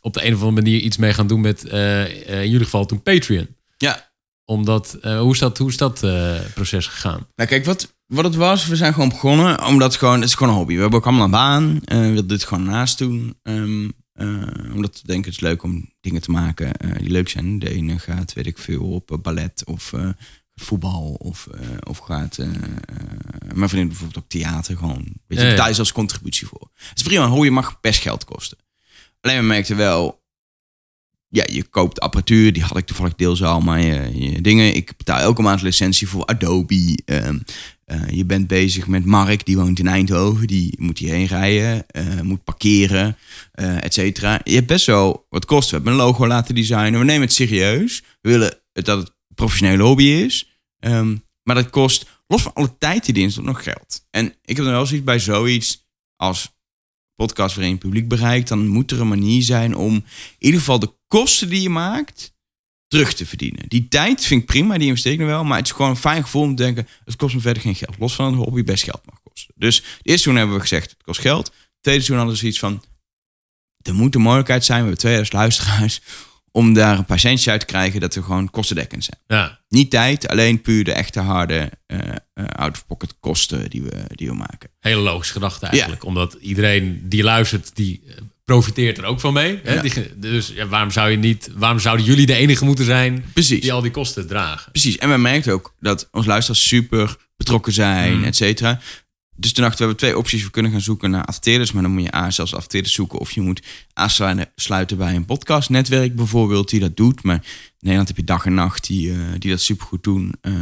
op 0.00 0.14
de 0.14 0.24
een 0.26 0.34
of 0.34 0.42
andere 0.42 0.62
manier 0.62 0.80
iets 0.80 0.96
mee 0.96 1.12
gaan 1.12 1.26
doen 1.26 1.40
met, 1.40 1.64
eh, 1.64 2.02
eh, 2.28 2.42
in 2.42 2.50
jullie 2.50 2.64
geval 2.64 2.86
toen 2.86 3.02
Patreon? 3.02 3.48
Ja. 3.76 4.08
Omdat, 4.44 4.94
eh, 5.00 5.20
hoe 5.20 5.32
is 5.32 5.38
dat, 5.38 5.58
hoe 5.58 5.68
is 5.68 5.76
dat 5.76 6.00
proces 6.54 6.86
gegaan? 6.86 7.26
Nou 7.34 7.48
kijk, 7.48 7.64
wat, 7.64 7.94
wat 8.06 8.24
het 8.24 8.34
was, 8.34 8.66
we 8.66 8.76
zijn 8.76 8.92
gewoon 8.92 9.08
begonnen. 9.08 9.64
Omdat 9.64 9.88
het 9.90 9.98
gewoon, 9.98 10.20
het 10.20 10.28
is 10.28 10.34
gewoon 10.34 10.52
een 10.52 10.58
hobby. 10.58 10.74
We 10.74 10.80
hebben 10.80 10.98
ook 10.98 11.06
allemaal 11.06 11.24
een 11.24 11.30
baan. 11.30 11.80
we 11.84 11.98
wilden 11.98 12.26
dit 12.26 12.44
gewoon 12.44 12.64
naast 12.64 12.98
doen. 12.98 13.38
Ehm, 13.42 13.88
eh, 14.12 14.74
omdat 14.74 15.00
we 15.00 15.06
denken 15.06 15.30
het 15.30 15.40
is 15.40 15.48
leuk 15.48 15.62
om 15.62 15.92
dingen 16.00 16.22
te 16.22 16.30
maken 16.30 16.72
die 16.98 17.10
leuk 17.10 17.28
zijn. 17.28 17.58
De 17.58 17.70
ene 17.70 17.98
gaat, 17.98 18.32
weet 18.32 18.46
ik 18.46 18.58
veel, 18.58 18.82
op 18.82 19.18
ballet 19.22 19.62
of 19.64 19.92
voetbal. 20.54 21.16
Of, 21.18 21.48
of 21.88 21.98
gaat, 21.98 22.38
mijn 23.54 23.68
vriendin 23.68 23.88
bijvoorbeeld 23.88 24.18
ook 24.24 24.30
theater. 24.30 24.76
Gewoon, 24.76 25.04
weet 25.26 25.38
je, 25.38 25.44
Ja, 25.44 25.50
ja. 25.50 25.56
thuis 25.56 25.78
als 25.78 25.92
contributie 25.92 26.46
voor. 26.46 26.70
Het 26.74 26.98
is 26.98 27.02
prima, 27.02 27.24
een 27.24 27.30
hobby 27.30 27.48
mag 27.48 27.80
best 27.80 28.00
geld 28.00 28.24
kosten. 28.24 28.58
Alleen 29.20 29.38
we 29.38 29.42
merkten 29.44 29.76
wel, 29.76 30.22
ja, 31.28 31.44
je 31.52 31.64
koopt 31.64 32.00
apparatuur, 32.00 32.52
die 32.52 32.62
had 32.62 32.76
ik 32.76 32.86
toevallig 32.86 33.14
deels 33.14 33.42
al, 33.42 33.60
maar 33.60 33.80
je, 33.80 34.40
dingen. 34.40 34.74
Ik 34.74 34.96
betaal 34.96 35.18
elke 35.18 35.42
maand 35.42 35.62
licentie 35.62 36.08
voor 36.08 36.24
Adobe. 36.24 36.98
ehm, 37.04 37.38
eh, 37.84 38.08
je 38.08 38.24
bent 38.24 38.46
bezig 38.46 38.86
met 38.86 39.04
Mark, 39.04 39.46
die 39.46 39.56
woont 39.56 39.78
in 39.78 39.86
Eindhoven, 39.86 40.46
die 40.46 40.74
moet 40.78 40.98
hierheen 40.98 41.26
rijden, 41.26 41.86
eh, 41.86 42.20
moet 42.20 42.44
parkeren, 42.44 43.16
eh 43.52 43.84
et 43.84 43.94
cetera. 43.94 44.40
Je 44.44 44.54
hebt 44.54 44.66
best 44.66 44.86
wel 44.86 45.26
wat 45.28 45.44
kosten. 45.44 45.70
We 45.70 45.84
hebben 45.84 45.92
een 45.92 46.06
logo 46.06 46.26
laten 46.26 46.54
designen, 46.54 46.98
we 46.98 47.04
nemen 47.04 47.22
het 47.26 47.32
serieus. 47.32 48.02
We 48.20 48.30
willen 48.30 48.54
dat 48.72 48.98
het 48.98 49.08
een 49.08 49.34
professionele 49.34 49.82
hobby 49.82 50.04
is, 50.04 50.50
Ehm, 50.80 51.16
maar 51.42 51.54
dat 51.54 51.70
kost, 51.70 52.06
los 52.26 52.42
van 52.42 52.54
alle 52.54 52.78
tijd 52.78 53.04
die 53.04 53.14
erin 53.14 53.44
nog 53.44 53.62
geld. 53.62 54.06
En 54.10 54.26
ik 54.44 54.56
heb 54.56 54.64
dan 54.64 54.74
wel 54.74 54.86
zoiets 54.86 55.04
bij 55.04 55.18
zoiets 55.18 55.86
als 56.16 56.58
podcast 57.26 57.54
waarin 57.54 57.78
publiek 57.78 58.08
bereikt, 58.08 58.48
dan 58.48 58.66
moet 58.66 58.90
er 58.90 59.00
een 59.00 59.08
manier 59.08 59.42
zijn 59.42 59.76
om 59.76 59.94
in 59.94 60.04
ieder 60.38 60.60
geval 60.60 60.78
de 60.78 60.92
kosten 61.08 61.48
die 61.48 61.62
je 61.62 61.70
maakt 61.70 62.34
terug 62.88 63.12
te 63.14 63.26
verdienen. 63.26 63.68
Die 63.68 63.88
tijd 63.88 64.24
vind 64.24 64.40
ik 64.40 64.46
prima, 64.46 64.78
die 64.78 64.86
investeer 64.86 65.12
ik 65.12 65.18
wel, 65.18 65.44
maar 65.44 65.58
het 65.58 65.66
is 65.66 65.72
gewoon 65.72 65.90
een 65.90 65.96
fijn 65.96 66.22
gevoel 66.22 66.42
om 66.42 66.56
te 66.56 66.62
denken, 66.62 66.88
het 67.04 67.16
kost 67.16 67.34
me 67.34 67.40
verder 67.40 67.62
geen 67.62 67.74
geld. 67.74 67.98
Los 67.98 68.14
van 68.14 68.26
een 68.26 68.34
hobby 68.34 68.64
best 68.64 68.84
geld 68.84 69.00
mag 69.06 69.22
kosten. 69.22 69.54
Dus 69.56 69.76
het 69.76 69.84
eerste 69.86 70.02
seizoen 70.02 70.36
hebben 70.36 70.54
we 70.54 70.60
gezegd, 70.60 70.90
het 70.90 71.02
kost 71.02 71.20
geld. 71.20 71.52
Tweede 71.80 72.02
seizoen 72.02 72.16
hadden 72.16 72.34
we 72.34 72.40
zoiets 72.40 72.58
van, 72.58 72.82
er 73.82 73.94
moet 73.94 74.14
een 74.14 74.20
mogelijkheid 74.20 74.64
zijn, 74.64 74.78
we 74.78 74.86
hebben 74.86 75.00
2000 75.00 75.36
luisteraars, 75.36 76.00
om 76.52 76.72
daar 76.74 76.98
een 76.98 77.04
patiëntje 77.04 77.50
uit 77.50 77.60
te 77.60 77.66
krijgen 77.66 78.00
dat 78.00 78.14
we 78.14 78.22
gewoon 78.22 78.50
kostendekkend 78.50 79.04
zijn. 79.04 79.20
Ja, 79.26 79.58
Niet 79.68 79.90
tijd, 79.90 80.28
alleen 80.28 80.60
puur 80.62 80.84
de 80.84 80.92
echte 80.92 81.20
harde 81.20 81.70
eh, 81.86 81.98
eh, 82.34 82.44
out-of-pocket 82.46 83.14
kosten 83.20 83.70
die 83.70 83.82
we, 83.82 84.02
die 84.08 84.28
we 84.28 84.34
maken. 84.34 84.70
hele 84.80 85.00
logische 85.00 85.32
gedachte 85.32 85.66
eigenlijk. 85.66 86.04
Omdat 86.04 86.36
iedereen 86.40 87.00
die 87.08 87.22
luistert, 87.22 87.70
die 87.76 88.02
eh, 88.06 88.14
profiteert 88.44 88.98
er 88.98 89.04
ook 89.04 89.20
van 89.20 89.32
mee. 89.32 89.60
Hè? 89.62 89.74
Ja. 89.74 89.82
Die 89.82 89.92
dus 90.16 90.48
ja, 90.54 90.66
waarom, 90.66 90.90
zou 90.90 91.10
je 91.10 91.16
niet, 91.16 91.50
waarom 91.56 91.78
zouden 91.78 92.06
jullie 92.06 92.26
de 92.26 92.34
enige 92.34 92.64
moeten 92.64 92.84
zijn 92.84 93.24
Precies. 93.32 93.60
die 93.60 93.72
al 93.72 93.80
die 93.82 93.90
kosten 93.90 94.26
dragen? 94.26 94.72
Precies. 94.72 94.98
En 94.98 95.10
we 95.10 95.16
merkten 95.16 95.52
ook 95.52 95.74
dat 95.80 96.08
onze 96.12 96.28
luisteraars 96.28 96.68
super 96.68 97.16
betrokken 97.36 97.72
zijn, 97.72 98.16
Mm. 98.16 98.24
et 98.24 98.36
cetera. 98.36 98.80
Dus 99.40 99.52
toen 99.52 99.64
dachten 99.64 99.80
we, 99.80 99.84
we 99.84 99.90
hebben 99.90 99.96
twee 99.96 100.18
opties. 100.18 100.44
We 100.44 100.50
kunnen 100.50 100.70
gaan 100.70 100.80
zoeken 100.80 101.10
naar 101.10 101.24
adverteerders. 101.24 101.72
Maar 101.72 101.82
dan 101.82 101.92
moet 101.92 102.02
je 102.02 102.14
A, 102.14 102.30
zelfs 102.30 102.54
adverteerders 102.54 102.94
zoeken. 102.94 103.18
Of 103.18 103.30
je 103.30 103.40
moet 103.40 103.62
aansluiten 103.92 104.96
bij 104.96 105.14
een 105.14 105.24
podcastnetwerk 105.24 106.14
bijvoorbeeld, 106.14 106.70
die 106.70 106.80
dat 106.80 106.96
doet. 106.96 107.22
Maar 107.22 107.34
in 107.34 107.42
Nederland 107.78 108.08
heb 108.08 108.16
je 108.16 108.24
dag 108.24 108.46
en 108.46 108.54
nacht 108.54 108.86
die, 108.86 109.12
eh, 109.12 109.18
die 109.38 109.50
dat 109.50 109.60
supergoed 109.60 110.02
doen. 110.02 110.34
Eh, 110.40 110.52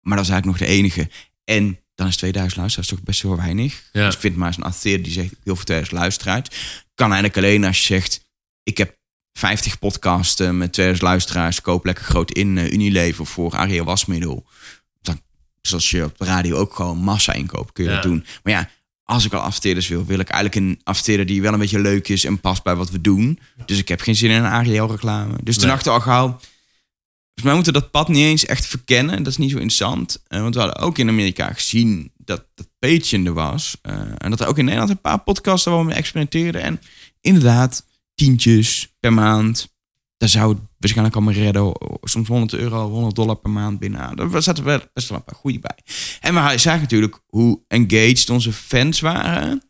maar 0.00 0.16
dat 0.16 0.24
is 0.24 0.30
eigenlijk 0.30 0.44
nog 0.44 0.58
de 0.58 0.74
enige. 0.74 1.10
En 1.44 1.78
dan 1.94 2.06
is 2.06 2.16
2000 2.16 2.56
luisteraars 2.56 2.88
toch 2.88 3.02
best 3.02 3.22
wel 3.22 3.36
weinig. 3.36 3.88
Ja. 3.92 4.04
Dus 4.04 4.14
ik 4.14 4.20
vind 4.20 4.36
maar 4.36 4.46
eens 4.46 4.56
een 4.56 4.62
adverteerder 4.62 5.02
die 5.02 5.12
zegt, 5.12 5.32
ik 5.32 5.38
wil 5.42 5.56
voor 5.56 5.64
2000 5.64 6.00
luisteraars. 6.00 6.48
Kan 6.94 7.12
eigenlijk 7.12 7.36
alleen 7.36 7.64
als 7.64 7.78
je 7.78 7.84
zegt, 7.84 8.24
ik 8.62 8.78
heb 8.78 8.98
50 9.32 9.78
podcasten 9.78 10.58
met 10.58 10.72
2000 10.72 11.08
luisteraars, 11.08 11.60
koop 11.60 11.84
lekker 11.84 12.04
groot 12.04 12.32
in 12.32 12.58
eh, 12.58 12.72
Unilever 12.72 13.26
voor 13.26 13.56
Ariel 13.56 13.84
wasmiddel. 13.84 14.46
Dan, 15.60 15.70
zoals 15.70 15.90
je 15.90 16.04
op 16.04 16.18
de 16.18 16.24
radio 16.24 16.56
ook 16.56 16.74
gewoon 16.74 16.98
massa 16.98 17.32
inkopen, 17.32 17.72
kun 17.72 17.84
je 17.84 17.90
Ja. 17.90 17.96
dat 17.96 18.04
doen. 18.04 18.24
Maar 18.42 18.52
ja, 18.52 18.70
als 19.04 19.24
ik 19.24 19.32
al 19.32 19.40
adverteerders 19.40 19.88
wil, 19.88 20.04
wil 20.04 20.18
ik 20.18 20.28
eigenlijk 20.28 20.66
een 20.66 20.80
adverteerder 20.84 21.26
die 21.26 21.42
wel 21.42 21.52
een 21.52 21.58
beetje 21.58 21.80
leuk 21.80 22.08
is 22.08 22.24
en 22.24 22.40
past 22.40 22.62
bij 22.62 22.74
wat 22.76 22.90
we 22.90 23.00
doen. 23.00 23.38
Dus 23.66 23.78
ik 23.78 23.88
heb 23.88 24.00
geen 24.00 24.16
zin 24.16 24.30
in 24.30 24.36
een 24.44 24.50
Ariel 24.50 24.90
reclame. 24.90 25.36
Dus 25.42 25.54
toen 25.56 25.64
Nee. 25.66 25.72
dachten 25.74 25.92
we 25.92 25.98
al 25.98 26.04
gauw, 26.04 26.26
volgens 26.28 27.42
mij 27.44 27.54
moeten 27.54 27.72
we 27.72 27.80
dat 27.80 27.90
pad 27.90 28.08
niet 28.08 28.24
eens 28.24 28.46
echt 28.46 28.66
verkennen. 28.66 29.16
Dat 29.22 29.26
is 29.32 29.36
niet 29.38 29.50
zo 29.50 29.56
interessant. 29.56 30.22
Eh, 30.28 30.40
want 30.40 30.54
we 30.54 30.60
hadden 30.60 30.78
ook 30.82 30.98
in 30.98 31.08
Amerika 31.08 31.52
gezien 31.52 32.12
dat 32.16 32.44
dat 32.54 32.68
Patreon 32.78 33.26
er 33.26 33.32
was. 33.32 33.76
Eh, 33.82 34.00
en 34.18 34.30
dat 34.30 34.40
er 34.40 34.46
ook 34.46 34.58
in 34.58 34.64
Nederland 34.64 34.90
een 34.90 35.00
paar 35.00 35.18
podcasts 35.20 35.64
waar 35.66 35.78
we 35.78 35.84
mee 35.84 35.94
experimenteerden. 35.96 36.62
En 36.62 36.80
inderdaad, 37.20 37.84
tientjes 38.14 38.94
per 39.00 39.12
maand. 39.12 39.72
Daar 40.16 40.28
zou 40.28 40.52
het 40.54 40.62
waarschijnlijk 40.80 41.16
allemaal 41.16 41.34
redden. 41.34 41.76
Soms 42.02 42.28
100 42.28 42.52
euro, 42.52 42.88
100 42.88 43.14
dollar 43.14 43.36
per 43.36 43.50
maand 43.50 43.78
binnen. 43.78 44.16
Daar 44.16 44.42
zaten 44.42 44.64
wel 44.64 44.80
best 44.92 45.08
wel 45.08 45.18
een 45.18 45.24
paar 45.24 45.34
goede 45.34 45.58
bij. 45.58 45.78
En 46.20 46.34
we 46.34 46.58
zagen 46.58 46.80
natuurlijk 46.80 47.20
hoe 47.26 47.64
engaged 47.68 48.30
onze 48.30 48.52
fans 48.52 49.00
waren. 49.00 49.62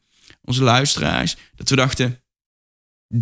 Onze 0.43 0.63
luisteraars. 0.63 1.37
Dat 1.55 1.69
we 1.69 1.77
dachten, 1.77 2.23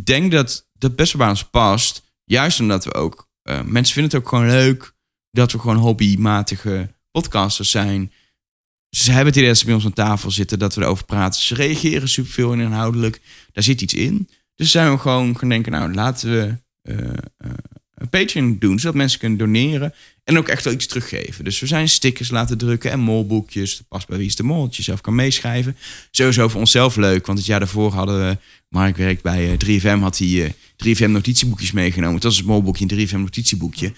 denk 0.04 0.32
dat 0.32 0.68
dat 0.72 0.96
best 0.96 1.12
wel 1.12 1.20
bij 1.22 1.30
ons 1.30 1.44
past. 1.44 2.02
Juist 2.24 2.60
omdat 2.60 2.84
we 2.84 2.94
ook... 2.94 3.28
eh, 3.42 3.62
mensen 3.62 3.94
vinden 3.94 4.12
het 4.12 4.20
ook 4.20 4.28
gewoon 4.28 4.46
leuk 4.46 4.94
dat 5.30 5.52
we 5.52 5.58
gewoon 5.58 5.76
hobbymatige 5.76 6.94
podcasters 7.10 7.70
zijn. 7.70 8.12
Ze 8.96 9.10
hebben 9.10 9.26
het 9.26 9.36
idee 9.36 9.48
dat 9.48 9.58
ze 9.58 9.64
bij 9.64 9.74
ons 9.74 9.84
aan 9.84 9.92
tafel 9.92 10.30
zitten, 10.30 10.58
dat 10.58 10.74
we 10.74 10.82
erover 10.82 11.04
praten. 11.04 11.40
Ze 11.42 11.54
reageren 11.54 12.08
superveel 12.08 12.52
en 12.52 12.60
inhoudelijk. 12.60 13.20
Daar 13.52 13.64
zit 13.64 13.80
iets 13.80 13.94
in. 13.94 14.28
Dus 14.54 14.70
zijn 14.70 14.92
we 14.92 14.98
gewoon 14.98 15.38
gaan 15.38 15.48
denken, 15.48 15.72
nou 15.72 15.94
laten 15.94 16.30
we 16.30 16.56
Patreon 18.10 18.56
doen, 18.58 18.78
zodat 18.78 18.96
mensen 18.96 19.18
kunnen 19.18 19.38
doneren. 19.38 19.94
En 20.24 20.38
ook 20.38 20.48
echt 20.48 20.64
wel 20.64 20.72
iets 20.72 20.86
teruggeven. 20.86 21.44
Dus 21.44 21.60
we 21.60 21.66
zijn 21.66 21.88
stickers 21.88 22.30
laten 22.30 22.58
drukken 22.58 22.90
en 22.90 23.00
molboekjes. 23.00 23.76
Dat 23.76 23.88
past 23.88 24.08
bij 24.08 24.18
Wie 24.18 24.26
is 24.26 24.36
de 24.36 24.42
Mol, 24.42 24.62
dat 24.62 24.76
je 24.76 24.82
zelf 24.82 25.00
kan 25.00 25.14
meeschrijven. 25.14 25.76
Sowieso 26.10 26.48
voor 26.48 26.60
onszelf 26.60 26.96
leuk, 26.96 27.26
want 27.26 27.38
het 27.38 27.46
jaar 27.46 27.58
daarvoor 27.58 27.92
hadden 27.92 28.28
we... 28.28 28.36
Mark 28.68 28.96
werkt 28.96 29.22
bij 29.22 29.56
eh, 29.58 29.80
3FM, 29.80 30.00
had 30.00 30.18
hij 30.18 30.44
eh, 30.44 30.96
3FM 30.96 31.10
notitieboekjes 31.10 31.72
meegenomen. 31.72 32.14
Het 32.14 32.24
was 32.24 32.38
een 32.38 32.44
molboekje, 32.44 32.86
een 32.88 33.08
3FM 33.08 33.12
notitieboekje. 33.12 33.92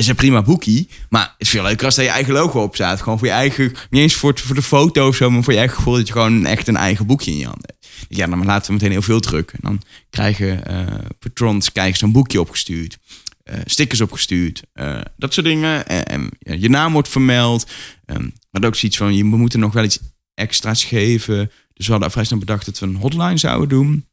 Is 0.00 0.06
een 0.08 0.14
prima 0.14 0.42
boekie, 0.42 0.88
maar 1.08 1.22
het 1.22 1.32
is 1.38 1.48
veel 1.48 1.62
leuker 1.62 1.84
als 1.84 1.96
er 1.96 2.02
je 2.02 2.08
eigen 2.08 2.32
logo 2.32 2.62
op 2.62 2.74
staat. 2.74 3.02
Gewoon 3.02 3.18
voor 3.18 3.26
je 3.26 3.32
eigen, 3.32 3.64
niet 3.90 4.02
eens 4.02 4.14
voor, 4.14 4.38
voor 4.38 4.54
de 4.54 4.62
foto 4.62 5.08
of 5.08 5.16
zo, 5.16 5.30
maar 5.30 5.42
voor 5.42 5.52
je 5.52 5.58
eigen 5.58 5.76
gevoel 5.76 5.94
dat 5.94 6.06
je 6.06 6.12
gewoon 6.12 6.46
echt 6.46 6.68
een 6.68 6.76
eigen 6.76 7.06
boekje 7.06 7.30
in 7.30 7.36
je 7.36 7.44
hand 7.44 7.66
hebt. 7.66 7.86
Ja, 8.08 8.26
dan 8.26 8.44
laten 8.44 8.66
we 8.66 8.72
meteen 8.72 8.90
heel 8.90 9.02
veel 9.02 9.20
drukken. 9.20 9.58
Dan 9.62 9.80
krijgen 10.10 10.66
eh 10.66 10.94
patrons 11.18 11.72
krijgen 11.72 11.98
zo'n 11.98 12.12
boekje 12.12 12.40
opgestuurd. 12.40 12.98
eh, 13.42 13.58
stickers 13.64 14.00
opgestuurd. 14.00 14.62
eh, 14.72 15.00
dat 15.16 15.34
soort 15.34 15.46
dingen. 15.46 15.86
En, 15.86 16.04
en, 16.04 16.30
je 16.60 16.68
naam 16.70 16.92
wordt 16.92 17.08
vermeld. 17.08 17.70
Ehm, 18.06 18.28
maar 18.50 18.64
ook 18.64 18.76
zoiets 18.76 18.98
van, 18.98 19.14
je, 19.14 19.22
we 19.22 19.36
moeten 19.36 19.60
nog 19.60 19.72
wel 19.72 19.84
iets 19.84 19.98
extra's 20.34 20.84
geven. 20.84 21.50
Dus 21.74 21.86
we 21.86 21.92
hadden 21.92 22.10
vrij 22.10 22.24
snel 22.24 22.38
bedacht 22.38 22.66
dat 22.66 22.78
we 22.78 22.86
een 22.86 22.96
hotline 22.96 23.36
zouden 23.38 23.68
doen. 23.68 24.04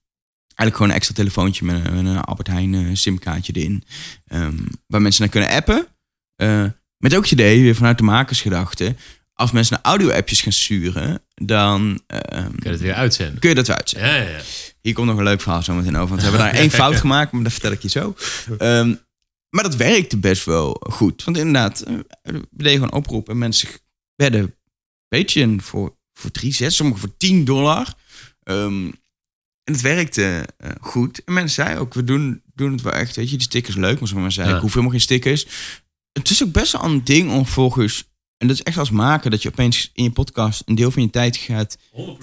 Eigenlijk 0.57 0.75
gewoon 0.75 0.89
een 0.89 0.95
extra 0.95 1.13
telefoontje 1.15 1.65
met, 1.65 1.85
een- 1.85 2.05
een 2.05 2.21
Albert 2.21 2.47
Heijn 2.47 2.73
eh, 2.73 2.85
simkaartje 2.93 3.53
erin. 3.53 3.83
Ehm, 4.27 4.55
waar 4.87 5.01
mensen 5.01 5.21
naar 5.21 5.31
kunnen 5.31 5.49
appen. 5.49 5.87
Eh, 6.35 6.63
met 6.97 7.15
ook 7.15 7.23
het 7.23 7.31
idee, 7.31 7.61
weer 7.61 7.75
vanuit 7.75 7.97
de 7.97 8.03
makersgedachte. 8.03 8.95
Als 9.33 9.51
mensen 9.51 9.73
naar 9.73 9.91
audio-appjes 9.91 10.41
gaan 10.41 10.51
sturen, 10.51 11.21
dan 11.35 12.01
ehm, 12.07 12.49
Kun 12.49 12.59
je 12.63 12.69
het 12.69 12.79
weer 12.79 12.93
uitzenden. 12.93 13.39
kun 13.39 13.49
je 13.49 13.55
dat 13.55 13.69
uitzetten. 13.69 14.09
Ja, 14.09 14.15
ja, 14.15 14.29
ja. 14.29 14.39
Hier 14.81 14.93
komt 14.93 15.07
nog 15.07 15.17
een 15.17 15.23
leuk 15.23 15.41
verhaal 15.41 15.63
zo 15.63 15.73
meteen 15.73 15.95
over. 15.95 16.07
Want 16.07 16.21
we 16.21 16.27
hebben 16.27 16.45
daar 16.45 16.55
één 16.61 16.71
fout 16.81 16.95
gemaakt, 16.95 17.31
maar 17.31 17.43
dat 17.43 17.51
vertel 17.51 17.71
ik 17.71 17.81
je 17.81 17.89
zo. 17.89 18.15
Ehm, 18.57 18.95
maar 19.49 19.63
dat 19.63 19.75
werkte 19.75 20.17
best 20.17 20.45
wel 20.45 20.81
goed. 20.89 21.23
Want 21.23 21.37
inderdaad, 21.37 21.81
eh, 21.81 21.93
we 22.21 22.41
deden 22.51 22.71
gewoon 22.79 22.91
oproepen. 22.99 23.33
En 23.33 23.39
mensen 23.39 23.69
werden 24.15 24.55
Patreon 25.07 25.61
voor, 25.61 25.97
voor 26.13 26.31
3, 26.31 26.53
6, 26.53 26.75
sommigen 26.75 27.01
voor 27.01 27.17
10 27.17 27.45
dollar. 27.45 27.93
En 29.67 29.73
het 29.73 29.81
werkte 29.81 30.45
eh, 30.57 30.71
goed. 30.81 31.23
En 31.23 31.33
mensen 31.33 31.55
zeiden 31.63 31.79
ook, 31.79 31.93
we 31.93 32.03
doen, 32.03 32.41
doen 32.55 32.71
het 32.71 32.81
wel 32.81 32.93
echt. 32.93 33.15
Weet 33.15 33.29
je, 33.29 33.35
die 33.37 33.45
stickers 33.45 33.75
leuk. 33.75 33.99
Maar 33.99 34.07
sommigen 34.07 34.31
zeiden, 34.33 34.55
Ja. 34.55 34.59
ik 34.61 34.65
hoef 34.65 34.73
helemaal 34.73 34.95
geen 34.97 35.05
stickers. 35.05 35.47
Het 36.13 36.29
is 36.29 36.43
ook 36.43 36.51
best 36.51 36.71
wel 36.71 36.83
een 36.83 37.03
ding 37.03 37.31
om 37.31 37.45
volgens... 37.45 38.03
En 38.37 38.47
dat 38.47 38.55
is 38.55 38.63
echt 38.63 38.77
als 38.77 38.89
maken 38.89 39.31
dat 39.31 39.41
je 39.41 39.49
opeens 39.49 39.91
in 39.93 40.03
je 40.03 40.11
podcast 40.11 40.61
een 40.65 40.75
deel 40.75 40.91
van 40.91 41.01
je 41.01 41.09
tijd 41.09 41.37
gaat 41.37 41.77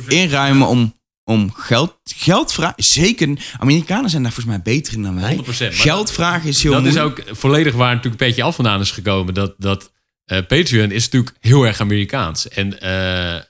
inruimen 0.08 0.66
om, 0.66 0.94
om 1.24 1.52
geld, 1.52 1.96
geld 2.04 2.52
vragen. 2.52 2.84
Zeker, 2.84 3.54
Amerikanen 3.58 4.10
zijn 4.10 4.22
daar 4.22 4.32
volgens 4.32 4.56
mij 4.56 4.64
beter 4.74 4.94
in 4.94 5.02
dan 5.02 5.14
wij. 5.20 5.36
100%, 5.36 5.44
maar 5.44 5.72
Geld 5.72 6.10
vragen 6.12 6.48
is 6.48 6.62
heel 6.62 6.72
dat 6.72 6.84
is 6.84 6.98
ook 6.98 7.22
volledig 7.26 7.74
waar 7.74 7.94
natuurlijk 7.94 8.20
een 8.22 8.26
beetje 8.28 8.42
af 8.42 8.54
vandaan 8.54 8.80
is 8.80 8.90
gekomen. 8.90 9.34
Dat, 9.34 9.54
dat 9.58 9.92
eh, 10.24 10.38
Patreon 10.48 10.90
is 10.90 11.04
natuurlijk 11.04 11.36
heel 11.40 11.64
erg 11.66 11.80
Amerikaans. 11.80 12.48
En 12.48 12.80
eh, 12.80 13.34
eh, 13.36 13.42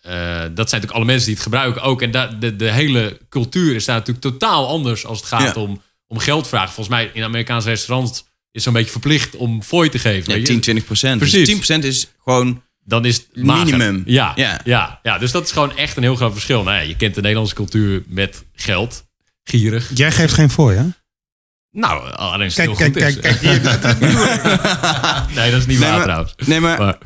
dat 0.55 0.69
zijn 0.69 0.81
natuurlijk 0.81 0.93
alle 0.93 1.05
mensen 1.05 1.27
die 1.27 1.35
het 1.35 1.43
gebruiken 1.43 1.83
ook. 1.83 2.03
En 2.03 2.11
da- 2.11 2.27
de, 2.27 2.57
de 2.57 2.71
hele 2.73 3.19
cultuur 3.29 3.75
is 3.75 3.85
daar 3.85 3.97
natuurlijk 3.97 4.25
totaal 4.27 4.69
anders 4.69 5.07
als 5.07 5.19
het 5.19 5.27
gaat 5.27 5.55
Ja. 5.55 5.61
om, 5.61 5.83
om 6.07 6.19
geld 6.19 6.49
vragen. 6.49 6.73
Volgens 6.75 6.97
mij 6.97 7.11
in 7.13 7.23
Amerikaanse 7.23 7.69
restaurants 7.69 8.25
is 8.53 8.63
zo'n 8.63 8.73
beetje 8.73 8.91
verplicht 8.91 9.37
om 9.37 9.63
fooi 9.63 9.89
te 9.89 9.99
geven. 9.99 10.31
Ja, 10.33 10.37
weet 10.39 10.47
je? 10.47 10.53
10, 10.53 10.61
20 10.61 10.85
procent. 10.85 11.21
Dus 11.21 11.29
Precies. 11.31 11.47
10 11.49 11.57
procent 11.57 11.85
is 11.85 12.07
gewoon... 12.25 12.63
Dan 12.87 13.05
is 13.05 13.17
het 13.17 13.45
mager. 13.45 13.65
Minimum. 13.65 14.03
Ja, 14.07 14.33
ja. 14.37 14.61
Ja. 14.65 15.01
Ja, 15.03 15.19
dus 15.19 15.31
dat 15.31 15.45
is 15.45 15.53
gewoon 15.53 15.77
echt 15.77 15.97
een 15.97 16.03
heel 16.03 16.17
groot 16.17 16.33
verschil. 16.33 16.63
Nou 16.63 16.77
ja, 16.77 16.83
je 16.83 16.97
kent 16.97 17.15
de 17.15 17.21
Nederlandse 17.21 17.55
cultuur 17.55 18.03
met 18.07 18.45
geld. 18.55 19.05
Gierig. 19.45 19.91
Jij 19.95 20.13
geeft 20.13 20.33
geen 20.33 20.51
voor, 20.51 20.73
hè? 20.73 20.85
Nou, 21.75 22.13
alleen 22.13 22.45
als 22.45 22.57
het 22.57 22.67
Kijk, 22.67 22.79
heel 22.79 22.91
kijk, 22.91 23.13
goed 23.15 23.21
kijk, 23.23 23.35
is. 23.35 23.81
kijk. 23.81 24.01
Ik. 24.01 25.35
Nee, 25.37 25.51
dat 25.51 25.61
is 25.61 25.67
niet 25.67 25.79
Nee, 25.79 25.89
waar 25.89 25.97
maar- 25.97 26.03
trouwens. 26.03 26.35
Nee, 26.47 26.61
maar, 26.61 26.79
Maar, 26.79 26.99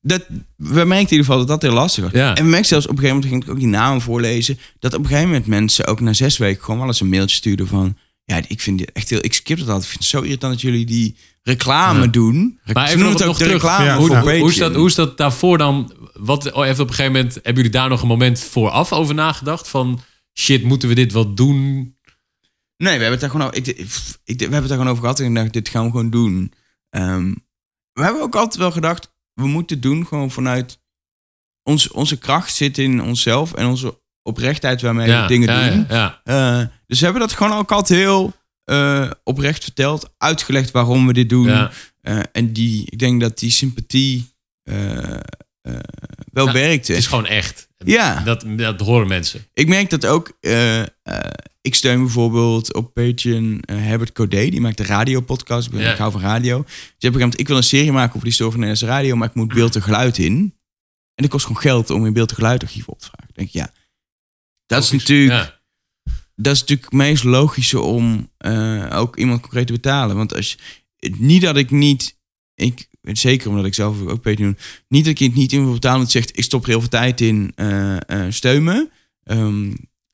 dat, 0.00 0.22
we 0.56 0.84
merkten 0.84 0.96
in 0.96 1.00
ieder 1.00 1.18
geval 1.18 1.38
dat 1.38 1.48
dat 1.48 1.62
heel 1.62 1.72
lastig 1.72 2.04
was. 2.04 2.12
Ja. 2.12 2.34
En 2.34 2.44
we 2.44 2.50
merkten 2.50 2.68
zelfs 2.68 2.86
op 2.86 2.92
een 2.92 2.98
gegeven 2.98 3.16
moment, 3.16 3.32
ging 3.34 3.44
ik 3.44 3.50
ook 3.50 3.58
die 3.58 3.78
namen 3.80 4.00
voorlezen, 4.02 4.58
dat 4.78 4.94
op 4.94 4.98
een 5.00 5.06
gegeven 5.06 5.28
moment 5.28 5.46
mensen 5.46 5.86
ook 5.86 6.00
na 6.00 6.12
zes 6.12 6.38
weken 6.38 6.62
gewoon 6.64 6.78
wel 6.80 6.88
eens 6.88 7.00
een 7.00 7.08
mailtje 7.08 7.36
stuurden 7.36 7.66
van, 7.66 7.96
ja, 8.24 8.40
ik 8.48 8.60
vind 8.60 8.78
dit 8.78 8.92
echt 8.92 9.10
heel, 9.10 9.18
ik 9.24 9.34
skip 9.34 9.58
het 9.58 9.66
altijd. 9.68 9.84
Ik 9.84 9.90
vind 9.90 10.02
het 10.02 10.10
zo 10.12 10.20
irritant 10.20 10.52
dat 10.52 10.60
jullie 10.62 10.86
die 10.86 11.16
reclame 11.42 12.00
Ja. 12.00 12.06
doen. 12.06 12.58
Maar 12.72 12.86
Ze 12.88 12.92
even 12.94 13.04
noemen 13.04 13.04
nog, 13.04 13.12
het 13.12 13.22
ook 13.22 13.26
nog 13.28 13.38
de 13.38 13.44
terug. 13.44 13.62
reclame 13.62 13.84
Ja, 13.84 13.96
hoe, 13.96 14.06
voor 14.06 14.16
hoe, 14.18 14.38
hoe, 14.38 14.50
is 14.50 14.56
dat, 14.56 14.74
hoe 14.74 14.86
is 14.86 14.94
dat 14.94 15.16
daarvoor 15.16 15.58
dan? 15.58 15.92
Wat 16.12 16.52
oh, 16.52 16.62
heeft 16.64 16.78
op 16.78 16.88
een 16.88 16.94
gegeven 16.94 17.16
moment 17.16 17.34
hebben 17.34 17.54
jullie 17.54 17.70
daar 17.78 17.88
nog 17.88 18.02
een 18.02 18.08
moment 18.08 18.40
vooraf 18.40 18.92
over 18.92 19.14
nagedacht? 19.14 19.68
Van 19.68 20.00
shit, 20.38 20.62
moeten 20.62 20.88
we 20.88 20.94
dit 20.94 21.12
wel 21.12 21.34
doen? 21.34 21.94
Nee, 22.82 22.98
we 22.98 23.02
hebben 23.04 23.10
het 23.10 23.20
daar 23.20 23.30
gewoon 23.30 23.46
over, 23.46 23.58
ik, 23.58 23.66
ik, 23.66 23.78
ik- 24.24 24.38
we 24.38 24.42
hebben 24.42 24.58
het 24.60 24.68
daar 24.68 24.76
gewoon 24.78 24.88
over 24.92 25.02
gehad 25.02 25.20
en 25.20 25.26
ik 25.26 25.34
dacht, 25.34 25.52
dit 25.52 25.68
gaan 25.68 25.84
we 25.84 25.90
gewoon 25.90 26.10
doen. 26.10 26.52
Ehm, 26.90 27.34
we 27.92 28.02
hebben 28.02 28.22
ook 28.22 28.36
altijd 28.36 28.56
wel 28.56 28.72
gedacht, 28.72 29.12
we 29.34 29.46
moeten 29.46 29.80
doen 29.80 30.06
gewoon 30.06 30.30
vanuit 30.30 30.80
ons, 31.62 31.90
onze 31.90 32.18
kracht 32.18 32.54
zit 32.54 32.78
in 32.78 33.02
onszelf 33.02 33.54
en 33.54 33.66
onze 33.66 34.00
oprechtheid 34.22 34.82
waarmee 34.82 35.06
we 35.20 35.26
dingen 35.26 35.48
ja, 35.48 35.70
doen. 35.70 35.86
Ja. 35.88 36.20
Eh, 36.24 36.66
dus 36.86 36.98
we 36.98 37.04
hebben 37.04 37.22
dat 37.22 37.32
gewoon 37.32 37.58
ook 37.58 37.72
altijd 37.72 37.98
heel 37.98 38.32
eh, 38.64 39.10
oprecht 39.24 39.62
verteld, 39.64 40.14
uitgelegd 40.18 40.70
waarom 40.70 41.06
we 41.06 41.12
dit 41.12 41.28
doen. 41.28 41.48
Eh, 42.00 42.20
en 42.32 42.52
die, 42.52 42.86
ik 42.90 42.98
denk 42.98 43.20
dat 43.20 43.38
die 43.38 43.50
sympathie 43.50 44.30
wel 46.32 46.46
Ja, 46.46 46.52
werkte. 46.52 46.92
Het 46.92 47.00
is 47.00 47.06
gewoon 47.06 47.26
echt. 47.26 47.68
Ja. 47.78 48.20
Dat, 48.20 48.44
dat 48.56 48.80
horen 48.80 49.08
mensen. 49.08 49.46
Ik 49.54 49.68
merk 49.68 49.90
dat 49.90 50.06
ook. 50.06 50.32
Ik 51.62 51.74
steun 51.74 52.00
bijvoorbeeld 52.00 52.74
op 52.74 52.94
Patreon 52.94 53.60
eh, 53.60 53.76
Herbert 53.76 54.12
Codé. 54.12 54.48
Die 54.48 54.60
maakt 54.60 54.76
de 54.76 54.84
radiopodcast. 54.84 55.66
Ik 55.66 55.72
ben 55.72 55.90
ik 55.92 55.98
hou 55.98 56.12
van 56.12 56.20
radio. 56.20 56.62
Dus 56.62 56.68
een 56.68 56.84
gegeven 56.98 57.18
moment, 57.18 57.40
ik 57.40 57.48
wil 57.48 57.56
een 57.56 57.62
serie 57.62 57.92
maken 57.92 58.14
over 58.14 58.24
die 58.24 58.32
stof 58.32 58.50
van 58.50 58.60
Nederlandse 58.60 58.94
radio, 58.94 59.16
maar 59.16 59.28
ik 59.28 59.34
moet 59.34 59.54
beeld 59.54 59.74
en 59.74 59.82
geluid 59.82 60.18
in. 60.18 60.54
En 61.14 61.22
dat 61.22 61.28
kost 61.30 61.46
gewoon 61.46 61.62
geld 61.62 61.90
om 61.90 62.06
in 62.06 62.12
beeld 62.12 62.30
en 62.30 62.36
geluidarchief 62.36 62.88
op 62.88 62.98
te 62.98 63.06
vragen. 63.06 63.34
Denk 63.34 63.48
ik, 63.48 63.54
ja, 63.54 63.72
dat 64.66 64.82
is 64.82 64.90
natuurlijk 64.90 65.32
Ja. 65.32 65.60
dat 66.34 66.54
is 66.54 66.60
natuurlijk 66.60 66.90
het 66.90 67.00
meest 67.00 67.24
logische 67.24 67.80
om 67.80 68.30
eh, 68.38 68.88
ook 68.92 69.16
iemand 69.16 69.40
concreet 69.40 69.66
te 69.66 69.72
betalen. 69.72 70.16
Want 70.16 70.34
als 70.34 70.56
je, 70.96 71.14
niet 71.18 71.42
dat 71.42 71.56
ik 71.56 71.70
niet, 71.70 72.18
ik, 72.54 72.88
zeker 73.02 73.48
omdat 73.48 73.64
ik 73.64 73.74
zelf 73.74 74.00
ook 74.00 74.22
Patreon 74.22 74.50
doe, 74.50 74.62
niet 74.88 75.04
dat 75.04 75.12
ik 75.12 75.18
het 75.18 75.34
niet 75.34 75.52
in 75.52 75.64
wil 75.64 75.72
betalen. 75.72 76.00
Dat 76.00 76.10
zegt, 76.10 76.38
ik 76.38 76.44
stop 76.44 76.62
er 76.62 76.68
heel 76.68 76.80
veel 76.80 76.88
tijd 76.88 77.20
in, 77.20 77.52
eh 77.56 77.96
steun 78.28 78.64
me. 78.64 78.90
Ehm, 79.24 79.72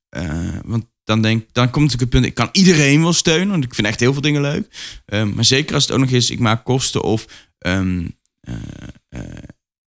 eh, 0.08 0.58
want 0.64 0.86
dan 1.08 1.22
denk 1.22 1.44
dan 1.52 1.70
komt 1.70 1.84
natuurlijk 1.84 2.12
het 2.12 2.20
punt, 2.20 2.26
ik 2.26 2.34
kan 2.34 2.48
iedereen 2.52 3.02
wel 3.02 3.12
steunen, 3.12 3.48
want 3.48 3.64
ik 3.64 3.74
vind 3.74 3.86
echt 3.86 4.00
heel 4.00 4.12
veel 4.12 4.22
dingen 4.22 4.40
leuk. 4.40 4.66
Ehm, 5.06 5.34
maar 5.34 5.44
zeker 5.44 5.74
als 5.74 5.82
het 5.82 5.92
ook 5.92 5.98
nog 5.98 6.10
is, 6.10 6.30
ik 6.30 6.38
maak 6.38 6.64
kosten 6.64 7.02
of 7.02 7.26
ehm, 7.58 8.06
eh, 8.40 8.54
eh, 9.08 9.20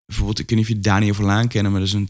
bijvoorbeeld, 0.06 0.40
ik 0.40 0.50
weet 0.50 0.60
niet 0.60 0.68
of 0.70 0.76
je 0.76 0.80
Daniel 0.80 1.14
Verlaan 1.14 1.48
kennen, 1.48 1.72
maar 1.72 1.82
dat 1.82 1.90
is 1.90 1.96
een. 1.96 2.08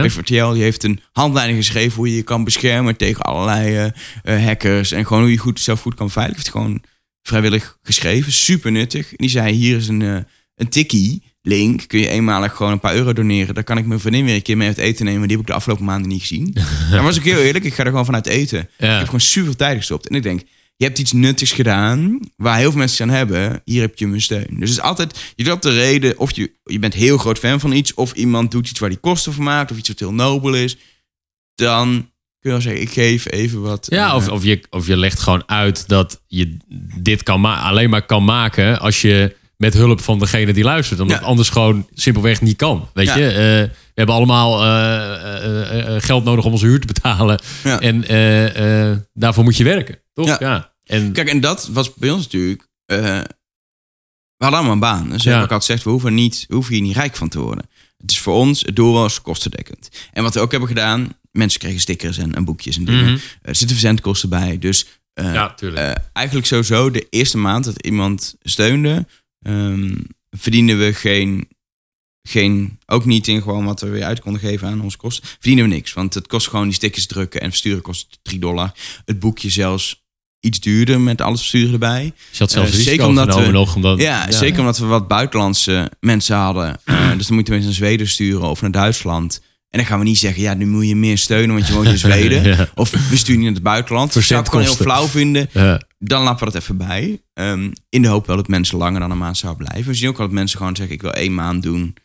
Bij 0.00 0.08
RTL, 0.08 0.52
die 0.52 0.62
heeft 0.62 0.82
een 0.82 1.00
handleiding 1.12 1.58
geschreven 1.58 1.96
hoe 1.96 2.08
je 2.08 2.16
je 2.16 2.22
kan 2.22 2.44
beschermen 2.44 2.96
tegen 2.96 3.22
allerlei 3.22 3.92
eh, 4.22 4.44
hackers. 4.44 4.92
En 4.92 5.06
gewoon 5.06 5.22
hoe 5.22 5.32
je 5.32 5.38
goed, 5.38 5.60
zelf 5.60 5.80
goed 5.80 5.94
kan 5.94 6.10
veiligen. 6.10 6.42
Heeft 6.42 6.54
gewoon 6.56 6.82
vrijwillig 7.22 7.78
geschreven, 7.82 8.32
super 8.32 8.72
nuttig. 8.72 9.10
En 9.10 9.16
die 9.16 9.30
zei, 9.30 9.52
hier 9.52 9.76
is 9.76 9.88
een, 9.88 10.00
een 10.54 10.68
tikkie. 10.68 11.22
Link 11.48 11.84
kun 11.86 12.00
je 12.00 12.08
eenmalig 12.08 12.52
gewoon 12.54 12.72
een 12.72 12.80
paar 12.80 12.94
euro 12.94 13.12
doneren. 13.12 13.54
Daar 13.54 13.64
kan 13.64 13.78
ik 13.78 13.86
mijn 13.86 14.00
vriendin 14.00 14.24
weer 14.24 14.34
een 14.34 14.42
keer 14.42 14.56
mee 14.56 14.68
uit 14.68 14.78
eten 14.78 15.04
nemen. 15.04 15.28
Die 15.28 15.30
heb 15.30 15.40
ik 15.40 15.46
de 15.46 15.56
afgelopen 15.56 15.84
maanden 15.84 16.08
niet 16.08 16.20
gezien. 16.20 16.56
Dan 16.90 17.04
was 17.04 17.16
ik 17.16 17.22
heel 17.22 17.40
eerlijk, 17.40 17.64
ik 17.64 17.74
ga 17.74 17.82
er 17.82 17.90
gewoon 17.90 18.04
vanuit 18.04 18.26
eten. 18.26 18.60
Ik 18.60 18.68
heb 18.78 19.04
gewoon 19.04 19.20
super 19.20 19.56
tijd 19.56 19.76
gestopt. 19.76 20.08
En 20.08 20.16
ik 20.16 20.22
denk, 20.22 20.42
je 20.76 20.84
hebt 20.84 20.98
iets 20.98 21.12
nuttigs 21.12 21.52
gedaan 21.52 22.20
waar 22.36 22.58
heel 22.58 22.70
veel 22.70 22.78
mensen 22.78 23.08
aan 23.08 23.14
hebben. 23.14 23.62
Hier 23.64 23.80
heb 23.80 23.98
je 23.98 24.06
mijn 24.06 24.20
steun. 24.20 24.46
Dus 24.48 24.68
het 24.68 24.78
is 24.78 24.80
altijd, 24.80 25.32
je 25.36 25.44
hebt 25.44 25.62
de 25.62 25.74
reden 25.74 26.18
of 26.18 26.36
je, 26.36 26.52
je 26.64 26.78
bent 26.78 26.94
heel 26.94 27.18
groot 27.18 27.38
fan 27.38 27.60
van 27.60 27.72
iets. 27.72 27.94
Of 27.94 28.12
iemand 28.12 28.50
doet 28.50 28.68
iets 28.70 28.78
waar 28.78 28.88
die 28.88 28.98
kosten 28.98 29.32
voor 29.32 29.44
maakt. 29.44 29.70
Of 29.70 29.76
iets 29.76 29.88
wat 29.88 29.98
heel 29.98 30.12
nobel 30.14 30.54
is. 30.54 30.76
Dan 31.54 31.88
kun 32.40 32.50
je 32.50 32.50
wel 32.50 32.60
zeggen, 32.60 32.82
ik 32.82 32.90
geef 32.90 33.30
even 33.30 33.60
wat. 33.60 33.86
Ja, 33.90 34.08
En, 34.08 34.14
of, 34.14 34.26
eh, 34.26 34.32
of, 34.32 34.44
je, 34.44 34.60
of 34.70 34.86
je 34.86 34.96
legt 34.96 35.20
gewoon 35.20 35.42
uit 35.46 35.88
dat 35.88 36.22
je 36.26 36.56
dit 36.96 37.22
kan 37.22 37.44
alleen 37.44 37.90
maar 37.90 38.06
kan 38.06 38.24
maken 38.24 38.80
als 38.80 39.00
je 39.00 39.36
met 39.58 39.74
hulp 39.74 40.00
van 40.00 40.18
degene 40.18 40.52
die 40.52 40.64
luistert. 40.64 41.00
Omdat 41.00 41.16
Ja. 41.16 41.20
het 41.22 41.30
anders 41.30 41.48
gewoon 41.48 41.88
simpelweg 41.94 42.40
niet 42.40 42.56
kan. 42.56 42.88
Weet 42.94 43.06
Ja. 43.06 43.16
je, 43.16 43.26
Eh, 43.28 43.34
we 43.34 43.70
hebben 43.94 44.14
allemaal 44.14 44.62
eh, 44.64 45.96
eh, 45.96 46.02
geld 46.02 46.24
nodig 46.24 46.44
om 46.44 46.52
onze 46.52 46.66
huur 46.66 46.80
te 46.80 46.86
betalen. 46.86 47.40
Ja. 47.64 47.80
En 47.80 48.00
daarvoor 49.14 49.44
moet 49.44 49.56
je 49.56 49.64
werken, 49.64 49.98
toch? 50.14 50.38
Ja. 50.38 50.72
En, 50.84 51.12
Kijk, 51.12 51.28
en 51.28 51.40
dat 51.40 51.68
was 51.72 51.94
bij 51.94 52.10
ons 52.10 52.22
natuurlijk. 52.24 52.66
we 52.86 54.44
hadden 54.44 54.58
allemaal 54.58 54.72
een 54.72 54.78
baan. 54.80 55.08
Dus 55.10 55.22
Ja. 55.22 55.42
ik 55.42 55.50
had 55.50 55.58
gezegd, 55.64 55.84
we 55.84 55.90
hoeven, 55.90 56.14
niet, 56.14 56.44
we 56.48 56.54
hoeven 56.54 56.74
hier 56.74 56.82
niet 56.82 56.96
rijk 56.96 57.16
van 57.16 57.28
te 57.28 57.40
worden. 57.40 57.68
Het 57.96 58.10
is 58.10 58.18
voor 58.20 58.34
ons, 58.34 58.60
het 58.62 58.76
doel 58.76 58.92
was 58.92 59.22
kostendekkend. 59.22 59.88
En 60.12 60.22
wat 60.22 60.34
we 60.34 60.40
ook 60.40 60.50
hebben 60.50 60.68
gedaan, 60.68 61.08
mensen 61.32 61.60
kregen 61.60 61.80
stickers 61.80 62.18
en, 62.18 62.34
en 62.34 62.44
boekjes 62.44 62.76
en 62.76 62.84
dingen. 62.84 63.04
Mhm. 63.04 63.18
Er 63.42 63.54
zitten 63.56 63.76
verzendkosten 63.76 64.28
bij. 64.28 64.58
Dus 64.58 64.86
ja, 65.14 65.54
eigenlijk 66.12 66.46
sowieso 66.46 66.90
de 66.90 67.06
eerste 67.10 67.38
maand 67.38 67.64
dat 67.64 67.82
iemand 67.86 68.34
steunde, 68.42 69.06
ehm, 69.42 69.94
verdienden 70.30 70.78
we 70.78 70.94
geen, 70.94 71.48
geen, 72.28 72.78
ook 72.86 73.04
niet 73.04 73.28
in 73.28 73.42
gewoon 73.42 73.64
wat 73.64 73.80
we 73.80 73.88
weer 73.88 74.04
uit 74.04 74.20
konden 74.20 74.40
geven 74.40 74.68
aan 74.68 74.80
onze 74.80 74.96
kosten, 74.96 75.28
verdienen 75.28 75.64
we 75.68 75.74
niks. 75.74 75.92
Want 75.92 76.14
het 76.14 76.26
kost 76.26 76.48
gewoon 76.48 76.64
die 76.64 76.74
stickers 76.74 77.06
drukken 77.06 77.40
en 77.40 77.48
versturen 77.48 77.82
kost 77.82 78.18
3 78.22 78.38
dollar. 78.38 78.72
Het 79.04 79.18
boekje 79.18 79.50
zelfs 79.50 80.06
iets 80.40 80.60
duurder 80.60 81.00
met 81.00 81.20
alles 81.20 81.38
versturen 81.38 81.72
erbij. 81.72 82.02
Dus 82.28 82.38
je 82.38 82.44
had 82.44 82.50
zelfs 82.50 82.72
eh, 82.72 82.78
zeker 82.78 83.06
omdat 83.06 83.34
we- 83.34 83.50
nog. 83.50 83.74
Omdat, 83.74 84.00
Ja, 84.00 84.30
zeker 84.30 84.60
omdat 84.60 84.78
we 84.78 84.86
wat 84.86 85.08
buitenlandse 85.08 85.90
mensen 86.00 86.36
hadden. 86.36 86.76
Eh, 86.84 87.16
dus 87.16 87.26
dan 87.26 87.34
moeten 87.36 87.54
we 87.58 87.64
naar 87.64 87.72
Zweden 87.72 88.08
sturen 88.08 88.48
of 88.48 88.60
naar 88.60 88.70
Duitsland. 88.70 89.40
En 89.70 89.78
dan 89.78 89.88
gaan 89.88 89.98
we 89.98 90.04
niet 90.04 90.18
zeggen, 90.18 90.42
ja, 90.42 90.54
nu 90.54 90.66
moet 90.66 90.88
je 90.88 90.96
meer 90.96 91.18
steunen, 91.18 91.54
want 91.54 91.66
je 91.68 91.74
woont 91.74 91.86
in 91.86 91.98
Zweden. 92.08 92.42
Ja. 92.44 92.68
Of 92.74 92.90
we 92.90 93.16
sturen 93.16 93.40
je 93.40 93.46
naar 93.46 93.54
het 93.54 93.62
buitenland. 93.62 94.12
Dat 94.12 94.22
zou 94.22 94.40
ik 94.40 94.46
gewoon 94.48 94.64
heel 94.64 94.74
flauw 94.74 95.06
vinden 95.06 95.48
Ja. 95.52 95.80
Dan 95.98 96.22
lappen 96.22 96.46
we 96.46 96.52
dat 96.52 96.62
even 96.62 96.76
bij. 96.76 97.22
Ehm, 97.34 97.72
in 97.88 98.02
de 98.02 98.08
hoop 98.08 98.26
wel 98.26 98.36
dat 98.36 98.48
mensen 98.48 98.78
langer 98.78 99.00
dan 99.00 99.10
een 99.10 99.18
maand 99.18 99.38
zouden 99.38 99.66
blijven. 99.66 99.90
We 99.90 99.96
zien 99.96 100.08
ook 100.08 100.16
wel 100.16 100.26
dat 100.26 100.34
mensen 100.34 100.58
gewoon 100.58 100.76
zeggen, 100.76 100.94
ik 100.94 101.02
wil 101.02 101.12
één 101.12 101.34
maand 101.34 101.62
doen. 101.62 101.96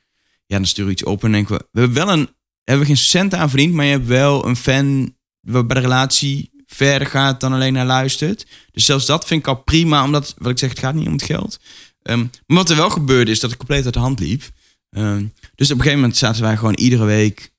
Ja, 0.45 0.57
dan 0.57 0.65
stuur 0.65 0.85
we 0.85 0.91
iets 0.91 1.03
op 1.03 1.23
en 1.23 1.31
denken 1.31 1.57
we, 1.57 1.67
we 1.71 1.79
hebben 1.79 2.05
wel 2.05 2.13
een, 2.13 2.29
hebben 2.63 2.87
we 2.87 2.93
geen 2.93 3.03
cent 3.05 3.33
aan 3.33 3.49
verdiend, 3.49 3.73
maar 3.73 3.85
je 3.85 3.91
hebt 3.91 4.07
wel 4.07 4.47
een 4.47 4.55
fan 4.55 5.15
waarbij 5.39 5.75
de 5.75 5.81
relatie 5.81 6.51
verder 6.65 7.07
gaat 7.07 7.39
dan 7.39 7.53
alleen 7.53 7.73
naar 7.73 7.85
luistert. 7.85 8.45
Dus 8.71 8.85
zelfs 8.85 9.05
dat 9.05 9.25
vind 9.25 9.39
ik 9.39 9.47
al 9.47 9.63
prima, 9.63 10.03
omdat, 10.03 10.35
wat 10.37 10.51
ik 10.51 10.57
zeg, 10.57 10.69
het 10.69 10.79
gaat 10.79 10.93
niet 10.93 11.07
om 11.07 11.13
het 11.13 11.23
geld. 11.23 11.59
Ehm, 12.01 12.19
maar 12.19 12.57
wat 12.57 12.69
er 12.69 12.75
wel 12.75 12.89
gebeurde 12.89 13.31
is 13.31 13.39
dat 13.39 13.49
het 13.49 13.59
compleet 13.59 13.85
uit 13.85 13.93
de 13.93 13.99
hand 13.99 14.19
liep. 14.19 14.43
Ehm, 14.89 15.25
dus 15.55 15.71
op 15.71 15.77
een 15.77 15.81
gegeven 15.81 15.99
moment 15.99 16.17
zaten 16.17 16.41
wij 16.41 16.57
gewoon 16.57 16.73
iedere 16.73 17.05
week 17.05 17.52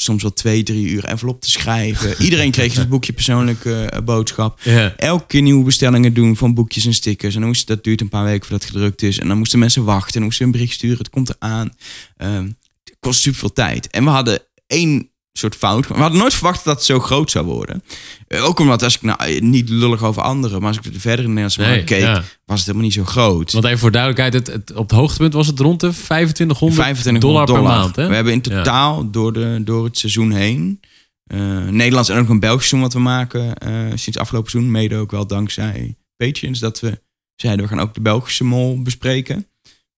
soms 0.00 0.22
wel 0.22 0.32
twee, 0.32 0.62
drie 0.62 0.88
uur 0.88 1.04
envelop 1.04 1.40
te 1.40 1.50
schrijven. 1.50 2.14
Iedereen 2.24 2.50
kreeg 2.50 2.72
zijn 2.72 2.88
boekje 2.88 3.12
persoonlijke 3.12 3.84
eh, 3.84 4.02
boodschap 4.02 4.60
elke 4.96 5.26
keer 5.26 5.42
nieuwe 5.42 5.64
bestellingen 5.64 6.14
doen 6.14 6.36
van 6.36 6.54
boekjes 6.54 6.86
en 6.86 6.94
stickers. 6.94 7.34
En 7.34 7.40
dan 7.40 7.48
moest, 7.48 7.66
dat 7.66 7.84
duurt 7.84 8.00
een 8.00 8.08
paar 8.08 8.24
weken 8.24 8.46
voordat 8.46 8.62
het 8.62 8.72
gedrukt 8.72 9.02
is. 9.02 9.18
En 9.18 9.28
dan 9.28 9.38
moesten 9.38 9.58
mensen 9.58 9.84
wachten. 9.84 10.06
En 10.06 10.18
dan 10.18 10.22
moesten 10.22 10.46
een 10.46 10.52
bericht 10.52 10.72
sturen. 10.72 10.98
Het 10.98 11.10
komt 11.10 11.34
eraan. 11.38 11.72
Ehm 12.16 12.48
het 12.84 12.96
kost 13.00 13.20
super 13.20 13.38
veel 13.38 13.52
tijd. 13.52 13.90
En 13.90 14.04
we 14.04 14.10
hadden 14.10 14.40
één 14.66 15.07
soort 15.32 15.54
fout. 15.56 15.86
We 15.88 15.94
hadden 15.94 16.18
nooit 16.18 16.34
verwacht 16.34 16.64
dat 16.64 16.74
het 16.76 16.84
zo 16.84 17.00
groot 17.00 17.30
zou 17.30 17.44
worden. 17.46 17.82
Eh, 18.28 18.44
ook 18.44 18.58
omdat 18.58 18.82
als 18.82 18.94
ik 18.96 19.02
nou 19.02 19.18
eh, 19.24 19.40
niet 19.40 19.68
lullig 19.68 20.02
over 20.02 20.22
anderen, 20.22 20.60
maar 20.60 20.68
als 20.68 20.76
ik 20.76 20.92
verder 21.00 21.24
in 21.24 21.34
de 21.34 21.40
Nederlandse 21.40 21.60
Nee, 21.60 21.68
markt 21.70 21.84
keek, 21.84 22.00
ja. 22.00 22.22
was 22.44 22.56
het 22.58 22.66
helemaal 22.66 22.82
niet 22.86 22.92
zo 22.92 23.04
groot. 23.04 23.52
Want 23.52 23.64
even 23.64 23.78
voor 23.78 23.90
duidelijkheid, 23.90 24.32
het, 24.32 24.46
het, 24.46 24.74
op 24.76 24.88
het 24.90 24.98
hoogtepunt 24.98 25.32
was 25.32 25.46
het 25.46 25.60
rond 25.60 25.80
de 25.80 25.90
2500 25.90 26.74
2500 26.74 27.20
dollar, 27.22 27.46
dollar, 27.46 27.62
per 27.62 27.80
maand. 27.80 27.96
Hè? 27.96 28.08
We 28.08 28.14
hebben 28.14 28.32
in 28.32 28.40
totaal 28.40 29.10
door, 29.10 29.32
de, 29.32 29.60
door 29.64 29.84
het 29.84 29.98
seizoen 29.98 30.30
heen. 30.30 30.80
eh, 31.26 31.38
Nederlands 31.68 32.08
en 32.08 32.18
ook 32.18 32.28
een 32.28 32.40
Belgisch 32.40 32.68
seizoen 32.68 32.80
wat 32.80 32.92
we 32.92 33.00
maken. 33.00 33.54
sinds 33.98 34.18
afgelopen 34.18 34.50
seizoen. 34.50 34.72
Mede 34.72 34.96
ook 34.96 35.10
wel 35.10 35.26
dankzij 35.26 35.96
Patreons. 36.16 36.58
Dat 36.58 36.80
we 36.80 37.00
zeiden 37.36 37.64
we 37.64 37.70
gaan 37.70 37.80
ook 37.80 37.94
de 37.94 38.00
Belgische 38.00 38.44
mol 38.44 38.82
bespreken. 38.82 39.46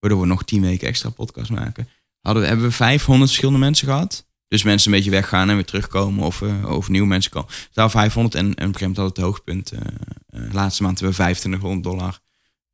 Waardoor 0.00 0.20
we 0.20 0.26
nog 0.26 0.44
10 0.44 0.60
weken 0.60 0.88
extra 0.88 1.10
podcast 1.10 1.50
maken. 1.50 1.88
Hadden 2.20 2.42
we, 2.42 2.48
hebben 2.48 2.66
we 2.66 2.72
500 2.72 3.28
verschillende 3.28 3.58
mensen 3.64 3.86
gehad. 3.88 4.26
Dus 4.50 4.62
mensen 4.62 4.90
een 4.90 4.96
beetje 4.96 5.10
weggaan 5.10 5.48
en 5.48 5.54
weer 5.54 5.64
terugkomen. 5.64 6.24
Of 6.24 6.40
uh, 6.40 6.70
overnieuw 6.70 7.04
mensen 7.04 7.30
komen. 7.30 7.48
Totaal 7.68 7.90
500 7.90 8.34
en, 8.34 8.40
en 8.40 8.50
op 8.50 8.56
een 8.56 8.64
gegeven 8.64 8.80
moment 8.80 8.96
had 8.96 9.16
het 9.16 9.24
hoogtepunt. 9.24 9.70
eh 9.70 9.80
eh, 10.30 10.52
laatste 10.52 10.82
maand 10.82 11.00
hebben 11.00 11.16
we 11.16 11.22
2500 11.22 11.82
dollar 11.82 12.18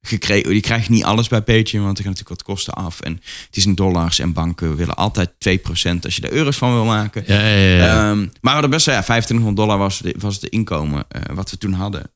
gekregen. 0.01 0.55
Je 0.55 0.61
krijgt 0.61 0.89
niet 0.89 1.05
alles 1.05 1.29
bij 1.29 1.43
Patreon, 1.43 1.85
want 1.85 1.99
er 1.99 2.05
gaan 2.05 2.13
natuurlijk 2.13 2.29
wat 2.29 2.43
kosten 2.43 2.75
af. 2.75 3.01
En 3.01 3.13
het 3.47 3.57
is 3.57 3.67
in 3.67 3.75
dollars 3.75 4.19
en 4.19 4.33
banken 4.33 4.77
willen 4.77 4.97
altijd 4.97 5.31
2% 5.31 6.01
als 6.03 6.17
je 6.17 6.23
er 6.23 6.33
euro's 6.33 6.57
van 6.57 6.73
wil 6.73 6.85
maken. 6.85 7.25
Ja, 7.27 7.41
ja, 7.41 7.77
ja. 7.77 8.11
Ehm, 8.11 8.19
maar 8.19 8.29
we 8.41 8.49
hadden 8.49 8.71
best 8.71 8.87
wel, 8.87 8.95
ja, 8.95 9.03
2500 9.03 9.57
dollar 9.57 9.79
was, 9.79 9.99
de, 9.99 10.15
was 10.19 10.35
het 10.35 10.45
inkomen 10.45 11.07
wat 11.33 11.51
we 11.51 11.59
toen 11.59 11.73
hadden. 11.73 12.11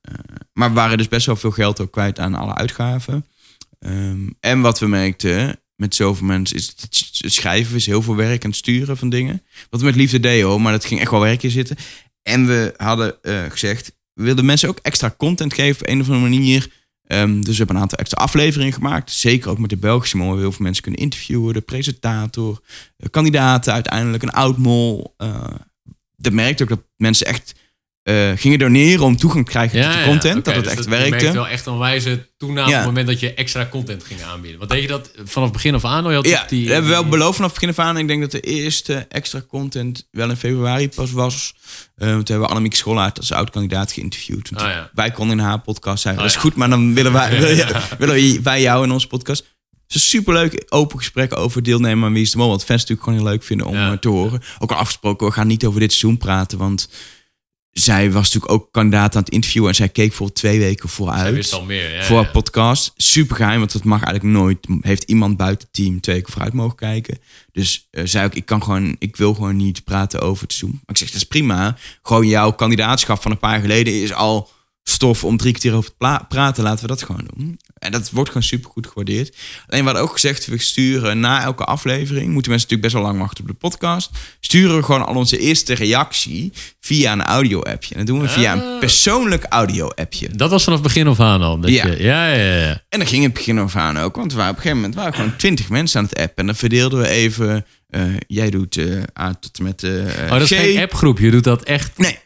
Maar 0.52 0.68
we 0.68 0.74
waren 0.74 0.98
dus 0.98 1.08
best 1.08 1.26
wel 1.26 1.36
veel 1.36 1.50
geld 1.50 1.80
ook 1.80 1.92
kwijt 1.92 2.18
aan 2.18 2.34
alle 2.34 2.54
uitgaven. 2.54 3.26
Ehm, 3.78 4.28
en 4.40 4.60
wat 4.60 4.78
we 4.78 4.86
merkten 4.86 5.60
met 5.80 5.94
zoveel 5.94 6.26
mensen 6.26 6.56
is 6.56 6.74
het 6.76 7.32
schrijven 7.32 7.76
is 7.76 7.86
heel 7.86 8.02
veel 8.02 8.16
werk 8.16 8.42
en 8.42 8.48
het 8.48 8.58
sturen 8.58 8.96
van 8.96 9.08
dingen. 9.08 9.42
Wat 9.70 9.80
we 9.80 9.86
met 9.86 9.96
liefde 9.96 10.20
deden 10.20 10.46
hoor, 10.46 10.60
maar 10.60 10.72
dat 10.72 10.84
ging 10.84 11.00
echt 11.00 11.10
wel 11.10 11.20
werk 11.20 11.42
in 11.42 11.50
zitten. 11.50 11.76
En 12.22 12.46
we 12.46 12.74
hadden 12.76 13.22
eh, 13.22 13.44
gezegd, 13.48 13.92
we 14.12 14.22
wilden 14.22 14.44
mensen 14.44 14.68
ook 14.68 14.78
extra 14.82 15.14
content 15.16 15.54
geven 15.54 15.80
op 15.80 15.88
een 15.88 16.00
of 16.00 16.06
andere 16.08 16.28
manier. 16.28 16.70
Ehm, 17.06 17.40
dus 17.40 17.50
we 17.50 17.56
hebben 17.56 17.76
een 17.76 17.82
aantal 17.82 17.98
extra 17.98 18.22
afleveringen 18.22 18.72
gemaakt. 18.72 19.10
Zeker 19.10 19.50
ook 19.50 19.58
met 19.58 19.70
de 19.70 19.76
Belgische 19.76 20.16
mol. 20.16 20.34
We 20.34 20.40
heel 20.40 20.52
veel 20.52 20.64
mensen 20.64 20.82
kunnen 20.82 21.00
interviewen. 21.00 21.54
De 21.54 21.60
presentator, 21.60 22.60
kandidaten 23.10 23.72
uiteindelijk, 23.72 24.22
een 24.22 24.30
oud-mol. 24.30 25.14
eh 25.16 25.44
dat 26.16 26.32
merkte 26.32 26.62
ook 26.62 26.68
dat 26.68 26.82
mensen 26.96 27.26
echt 27.26 27.54
eh, 28.02 28.30
gingen 28.36 28.58
doneren 28.58 29.04
om 29.04 29.16
toegang 29.16 29.44
te 29.44 29.50
krijgen 29.50 29.82
tot 29.82 29.92
de 29.92 30.04
content. 30.04 30.44
dat 30.44 30.54
het 30.54 30.64
dus 30.64 30.72
echt 30.72 30.84
Je 30.84 30.90
werkte. 30.90 31.10
merkte 31.10 31.32
wel 31.32 31.48
echt 31.48 31.66
een 31.66 31.78
wijze 31.78 32.26
toename 32.36 32.60
Ja. 32.70 32.72
op 32.72 32.76
het 32.76 32.86
moment 32.86 33.06
dat 33.06 33.20
je 33.20 33.34
extra 33.34 33.66
content 33.66 34.04
ging 34.04 34.22
aanbieden. 34.22 34.58
Want 34.58 34.70
deed 34.70 34.82
je 34.82 34.88
dat 34.88 35.10
vanaf 35.24 35.52
begin 35.52 35.74
af 35.74 35.84
aan? 35.84 36.04
Je 36.04 36.14
had 36.14 36.26
Ja, 36.26 36.44
die, 36.48 36.62
dat 36.64 36.72
hebben 36.72 36.90
we 36.90 36.96
wel 36.96 37.08
beloofd 37.08 37.36
vanaf 37.36 37.52
begin 37.52 37.68
af 37.68 37.78
aan. 37.78 37.96
Ik 37.98 38.08
denk 38.08 38.20
dat 38.20 38.30
de 38.30 38.40
eerste 38.40 39.06
extra 39.08 39.42
content 39.48 40.08
wel 40.10 40.30
in 40.30 40.36
februari 40.36 40.88
pas 40.88 41.10
was. 41.12 41.54
Eh, 41.54 42.06
want 42.06 42.10
toen 42.10 42.16
hebben 42.26 42.40
we 42.40 42.46
Annemiek 42.46 42.74
Schollaert 42.74 43.18
als 43.18 43.32
oud-kandidaat 43.32 43.92
geïnterviewd. 43.92 44.50
Ah. 44.54 44.76
Wij 44.94 45.10
konden 45.10 45.38
in 45.38 45.44
haar 45.44 45.60
podcast 45.60 46.02
zeggen, 46.02 46.22
Oh, 46.22 46.26
dat 46.28 46.36
is 46.36 46.42
goed, 46.42 46.54
maar 46.56 46.68
dan 46.70 46.94
willen 46.94 47.12
wij, 47.12 47.30
wil 47.40 47.48
je- 47.50 47.80
willen 47.98 48.42
wij 48.42 48.60
jou 48.60 48.84
in 48.84 48.90
onze 48.90 49.06
podcast. 49.06 49.40
Het 49.86 49.98
is 49.98 50.04
een 50.04 50.08
superleuk 50.08 50.64
open 50.68 50.98
gesprek 50.98 51.36
over 51.36 51.62
deelnemen 51.62 52.04
aan 52.08 52.12
Wie 52.12 52.22
is 52.22 52.30
de 52.30 52.36
Mol. 52.38 52.48
Wat 52.48 52.64
fans 52.64 52.80
natuurlijk 52.80 53.02
gewoon 53.08 53.18
heel 53.22 53.28
leuk 53.28 53.42
vinden 53.42 53.66
om 53.66 53.76
eh, 53.76 53.92
te 53.92 54.08
horen. 54.08 54.40
Ook 54.58 54.70
al 54.70 54.76
afgesproken, 54.76 55.26
we 55.26 55.32
gaan 55.32 55.46
niet 55.46 55.64
over 55.64 55.80
dit 55.80 55.90
seizoen 55.92 56.18
praten. 56.18 56.58
Want 56.58 56.88
zij 57.72 58.12
was 58.12 58.32
natuurlijk 58.32 58.52
ook 58.52 58.72
kandidaat 58.72 59.16
aan 59.16 59.22
het 59.22 59.32
interviewen. 59.32 59.68
En 59.68 59.74
zij 59.74 59.88
keek 59.88 60.12
voor 60.12 60.32
twee 60.32 60.58
weken 60.58 60.88
vooruit 60.88 61.20
Hij 61.20 61.32
wist 61.32 61.52
al 61.52 61.64
meer. 61.64 61.94
Ja, 61.94 62.02
voor 62.02 62.20
ja. 62.20 62.26
een 62.26 62.30
podcast. 62.30 62.92
Super 62.96 63.36
geheim, 63.36 63.58
want 63.58 63.72
dat 63.72 63.84
mag 63.84 64.02
eigenlijk 64.02 64.34
nooit. 64.36 64.66
Heeft 64.80 65.02
iemand 65.02 65.36
buiten 65.36 65.66
het 65.66 65.76
team 65.76 66.00
twee 66.00 66.16
weken 66.16 66.32
vooruit 66.32 66.52
mogen 66.52 66.76
kijken. 66.76 67.18
Dus 67.52 67.88
eh, 67.90 68.04
zei 68.06 68.26
ook, 68.26 68.34
ik 68.34 68.46
kan 68.46 68.62
gewoon, 68.62 68.96
ik 68.98 69.16
wil 69.16 69.34
gewoon 69.34 69.56
niet 69.56 69.84
praten 69.84 70.20
over 70.20 70.42
het 70.42 70.52
Zoom. 70.52 70.70
Maar 70.70 70.80
ik 70.86 70.96
zeg, 70.96 71.10
dat 71.10 71.16
is 71.16 71.26
prima. 71.26 71.76
Gewoon 72.02 72.26
jouw 72.26 72.52
kandidaatschap 72.52 73.22
van 73.22 73.30
een 73.30 73.38
paar 73.38 73.52
jaar 73.52 73.60
geleden 73.60 74.02
is 74.02 74.12
al 74.12 74.50
stof 74.84 75.24
om 75.24 75.36
drie 75.36 75.52
keer 75.58 75.74
over 75.74 75.90
te 75.98 76.20
praten. 76.28 76.62
Laten 76.64 76.80
we 76.82 76.86
dat 76.86 77.02
gewoon 77.02 77.28
doen. 77.34 77.58
En 77.78 77.92
dat 77.92 78.10
wordt 78.10 78.28
gewoon 78.28 78.42
super 78.42 78.70
goed 78.70 78.86
gewaardeerd. 78.86 79.36
Alleen 79.66 79.80
we 79.80 79.86
hadden 79.86 80.02
ook 80.02 80.12
gezegd, 80.12 80.46
we 80.46 80.58
sturen 80.58 81.20
na 81.20 81.42
elke 81.42 81.64
aflevering, 81.64 82.32
moeten 82.32 82.50
mensen 82.50 82.68
natuurlijk 82.68 82.80
best 82.80 82.94
wel 82.94 83.02
lang 83.02 83.18
wachten 83.18 83.44
op 83.44 83.50
de 83.50 83.56
podcast. 83.56 84.10
Sturen 84.40 84.76
we 84.76 84.82
gewoon 84.82 85.06
al 85.06 85.14
onze 85.14 85.38
eerste 85.38 85.74
reactie 85.74 86.52
via 86.80 87.12
een 87.12 87.22
audio-appje. 87.22 87.92
En 87.94 87.98
dat 87.98 88.06
doen 88.06 88.20
we 88.20 88.28
via 88.28 88.52
een 88.52 88.60
Ah. 88.62 88.78
persoonlijk 88.78 89.44
audio-appje. 89.48 90.28
Dat 90.28 90.50
was 90.50 90.64
vanaf 90.64 90.82
begin 90.82 91.06
af 91.06 91.20
aan 91.20 91.42
al. 91.42 91.60
Dat 91.60 91.70
Ja. 91.70 91.86
Je, 91.86 92.02
ja, 92.02 92.32
ja, 92.32 92.56
ja. 92.56 92.82
En 92.88 92.98
dan 92.98 93.06
ging 93.08 93.22
het 93.24 93.32
begin 93.32 93.58
af 93.58 93.76
aan 93.76 93.98
ook. 93.98 94.16
Want 94.16 94.30
we 94.32 94.36
waren 94.38 94.50
op 94.52 94.56
een 94.56 94.62
gegeven 94.62 94.82
moment 94.82 94.98
waren 95.00 95.14
gewoon 95.14 95.36
twintig 95.36 95.68
mensen 95.68 96.00
aan 96.00 96.06
het 96.06 96.18
appen. 96.18 96.36
En 96.36 96.46
dan 96.46 96.54
verdeelden 96.54 97.00
we 97.00 97.08
even... 97.08 97.66
eh, 97.88 98.02
jij 98.26 98.50
doet 98.50 98.76
eh 98.76 99.02
A 99.20 99.34
tot 99.40 99.58
en 99.58 99.64
met 99.64 99.82
eh 99.82 99.90
Oh, 100.24 100.30
dat 100.30 100.40
is 100.40 100.48
G. 100.48 100.60
geen 100.60 100.78
appgroep. 100.82 101.18
Je 101.18 101.30
doet 101.30 101.44
dat 101.44 101.62
echt. 101.62 101.98
Nee. 101.98 102.18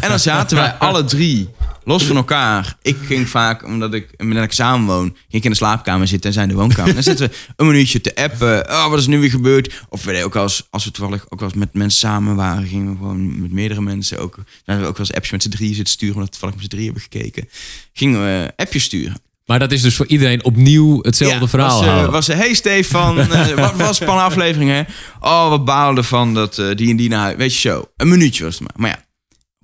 En 0.00 0.08
dan 0.08 0.18
zaten 0.18 0.56
wij 0.56 0.72
alle 0.88 1.04
drie 1.04 1.48
los 1.84 2.04
van 2.04 2.16
elkaar. 2.16 2.76
Ik 2.82 2.96
ging 3.04 3.28
vaak, 3.28 3.64
omdat 3.64 3.94
ik 3.94 4.08
met 4.16 4.42
ik 4.42 4.52
samen 4.52 4.86
woon, 4.86 5.04
ging 5.04 5.16
ik 5.28 5.44
in 5.44 5.50
de 5.50 5.56
slaapkamer 5.56 6.06
zitten 6.06 6.28
en 6.28 6.34
zij 6.34 6.42
in 6.42 6.48
de 6.48 6.54
woonkamer. 6.54 6.94
Dan 6.94 7.02
zitten 7.02 7.28
we 7.28 7.34
een 7.56 7.66
minuutje 7.66 8.00
te 8.00 8.14
appen. 8.14 8.70
Oh, 8.70 8.88
wat 8.88 8.98
is 8.98 9.06
nu 9.06 9.18
weer 9.18 9.30
gebeurd? 9.30 9.84
Of 9.88 10.04
we 10.04 10.24
ook 10.24 10.36
als, 10.36 10.66
als 10.70 10.84
we 10.84 10.90
toevallig 10.90 11.24
ook 11.28 11.40
wel 11.40 11.48
eens 11.48 11.58
met 11.58 11.74
mensen 11.74 11.98
samen 11.98 12.36
waren, 12.36 12.66
gingen 12.66 12.90
we 12.90 12.96
gewoon 12.96 13.40
met 13.40 13.52
meerdere 13.52 13.80
mensen 13.80 14.18
ook. 14.18 14.34
Dan 14.34 14.44
hebben 14.64 14.84
we 14.84 14.90
ook 14.90 14.96
wel 14.96 15.06
eens 15.06 15.14
appjes 15.14 15.32
met 15.32 15.42
z'n 15.42 15.48
drieën 15.48 15.74
zitten 15.74 15.94
sturen, 15.94 16.14
omdat 16.14 16.28
we 16.28 16.38
toevallig 16.38 16.54
met 16.54 16.64
z'n 16.64 16.76
drieën 16.76 16.92
hebben 16.92 17.08
gekeken. 17.10 17.48
Gingen 17.92 18.20
we 18.20 18.52
appjes 18.56 18.82
sturen. 18.84 19.16
Maar 19.46 19.58
dat 19.58 19.72
is 19.72 19.82
dus 19.82 19.96
voor 19.96 20.06
iedereen 20.06 20.44
opnieuw 20.44 20.98
hetzelfde 21.02 21.40
Ja, 21.40 21.48
verhaal 21.48 22.10
was, 22.10 22.24
ze, 22.24 22.32
hey 22.32 22.54
Stefan, 22.54 23.20
eh, 23.20 23.48
wat 23.54 23.76
was 23.76 23.88
een 23.88 23.94
spannende 23.94 24.30
aflevering 24.30 24.70
hè? 24.70 24.82
Oh, 25.20 25.48
wat 25.48 25.64
baalde 25.64 26.02
van 26.02 26.34
dat 26.34 26.62
die 26.74 26.90
en 26.90 26.96
die 26.96 27.08
naar 27.08 27.20
huis. 27.20 27.36
Weet 27.36 27.54
je 27.54 27.68
zo, 27.68 27.84
een 27.96 28.08
minuutje 28.08 28.44
was 28.44 28.58
het 28.58 28.62
maar. 28.62 28.72
Maar 28.76 28.90
ja, 28.90 29.07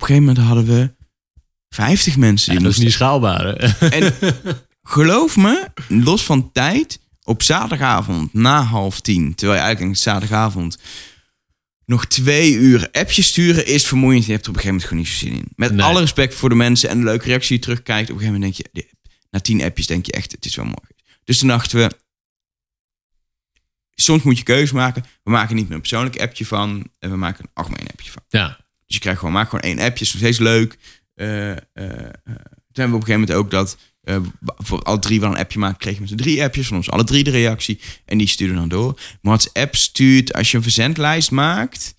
een 0.09 0.15
gegeven 0.17 0.25
moment 0.35 0.47
hadden 0.47 0.67
we 0.67 0.95
50 1.69 2.17
mensen 2.17 2.53
Ja, 2.53 2.59
die 2.59 2.69
dat 2.69 2.77
is 2.79 2.83
moesten. 2.85 2.85
niet 2.85 2.93
schaalbaar. 2.93 3.45
hè? 3.47 3.89
En 3.89 4.15
geloof 4.83 5.37
me, 5.37 5.69
los 5.89 6.25
van 6.25 6.53
tijd, 6.53 7.01
op 7.23 7.43
zaterdagavond 7.43 8.33
na 8.33 8.63
half 8.63 9.01
tien, 9.01 9.35
terwijl 9.35 9.59
je 9.61 9.65
eigenlijk 9.67 9.97
zaterdagavond 9.97 10.79
nog 11.87 12.07
twee 12.07 12.55
uur 12.55 12.89
appjes 12.93 13.27
sturen 13.27 13.67
is 13.67 13.87
vermoeiend. 13.87 14.25
Je 14.27 14.33
hebt 14.33 14.45
er 14.45 14.51
op 14.51 14.57
een 14.57 14.63
gegeven 14.63 14.89
moment 14.89 15.09
gewoon 15.09 15.29
niet 15.29 15.35
zo 15.37 15.41
zin 15.43 15.49
in. 15.49 15.53
Met 15.67 15.73
Nee. 15.73 15.87
alle 15.87 16.01
respect 16.01 16.35
voor 16.35 16.49
de 16.49 16.55
mensen 16.55 16.89
en 16.89 16.99
de 16.99 17.05
leuke 17.05 17.25
reactie 17.27 17.49
die 17.49 17.57
je 17.59 17.63
terugkijkt. 17.65 18.11
Op 18.11 18.15
een 18.17 18.21
gegeven 18.23 18.41
moment 18.41 18.57
denk 18.57 18.73
je, 18.75 18.89
na 19.31 19.41
tien 19.41 19.63
appjes 19.63 19.87
denk 19.87 20.07
je 20.07 20.13
echt, 20.13 20.33
het 20.33 20.45
is 20.45 20.55
wel 20.57 20.65
mooi. 20.65 20.79
Dus 21.25 21.39
toen 21.39 21.49
dachten 21.49 21.79
we, 21.79 21.97
soms 23.95 24.23
moet 24.23 24.39
je 24.39 24.45
keuze 24.45 24.75
maken. 24.75 25.05
We 25.23 25.31
maken 25.31 25.55
niet 25.57 25.65
meer 25.65 25.75
een 25.75 25.81
persoonlijk 25.81 26.21
appje 26.21 26.47
van, 26.47 26.87
en 26.99 27.11
we 27.11 27.17
maken 27.17 27.45
een 27.45 27.51
algemeen 27.55 27.89
appje 27.91 28.11
van. 28.11 28.23
Ja. 28.29 28.64
Dus 28.95 29.03
je 29.03 29.09
krijgt 29.09 29.19
gewoon, 29.19 29.35
maak 29.35 29.49
gewoon 29.49 29.65
één 29.65 29.87
appje, 29.87 30.05
is 30.05 30.13
nog 30.13 30.23
steeds 30.23 30.39
leuk. 30.39 30.79
Eh, 31.15 31.27
toen 32.73 32.83
hebben 32.83 32.99
we 32.99 33.03
op 33.03 33.09
een 33.09 33.15
gegeven 33.15 33.21
moment 33.21 33.33
ook 33.33 33.51
dat, 33.51 33.77
voor 34.57 34.83
alle 34.83 34.99
drie 34.99 35.21
wel 35.21 35.31
een 35.31 35.37
appje 35.39 35.59
maken, 35.59 35.79
kregen 35.79 36.03
we 36.03 36.09
z'n 36.09 36.15
drie 36.15 36.43
appjes 36.43 36.67
van 36.67 36.77
ons, 36.77 36.91
alle 36.91 37.05
drie 37.05 37.25
de 37.25 37.31
reactie. 37.31 37.81
En 38.05 38.19
die 38.19 38.27
sturen 38.29 38.55
dan 38.55 38.69
door. 38.69 38.93
Maar 38.95 39.37
WhatsApp 39.37 39.75
stuurt, 39.77 40.33
als 40.35 40.51
je 40.51 40.57
een 40.57 40.63
verzendlijst 40.63 41.31
maakt, 41.31 41.95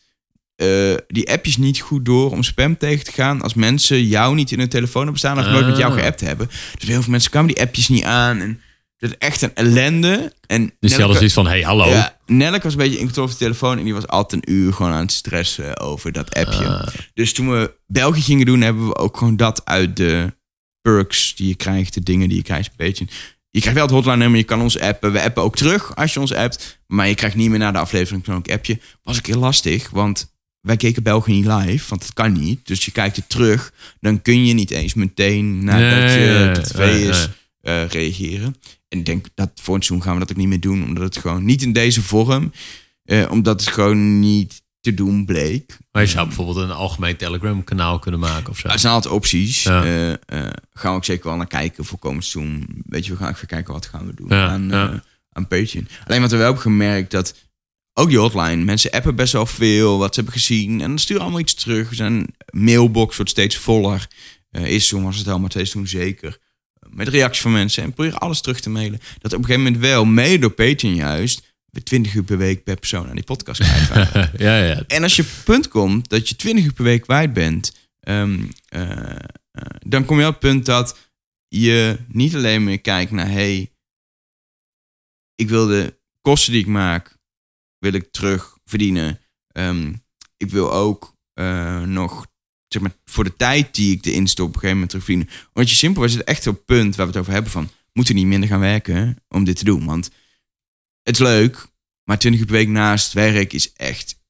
die 1.07 1.31
appjes 1.31 1.57
niet 1.57 1.79
goed 1.79 2.05
door 2.05 2.31
om 2.31 2.43
spam 2.43 2.77
tegen 2.77 3.05
te 3.05 3.11
gaan. 3.11 3.41
Als 3.41 3.53
mensen 3.53 4.05
jou 4.05 4.35
niet 4.35 4.51
in 4.51 4.59
hun 4.59 4.69
telefoon 4.69 5.01
hebben 5.01 5.19
staan 5.19 5.39
of 5.39 5.45
nooit 5.45 5.67
met 5.67 5.77
jou 5.77 5.93
Ah. 5.93 5.99
geappt 5.99 6.21
hebben. 6.21 6.47
Dus 6.77 6.87
heel 6.87 7.01
veel 7.01 7.11
mensen 7.11 7.31
kwamen 7.31 7.53
die 7.53 7.63
appjes 7.63 7.87
niet 7.87 8.03
aan. 8.03 8.39
En 8.39 8.61
dat 8.97 9.09
is 9.09 9.17
echt 9.17 9.41
een 9.41 9.55
ellende. 9.55 10.33
En 10.47 10.63
Dus 10.79 10.89
die 10.89 10.99
hadden 10.99 11.15
zoiets 11.17 11.33
van, 11.35 11.47
hey, 11.47 11.61
hallo. 11.61 11.87
ja, 11.89 12.17
Nellek 12.25 12.63
was 12.63 12.71
een 12.71 12.77
beetje 12.77 12.97
in 12.97 13.03
controle 13.05 13.27
van 13.27 13.37
de 13.37 13.43
telefoon 13.43 13.77
en 13.77 13.83
die 13.83 13.93
was 13.93 14.07
altijd 14.07 14.47
een 14.47 14.53
uur 14.53 14.73
gewoon 14.73 14.91
aan 14.91 15.01
het 15.01 15.11
stressen 15.11 15.79
over 15.79 16.11
dat 16.11 16.33
appje. 16.35 16.67
Ah. 16.67 16.87
Dus 17.13 17.33
toen 17.33 17.49
we 17.51 17.73
België 17.87 18.21
gingen 18.21 18.45
doen, 18.45 18.61
hebben 18.61 18.87
we 18.87 18.95
ook 18.95 19.17
gewoon 19.17 19.35
dat 19.35 19.65
uit 19.65 19.97
de 19.97 20.33
perks 20.81 21.35
die 21.35 21.47
je 21.47 21.55
krijgt, 21.55 21.93
de 21.93 22.03
dingen 22.03 22.27
die 22.27 22.37
je 22.37 22.43
krijgt. 22.43 22.67
Een 22.67 22.73
beetje. 22.77 23.05
Je 23.49 23.59
krijgt 23.61 23.77
wel 23.79 23.87
het 23.87 23.95
hotline 23.95 24.17
nummer, 24.17 24.39
je 24.39 24.45
kan 24.45 24.61
ons 24.61 24.79
appen. 24.79 25.11
We 25.11 25.21
appen 25.21 25.43
ook 25.43 25.55
terug 25.55 25.95
als 25.95 26.13
je 26.13 26.19
ons 26.19 26.33
appt. 26.33 26.79
Maar 26.87 27.07
je 27.07 27.15
krijgt 27.15 27.35
niet 27.35 27.49
meer 27.49 27.59
na 27.59 27.71
de 27.71 27.77
aflevering 27.77 28.25
zo'n 28.25 28.43
appje. 28.51 28.79
Was 29.03 29.17
ook 29.17 29.25
heel 29.25 29.39
lastig, 29.39 29.89
want 29.89 30.33
wij 30.61 30.77
keken 30.77 31.03
België 31.03 31.31
niet 31.31 31.45
live, 31.45 31.85
want 31.89 32.01
dat 32.01 32.13
kan 32.13 32.31
niet. 32.33 32.67
Dus 32.67 32.85
je 32.85 32.91
kijkt 32.91 33.15
het 33.15 33.29
terug, 33.29 33.71
dan 33.99 34.21
kun 34.21 34.45
je 34.45 34.53
niet 34.53 34.71
eens 34.71 34.93
meteen 34.93 35.63
nadat 35.63 35.99
Nee, 35.99 36.19
je 36.19 36.51
de 36.53 36.61
tv 36.61 36.77
nee, 36.77 37.07
is 37.07 37.27
nee. 37.61 37.75
eh, 37.83 37.89
reageren. 37.89 38.55
Ik 38.95 39.05
denk 39.05 39.25
dat 39.33 39.51
voor 39.55 39.75
een 39.75 39.83
seizoen 39.83 40.05
gaan 40.07 40.13
we 40.13 40.19
dat 40.19 40.31
ook 40.31 40.37
niet 40.37 40.47
meer 40.47 40.59
doen, 40.59 40.83
omdat 40.83 41.03
het 41.03 41.17
gewoon 41.17 41.45
niet 41.45 41.61
in 41.61 41.73
deze 41.73 42.01
vorm, 42.01 42.51
eh, 43.03 43.31
omdat 43.31 43.59
het 43.59 43.69
gewoon 43.69 44.19
niet 44.19 44.63
te 44.79 44.93
doen 44.93 45.25
bleek. 45.25 45.77
Maar 45.91 46.01
je 46.01 46.09
zou 46.09 46.27
bijvoorbeeld 46.27 46.57
een 46.57 46.71
algemeen 46.71 47.15
Telegram 47.17 47.63
kanaal 47.63 47.99
kunnen 47.99 48.19
maken 48.19 48.49
of 48.49 48.57
zo. 48.57 48.67
Er 48.67 48.79
zijn 48.79 48.93
altijd 48.93 49.13
opties. 49.13 49.63
Ja. 49.63 49.83
Eh, 49.83 50.11
eh, 50.11 50.17
gaan 50.73 50.91
we 50.91 50.97
ook 50.97 51.05
zeker 51.05 51.27
wel 51.27 51.37
naar 51.37 51.47
kijken 51.47 51.85
voor 51.85 51.99
komend 51.99 52.25
seizoen. 52.25 52.67
Weet 52.85 53.05
je, 53.05 53.11
we 53.11 53.17
gaan 53.17 53.33
even 53.33 53.47
kijken 53.47 53.73
wat 53.73 53.85
gaan 53.85 54.05
we 54.05 54.13
doen 54.15 54.27
Ja, 54.29 54.47
aan, 54.47 54.67
ja. 54.69 54.91
eh, 54.91 54.99
aan 55.31 55.47
Patreon. 55.47 55.87
Alleen 56.07 56.21
wat 56.21 56.31
we 56.31 56.35
wel 56.37 56.45
hebben 56.45 56.61
gemerkt, 56.63 57.11
dat 57.11 57.35
ook 57.93 58.09
die 58.09 58.17
hotline, 58.17 58.63
mensen 58.63 58.91
appen 58.91 59.15
best 59.15 59.33
wel 59.33 59.45
veel 59.45 59.97
wat 59.97 60.13
ze 60.13 60.19
hebben 60.21 60.39
gezien. 60.39 60.81
En 60.81 60.87
dan 60.87 60.99
sturen 60.99 61.21
allemaal 61.21 61.39
iets 61.39 61.53
terug. 61.53 61.93
Zijn 61.95 62.35
mailbox 62.49 63.15
wordt 63.15 63.31
steeds 63.31 63.57
voller. 63.57 64.07
Eh 64.49 64.61
eerst 64.61 64.87
seizoen 64.87 65.03
was 65.03 65.17
het 65.17 65.27
al, 65.27 65.39
maar 65.39 65.49
tweede 65.49 65.69
seizoen 65.69 65.99
zeker. 66.01 66.37
Met 66.95 67.07
reacties 67.07 67.41
van 67.41 67.51
mensen 67.51 67.83
en 67.83 67.93
proberen 67.93 68.19
alles 68.19 68.41
terug 68.41 68.59
te 68.59 68.69
mailen. 68.69 68.99
Dat 69.19 69.33
op 69.33 69.39
een 69.39 69.45
gegeven 69.45 69.63
moment 69.63 69.81
wel, 69.81 70.05
mede 70.05 70.39
door 70.39 70.51
Patreon 70.51 70.95
juist, 70.95 71.53
we 71.65 71.83
20 71.83 72.13
uur 72.13 72.23
per 72.23 72.37
week 72.37 72.63
per 72.63 72.75
persoon 72.75 73.07
aan 73.07 73.15
die 73.15 73.23
podcast 73.23 73.61
kwijt 73.61 73.87
waren. 73.87 74.31
ja, 74.45 74.65
ja. 74.65 74.83
En 74.87 75.03
als 75.03 75.15
je 75.15 75.21
op 75.21 75.27
het 75.27 75.43
punt 75.43 75.67
komt 75.67 76.09
dat 76.09 76.29
je 76.29 76.35
20 76.35 76.65
uur 76.65 76.73
per 76.73 76.83
week 76.83 77.01
kwijt 77.01 77.33
bent, 77.33 77.73
ehm, 77.99 78.43
eh, 78.67 79.09
eh, 79.11 79.17
dan 79.87 80.05
kom 80.05 80.19
je 80.19 80.25
op 80.25 80.31
het 80.31 80.39
punt 80.39 80.65
dat 80.65 80.97
je 81.47 81.97
niet 82.07 82.35
alleen 82.35 82.63
meer 82.63 82.81
kijkt 82.81 83.11
naar, 83.11 83.29
hey, 83.29 83.71
ik 85.35 85.49
wil 85.49 85.67
de 85.67 85.97
kosten 86.21 86.51
die 86.51 86.61
ik 86.61 86.67
maak, 86.67 87.17
wil 87.79 87.93
ik 87.93 88.11
terug 88.11 88.57
verdienen. 88.65 89.19
Ehm, 89.47 89.93
ik 90.37 90.49
wil 90.49 90.73
ook 90.73 91.15
eh, 91.33 91.81
nog, 91.81 92.27
zeg 92.67 92.81
maar, 92.81 92.91
voor 93.05 93.23
de 93.23 93.35
tijd 93.37 93.75
die 93.75 93.95
ik 93.97 94.05
erin 94.05 94.27
stop, 94.27 94.47
op 94.47 94.53
een 94.53 94.59
gegeven 94.59 94.73
moment 94.81 94.89
terugverdienen. 94.89 95.33
Want 95.53 95.69
je 95.69 95.75
simpel 95.75 96.03
is 96.03 96.13
het 96.13 96.23
echt 96.23 96.47
op 96.47 96.55
het 96.55 96.65
punt 96.65 96.95
waar 96.95 97.05
we 97.05 97.11
het 97.11 97.21
over 97.21 97.33
hebben 97.33 97.51
van, 97.51 97.69
moeten 97.93 98.13
we 98.13 98.19
niet 98.19 98.29
minder 98.29 98.49
gaan 98.49 98.59
werken 98.59 99.17
om 99.29 99.43
dit 99.43 99.55
te 99.57 99.63
doen? 99.63 99.85
Want 99.85 100.09
het 101.03 101.15
is 101.15 101.21
leuk, 101.21 101.67
maar 102.03 102.17
20 102.19 102.41
uur 102.41 102.47
per 102.47 102.55
week 102.55 102.67
naast 102.67 103.13
werk 103.13 103.53
is 103.53 103.73
echt 103.73 104.23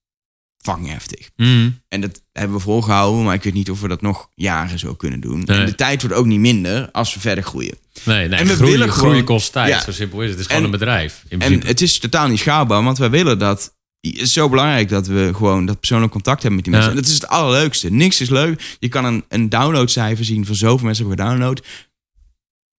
fucking 0.58 0.88
heftig. 0.90 1.30
Mhm. 1.36 1.70
En 1.88 2.02
dat 2.02 2.22
hebben 2.32 2.56
we 2.58 2.64
volgehouden, 2.64 3.24
maar 3.24 3.36
ik 3.36 3.44
weet 3.44 3.54
niet 3.54 3.70
of 3.72 3.82
we 3.82 3.88
dat 3.88 4.02
nog 4.02 4.30
jaren 4.36 4.80
zo 4.80 4.94
kunnen 4.96 5.20
doen. 5.20 5.42
Nee. 5.46 5.58
En 5.60 5.66
de 5.66 5.76
tijd 5.76 6.02
wordt 6.02 6.18
ook 6.18 6.26
niet 6.26 6.40
minder 6.40 6.92
als 6.92 7.14
we 7.14 7.20
verder 7.20 7.44
groeien. 7.44 7.78
Nee, 8.04 8.28
nee. 8.28 8.40
En 8.40 8.48
we 8.48 8.54
groeien, 8.56 8.72
willen 8.78 8.94
groeien 8.94 9.24
kost 9.24 9.52
tijd. 9.52 9.70
Ja. 9.70 9.82
Zo 9.84 9.92
simpel 9.92 10.22
is 10.22 10.30
het. 10.30 10.38
Het 10.40 10.40
is 10.40 10.46
gewoon 10.46 10.62
En- 10.62 10.74
een 10.74 10.80
bedrijf. 10.80 11.24
In 11.28 11.42
En 11.42 11.66
het 11.66 11.82
is 11.82 12.00
totaal 12.00 12.28
niet 12.28 12.40
schaalbaar, 12.40 12.84
want 12.84 12.98
wij 12.98 13.10
willen 13.10 13.40
dat. 13.40 13.74
Het 14.12 14.22
is 14.22 14.34
zo 14.34 14.50
belangrijk 14.50 14.90
dat 14.90 15.08
we 15.08 15.32
gewoon 15.36 15.66
dat 15.66 15.80
persoonlijk 15.80 16.12
contact 16.12 16.42
hebben 16.42 16.56
met 16.56 16.64
die 16.64 16.74
Ja. 16.74 16.80
mensen. 16.80 16.98
En 16.98 17.04
dat 17.04 17.14
is 17.14 17.20
het 17.22 17.30
allerleukste. 17.32 17.92
Niks 17.92 18.22
is 18.22 18.30
leuk. 18.30 18.76
Je 18.80 18.88
kan 18.88 19.06
een, 19.06 19.26
een 19.30 19.50
downloadcijfer 19.50 20.26
zien 20.26 20.46
van 20.46 20.56
zoveel 20.56 20.86
mensen 20.86 21.06
hebben 21.08 21.26
gedownload. 21.26 21.66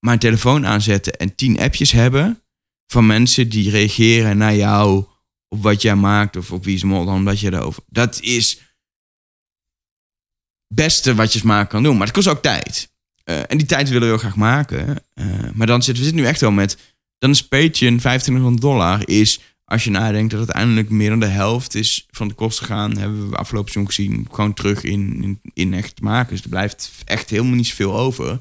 Maar 0.01 0.13
een 0.13 0.19
telefoon 0.21 0.67
aanzetten 0.67 1.13
en 1.13 1.35
tien 1.35 1.61
appjes 1.61 1.91
hebben 1.93 2.43
van 2.87 3.07
mensen 3.07 3.49
die 3.49 3.71
reageren 3.71 4.37
naar 4.37 4.55
jou 4.57 5.05
op 5.49 5.63
wat 5.63 5.83
jij 5.83 5.95
maakt 5.97 6.37
of 6.37 6.53
op 6.53 6.65
wie 6.65 6.79
ze 6.79 6.87
dan 6.89 7.09
omdat 7.09 7.41
je 7.41 7.53
erover. 7.53 7.83
Dat 7.89 8.21
is 8.21 8.51
het 10.69 10.77
beste 10.77 11.15
wat 11.15 11.33
je 11.33 11.39
smaak 11.39 11.71
kan 11.71 11.83
doen. 11.83 11.97
Maar 11.97 12.07
het 12.07 12.15
kost 12.17 12.29
ook 12.29 12.43
tijd. 12.43 12.95
Eh, 13.25 13.39
en 13.51 13.59
die 13.59 13.67
tijd 13.67 13.87
willen 13.89 14.03
we 14.03 14.09
heel 14.09 14.19
graag 14.19 14.37
maken. 14.37 15.05
Eh, 15.15 15.27
maar 15.55 15.67
dan 15.67 15.83
zitten 15.83 16.03
we 16.05 16.09
zitten 16.09 16.23
nu 16.25 16.29
echt 16.31 16.41
wel 16.41 16.51
met. 16.51 16.79
Dan 17.19 17.31
is 17.31 17.43
Patreon 17.49 17.71
2500 17.99 18.61
dollar. 18.61 19.09
Is 19.09 19.41
als 19.67 19.85
je 19.85 19.91
nadenkt 19.91 20.31
dat 20.31 20.39
uiteindelijk 20.41 20.91
meer 20.91 21.11
dan 21.11 21.21
de 21.21 21.27
helft 21.27 21.75
is 21.75 22.07
van 22.11 22.29
de 22.29 22.35
kosten 22.35 22.67
gaan. 22.67 22.97
Hebben 22.97 23.31
we 23.31 23.37
afgelopen 23.37 23.73
seizoen 23.73 23.95
gezien. 23.95 24.27
Gewoon 24.31 24.55
terug 24.55 24.83
in, 24.83 25.23
in, 25.23 25.41
in 25.55 25.75
echt 25.75 26.01
maken. 26.01 26.35
Dus 26.35 26.43
er 26.43 26.49
blijft 26.49 26.91
echt 27.05 27.31
helemaal 27.31 27.55
niet 27.55 27.67
zoveel 27.67 27.97
over. 27.97 28.39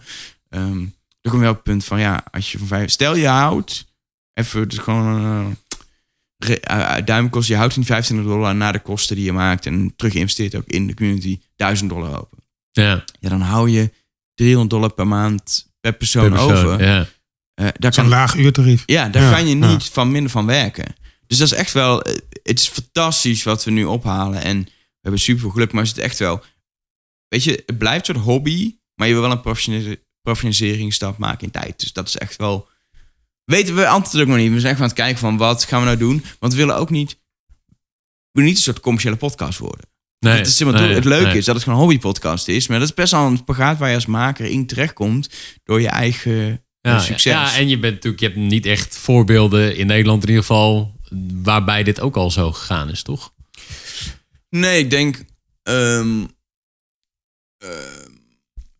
Ehm 0.49 0.83
dan 1.25 1.33
kom 1.33 1.43
je 1.43 1.49
op 1.49 1.55
het 1.55 1.63
punt 1.63 1.85
van 1.85 1.99
ja, 1.99 2.23
als 2.31 2.51
je 2.51 2.57
van 2.57 2.67
vijf. 2.67 2.89
Stel 2.89 3.15
je 3.15 3.27
houdt. 3.27 3.85
Even 4.33 4.69
dus 4.69 4.77
gewoon. 4.77 5.57
duimkost, 7.05 7.47
je 7.47 7.55
houdt 7.55 7.75
die 7.75 7.85
25 7.85 8.27
dollar 8.27 8.55
na 8.55 8.71
de 8.71 8.79
kosten 8.79 9.15
die 9.15 9.25
je 9.25 9.31
maakt 9.31 9.65
en 9.65 9.93
terug 9.95 10.13
investeert 10.13 10.55
ook 10.55 10.67
in 10.67 10.87
de 10.87 10.93
community 10.93 11.39
1000 11.55 11.89
dollar 11.89 12.19
open. 12.19 12.37
ja, 12.71 13.03
Ja, 13.19 13.29
dan 13.29 13.41
hou 13.41 13.69
je 13.69 13.91
300 14.33 14.69
dollar 14.69 14.93
per 14.93 15.07
maand 15.07 15.71
per 15.79 15.93
persoon, 15.93 16.29
per 16.29 16.45
persoon, 16.45 16.65
over. 16.65 16.85
Ja. 16.85 17.07
Eh, 17.53 17.67
daar 17.79 17.91
kan, 17.91 18.07
laag 18.07 18.35
uurtarief. 18.35 18.83
ja, 18.85 19.09
daar 19.09 19.23
Ja, 19.23 19.31
kan 19.31 19.47
je 19.47 19.57
ja. 19.57 19.67
niet 19.67 19.83
van 19.83 20.11
minder 20.11 20.31
van 20.31 20.45
werken. 20.45 20.95
Dus 21.27 21.37
dat 21.37 21.51
is 21.51 21.57
echt 21.57 21.73
wel, 21.73 22.01
eh, 22.01 22.15
het 22.43 22.59
is 22.59 22.67
fantastisch 22.67 23.43
wat 23.43 23.63
we 23.63 23.71
nu 23.71 23.83
ophalen 23.83 24.41
en 24.43 24.63
we 24.63 25.01
hebben 25.01 25.21
super 25.21 25.41
veel 25.41 25.49
geluk, 25.49 25.71
maar 25.71 25.83
is 25.83 25.89
het 25.89 25.97
echt 25.97 26.19
wel, 26.19 26.43
weet 27.27 27.43
je, 27.43 27.63
het 27.65 27.77
blijft 27.77 28.07
een 28.07 28.15
soort 28.15 28.25
hobby, 28.25 28.75
maar 28.95 29.07
je 29.07 29.13
wil 29.13 29.21
wel 29.21 29.31
een 29.31 29.41
professionele- 29.41 29.99
professionaliseringsstap 30.21 31.17
maken 31.17 31.45
in 31.45 31.51
tijd. 31.51 31.79
Dus 31.79 31.93
dat 31.93 32.07
is 32.07 32.17
echt 32.17 32.35
wel, 32.35 32.69
weten 33.43 33.75
we 33.75 33.87
antwoord 33.87 34.23
ook 34.23 34.29
nog 34.29 34.37
niet. 34.37 34.51
We 34.51 34.59
zijn 34.59 34.71
echt 34.71 34.81
aan 34.81 34.87
het 34.87 34.97
kijken 34.97 35.19
van 35.19 35.37
wat 35.37 35.63
gaan 35.63 35.79
we 35.79 35.85
nou 35.85 35.97
doen, 35.97 36.23
want 36.39 36.53
we 36.53 36.59
willen 36.59 36.75
ook 36.75 36.89
niet, 36.89 37.11
we 37.11 37.75
willen 38.31 38.49
niet 38.49 38.57
een 38.57 38.63
soort 38.63 38.79
commerciële 38.79 39.15
podcast 39.15 39.59
worden. 39.59 39.93
Nee, 40.19 40.37
het, 40.37 40.47
is, 40.47 40.59
nee, 40.59 40.73
het 40.73 41.05
leuke 41.05 41.25
nee. 41.25 41.37
is 41.37 41.45
dat 41.45 41.55
het 41.55 41.63
gewoon 41.63 41.79
een 41.79 41.85
hobbypodcast 41.85 42.47
is. 42.47 42.67
Maar 42.67 42.79
dat 42.79 42.87
is 42.87 42.93
best 42.93 43.11
wel 43.11 43.25
een 43.25 43.37
spagaat 43.37 43.77
waar 43.77 43.89
je 43.89 43.95
als 43.95 44.05
maker 44.05 44.45
in 44.45 44.65
terechtkomt 44.65 45.29
door 45.63 45.81
je 45.81 45.87
eigen 45.87 46.63
Ja, 46.81 46.95
eh, 46.95 46.99
succes. 46.99 47.31
Ja, 47.31 47.55
en 47.55 47.67
je 47.67 47.79
bent 47.79 47.93
natuurlijk, 47.93 48.21
je 48.21 48.27
hebt 48.27 48.39
niet 48.39 48.65
echt 48.65 48.97
voorbeelden 48.97 49.75
in 49.75 49.87
Nederland 49.87 50.21
in 50.21 50.27
ieder 50.27 50.43
geval, 50.43 50.94
waarbij 51.43 51.83
dit 51.83 51.99
ook 52.01 52.15
al 52.15 52.31
zo 52.31 52.51
gegaan 52.51 52.89
is, 52.89 53.03
toch? 53.03 53.33
Nee, 54.49 54.79
ik 54.79 54.89
denk. 54.89 55.25
ehm, 55.63 56.25
ehm, 57.57 58.09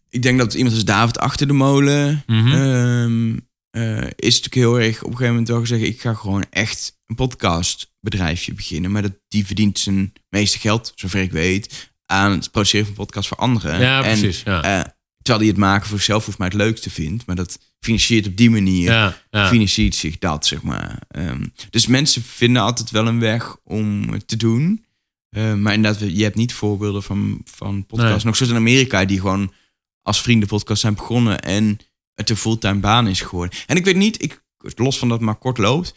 ik 0.10 0.22
denk 0.22 0.38
dat 0.40 0.54
iemand 0.54 0.76
als 0.76 0.86
David 0.86 1.18
achter 1.20 1.48
de 1.48 1.54
molen. 1.54 2.24
Mhm. 2.28 2.52
ehm, 2.52 3.38
eh, 3.70 3.98
is 4.16 4.42
natuurlijk 4.42 4.54
heel 4.56 4.80
erg 4.80 4.96
op 4.98 5.04
een 5.04 5.18
gegeven 5.18 5.28
moment 5.30 5.48
wel 5.48 5.60
gezegd: 5.60 5.82
ik 5.84 6.02
ga 6.02 6.14
gewoon 6.14 6.46
echt 6.50 6.98
een 7.06 7.16
podcastbedrijfje 7.16 8.54
beginnen. 8.54 8.92
Maar 8.92 9.02
dat, 9.02 9.14
die 9.28 9.46
verdient 9.46 9.80
zijn 9.80 10.14
meeste 10.30 10.60
geld, 10.60 10.92
zover 10.96 11.22
ik 11.22 11.32
weet, 11.32 11.92
aan 12.06 12.32
het 12.32 12.52
produceren 12.52 12.86
van 12.86 12.96
podcasts 12.96 13.28
voor 13.28 13.38
anderen. 13.38 13.80
Ja, 13.80 14.04
En, 14.04 14.20
precies. 14.20 14.42
Ja. 14.44 14.62
eh, 14.84 14.92
terwijl 15.26 15.46
hij 15.46 15.48
het 15.48 15.58
maken 15.58 15.88
voor 15.88 15.98
zichzelf 15.98 16.24
volgens 16.24 16.38
mij 16.38 16.48
het 16.48 16.68
leukste 16.68 16.90
vindt. 16.90 17.26
Maar 17.26 17.36
dat 17.36 17.60
financiert 17.80 18.28
op 18.28 18.38
die 18.38 18.50
manier. 18.50 18.92
ja, 18.92 19.22
ja. 19.30 19.48
financiert 19.48 19.96
zich 19.96 20.18
dat, 20.18 20.46
zeg 20.46 20.62
maar. 20.62 21.02
Ehm, 21.08 21.46
dus 21.70 21.88
mensen 21.88 22.24
vinden 22.24 22.62
altijd 22.62 22.92
wel 22.92 23.08
een 23.08 23.20
weg 23.20 23.58
om 23.64 24.10
het 24.10 24.28
te 24.28 24.38
doen. 24.38 24.86
Eh, 25.30 25.54
maar 25.54 25.74
inderdaad, 25.74 26.16
je 26.16 26.24
hebt 26.24 26.36
niet 26.36 26.54
voorbeelden 26.54 27.04
van, 27.04 27.42
van 27.46 27.86
podcasts. 27.86 28.16
Nee. 28.16 28.26
Nog 28.26 28.36
zoals 28.36 28.52
in 28.52 28.58
Amerika, 28.58 29.06
die 29.06 29.20
gewoon 29.20 29.54
als 30.02 30.22
vriendenpodcast 30.22 30.82
zijn 30.82 30.96
begonnen. 30.96 31.40
En 31.42 31.80
het 32.14 32.30
een 32.30 32.38
fulltime 32.38 32.80
baan 32.80 33.08
is 33.08 33.22
geworden. 33.22 33.60
En 33.66 33.76
ik 33.76 33.86
weet 33.86 33.96
niet, 33.96 34.24
ik, 34.24 34.44
los 34.76 34.98
van 34.98 35.08
dat 35.08 35.18
het 35.18 35.26
maar 35.26 35.36
kort 35.36 35.58
loopt. 35.58 35.96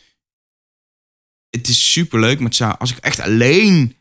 Het 1.51 1.69
is 1.69 1.93
super 1.93 2.21
leuk, 2.21 2.37
maar 2.37 2.49
het 2.49 2.57
zou, 2.57 2.75
als 2.79 2.91
ik 2.91 2.99
echt 2.99 3.21
alleen 3.21 3.97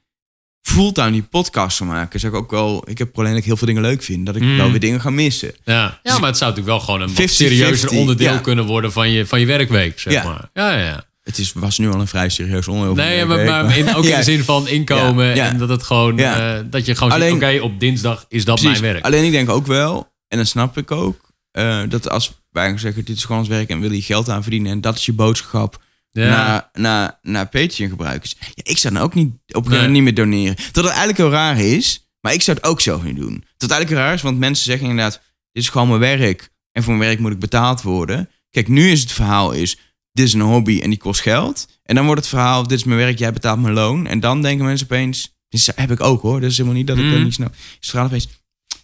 fulltime 0.68 1.12
die 1.12 1.24
podcast 1.24 1.78
zou 1.78 1.90
maken, 1.90 2.20
zou 2.20 2.34
ik 2.34 2.40
ook 2.40 2.52
wel. 2.52 2.90
Ik 2.90 2.98
heb 2.98 3.18
alleen 3.18 3.30
dat 3.30 3.40
ik 3.40 3.46
heel 3.46 3.58
veel 3.58 3.68
dingen 3.68 3.82
leuk 3.82 4.04
vind, 4.04 4.26
dat 4.26 4.36
ik 4.36 4.42
Mm. 4.42 4.58
wel 4.58 4.70
weer 4.72 4.80
dingen 4.80 5.02
ga 5.02 5.10
missen. 5.10 5.52
Ja, 5.64 6.00
ja 6.04 6.18
maar 6.20 6.30
het 6.30 6.38
zou 6.38 6.50
natuurlijk 6.52 6.68
wel 6.68 6.80
gewoon 6.80 7.02
een 7.02 7.08
wat 7.08 7.16
50-50, 7.16 7.36
serieuzer 7.36 7.90
onderdeel 7.90 8.34
ja. 8.34 8.40
kunnen 8.40 8.66
worden 8.66 8.92
van 8.92 9.10
je, 9.12 9.26
van 9.26 9.40
je 9.40 9.46
werkweek, 9.46 10.00
zeg 10.00 10.14
Ja. 10.14 10.24
maar. 10.24 10.50
Ja, 10.54 10.78
ja. 10.78 11.04
Het 11.24 11.38
is, 11.38 11.54
was 11.54 11.78
nu 11.78 11.92
al 11.92 12.00
een 12.00 12.08
vrij 12.08 12.30
serieus 12.30 12.68
onderwerp. 12.68 12.96
Nee, 13.10 13.26
maar, 13.26 13.78
in, 13.78 13.96
ook 13.96 14.04
in 14.06 14.16
de 14.18 14.24
zin 14.24 14.44
van 14.44 14.68
inkomen 14.68 15.34
en 15.34 15.58
dat 15.58 15.70
het 15.70 15.84
gewoon, 15.84 16.20
eh, 16.20 16.56
dat 16.66 16.86
je 16.86 16.96
gewoon 16.96 17.12
Alleen- 17.14 17.34
oké, 17.36 17.60
op 17.62 17.80
dinsdag 17.80 18.26
is 18.28 18.46
dat 18.46 18.60
Precies. 18.60 18.80
mijn 18.80 18.94
werk. 18.94 19.06
Alleen 19.06 19.24
ik 19.26 19.32
denk 19.32 19.50
ook 19.50 19.68
wel, 19.68 20.12
en 20.28 20.38
dat 20.38 20.48
snap 20.48 20.78
ik 20.78 20.92
ook, 20.92 21.32
eh, 21.52 21.80
dat 21.90 22.10
als 22.10 22.34
wij 22.52 22.78
zeggen, 22.78 23.06
dit 23.06 23.18
is 23.18 23.24
gewoon 23.24 23.40
ons 23.42 23.48
werk 23.50 23.70
en 23.70 23.80
wil 23.80 23.92
je 23.92 24.02
geld 24.02 24.30
aan 24.30 24.42
verdienen 24.42 24.72
en 24.72 24.82
dat 24.82 24.96
is 24.96 25.06
je 25.06 25.14
boodschap 25.14 25.84
Ja. 26.24 26.30
naar, 26.30 26.70
naar, 26.74 27.20
naar 27.22 27.48
Patreon 27.48 27.90
gebruikers. 27.90 28.36
Ja, 28.40 28.62
ik 28.64 28.78
zou 28.78 28.94
dan 28.94 29.04
ook 29.04 29.14
niet 29.14 29.28
op 29.28 29.36
een 29.38 29.54
gegeven 29.54 29.70
Nee. 29.72 29.78
moment 29.80 29.94
niet 29.94 30.04
meer 30.04 30.14
doneren. 30.44 30.56
Dat 30.72 30.84
het 30.84 30.94
eigenlijk 30.94 31.18
heel 31.18 31.30
raar 31.30 31.60
is, 31.60 32.10
maar 32.22 32.34
ik 32.34 32.42
zou 32.42 32.58
het 32.58 32.66
ook 32.66 32.82
zelf 32.82 33.04
niet 33.04 33.16
doen. 33.16 33.34
Dat 33.34 33.42
het 33.58 33.72
eigenlijk 33.72 33.90
heel 33.90 34.00
raar 34.00 34.14
is, 34.14 34.22
want 34.22 34.38
mensen 34.40 34.66
zeggen 34.66 34.88
inderdaad, 34.90 35.22
dit 35.52 35.64
is 35.64 35.70
gewoon 35.70 35.88
mijn 35.88 36.00
werk 36.00 36.50
en 36.72 36.84
voor 36.84 36.94
mijn 36.96 37.10
werk 37.10 37.20
moet 37.22 37.32
ik 37.32 37.40
betaald 37.40 37.82
worden. 37.82 38.30
Kijk, 38.50 38.68
nu 38.68 38.92
is 38.92 39.02
het 39.02 39.12
verhaal 39.12 39.52
is, 39.52 39.78
dit 40.12 40.26
is 40.26 40.34
een 40.34 40.42
hobby 40.42 40.80
en 40.82 40.90
die 40.90 41.00
kost 41.00 41.22
geld. 41.22 41.68
En 41.84 41.96
dan 41.96 42.06
wordt 42.06 42.20
het 42.22 42.30
verhaal, 42.30 42.64
dit 42.68 42.78
is 42.78 42.84
mijn 42.84 43.00
werk, 43.00 43.18
jij 43.20 43.34
betaalt 43.34 43.62
mijn 43.62 43.74
loon. 43.74 44.08
En 44.08 44.20
dan 44.20 44.42
denken 44.42 44.66
mensen 44.66 44.88
opeens, 44.90 45.36
dit 45.50 45.72
heb 45.76 45.92
ik 45.92 46.02
ook 46.02 46.22
hoor, 46.22 46.42
dat 46.42 46.50
is 46.52 46.58
helemaal 46.58 46.78
niet 46.78 46.88
dat 46.88 46.98
ik 46.98 47.04
Mhm. 47.04 47.14
dat 47.14 47.24
niet 47.24 47.34
snap. 47.34 47.54
Is 47.54 47.60
het 47.80 47.90
verhaal 47.90 48.06
opeens, 48.08 48.28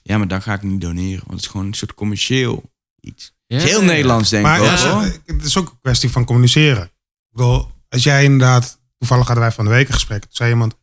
ja, 0.03 0.17
maar 0.17 0.27
dan 0.27 0.41
ga 0.41 0.53
ik 0.53 0.61
niet 0.63 0.81
doneren, 0.81 1.19
want 1.25 1.31
het 1.31 1.39
is 1.41 1.47
gewoon 1.47 1.65
een 1.65 1.73
soort 1.73 1.93
commercieel 1.93 2.71
iets. 2.99 3.33
Ja, 3.47 3.55
Het 3.55 3.65
is 3.65 3.71
heel 3.71 3.81
ja. 3.81 3.85
Nederlands 3.87 4.29
denk 4.29 4.43
Maar 4.43 4.57
ik 4.63 4.71
ook 4.71 4.77
hoor. 4.77 5.01
het 5.25 5.45
is 5.45 5.57
ook 5.57 5.69
een 5.69 5.79
kwestie 5.81 6.09
van 6.09 6.25
communiceren. 6.25 6.91
Ik 7.33 7.39
bedoel, 7.39 7.71
als 7.89 8.03
jij 8.03 8.23
inderdaad, 8.23 8.79
toevallig 8.97 9.25
hadden 9.25 9.43
wij 9.43 9.53
van 9.53 9.65
de 9.65 9.71
week 9.71 9.87
een 9.87 9.93
gesprek. 9.93 10.21
Toen 10.21 10.31
zei 10.33 10.49
iemand, 10.51 10.75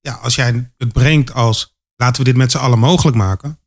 ja, 0.00 0.12
als 0.14 0.34
jij 0.34 0.70
het 0.78 0.92
brengt 0.92 1.32
als, 1.34 1.76
laten 1.96 2.18
we 2.22 2.28
dit 2.28 2.36
met 2.36 2.50
z'n 2.50 2.56
allen 2.58 2.78
mogelijk 2.78 3.16
maken. 3.16 3.58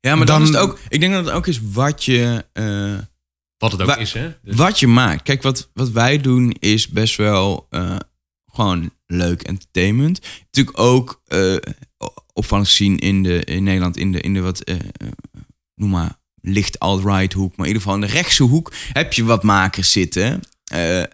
Ja, 0.00 0.16
maar 0.16 0.26
dan, 0.26 0.38
dan- 0.40 0.42
is 0.42 0.48
het 0.48 0.58
ook, 0.58 0.78
ik 0.88 1.00
denk 1.00 1.12
dat 1.12 1.24
het 1.24 1.34
ook 1.34 1.46
is 1.46 1.60
wat 1.72 2.04
je... 2.04 2.44
eh, 2.52 2.98
Wat 3.58 3.72
het 3.72 3.80
ook 3.80 3.86
Wa- 3.86 3.96
is, 3.96 4.12
hè? 4.12 4.34
Dus- 4.42 4.56
Wat 4.56 4.78
je 4.78 4.86
maakt. 4.86 5.22
Kijk, 5.22 5.42
wat, 5.42 5.70
wat 5.74 5.90
wij 5.90 6.18
doen 6.20 6.50
is 6.50 6.88
best 6.88 7.16
wel 7.16 7.66
eh, 7.70 7.96
gewoon 8.52 8.90
leuk 9.06 9.42
entertainment. 9.42 10.20
Natuurlijk 10.50 10.78
ook 10.78 11.20
eh 11.24 11.56
opvallend 12.32 12.68
gezien 12.68 12.98
in, 12.98 13.22
de, 13.22 13.44
in 13.44 13.62
Nederland 13.64 13.96
in 13.96 14.12
de, 14.12 14.20
in 14.20 14.34
de 14.34 14.40
wat, 14.40 14.70
noem 15.74 15.90
maar, 15.90 16.16
licht 16.40 16.78
alt-right 16.78 17.32
hoek. 17.32 17.56
Maar 17.56 17.66
in 17.66 17.72
ieder 17.72 17.82
geval 17.82 17.94
in 17.94 18.06
de 18.06 18.12
rechtse 18.12 18.42
hoek 18.42 18.72
heb 18.92 19.12
je 19.12 19.24
wat 19.24 19.42
makers 19.42 19.92
zitten. 19.92 20.40
Eh, 20.72 21.00
eh, 21.02 21.06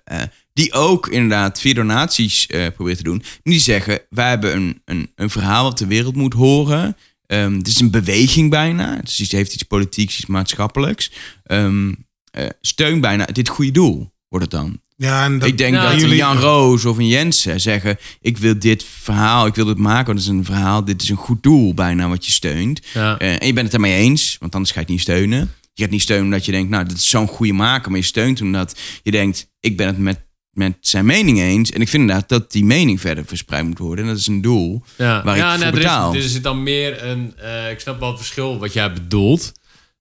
die 0.53 0.73
ook 0.73 1.09
inderdaad 1.09 1.61
via 1.61 1.75
donaties 1.75 2.47
eh 2.47 2.67
proberen 2.75 2.97
te 2.99 3.03
doen. 3.05 3.23
Die 3.43 3.61
zeggen, 3.61 4.01
wij 4.11 4.29
hebben 4.29 4.57
een, 4.57 4.83
een, 4.85 5.11
een 5.17 5.31
verhaal 5.31 5.63
wat 5.65 5.79
de 5.79 5.87
wereld 5.87 6.17
moet 6.17 6.33
horen. 6.35 6.97
Ehm, 7.27 7.55
het 7.57 7.69
is 7.69 7.81
een 7.81 7.91
beweging 7.91 8.51
bijna. 8.51 8.97
Dus 9.05 9.19
het 9.19 9.33
heeft 9.33 9.55
iets 9.55 9.63
politieks, 9.63 10.17
iets 10.19 10.27
maatschappelijks. 10.27 11.11
Ehm, 11.45 11.93
eh, 12.31 12.47
steun 12.61 13.01
bijna 13.01 13.25
dit 13.25 13.49
goede 13.49 13.71
doel, 13.71 14.13
wordt 14.29 14.45
het 14.53 14.55
dan. 14.61 14.81
Ja, 14.97 15.25
en 15.25 15.39
dat, 15.39 15.49
ik 15.49 15.59
denk 15.59 15.75
Ja, 15.75 15.83
dat 15.83 15.93
jullie- 15.93 16.09
een 16.11 16.17
Jan 16.17 16.37
Roos 16.39 16.85
of 16.85 16.99
een 16.99 17.09
Jensen 17.09 17.61
zeggen... 17.61 17.99
ik 18.21 18.39
wil 18.39 18.59
dit 18.59 18.85
verhaal, 19.01 19.47
ik 19.47 19.55
wil 19.55 19.65
dit 19.65 19.79
maken, 19.79 20.07
want 20.07 20.19
het 20.19 20.29
is 20.29 20.35
een 20.35 20.45
verhaal... 20.45 20.85
dit 20.85 21.03
is 21.03 21.09
een 21.09 21.17
goed 21.17 21.43
doel 21.43 21.75
bijna 21.75 22.09
wat 22.09 22.27
je 22.27 22.33
steunt. 22.33 22.81
ja. 22.95 23.19
Eh, 23.19 23.41
en 23.41 23.47
je 23.47 23.53
bent 23.53 23.67
het 23.67 23.75
ermee 23.75 23.95
eens, 23.97 24.37
want 24.41 24.55
anders 24.55 24.73
ga 24.73 24.79
je 24.81 24.85
het 24.87 24.95
niet 24.95 25.03
steunen. 25.03 25.53
Je 25.75 25.83
gaat 25.83 25.91
niet 25.91 26.03
steunen 26.03 26.25
omdat 26.25 26.45
je 26.45 26.53
denkt, 26.53 26.71
nou, 26.71 26.85
dit 26.85 26.97
is 26.97 27.09
zo'n 27.09 27.27
goede 27.27 27.53
maker... 27.53 27.91
maar 27.91 28.01
je 28.01 28.07
steunt 28.07 28.41
omdat 28.41 28.79
je 29.03 29.11
denkt, 29.11 29.51
ik 29.61 29.77
ben 29.77 29.87
het 29.87 29.99
met, 29.99 30.21
met 30.51 30.77
zijn 30.81 31.05
mening 31.05 31.39
eens... 31.39 31.71
en 31.71 31.81
ik 31.81 31.89
vind 31.89 32.03
inderdaad 32.03 32.29
dat 32.29 32.53
die 32.53 32.65
mening 32.65 33.01
verder 33.01 33.25
verspreid 33.25 33.65
moet 33.65 33.79
worden. 33.79 34.05
En 34.05 34.11
dat 34.11 34.21
is 34.21 34.27
een 34.27 34.41
doel. 34.43 34.83
Ja, 34.99 35.23
waar 35.25 35.37
ik 35.37 35.43
voor 35.43 35.53
er, 35.53 35.67
is, 35.67 35.79
betaal. 35.79 36.15
er 36.15 36.19
is 36.19 36.43
dan 36.43 36.63
meer 36.63 37.03
een. 37.05 37.37
eh, 37.37 37.71
ik 37.71 37.81
snap 37.81 37.99
wel 38.01 38.09
het 38.09 38.19
verschil 38.19 38.59
wat 38.59 38.73
jij 38.73 38.93
bedoelt. 38.93 39.53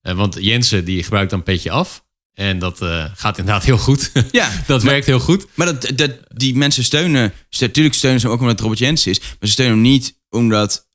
Eh, 0.02 0.14
want 0.16 0.38
Jensen 0.40 0.86
die 0.86 1.04
gebruikt 1.04 1.30
dan 1.32 1.44
petje 1.44 1.72
af. 1.72 2.04
En 2.34 2.60
dat 2.60 2.82
eh, 2.82 3.06
gaat 3.16 3.38
inderdaad 3.38 3.64
heel 3.66 3.78
goed. 3.78 4.12
Ja, 4.32 4.52
dat 4.68 4.84
werkt 4.84 5.06
heel 5.06 5.20
goed. 5.20 5.46
Maar 5.54 5.66
dat, 5.66 5.92
dat, 5.96 6.12
die 6.28 6.56
mensen 6.56 6.84
steunen. 6.84 7.34
Natuurlijk 7.60 7.96
steunen 7.96 8.20
ze 8.20 8.26
hem 8.26 8.36
ook 8.36 8.42
omdat 8.42 8.56
het 8.56 8.68
Robert 8.68 8.84
Jensen 8.84 9.12
is. 9.12 9.20
Maar 9.20 9.38
ze 9.40 9.48
steunen 9.52 9.76
hem 9.76 9.84
niet 9.84 10.20
omdat. 10.30 10.90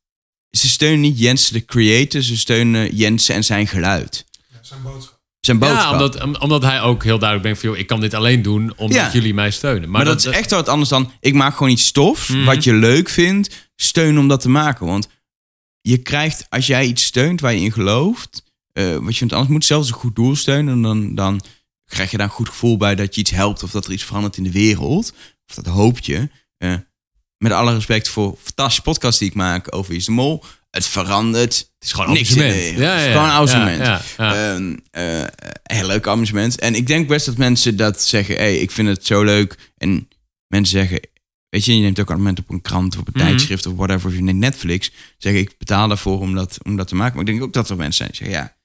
Ze 0.51 0.69
steunen 0.69 1.01
niet 1.01 1.19
Jensen 1.19 1.53
de 1.53 1.65
creator. 1.65 2.23
Ze 2.23 2.37
steunen 2.37 2.97
Jensen 2.97 3.35
en 3.35 3.45
zijn 3.45 3.67
geluid. 3.67 4.25
Zijn 4.67 4.83
boodschap. 4.83 5.21
Zijn 5.41 5.59
boodschap. 5.59 5.81
Ja, 5.83 5.93
omdat, 5.93 6.23
om- 6.23 6.37
omdat 6.37 6.63
hij 6.63 6.81
ook 6.83 7.05
heel 7.05 7.19
duidelijk 7.19 7.43
denkt 7.49 7.61
van... 7.61 7.69
Joh, 7.71 7.79
ik 7.79 7.87
kan 7.87 8.01
dit 8.01 8.15
alleen 8.15 8.43
doen 8.43 8.73
omdat 8.77 8.97
Ja. 8.97 9.13
jullie 9.13 9.35
mij 9.35 9.51
steunen. 9.51 9.81
Maar, 9.91 9.91
maar 9.91 10.05
dat, 10.15 10.19
is 10.27 10.33
echt 10.33 10.51
wat 10.51 10.69
anders 10.69 10.91
dan. 10.91 11.13
Ik 11.21 11.35
maak 11.35 11.57
gewoon 11.57 11.73
iets 11.73 11.87
stofs. 11.87 12.29
Mhm. 12.29 12.45
Wat 12.45 12.65
je 12.65 12.73
leuk 12.75 13.09
vindt. 13.09 13.71
Steun 13.77 14.19
om 14.19 14.29
dat 14.29 14.41
te 14.41 14.49
maken. 14.49 14.87
Want 14.87 15.09
je 15.81 15.97
krijgt, 15.99 16.47
als 16.49 16.67
jij 16.67 16.87
iets 16.87 17.05
steunt 17.05 17.41
waar 17.41 17.55
je 17.55 17.61
in 17.61 17.73
gelooft. 17.73 18.45
eh, 18.73 18.95
wat 18.97 19.13
je 19.13 19.19
vindt, 19.19 19.33
anders 19.33 19.53
moet 19.53 19.65
zelfs 19.65 19.89
een 19.89 19.95
goed 19.95 20.15
doel 20.17 20.37
steunen. 20.37 20.75
En 20.75 20.83
dan, 20.83 21.15
dan 21.15 21.41
krijg 21.85 22.11
je 22.11 22.17
daar 22.17 22.27
een 22.27 22.33
goed 22.33 22.49
gevoel 22.49 22.77
bij 22.77 22.95
dat 22.95 23.15
je 23.15 23.21
iets 23.21 23.31
helpt. 23.31 23.63
Of 23.63 23.71
dat 23.71 23.85
er 23.87 23.93
iets 23.93 24.05
verandert 24.05 24.37
in 24.37 24.43
de 24.43 24.53
wereld. 24.53 25.13
Of 25.49 25.55
dat 25.55 25.67
hoop 25.67 25.99
je. 25.99 26.29
Eh, 26.57 26.75
met 27.39 27.53
alle 27.53 27.75
respect 27.75 28.09
voor 28.09 28.37
fantastische 28.43 28.83
podcast 28.83 29.19
die 29.19 29.29
ik 29.29 29.35
maak 29.35 29.75
over 29.75 29.95
Is 29.95 30.05
de 30.05 30.13
Mol. 30.13 30.45
Het 30.77 30.87
verandert. 30.87 31.57
Het 31.57 31.69
is 31.79 31.93
gewoon 31.93 32.13
niks 32.13 32.31
in 32.31 32.37
de 32.37 32.43
amusement. 32.45 32.77
wereld. 32.77 32.81
Ja, 32.83 32.91
Het 32.93 33.01
ja, 33.01 33.07
is 33.07 33.13
gewoon 33.13 33.25
een 33.25 33.31
ja, 33.31 33.37
amusement. 33.37 33.87
ja, 34.17 34.35
ja. 34.35 34.55
Ehm, 34.55 34.77
eh, 34.91 35.25
heel 35.63 35.87
leuk 35.87 36.07
amusement. 36.07 36.59
En 36.59 36.75
ik 36.75 36.87
denk 36.87 37.09
best 37.09 37.27
dat 37.27 37.37
mensen 37.37 37.77
dat 37.77 38.03
zeggen. 38.03 38.37
hey, 38.37 38.59
ik 38.59 38.71
vind 38.71 38.89
het 38.89 39.07
zo 39.07 39.23
leuk. 39.23 39.73
En 39.79 40.09
mensen 40.47 40.79
zeggen. 40.79 41.01
Weet 41.49 41.65
je, 41.65 41.77
je 41.77 41.83
neemt 41.83 42.01
ook 42.01 42.07
abonnement 42.11 42.39
op 42.39 42.51
een 42.51 42.61
krant 42.63 42.95
of 42.95 43.01
op 43.01 43.07
een 43.07 43.13
Mhm. 43.17 43.27
tijdschrift 43.27 43.67
of 43.67 43.75
whatever. 43.77 44.09
Of 44.09 44.15
je 44.15 44.23
neemt 44.23 44.39
Netflix. 44.39 44.91
Zeggen 45.19 45.41
ik 45.41 45.55
betaal 45.59 45.89
daarvoor 45.89 46.21
om 46.21 46.35
dat, 46.35 46.59
om 46.63 46.77
dat 46.77 46.89
te 46.89 46.95
maken. 46.95 47.13
Maar 47.17 47.25
ik 47.25 47.31
denk 47.31 47.43
ook 47.43 47.53
dat 47.53 47.71
er 47.71 47.77
mensen 47.77 47.95
zijn 47.97 48.09
die 48.11 48.19
zeggen. 48.19 48.37
Ja, 48.37 48.57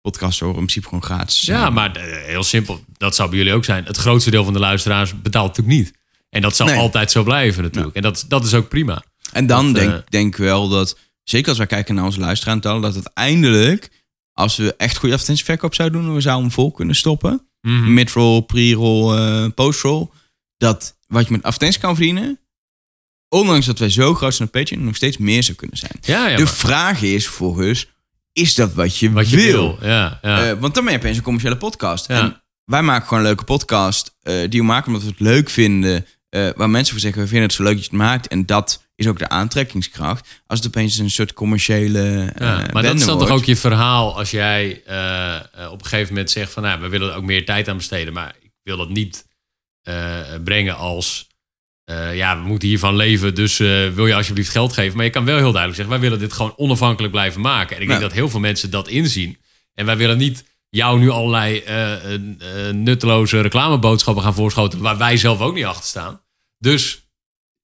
podcasts 0.00 0.40
horen 0.40 0.54
in 0.58 0.60
principe 0.66 0.86
gewoon 0.88 1.02
gratis. 1.02 1.40
Ja, 1.40 1.70
maar 1.70 1.96
eh, 1.96 2.24
heel 2.26 2.42
simpel. 2.42 2.84
Dat 2.96 3.14
zou 3.14 3.28
bij 3.28 3.38
jullie 3.38 3.52
ook 3.52 3.64
zijn. 3.64 3.84
Het 3.84 3.96
grootste 3.96 4.30
deel 4.30 4.44
van 4.44 4.52
de 4.52 4.58
luisteraars 4.58 5.20
betaalt 5.22 5.48
natuurlijk 5.56 5.76
niet. 5.78 5.92
En 6.30 6.40
dat 6.42 6.56
zal 6.56 6.66
Nee. 6.66 6.76
altijd 6.76 7.10
zo 7.10 7.22
blijven 7.22 7.62
natuurlijk. 7.62 7.96
En 7.96 8.02
dat, 8.02 8.24
dat 8.28 8.44
is 8.44 8.54
ook 8.54 8.68
prima. 8.68 9.02
En 9.32 9.46
dan 9.46 9.72
Dat, 9.72 9.82
eh, 9.82 9.88
denk 9.88 10.10
denk 10.10 10.26
ik 10.34 10.36
wel 10.40 10.68
dat, 10.68 10.98
zeker 11.24 11.48
als 11.48 11.58
wij 11.58 11.66
kijken 11.66 11.94
naar 11.94 12.04
onze 12.04 12.20
luisteraantallen, 12.20 12.82
dat 12.82 12.94
uiteindelijk, 12.94 13.90
als 14.32 14.56
we 14.56 14.74
echt 14.76 14.96
goede 14.96 15.14
advertentieverkoop 15.14 15.74
zouden 15.74 16.02
doen, 16.02 16.14
we 16.14 16.20
zouden 16.20 16.44
hem 16.44 16.54
vol 16.54 16.70
kunnen 16.70 16.94
stoppen. 16.96 17.46
Mhm. 17.60 17.94
Midroll, 17.94 18.42
pre-roll, 18.42 19.16
eh, 19.16 19.46
post-roll. 19.54 20.08
Dat 20.56 20.98
wat 21.06 21.26
je 21.26 21.32
met 21.32 21.42
advertenties 21.42 21.80
kan 21.80 21.94
verdienen, 21.94 22.40
ondanks 23.28 23.66
dat 23.66 23.78
wij 23.78 23.90
zo 23.90 24.14
groot 24.14 24.34
zijn 24.34 24.48
op 24.48 24.54
Patreon, 24.54 24.84
nog 24.84 24.96
steeds 24.96 25.16
meer 25.16 25.42
zou 25.42 25.56
kunnen 25.56 25.76
zijn. 25.76 25.92
Ja, 26.00 26.28
ja 26.28 26.36
de 26.36 26.42
maar 26.42 26.52
vraag 26.52 27.02
is 27.02 27.26
volgens, 27.26 27.86
is 28.32 28.54
dat 28.54 28.74
wat 28.74 28.98
je, 28.98 29.12
wat 29.12 29.30
je 29.30 29.36
wil? 29.36 29.78
wil. 29.78 29.88
Ja, 29.88 30.18
ja. 30.22 30.50
Eh, 30.50 30.58
want 30.58 30.74
dan 30.74 30.84
ben 30.84 30.92
je 30.92 30.98
opeens 30.98 31.16
een 31.16 31.22
commerciële 31.22 31.56
podcast. 31.56 32.06
En 32.06 32.42
wij 32.64 32.82
maken 32.82 33.08
gewoon 33.08 33.22
een 33.22 33.28
leuke 33.28 33.44
podcast 33.44 34.16
eh, 34.20 34.50
die 34.50 34.60
we 34.60 34.66
maken 34.66 34.86
omdat 34.86 35.02
we 35.02 35.08
het 35.08 35.20
leuk 35.20 35.50
vinden. 35.50 36.06
Eh, 36.32 36.48
waar 36.56 36.70
mensen 36.70 36.92
voor 36.92 37.00
zeggen, 37.02 37.22
we 37.22 37.28
vinden 37.28 37.46
het 37.46 37.56
zo 37.56 37.62
leuk 37.62 37.74
dat 37.74 37.84
je 37.84 37.90
het 37.90 37.98
maakt. 37.98 38.28
En 38.28 38.46
dat 38.46 38.82
is 38.94 39.06
ook 39.06 39.18
de 39.18 39.28
aantrekkingskracht. 39.28 40.42
Als 40.46 40.58
het 40.58 40.68
opeens 40.68 40.98
een 40.98 41.10
soort 41.10 41.32
commerciële 41.32 42.32
eh 42.34 42.46
Ja, 42.46 42.68
maar 42.72 42.82
dat 42.82 42.94
is 42.94 43.04
dan 43.04 43.18
toch 43.18 43.30
ook 43.30 43.44
je 43.44 43.56
verhaal 43.56 44.18
als 44.18 44.30
jij 44.30 44.82
eh, 44.86 45.70
op 45.70 45.80
een 45.80 45.86
gegeven 45.86 46.12
moment 46.12 46.30
zegt 46.30 46.52
van 46.52 46.62
nou, 46.62 46.80
we 46.80 46.88
willen 46.88 47.10
er 47.10 47.16
ook 47.16 47.22
meer 47.24 47.44
tijd 47.44 47.68
aan 47.68 47.76
besteden, 47.76 48.12
maar 48.12 48.34
ik 48.40 48.50
wil 48.62 48.76
dat 48.76 48.88
niet 48.88 49.26
brengen 50.44 50.76
als 50.76 51.30
ja, 52.12 52.36
we 52.42 52.46
moeten 52.48 52.68
hiervan 52.68 52.96
leven, 52.96 53.34
dus 53.34 53.56
wil 53.94 54.06
je 54.06 54.14
alsjeblieft 54.14 54.50
geld 54.50 54.72
geven. 54.72 54.96
Maar 54.96 55.04
je 55.04 55.10
kan 55.10 55.24
wel 55.24 55.36
heel 55.36 55.52
duidelijk 55.52 55.74
zeggen, 55.74 56.00
wij 56.00 56.08
willen 56.08 56.18
dit 56.24 56.32
gewoon 56.32 56.52
onafhankelijk 56.56 57.12
blijven 57.12 57.40
maken. 57.40 57.76
En 57.76 57.82
ik 57.82 57.88
denk 57.88 58.00
Ja. 58.00 58.06
dat 58.06 58.16
heel 58.16 58.28
veel 58.28 58.40
mensen 58.40 58.70
dat 58.70 58.88
inzien. 58.88 59.38
En 59.74 59.86
wij 59.86 59.96
willen 59.96 60.18
niet 60.18 60.44
jou 60.68 60.98
nu 60.98 61.10
allerlei 61.10 61.62
nutteloze 62.72 63.40
reclameboodschappen 63.40 64.22
gaan 64.24 64.34
voorschotelen 64.34 64.82
waar 64.84 64.98
wij 64.98 65.16
zelf 65.16 65.40
ook 65.40 65.54
niet 65.54 65.64
achter 65.64 65.84
staan. 65.86 66.20
Dus 66.62 67.02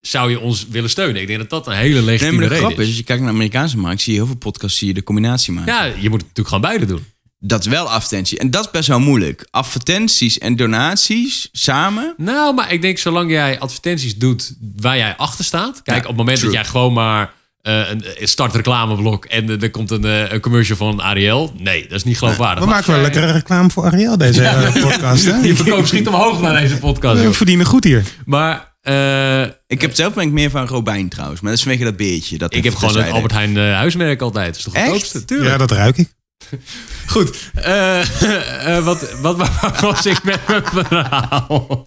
zou 0.01 0.31
je 0.31 0.41
ons 0.41 0.67
willen 0.71 0.91
steunen? 0.91 1.21
Ik 1.21 1.27
denk 1.27 1.39
dat 1.39 1.51
dat 1.51 1.67
een 1.67 1.73
hele 1.73 1.95
Nee, 1.95 2.03
legitieme 2.03 2.39
maar 2.39 2.49
de 2.49 2.55
reden 2.55 2.67
grap 2.69 2.81
is, 2.81 2.87
als 2.87 2.97
je 2.97 3.03
kijkt 3.03 3.21
naar 3.23 3.31
de 3.31 3.37
Amerikaanse 3.37 3.79
markt, 3.79 4.01
zie 4.01 4.13
je 4.13 4.19
heel 4.19 4.27
veel 4.29 4.37
podcasts, 4.37 4.79
zie 4.79 4.89
je 4.89 4.95
de 4.95 5.03
combinatie 5.03 5.53
maken. 5.53 5.73
Ja, 5.75 5.85
je 5.85 5.93
moet 6.11 6.21
het 6.21 6.29
natuurlijk 6.29 6.49
gewoon 6.49 6.61
beide 6.61 6.87
doen. 6.87 7.05
Dat 7.41 7.61
is 7.61 7.67
wel 7.67 7.91
advertentie. 7.91 8.39
En 8.39 8.51
dat 8.51 8.65
is 8.65 8.71
best 8.71 8.89
wel 8.89 9.01
moeilijk. 9.01 9.47
Advertenties 9.51 10.39
en 10.39 10.57
donaties 10.57 11.49
samen. 11.53 12.15
Nou, 12.17 12.55
maar 12.55 12.73
ik 12.73 12.83
denk 12.83 12.99
zolang 12.99 13.31
jij 13.31 13.59
advertenties 13.59 14.17
doet 14.17 14.55
waar 14.77 14.97
jij 14.97 15.17
achter 15.17 15.45
staat. 15.45 15.83
Kijk, 15.83 15.97
Ja, 15.97 16.03
op 16.03 16.09
het 16.09 16.17
moment 16.17 16.39
true. 16.39 16.51
dat 16.53 16.61
jij 16.61 16.71
gewoon 16.71 16.93
maar 16.93 17.33
eh, 17.63 17.91
een 17.91 18.05
een 18.21 18.29
start 18.29 18.55
reclameblok 18.55 19.25
en 19.25 19.49
er- 19.51 19.63
er 19.63 19.71
komt 19.71 19.91
een, 19.91 20.05
eh, 20.05 20.33
een 20.33 20.41
commercial 20.41 20.77
van 20.77 21.03
Ariel. 21.03 21.53
Nee, 21.59 21.83
dat 21.83 21.93
is 21.93 22.05
niet 22.05 22.19
geloofwaardig. 22.19 22.65
We 22.65 22.71
maken 22.71 22.87
wel 22.87 22.95
jij- 23.01 23.05
lekkere 23.11 23.33
reclame 23.33 23.71
voor 23.71 23.85
Ariel, 23.85 24.17
deze 24.19 24.43
eh, 24.45 24.83
podcast. 24.83 25.25
Hè? 25.25 25.41
Die 25.41 25.55
verkoop 25.55 25.87
schiet 25.87 26.09
omhoog 26.09 26.41
naar 26.41 26.61
deze 26.61 26.79
podcast. 26.79 27.17
We 27.19 27.23
joh. 27.25 27.33
verdienen 27.33 27.67
goed 27.67 27.85
hier. 27.85 28.03
Maar 28.25 28.77
eh, 28.89 29.43
Ik 29.67 29.81
heb 29.81 29.95
zelf 29.95 30.15
ben 30.15 30.25
ik 30.27 30.33
meer 30.33 30.51
van 30.51 30.67
Robijn 30.67 31.09
trouwens. 31.09 31.41
Maar 31.41 31.51
dat 31.51 31.59
is 31.59 31.65
vanwege 31.67 31.85
dat 31.85 31.97
beertje. 31.97 32.39
Dat 32.39 32.55
ik 32.55 32.65
heb 32.65 32.75
gewoon 32.75 32.97
het. 32.97 33.13
Albert 33.13 33.33
Heijn 33.33 33.57
eh, 33.57 33.73
huismerk 33.73 34.21
altijd. 34.21 34.47
Dat 34.47 34.57
is 34.57 34.63
toch 34.63 34.73
het 34.73 34.83
Echt? 34.83 34.93
goedkoopste? 34.93 35.25
Tuurlijk. 35.25 35.51
Ja, 35.51 35.57
dat 35.57 35.71
ruik 35.71 35.97
ik. 35.97 36.17
Goed. 37.07 37.51
eh, 37.55 38.01
eh, 38.77 38.85
wat, 38.85 39.21
wat, 39.21 39.37
was 39.81 40.07
ik 40.07 40.23
met 40.23 40.49
mijn 40.49 40.63
verhaal? 40.65 41.85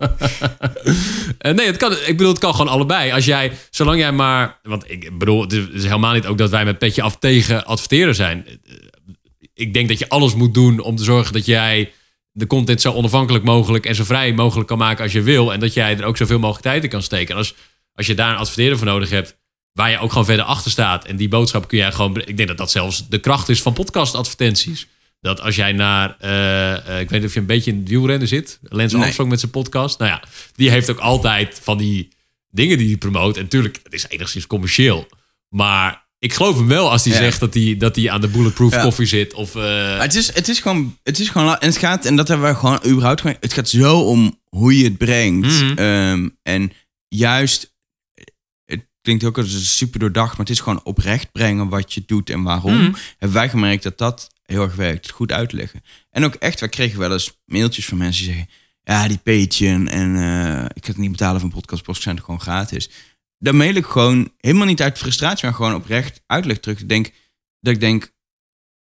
Nee, 1.39 1.65
het 1.65 1.77
kan, 1.77 1.91
ik 1.91 2.17
bedoel, 2.17 2.31
het 2.31 2.39
kan 2.39 2.51
gewoon 2.55 2.71
allebei. 2.71 3.11
Als 3.11 3.25
jij, 3.25 3.51
zolang 3.69 3.99
jij 3.99 4.11
maar... 4.11 4.59
Want 4.63 4.91
ik 4.91 5.17
bedoel, 5.17 5.41
het 5.41 5.51
is 5.51 5.83
helemaal 5.83 6.13
niet 6.13 6.25
ook 6.25 6.37
dat 6.37 6.49
wij 6.49 6.65
met 6.65 6.77
petje 6.77 7.01
af 7.01 7.17
tegen 7.17 7.65
adverteren 7.65 8.15
zijn. 8.15 8.45
Ik 9.53 9.73
denk 9.73 9.87
dat 9.87 9.99
je 9.99 10.09
alles 10.09 10.33
moet 10.35 10.53
doen 10.53 10.79
om 10.79 10.95
te 10.95 11.03
zorgen 11.03 11.33
dat 11.33 11.45
jij 11.45 11.91
de 12.31 12.47
content 12.47 12.81
zo 12.81 12.93
onafhankelijk 12.93 13.43
mogelijk 13.43 13.85
en 13.85 13.95
zo 13.95 14.03
vrij 14.03 14.33
mogelijk 14.33 14.67
kan 14.67 14.77
maken 14.77 15.03
als 15.03 15.13
je 15.13 15.21
wil. 15.21 15.53
En 15.53 15.59
dat 15.59 15.73
jij 15.73 15.97
er 15.97 16.03
ook 16.05 16.17
zoveel 16.17 16.39
mogelijk 16.39 16.63
tijd 16.65 16.83
in 16.83 16.89
kan 16.89 17.01
steken. 17.01 17.31
En 17.31 17.37
als, 17.37 17.53
als 17.93 18.07
je 18.07 18.13
daar 18.13 18.31
een 18.31 18.37
adverteerder 18.37 18.77
voor 18.77 18.87
nodig 18.87 19.09
hebt, 19.09 19.37
waar 19.73 19.89
je 19.91 19.99
ook 19.99 20.09
gewoon 20.09 20.25
verder 20.25 20.45
achter 20.45 20.71
staat. 20.71 21.05
En 21.05 21.15
die 21.15 21.27
boodschap 21.29 21.67
kun 21.67 21.77
jij 21.77 21.91
gewoon. 21.91 22.17
Ik 22.25 22.37
denk 22.37 22.47
dat 22.47 22.57
dat 22.57 22.71
zelfs 22.71 23.09
de 23.09 23.19
kracht 23.19 23.49
is 23.49 23.61
van 23.61 23.73
podcastadvertenties. 23.73 24.87
Dat 25.21 25.41
als 25.41 25.55
jij 25.55 25.71
naar. 25.71 26.15
eh, 26.19 26.71
eh, 26.73 26.99
ik 26.99 27.09
weet 27.09 27.19
niet 27.19 27.27
of 27.29 27.33
je 27.33 27.39
een 27.39 27.45
beetje 27.45 27.71
in 27.71 27.79
het 27.79 27.89
wielrennen 27.89 28.27
zit. 28.27 28.59
Lens 28.61 28.93
Nee. 28.93 29.01
Armstrong 29.01 29.29
met 29.29 29.39
zijn 29.39 29.51
podcast. 29.51 29.99
Nou 29.99 30.11
ja, 30.11 30.23
die 30.55 30.69
heeft 30.69 30.89
ook 30.89 30.99
altijd 30.99 31.59
van 31.63 31.77
die 31.77 32.09
dingen 32.49 32.77
die 32.77 32.87
hij 32.87 32.97
promoot. 32.97 33.37
En 33.37 33.43
natuurlijk, 33.43 33.79
het 33.83 33.93
is 33.93 34.07
enigszins 34.07 34.47
commercieel. 34.47 35.07
Maar 35.49 36.00
ik 36.21 36.33
geloof 36.33 36.55
hem 36.57 36.67
wel 36.67 36.91
als 36.91 37.03
hij 37.03 37.13
Ja. 37.13 37.19
zegt 37.19 37.39
dat 37.39 37.53
hij, 37.53 37.75
dat 37.77 37.95
hij 37.95 38.09
aan 38.11 38.21
de 38.21 38.27
bulletproof 38.27 38.73
Ja. 38.73 38.81
koffie 38.81 39.05
zit. 39.05 39.33
Of, 39.33 39.55
eh, 39.55 39.99
het 39.99 40.15
is, 40.15 40.33
het 40.33 40.47
is 40.47 40.59
gewoon, 40.59 40.97
het 41.03 41.19
is 41.19 41.29
gewoon, 41.29 41.57
en 41.57 41.67
het 41.67 41.77
gaat, 41.77 42.05
en 42.05 42.15
dat 42.15 42.27
hebben 42.27 42.47
we 42.49 42.55
gewoon 42.55 42.79
überhaupt 42.85 43.23
het 43.39 43.53
gaat 43.53 43.69
zo 43.69 43.99
om 44.01 44.39
hoe 44.49 44.77
je 44.77 44.83
het 44.83 44.97
brengt. 44.97 45.47
Mhm. 45.61 45.77
Ehm, 45.77 46.29
en 46.43 46.71
juist, 47.07 47.73
het 48.65 48.85
klinkt 49.01 49.23
ook 49.23 49.37
als 49.37 49.77
super 49.77 49.99
doordacht, 49.99 50.29
maar 50.29 50.45
het 50.45 50.49
is 50.49 50.59
gewoon 50.59 50.83
oprecht 50.83 51.31
brengen 51.31 51.69
wat 51.69 51.93
je 51.93 52.03
doet 52.05 52.29
en 52.29 52.41
waarom. 52.43 52.95
Hebben 53.17 53.37
wij 53.37 53.49
gemerkt 53.49 53.83
dat 53.83 53.97
dat 53.97 54.29
heel 54.45 54.61
erg 54.63 54.75
werkt, 54.75 55.09
goed 55.09 55.31
uitleggen. 55.31 55.83
En 56.09 56.23
ook 56.25 56.35
echt, 56.35 56.59
wij 56.59 56.69
kregen 56.69 56.99
wel 56.99 57.11
eens 57.11 57.31
mailtjes 57.45 57.85
van 57.85 57.97
mensen 57.97 58.23
die 58.23 58.33
zeggen, 58.33 58.51
ja, 58.83 59.07
die 59.07 59.17
Patreon 59.23 59.87
en 59.87 60.15
eh, 60.15 60.65
ik 60.73 60.85
ga 60.85 60.91
het 60.91 60.97
niet 60.97 61.11
betalen 61.11 61.41
van 61.41 61.49
podcastpost, 61.49 62.01
zijn 62.01 62.15
het 62.15 62.23
gewoon 62.25 62.41
gratis. 62.41 62.89
Dan 63.41 63.55
mail 63.55 63.75
ik 63.75 63.85
gewoon 63.85 64.31
helemaal 64.37 64.65
niet 64.65 64.81
uit 64.81 64.97
frustratie, 64.97 65.45
maar 65.45 65.55
gewoon 65.55 65.75
oprecht 65.75 66.21
uitleg 66.25 66.59
terug. 66.59 66.79
Ik 66.79 66.89
denk, 66.89 67.11
dat 67.59 67.73
ik 67.73 67.79
denk, 67.79 68.11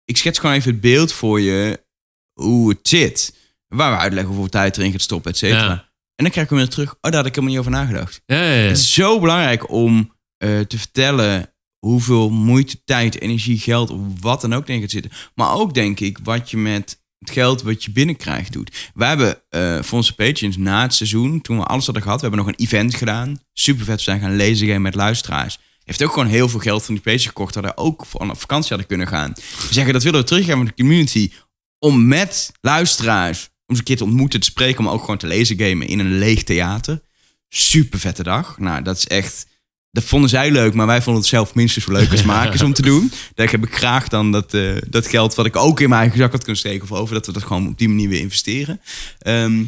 ik 0.04 0.16
schets 0.16 0.38
gewoon 0.38 0.56
even 0.56 0.70
het 0.70 0.80
beeld 0.80 1.12
voor 1.12 1.40
je 1.40 1.84
hoe 2.32 2.68
het 2.68 2.88
zit. 2.88 3.34
Waar 3.66 3.92
we 3.92 3.98
uitleggen 3.98 4.32
hoeveel 4.32 4.50
tijd 4.50 4.76
erin 4.76 4.92
gaat 4.92 5.00
stoppen, 5.00 5.30
et 5.30 5.36
cetera. 5.36 5.64
Ja. 5.64 5.90
En 6.14 6.24
dan 6.24 6.30
krijg 6.30 6.46
ik 6.46 6.52
hem 6.52 6.58
weer 6.58 6.68
terug. 6.68 6.92
Oh, 6.92 6.98
daar 7.00 7.14
had 7.14 7.26
ik 7.26 7.34
helemaal 7.34 7.50
niet 7.50 7.58
over 7.58 7.70
nagedacht. 7.70 8.22
ja, 8.26 8.36
ja, 8.36 8.52
ja. 8.52 8.68
Het 8.68 8.76
is 8.76 8.94
zo 8.94 9.20
belangrijk 9.20 9.70
om 9.70 10.14
eh, 10.36 10.60
te 10.60 10.78
vertellen 10.78 11.52
hoeveel 11.78 12.30
moeite, 12.30 12.84
tijd, 12.84 13.20
energie, 13.20 13.58
geld 13.58 13.90
of 13.90 14.00
wat 14.20 14.40
dan 14.40 14.54
ook 14.54 14.68
erin 14.68 14.80
gaat 14.80 14.90
zitten. 14.90 15.12
Maar 15.34 15.52
ook 15.52 15.74
denk 15.74 16.00
ik 16.00 16.18
wat 16.22 16.50
je 16.50 16.56
met 16.56 17.04
het 17.18 17.30
geld 17.30 17.62
wat 17.62 17.84
je 17.84 17.90
binnenkrijgt 17.90 18.52
doet. 18.52 18.90
We 18.94 19.04
hebben 19.04 19.42
eh 19.48 19.82
voor 19.82 19.98
onze 19.98 20.14
patrons 20.14 20.56
na 20.56 20.82
het 20.82 20.94
seizoen, 20.94 21.40
toen 21.40 21.58
we 21.58 21.64
alles 21.64 21.84
hadden 21.84 22.02
gehad, 22.02 22.20
we 22.20 22.26
hebben 22.26 22.44
nog 22.44 22.54
een 22.54 22.64
event 22.64 22.94
gedaan. 22.94 23.38
Super 23.52 23.84
vet, 23.84 23.96
we 23.96 24.02
zijn 24.02 24.20
gaan 24.20 24.36
lezen 24.36 24.68
gaan 24.68 24.82
met 24.82 24.94
luisteraars. 24.94 25.58
Heeft 25.84 26.02
ook 26.02 26.12
gewoon 26.12 26.28
heel 26.28 26.48
veel 26.48 26.60
geld 26.60 26.84
van 26.84 26.94
die 26.94 27.02
pages 27.02 27.26
gekocht, 27.26 27.54
dat 27.54 27.64
we 27.64 27.76
ook 27.76 28.06
voor 28.06 28.20
op 28.20 28.40
vakantie 28.40 28.68
hadden 28.68 28.86
kunnen 28.86 29.06
gaan. 29.08 29.32
We 29.34 29.74
zeggen 29.74 29.92
dat 29.92 30.02
willen 30.02 30.20
we 30.20 30.26
teruggeven 30.26 30.58
met 30.58 30.68
de 30.68 30.82
community 30.82 31.30
om 31.78 32.06
met 32.06 32.52
luisteraars 32.60 33.44
om 33.44 33.50
eens 33.66 33.78
een 33.78 33.84
keer 33.84 33.96
te 33.96 34.04
ontmoeten, 34.04 34.40
te 34.40 34.46
spreken, 34.46 34.84
maar 34.84 34.92
ook 34.92 35.00
gewoon 35.00 35.16
te 35.16 35.26
lezen 35.26 35.58
gamen 35.58 35.86
in 35.86 35.98
een 35.98 36.18
leeg 36.18 36.42
theater. 36.42 37.00
Super 37.48 37.98
vette 37.98 38.22
dag. 38.22 38.58
Nou, 38.58 38.82
dat 38.82 38.96
is 38.96 39.06
echt. 39.06 39.46
Dat 39.90 40.04
vonden 40.04 40.30
zij 40.30 40.50
leuk, 40.50 40.74
maar 40.74 40.86
wij 40.86 41.02
vonden 41.02 41.22
het 41.22 41.30
zelf 41.30 41.54
minstens 41.54 41.84
zo 41.84 41.92
leuk 41.92 42.10
als 42.10 42.22
makers 42.36 42.62
om 42.62 42.72
te 42.72 42.82
doen. 42.82 43.12
Daar 43.34 43.50
heb 43.50 43.66
ik 43.66 43.74
graag 43.74 44.08
dan 44.08 44.32
dat, 44.32 44.54
eh, 44.54 44.76
dat 44.88 45.06
geld 45.06 45.34
wat 45.34 45.46
ik 45.46 45.56
ook 45.56 45.80
in 45.80 45.88
mijn 45.88 46.00
eigen 46.00 46.18
zak 46.18 46.30
had 46.30 46.40
kunnen 46.40 46.60
steken 46.60 46.82
of 46.82 46.98
over, 46.98 47.14
dat 47.14 47.26
we 47.26 47.32
dat 47.32 47.42
gewoon 47.42 47.68
op 47.68 47.78
die 47.78 47.88
manier 47.88 48.08
weer 48.08 48.20
investeren. 48.20 48.80
Ehm, 49.18 49.64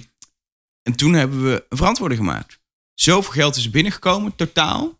en 0.82 0.97
toen 0.97 1.12
hebben 1.12 1.45
we 1.45 1.65
een 1.69 1.77
verantwoording 1.77 2.20
gemaakt. 2.20 2.59
Zoveel 2.95 3.32
geld 3.32 3.57
is 3.57 3.65
er 3.65 3.70
binnengekomen, 3.70 4.36
totaal. 4.36 4.99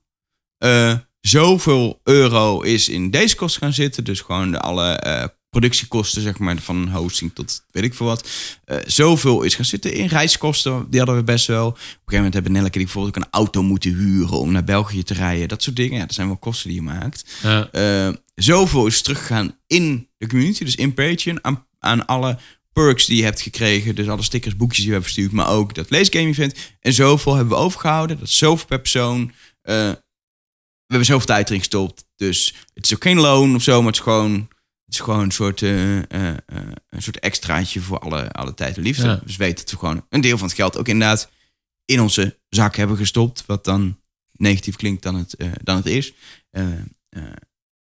Eh, 0.59 0.95
zoveel 1.20 2.01
euro 2.05 2.61
is 2.61 2.89
in 2.89 3.11
deze 3.11 3.36
kosten 3.36 3.62
gaan 3.62 3.73
zitten. 3.73 4.05
Dus 4.05 4.20
gewoon 4.20 4.51
de 4.51 4.61
alle 4.61 4.93
eh, 4.93 5.24
productiekosten, 5.51 6.23
zeg 6.23 6.39
maar, 6.39 6.59
van 6.59 6.89
hosting 6.89 7.31
tot 7.35 7.65
weet 7.70 7.85
ik 7.85 7.95
veel 7.95 8.07
wat. 8.07 8.29
Eh, 8.65 8.77
zoveel 8.87 9.43
is 9.43 9.55
gaan 9.55 9.65
zitten 9.65 9.93
in 9.93 10.07
reiskosten. 10.07 10.87
Die 10.91 10.99
hadden 10.99 11.16
we 11.16 11.25
best 11.25 11.47
wel. 11.47 11.66
Op 11.66 11.75
een 11.75 11.81
gegeven 11.81 12.15
moment 12.15 12.35
hebben 12.35 12.53
Nelleke 12.53 12.77
die 12.77 12.85
bijvoorbeeld 12.85 13.16
ook 13.16 13.23
een 13.23 13.31
auto 13.31 13.62
moeten 13.62 13.95
huren 13.95 14.39
om 14.39 14.53
naar 14.53 14.65
België 14.65 15.03
te 15.03 15.15
rijden. 15.15 15.49
Dat 15.49 15.62
soort 15.62 15.77
dingen. 15.77 15.99
Ja, 15.99 16.07
dat 16.07 16.15
zijn 16.15 16.27
wel 16.27 16.37
kosten 16.37 16.69
die 16.69 16.79
je 16.79 16.85
maakt. 16.85 17.25
Ja. 17.43 17.69
Eh, 17.73 18.15
zoveel 18.35 18.87
is 18.87 19.03
teruggegaan 19.03 19.57
in 19.66 20.09
de 20.19 20.27
community, 20.27 20.65
dus 20.65 20.75
in 20.75 20.95
Patreon, 20.95 21.45
aan, 21.45 21.66
aan 21.79 22.07
alle 22.07 22.39
perks 22.73 23.07
die 23.07 23.16
je 23.16 23.25
hebt 23.25 23.41
gekregen. 23.41 23.95
Dus 23.95 24.09
alle 24.09 24.23
stickers, 24.23 24.57
boekjes 24.57 24.79
die 24.79 24.87
we 24.87 24.93
hebben 24.93 25.12
verstuurd, 25.12 25.33
maar 25.33 25.49
ook 25.49 25.75
dat 25.75 25.91
leesgame 25.91 26.27
event. 26.27 26.55
En 26.81 26.93
zoveel 26.93 27.35
hebben 27.35 27.57
we 27.57 27.62
overgehouden. 27.62 28.19
Dat 28.19 28.29
is 28.29 28.39
zoveel 28.39 28.66
per 28.66 28.81
persoon. 28.81 29.33
Eh, 29.62 29.75
we 29.75 30.95
hebben 30.95 31.07
zoveel 31.07 31.27
tijd 31.27 31.49
erin 31.49 31.59
gestopt. 31.59 32.05
Dus 32.16 32.55
het 32.75 32.85
is 32.85 32.95
ook 32.95 33.03
geen 33.03 33.20
loon 33.20 33.55
of 33.55 33.62
zo, 33.62 33.77
maar 33.79 33.87
het 33.87 33.97
is 33.97 34.03
gewoon, 34.03 34.49
het 34.89 34.97
is 34.97 35.02
gewoon 35.02 35.23
een 35.23 35.31
soort, 35.31 35.62
eh, 35.62 35.98
eh, 35.98 36.28
eh, 36.28 36.36
een 36.90 37.02
soort 37.02 37.19
extraatje 37.19 37.81
voor 37.81 37.98
alle, 37.98 38.32
alle 38.32 38.55
tijd 38.55 38.77
en 38.77 38.82
liefde. 38.82 39.06
Ja. 39.06 39.20
Dus 39.24 39.36
we 39.36 39.44
weten 39.44 39.65
dat 39.65 39.70
we 39.70 39.78
gewoon 39.78 40.06
een 40.09 40.20
deel 40.20 40.39
van 40.39 40.47
het 40.47 40.56
geld 40.56 40.78
ook 40.78 40.89
inderdaad 40.89 41.31
in 41.85 42.01
onze 42.01 42.39
zak 42.48 42.77
hebben 42.77 42.97
gestopt. 42.97 43.44
Wat 43.47 43.65
dan 43.65 44.01
negatief 44.32 44.77
klinkt 44.77 45.02
dan 45.02 45.15
het, 45.15 45.36
dan 45.62 45.77
het 45.77 45.86
is. 45.86 46.12
En 46.51 46.97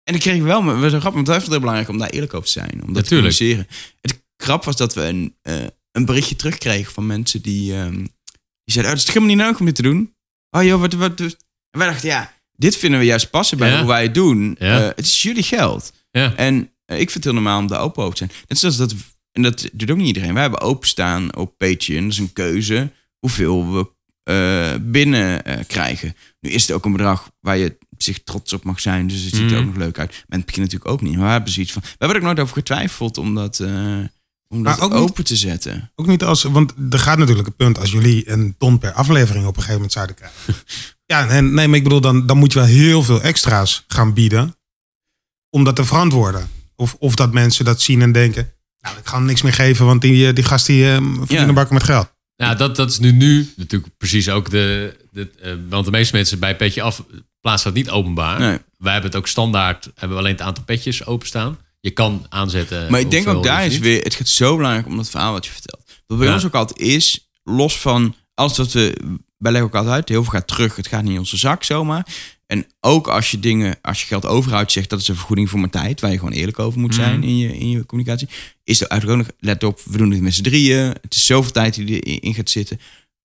dan 0.04 0.20
kregen 0.20 0.42
we 0.42 0.48
wel, 0.48 0.64
we 0.66 0.90
zijn 0.90 1.02
grappig, 1.02 1.14
want 1.14 1.28
het 1.28 1.38
was 1.38 1.48
heel 1.48 1.60
belangrijk 1.60 1.90
om 1.90 1.98
daar 1.98 2.10
eerlijk 2.10 2.34
over 2.34 2.46
te 2.46 2.52
zijn. 2.52 2.72
Om 2.72 2.94
dat 2.94 3.08
te 3.08 3.16
Natuurlijk. 3.16 3.38
communiceren. 3.38 3.68
Het 4.02 4.24
grap 4.38 4.64
was 4.64 4.76
dat 4.76 4.94
we 4.94 5.02
een, 5.02 5.36
een 5.92 6.06
berichtje 6.06 6.36
terugkregen 6.36 6.94
van 6.94 7.06
mensen 7.06 7.42
die, 7.42 7.74
ehm, 7.74 7.98
die 7.98 8.10
zeiden, 8.74 8.94
oh, 8.94 9.00
het 9.00 9.08
is 9.08 9.14
helemaal 9.14 9.36
niet 9.36 9.46
nodig 9.46 9.60
om 9.60 9.66
dit 9.66 9.76
te 9.76 9.82
doen. 9.82 10.16
Oh 10.50 10.64
joh, 10.64 10.80
wat, 10.80 10.94
wat, 10.94 11.20
wat. 11.20 11.38
En 11.70 11.80
wij 11.80 11.88
dachten, 11.88 12.10
ja, 12.10 12.34
dit 12.56 12.76
vinden 12.76 13.00
we 13.00 13.06
juist 13.06 13.30
passen 13.30 13.58
bij 13.58 13.70
Ja. 13.70 13.78
hoe 13.78 13.88
wij 13.88 14.04
het 14.04 14.14
doen. 14.14 14.56
Ja. 14.60 14.80
Het 14.96 15.06
is 15.06 15.22
jullie 15.22 15.44
geld. 15.44 15.94
Ja. 16.12 16.36
En 16.36 16.75
ik 16.86 16.96
vind 16.98 17.14
het 17.14 17.24
heel 17.24 17.34
normaal 17.34 17.60
om 17.60 17.68
daar 17.68 17.80
open 17.82 18.04
over 18.04 18.18
te 18.18 18.26
zijn. 18.28 18.40
Net 18.48 18.58
zoals 18.58 18.78
dat, 18.78 18.96
en 19.32 19.42
dat 19.42 19.70
doet 19.74 19.90
ook 19.92 19.98
niet 19.98 20.08
iedereen. 20.08 20.34
Wij 20.34 20.42
hebben 20.42 20.62
openstaan 20.62 21.36
op 21.36 21.58
Patreon, 21.58 22.04
dat 22.04 22.12
is 22.12 22.18
een 22.18 22.34
keuze, 22.34 22.92
hoeveel 23.20 23.72
we 23.74 23.94
eh, 24.24 24.74
binnen 24.82 25.46
eh, 25.46 25.66
krijgen. 25.68 26.16
Nu 26.40 26.50
is 26.50 26.62
het 26.68 26.72
ook 26.72 26.86
een 26.86 26.92
bedrag 26.92 27.30
waar 27.40 27.58
je 27.58 27.78
zich 27.98 28.24
trots 28.24 28.54
op 28.54 28.64
mag 28.64 28.80
zijn, 28.80 29.08
dus 29.08 29.22
het 29.22 29.36
ziet 29.36 29.52
er 29.52 29.58
Mhm. 29.58 29.60
ook 29.60 29.66
nog 29.66 29.76
leuk 29.76 30.00
uit. 30.00 30.10
Maar 30.12 30.24
in 30.30 30.38
het 30.38 30.46
begin 30.46 30.62
natuurlijk 30.62 30.92
ook 30.92 31.02
niet. 31.02 31.16
Maar 31.16 31.26
we 31.26 31.32
hebben 31.32 31.52
zoiets 31.52 31.72
van, 31.72 31.82
we 31.82 31.88
hebben 31.90 32.10
er 32.10 32.16
ook 32.16 32.28
nooit 32.28 32.40
over 32.40 32.54
getwijfeld 32.56 33.18
om 33.18 33.36
dat, 33.36 33.60
eh, 33.60 33.98
om 34.48 34.64
dat 34.64 34.80
ook 34.80 34.92
niet- 34.92 35.00
open 35.02 35.24
te 35.24 35.36
zetten. 35.36 35.92
Ook 35.96 36.08
niet 36.08 36.24
als, 36.24 36.44
want 36.44 36.74
er 36.90 37.00
gaat 37.00 37.18
natuurlijk 37.18 37.48
een 37.48 37.56
punt 37.56 37.80
als 37.80 37.92
jullie 37.92 38.30
een 38.30 38.56
ton 38.58 38.78
per 38.78 38.92
aflevering 38.94 39.46
op 39.46 39.58
een 39.58 39.64
gegeven 39.64 39.74
moment 39.76 39.92
zouden 39.92 40.16
krijgen. 40.16 40.56
ja, 41.06 41.28
en, 41.28 41.54
nee, 41.54 41.68
maar 41.68 41.78
ik 41.78 41.84
bedoel, 41.84 42.02
dan, 42.02 42.26
dan 42.26 42.38
moet 42.38 42.54
je 42.54 42.60
wel 42.60 42.68
heel 42.68 43.04
veel 43.04 43.22
extra's 43.22 43.84
gaan 43.88 44.14
bieden 44.14 44.56
om 45.50 45.64
dat 45.64 45.76
te 45.76 45.86
verantwoorden. 45.86 46.50
Of, 46.76 46.96
of 47.00 47.16
dat 47.16 47.34
mensen 47.34 47.66
dat 47.66 47.82
zien 47.82 48.02
en 48.02 48.12
denken, 48.12 48.52
nou, 48.80 48.98
ik 48.98 49.06
ga 49.08 49.16
hem 49.18 49.26
niks 49.26 49.42
meer 49.42 49.54
geven, 49.54 49.86
want 49.86 50.02
die, 50.02 50.28
eh, 50.28 50.34
die 50.36 50.44
gast 50.44 50.66
die 50.66 50.86
eh 50.92 50.96
verdienen 51.18 51.48
Ja. 51.48 51.54
bakken 51.54 51.74
met 51.74 51.84
geld. 51.84 52.14
Nou, 52.38 52.56
dat, 52.58 52.76
dat 52.76 52.90
is 52.90 53.00
nu, 53.00 53.12
nu 53.12 53.54
natuurlijk 53.56 53.98
precies 53.98 54.30
ook 54.30 54.50
de... 54.50 54.96
de 55.12 55.30
eh, 55.42 55.54
want 55.70 55.86
de 55.86 55.92
meeste 55.92 56.16
mensen 56.16 56.40
bij 56.40 56.56
Petje 56.56 56.82
Af 56.82 57.04
plaatsen 57.42 57.74
dat 57.74 57.84
niet 57.84 57.90
openbaar. 57.92 58.40
Nee. 58.40 58.58
Wij 58.78 58.94
hebben 58.94 59.12
het 59.12 59.20
ook 59.20 59.28
standaard, 59.28 59.84
hebben 59.96 60.10
we 60.18 60.24
alleen 60.24 60.36
het 60.36 60.42
aantal 60.46 60.64
petjes 60.64 61.06
openstaan. 61.06 61.58
Je 61.80 61.92
kan 61.92 62.26
aanzetten. 62.30 62.92
Maar 62.92 63.00
ik 63.00 63.12
denk 63.12 63.28
ook 63.28 63.44
daar 63.44 63.66
is 63.66 63.78
weer, 63.78 64.02
het 64.04 64.14
gaat 64.16 64.28
zo 64.28 64.56
belangrijk 64.56 64.86
om 64.88 64.98
dat 64.98 65.10
verhaal 65.10 65.32
wat 65.32 65.46
je 65.46 65.52
vertelt. 65.52 65.84
Wat 66.08 66.18
bij 66.18 66.28
Ja. 66.28 66.34
ons 66.34 66.46
ook 66.46 66.54
altijd 66.56 66.80
is, 66.80 67.30
los 67.44 67.80
van 67.80 68.16
alles 68.34 68.58
wat 68.58 68.72
we, 68.72 68.96
wij 69.38 69.52
leggen 69.52 69.70
ook 69.70 69.76
altijd 69.76 69.96
uit, 69.96 70.10
heel 70.10 70.24
veel 70.24 70.32
gaat 70.32 70.48
terug, 70.48 70.76
het 70.76 70.88
gaat 70.88 71.04
niet 71.04 71.12
in 71.14 71.20
onze 71.20 71.38
zak 71.38 71.64
zomaar. 71.64 72.06
En 72.46 72.66
ook 72.80 73.08
als 73.08 73.32
je 73.32 73.40
dingen, 73.40 73.78
als 73.82 74.00
je 74.02 74.06
geld 74.08 74.26
overhoudt, 74.26 74.72
zegt 74.72 74.90
dat 74.90 75.00
is 75.00 75.08
een 75.08 75.16
vergoeding 75.16 75.50
voor 75.50 75.60
mijn 75.60 75.72
tijd, 75.72 76.02
waar 76.02 76.12
je 76.12 76.18
gewoon 76.18 76.34
eerlijk 76.34 76.60
over 76.60 76.80
moet 76.80 76.96
zijn 76.96 77.20
Mhm. 77.20 77.28
in, 77.28 77.38
je, 77.38 77.58
in 77.58 77.70
je 77.70 77.86
communicatie. 77.86 78.28
Is 78.64 78.82
er 78.82 78.88
eigenlijk 78.88 79.22
ook 79.22 79.28
nog, 79.28 79.36
let 79.40 79.64
op, 79.64 79.82
we 79.84 79.98
doen 79.98 80.12
het 80.12 80.22
met 80.22 80.34
z'n 80.34 80.44
drieën, 80.44 80.80
het 81.02 81.16
is 81.16 81.26
zoveel 81.26 81.52
tijd 81.52 81.74
die 81.76 82.00
erin 82.00 82.34
gaat 82.34 82.50
zitten. 82.50 82.80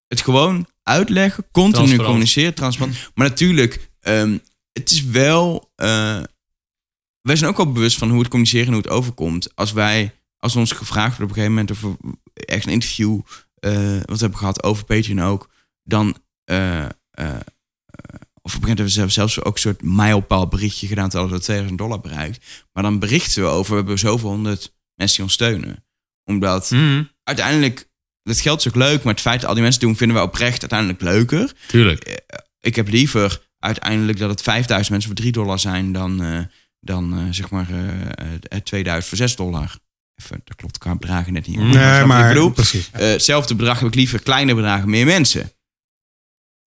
Het 0.09 0.21
gewoon 0.21 0.67
uitleggen, 0.83 1.45
continu 1.53 1.73
Transparant. 1.73 2.07
communiceren, 2.09 2.55
transparant. 2.55 3.11
Maar 3.15 3.29
natuurlijk, 3.29 3.91
ehm, 4.01 4.39
het 4.73 4.91
is 4.91 5.05
wel. 5.05 5.71
eh, 5.75 6.23
wij 7.21 7.37
zijn 7.37 7.51
ook 7.51 7.57
wel 7.57 7.73
bewust 7.73 7.99
van 7.99 8.11
hoe 8.11 8.19
het 8.19 8.29
communiceren 8.29 8.67
en 8.67 8.73
hoe 8.73 8.83
het 8.83 8.91
overkomt. 8.91 9.57
Als 9.57 9.73
wij, 9.73 10.15
als 10.37 10.57
ons 10.57 10.73
gevraagd 10.73 11.17
wordt 11.19 11.33
op 11.33 11.39
een 11.39 11.43
gegeven 11.45 11.53
moment 11.55 11.71
of 11.71 11.81
we 11.81 12.17
ergens 12.45 12.67
een 12.67 12.73
interview 12.73 13.21
eh, 13.55 13.73
wat 13.97 14.17
we 14.17 14.17
hebben 14.21 14.39
gehad 14.39 14.63
over 14.63 14.85
Patreon 14.85 15.21
ook, 15.23 15.51
dan. 15.83 16.17
eh, 16.45 16.87
of 18.43 18.55
op 18.55 18.63
een 18.63 18.69
gegeven 18.69 18.85
moment 18.85 18.97
hebben 18.97 19.05
we 19.07 19.11
zelfs 19.13 19.41
ook 19.43 19.55
een 19.55 19.61
soort 19.61 19.83
mijlpaal 19.83 20.49
berichtje 20.49 20.87
gedaan 20.87 21.09
terwijl 21.09 21.31
we 21.33 21.39
2000 21.41 21.79
dollar 21.79 22.01
bereikt. 22.01 22.47
Maar 22.73 22.83
dan 22.83 22.99
berichten 22.99 23.43
we 23.43 23.49
over, 23.49 23.71
we 23.71 23.77
hebben 23.79 23.99
zoveel 23.99 24.29
honderd 24.31 24.73
mensen 24.95 25.17
die 25.17 25.25
ons 25.25 25.35
steunen. 25.35 25.85
Omdat 26.25 26.71
Mhm, 26.71 27.03
uiteindelijk, 27.25 27.89
het 28.23 28.41
geld 28.41 28.61
is 28.61 28.69
ook 28.69 28.75
leuk, 28.75 29.03
maar 29.03 29.13
het 29.13 29.23
feit 29.23 29.41
dat 29.41 29.49
al 29.49 29.55
die 29.55 29.63
mensen 29.63 29.81
doen, 29.81 29.97
vinden 29.97 30.17
we 30.17 30.23
oprecht 30.23 30.61
uiteindelijk 30.61 31.01
leuker 31.01 31.53
tuurlijk. 31.67 32.23
ik 32.61 32.77
heb 32.77 32.89
liever 32.89 33.49
uiteindelijk 33.59 34.19
dat 34.19 34.31
het 34.31 34.43
5000 34.43 34.91
mensen 34.91 35.09
voor 35.11 35.19
3 35.21 35.33
dollar 35.33 35.59
zijn 35.59 35.93
dan, 35.93 36.23
eh, 36.23 36.39
dan 36.81 37.19
eh, 37.19 37.25
zeg 37.31 37.51
maar 37.51 37.67
eh, 37.71 38.33
eh, 38.49 38.61
2000 38.65 39.09
voor 39.09 39.19
6 39.19 39.37
dollar. 39.37 39.79
Even, 40.15 40.41
dat 40.45 40.57
klopt 40.57 40.79
qua 40.79 40.95
bedragen 40.97 41.33
net 41.33 41.47
niet. 41.47 41.59
Nee, 41.59 42.01
ik 42.01 42.07
maar 42.07 42.29
bedoel? 42.29 42.51
precies. 42.51 42.91
Eh, 42.93 43.01
hetzelfde 43.09 43.55
bedrag 43.55 43.79
heb 43.79 43.89
ik 43.89 43.95
liever 43.95 44.23
kleine 44.23 44.55
bedragen, 44.55 44.91
meer 44.91 45.07
mensen. 45.07 45.53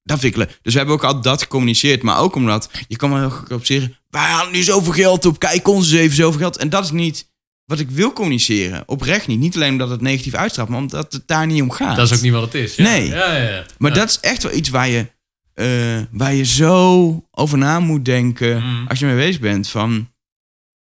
Dat 0.03 0.19
vind 0.19 0.33
ik 0.33 0.39
leuk. 0.39 0.59
Dus 0.61 0.71
we 0.73 0.77
hebben 0.77 0.95
ook 0.95 1.03
altijd 1.03 1.23
dat 1.23 1.41
gecommuniceerd. 1.41 2.01
Maar 2.01 2.19
ook 2.19 2.35
omdat, 2.35 2.69
je 2.87 2.95
kan 2.95 3.09
maar 3.09 3.25
ook 3.25 3.49
op 3.49 3.65
zeggen... 3.65 3.97
wij 4.09 4.21
halen 4.21 4.51
nu 4.51 4.63
zoveel 4.63 4.93
geld 4.93 5.25
op, 5.25 5.39
kijk 5.39 5.67
ons 5.67 5.91
eens 5.91 5.99
even 6.01 6.15
zoveel 6.15 6.39
geld. 6.39 6.57
En 6.57 6.69
dat 6.69 6.83
is 6.83 6.91
niet 6.91 7.31
wat 7.65 7.79
ik 7.79 7.89
wil 7.89 8.13
communiceren. 8.13 8.83
Oprecht 8.85 9.27
niet. 9.27 9.39
Niet 9.39 9.55
alleen 9.55 9.71
omdat 9.71 9.89
het 9.89 10.01
negatief 10.01 10.33
uitstraalt, 10.33 10.69
maar 10.69 10.79
omdat 10.79 11.13
het 11.13 11.27
daar 11.27 11.47
niet 11.47 11.61
om 11.61 11.71
gaat. 11.71 11.95
Dat 11.95 12.11
is 12.11 12.17
ook 12.17 12.23
niet 12.23 12.31
wat 12.31 12.43
het 12.43 12.53
is. 12.53 12.75
Ja. 12.75 12.83
Nee. 12.83 13.07
Ja, 13.07 13.35
ja, 13.35 13.49
ja. 13.49 13.65
Maar 13.77 13.93
dat 13.93 14.09
is 14.09 14.19
echt 14.19 14.43
wel 14.43 14.53
iets 14.53 14.69
waar 14.69 14.89
je, 14.89 15.07
eh, 15.53 16.01
waar 16.11 16.33
je 16.33 16.45
zo 16.45 17.23
over 17.31 17.57
na 17.57 17.79
moet 17.79 18.05
denken... 18.05 18.63
Mm. 18.63 18.87
als 18.87 18.99
je 18.99 19.05
mee 19.05 19.15
bezig 19.15 19.41
bent 19.41 19.69
van... 19.69 20.09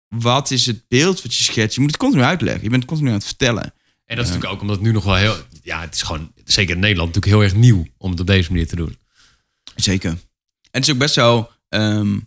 wat 0.07 0.51
is 0.51 0.65
het 0.65 0.87
beeld 0.87 1.21
wat 1.21 1.35
je 1.35 1.43
schetst? 1.43 1.75
Je 1.75 1.81
moet 1.81 1.91
het 1.91 1.99
continu 1.99 2.23
uitleggen. 2.23 2.63
Je 2.63 2.69
bent 2.69 2.81
het 2.81 2.91
continu 2.91 3.09
aan 3.09 3.17
het 3.17 3.25
vertellen. 3.25 3.73
En 4.05 4.15
dat 4.15 4.25
is 4.25 4.31
natuurlijk 4.31 4.53
ook 4.53 4.61
omdat 4.61 4.75
het 4.75 4.85
nu 4.85 4.91
nog 4.91 5.03
wel 5.03 5.15
heel... 5.15 5.35
Ja, 5.63 5.81
het 5.81 5.95
is 5.95 6.01
gewoon, 6.01 6.31
zeker 6.45 6.75
in 6.75 6.81
Nederland, 6.81 7.15
natuurlijk 7.15 7.41
heel 7.41 7.49
erg 7.49 7.61
nieuw 7.61 7.85
om 7.97 8.11
het 8.11 8.19
op 8.19 8.27
deze 8.27 8.51
manier 8.51 8.67
te 8.67 8.75
doen. 8.75 8.97
Zeker. 9.81 10.09
En 10.09 10.17
het 10.71 10.83
is 10.87 10.91
ook 10.93 10.97
best 10.99 11.15
wel. 11.15 11.51
ehm, 11.69 12.19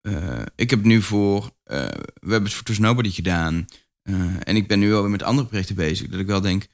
eh, 0.00 0.42
ik 0.56 0.70
heb 0.70 0.84
nu 0.84 1.02
voor. 1.02 1.50
eh, 1.64 1.78
we 2.14 2.30
hebben 2.30 2.42
het 2.44 2.52
voor 2.52 2.62
To's 2.64 2.78
Nobody 2.78 3.10
gedaan. 3.10 3.64
eh, 4.02 4.14
en 4.40 4.56
ik 4.56 4.68
ben 4.68 4.78
nu 4.78 4.94
alweer 4.94 5.10
met 5.10 5.22
andere 5.22 5.46
projecten 5.48 5.74
bezig. 5.74 6.08
Dat 6.08 6.20
ik 6.20 6.26
wel 6.26 6.40
denk. 6.40 6.66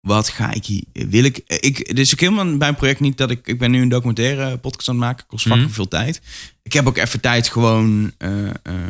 Wat 0.00 0.28
ga 0.28 0.52
ik 0.52 0.64
hier? 0.64 0.84
Wil 0.92 1.24
ik. 1.24 1.38
ik 1.46 1.76
het 1.78 1.98
is 1.98 2.12
ook 2.12 2.20
helemaal 2.20 2.56
bij 2.56 2.68
een 2.68 2.74
project 2.76 3.00
niet 3.00 3.16
dat 3.18 3.30
ik. 3.30 3.46
Ik 3.46 3.58
ben 3.58 3.70
nu 3.70 3.82
een 3.82 3.88
documentaire 3.88 4.58
podcast 4.58 4.88
aan 4.88 4.94
het 4.94 5.04
maken. 5.04 5.26
Kost 5.26 5.42
fucking 5.44 5.64
Mhm. 5.64 5.74
veel 5.74 5.88
tijd. 5.88 6.20
Ik 6.62 6.72
heb 6.72 6.86
ook 6.86 6.96
even 6.96 7.20
tijd 7.20 7.48
gewoon. 7.48 8.12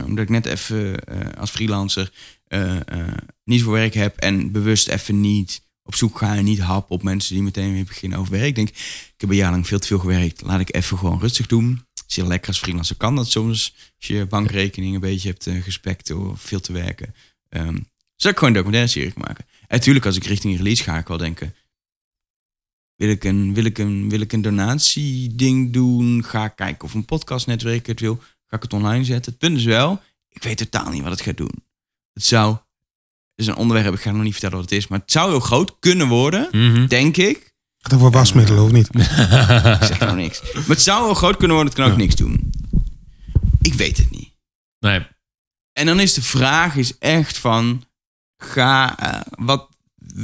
omdat 0.05 0.19
ik 0.25 0.29
net 0.29 0.47
even 0.47 1.05
als 1.39 1.51
freelancer. 1.51 2.13
niet 3.45 3.63
voor 3.63 3.73
werk 3.73 3.95
heb. 3.95 4.17
En 4.17 4.53
bewust 4.53 4.89
even 4.89 5.21
niet 5.21 5.63
op 5.89 5.95
zoek 5.95 6.19
ga 6.19 6.37
en 6.37 6.45
niet 6.45 6.59
hap 6.59 6.91
op 6.91 7.03
mensen 7.03 7.35
die 7.35 7.43
meteen 7.43 7.73
weer 7.73 7.85
beginnen 7.85 8.19
over 8.19 8.33
werk. 8.33 8.47
Ik 8.47 8.55
denk, 8.55 8.69
ik 8.69 9.15
heb 9.17 9.31
een 9.31 9.37
jaar 9.37 9.51
lang 9.51 9.67
veel 9.67 9.79
te 9.79 9.87
veel 9.87 9.99
gewerkt. 9.99 10.43
Laat 10.43 10.61
ik 10.61 10.75
even 10.75 10.99
gewoon 10.99 11.21
rustig 11.21 11.47
doen. 11.47 11.85
Zeer 12.07 12.25
lekker 12.25 12.49
als 12.49 12.59
freelancer 12.59 12.97
kan 12.97 13.17
dat 13.17 13.31
soms. 13.31 13.75
Als 13.97 14.07
je 14.07 14.27
bankrekening 14.27 14.95
een 14.95 15.01
beetje 15.01 15.29
hebt 15.29 15.47
uh, 15.47 15.63
gespekt 15.63 16.07
door 16.07 16.39
veel 16.39 16.61
te 16.61 16.73
werken. 16.73 17.15
Um, 17.49 17.87
zou 18.17 18.33
ik 18.33 18.39
gewoon 18.39 18.55
een 18.55 18.63
documentaire 18.63 18.91
serie 18.91 19.13
maken. 19.15 19.45
En 19.61 19.77
natuurlijk, 19.77 20.07
als 20.07 20.17
ik 20.17 20.25
richting 20.25 20.57
release 20.57 20.83
ga, 20.83 20.99
ik 20.99 21.09
wel 21.09 21.17
denken... 21.17 21.55
Wil 22.95 23.09
ik 23.09 23.25
een, 23.25 23.55
wil 23.55 23.65
ik 23.65 23.79
een, 23.79 24.09
wil 24.09 24.21
ik 24.21 24.33
een 24.33 24.43
donatieding 24.43 25.73
doen? 25.73 26.25
Ga 26.25 26.45
ik 26.45 26.57
kijken 26.57 26.85
of 26.85 26.95
een 26.95 27.05
podcastnetwerk 27.05 27.87
het 27.87 28.01
wil? 28.01 28.17
Ga 28.47 28.57
ik 28.57 28.63
het 28.63 28.73
online 28.73 29.05
zetten? 29.05 29.37
Punt 29.37 29.57
is 29.57 29.65
wel, 29.65 30.03
ik 30.29 30.43
weet 30.43 30.57
totaal 30.57 30.91
niet 30.91 31.03
wat 31.03 31.11
het 31.11 31.21
gaat 31.21 31.37
doen. 31.37 31.65
Het 32.13 32.25
zou... 32.25 32.57
Het 33.39 33.47
is 33.47 33.53
een 33.53 33.59
onderwerp, 33.61 33.95
ik 33.95 34.01
ga 34.01 34.11
nog 34.11 34.23
niet 34.23 34.33
vertellen 34.33 34.57
wat 34.57 34.71
het 34.71 34.79
is. 34.79 34.87
Maar 34.89 34.99
het 34.99 35.13
zou 35.13 35.31
heel 35.31 35.41
groot 35.41 35.77
kunnen 35.79 36.09
worden, 36.09 36.49
Mhm. 36.53 36.87
denk 36.87 37.17
ik. 37.17 37.55
Gaat 37.79 37.95
over 37.95 38.11
wasmiddelen 38.11 38.63
of 38.63 38.73
niet? 38.73 38.89
Ik 38.95 39.03
zeg 39.87 39.99
nou 39.99 40.17
niks. 40.17 40.43
Maar 40.53 40.63
het 40.67 40.81
zou 40.83 41.05
wel 41.05 41.15
groot 41.15 41.37
kunnen 41.37 41.57
worden, 41.57 41.73
het 41.75 41.83
kan 41.83 41.91
ook 41.93 41.99
Ja. 41.99 42.05
niks 42.05 42.15
doen. 42.17 42.51
Ik 43.63 43.75
weet 43.75 43.97
het 43.97 44.11
niet. 44.11 44.33
Nee. 44.79 45.07
En 45.73 45.87
dan 45.87 46.01
is 46.01 46.15
de 46.15 46.23
vraag 46.23 46.77
is 46.77 46.99
echt 46.99 47.39
van, 47.39 47.85
ga, 48.43 48.99
eh, 48.99 49.21
wat, 49.31 49.69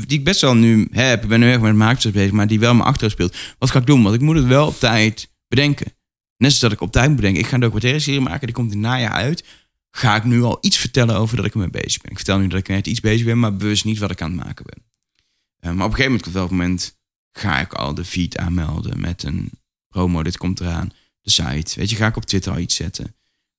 die 0.06 0.18
ik 0.18 0.24
best 0.24 0.40
wel 0.40 0.54
nu 0.54 0.88
heb, 0.90 1.22
ik 1.22 1.28
ben 1.28 1.40
nu 1.40 1.50
erg 1.50 1.60
met 1.60 1.74
maakproces 1.74 2.12
bezig, 2.12 2.32
maar 2.32 2.46
die 2.46 2.60
wel 2.60 2.74
mijn 2.74 2.88
achter 2.88 3.10
speelt. 3.10 3.36
Wat 3.58 3.70
ga 3.70 3.78
ik 3.78 3.86
doen? 3.86 4.02
Want 4.02 4.14
ik 4.14 4.20
moet 4.20 4.36
het 4.36 4.46
wel 4.46 4.66
op 4.66 4.78
tijd 4.78 5.30
bedenken. 5.48 5.86
Net 6.36 6.50
zoals 6.52 6.58
dat 6.60 6.72
ik 6.72 6.80
op 6.80 6.92
tijd 6.92 7.06
moet 7.06 7.16
bedenken, 7.16 7.40
ik 7.40 7.46
ga 7.48 7.54
een 7.54 7.60
documentaire 7.60 8.00
serie 8.00 8.20
maken, 8.20 8.46
die 8.46 8.54
komt 8.54 8.72
in 8.72 8.78
het 8.78 8.86
najaar 8.86 9.12
uit. 9.12 9.44
Ga 9.96 10.16
ik 10.16 10.24
nu 10.24 10.42
al 10.42 10.58
iets 10.60 10.76
vertellen 10.76 11.16
over 11.16 11.36
dat 11.36 11.44
ik 11.44 11.52
ermee 11.52 11.70
bezig 11.70 12.02
ben? 12.02 12.10
Ik 12.10 12.16
vertel 12.16 12.38
nu 12.38 12.46
dat 12.46 12.58
ik 12.58 12.68
net 12.68 12.86
iets 12.86 13.00
bezig 13.00 13.26
ben, 13.26 13.38
maar 13.38 13.56
bewust 13.56 13.84
niet 13.84 13.98
wat 13.98 14.10
ik 14.10 14.22
aan 14.22 14.36
het 14.36 14.44
maken 14.44 14.64
ben. 14.66 14.82
Eh, 15.58 15.72
maar 15.72 15.86
op 15.86 15.90
een 15.90 15.96
gegeven 15.96 16.10
moment, 16.10 16.26
op 16.26 16.32
welk 16.32 16.50
moment, 16.50 16.96
ga 17.32 17.60
ik 17.60 17.72
al 17.72 17.94
de 17.94 18.04
feed 18.04 18.38
aanmelden 18.38 19.00
met 19.00 19.22
een 19.22 19.50
promo, 19.88 20.22
dit 20.22 20.36
komt 20.36 20.60
eraan, 20.60 20.92
de 21.20 21.30
site. 21.30 21.78
Weet 21.78 21.90
je, 21.90 21.96
ga 21.96 22.06
ik 22.06 22.16
op 22.16 22.24
Twitter 22.24 22.52
al 22.52 22.58
iets 22.58 22.74
zetten. 22.74 23.14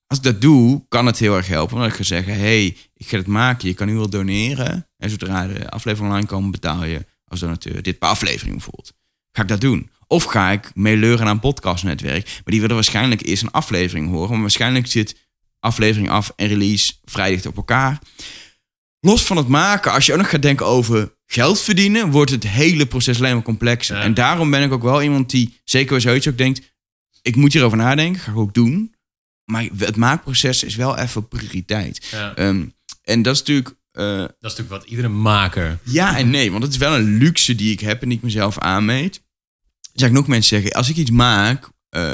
Als 0.08 0.18
ik 0.18 0.24
dat 0.24 0.42
doe, 0.42 0.86
kan 0.88 1.06
het 1.06 1.20
heel 1.20 1.36
erg 1.36 1.48
helpen. 1.48 1.76
Omdat 1.76 1.92
ik 1.92 1.98
ga 1.98 2.04
zeggen, 2.04 2.38
hey, 2.40 2.78
ik 2.94 3.08
ga 3.08 3.18
het 3.18 3.28
maken. 3.28 3.68
Je 3.68 3.74
kan 3.74 3.88
nu 3.88 3.96
wel 3.96 4.10
doneren. 4.10 4.88
En 4.98 5.10
zodra 5.10 5.48
de 5.48 5.70
aflevering 5.70 6.12
online 6.12 6.28
komen, 6.28 6.52
betaal 6.52 6.86
je 6.86 7.06
als 7.26 7.40
donateur 7.40 7.82
dit 7.82 8.00
per 8.00 8.10
aflevering 8.10 8.56
bijvoorbeeld. 8.56 8.94
Ga 9.32 9.42
ik 9.42 9.48
dat 9.48 9.62
doen? 9.62 9.90
Of 10.08 10.24
ga 10.24 10.52
ik 10.52 10.72
meeleuren 10.74 11.26
aan 11.26 11.32
een 11.32 11.40
podcastnetwerk. 11.40 12.26
Maar 12.26 12.44
die 12.44 12.62
willen 12.62 12.76
waarschijnlijk 12.76 13.26
eerst 13.26 13.44
een 13.44 13.52
aflevering 13.52 14.10
horen. 14.10 14.32
Maar 14.32 14.42
waarschijnlijk 14.42 14.88
zit 14.88 15.25
aflevering 15.66 16.10
af 16.10 16.34
en 16.36 16.48
release 16.48 16.94
vrij 17.04 17.30
dicht 17.30 17.46
op 17.46 17.58
elkaar. 17.58 18.00
Los 19.00 19.24
van 19.24 19.38
het 19.38 19.48
maken, 19.48 19.92
als 19.92 20.06
je 20.06 20.12
ook 20.12 20.18
nog 20.18 20.30
gaat 20.30 20.42
denken 20.42 20.66
over 20.66 21.14
geld 21.26 21.62
verdienen, 21.62 22.12
wordt 22.12 22.32
het 22.32 22.48
hele 22.48 22.86
proces 22.86 23.18
alleen 23.18 23.34
maar 23.34 23.44
complexer. 23.44 23.96
Ja. 23.96 24.02
En 24.02 24.14
daarom 24.14 24.52
ben 24.52 24.64
ik 24.64 24.72
ook 24.72 24.84
wel 24.84 25.02
iemand 25.02 25.30
die, 25.30 25.60
zeker 25.64 25.92
bij 25.92 26.00
zoiets 26.00 26.28
ook 26.28 26.38
denkt, 26.38 26.76
ik 27.22 27.36
moet 27.36 27.54
hierover 27.54 27.78
nadenken, 27.78 28.22
ga 28.22 28.32
ik 28.32 28.38
ook 28.38 28.54
doen. 28.54 28.96
Maar 29.52 29.68
het 29.78 29.96
maakproces 29.96 30.64
is 30.64 30.76
wel 30.76 30.98
even 30.98 31.28
prioriteit. 31.28 32.08
Ja. 32.12 32.36
Ehm, 32.36 32.66
en 33.04 33.22
dat 33.22 33.34
is 33.34 33.40
natuurlijk, 33.40 33.76
eh, 33.92 34.18
Dat 34.18 34.30
is 34.30 34.36
natuurlijk 34.40 34.70
wat 34.70 34.86
iedere 34.86 35.08
maker... 35.08 35.80
ja 35.84 36.18
en 36.18 36.30
nee, 36.30 36.52
want 36.52 36.64
het 36.64 36.72
is 36.72 36.78
wel 36.78 36.96
een 36.96 37.18
luxe 37.18 37.56
die 37.56 37.72
ik 37.72 37.80
heb 37.80 38.02
en 38.02 38.10
die 38.10 38.18
ik 38.18 38.24
mezelf 38.24 38.58
aanmeet. 38.58 39.16
Er 39.82 40.02
zijn 40.02 40.14
nog 40.14 40.28
mensen 40.28 40.58
zeggen, 40.58 40.78
als 40.78 40.90
ik 40.90 40.96
iets 40.96 41.12
maak, 41.12 41.70
eh 41.90 42.14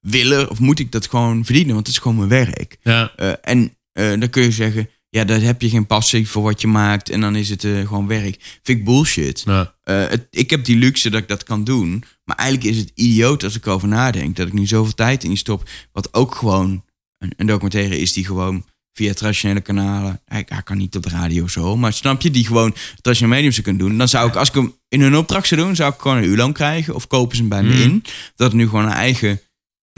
willen 0.00 0.50
of 0.50 0.58
moet 0.58 0.78
ik 0.78 0.92
dat 0.92 1.06
gewoon 1.08 1.44
verdienen, 1.44 1.74
want 1.74 1.86
het 1.86 1.96
is 1.96 2.02
gewoon 2.02 2.16
mijn 2.16 2.28
werk. 2.46 2.76
Ja. 2.82 3.12
Eh, 3.16 3.32
en 3.42 3.76
eh, 3.92 4.08
dan 4.20 4.30
kun 4.30 4.42
je 4.42 4.50
zeggen, 4.52 4.88
ja, 5.10 5.24
daar 5.24 5.40
heb 5.40 5.62
je 5.62 5.68
geen 5.68 5.86
passie 5.86 6.28
voor 6.28 6.42
wat 6.42 6.60
je 6.60 6.66
maakt 6.66 7.10
en 7.10 7.20
dan 7.20 7.36
is 7.36 7.48
het 7.48 7.64
eh, 7.64 7.86
gewoon 7.86 8.06
werk. 8.06 8.58
Vind 8.62 8.78
ik 8.78 8.84
bullshit. 8.84 9.42
Ja. 9.46 9.74
Het, 9.84 10.26
ik 10.30 10.50
heb 10.50 10.64
die 10.64 10.76
luxe 10.76 11.10
dat 11.10 11.22
ik 11.22 11.28
dat 11.28 11.42
kan 11.44 11.64
doen. 11.64 12.04
Maar 12.24 12.36
eigenlijk 12.36 12.70
is 12.70 12.80
het 12.80 12.90
idioot 12.94 13.44
als 13.44 13.56
ik 13.56 13.66
erover 13.66 13.88
nadenk. 13.88 14.36
Dat 14.36 14.46
ik 14.46 14.52
nu 14.52 14.66
zoveel 14.66 14.94
tijd 14.94 15.24
in 15.24 15.36
stop. 15.36 15.68
Wat 15.92 16.14
ook 16.14 16.34
gewoon 16.34 16.84
een, 17.18 17.32
een 17.36 17.46
documentaire 17.46 17.98
is 17.98 18.12
die 18.12 18.24
gewoon 18.24 18.64
via 18.92 19.12
traditionele 19.14 19.60
kanalen. 19.60 20.20
Hij, 20.24 20.44
hij 20.48 20.62
kan 20.62 20.78
niet 20.78 20.96
op 20.96 21.02
de 21.02 21.08
radio 21.08 21.46
zo. 21.48 21.76
Maar 21.76 21.92
snap 21.92 22.20
je, 22.22 22.30
die 22.30 22.46
gewoon 22.46 22.74
traditionele 23.00 23.34
mediums 23.34 23.54
zou 23.54 23.66
kunnen 23.66 23.86
doen. 23.88 23.98
Dan 23.98 24.08
zou 24.08 24.28
ik, 24.28 24.36
als 24.36 24.48
ik 24.48 24.54
hem 24.54 24.74
in 24.88 25.00
hun 25.00 25.16
opdracht 25.16 25.46
zou 25.48 25.60
doen, 25.60 25.76
zou 25.76 25.92
ik 25.92 26.00
gewoon 26.00 26.16
een 26.16 26.24
uurloon 26.24 26.52
krijgen. 26.52 26.94
Of 26.94 27.06
kopen 27.06 27.36
ze 27.36 27.42
hem 27.42 27.50
bij 27.50 27.62
me 27.62 27.72
Mhm. 27.74 27.82
in. 27.82 28.02
Dat 28.36 28.46
het 28.48 28.56
nu 28.56 28.68
gewoon 28.68 28.84
een 28.84 28.90
eigen 28.92 29.40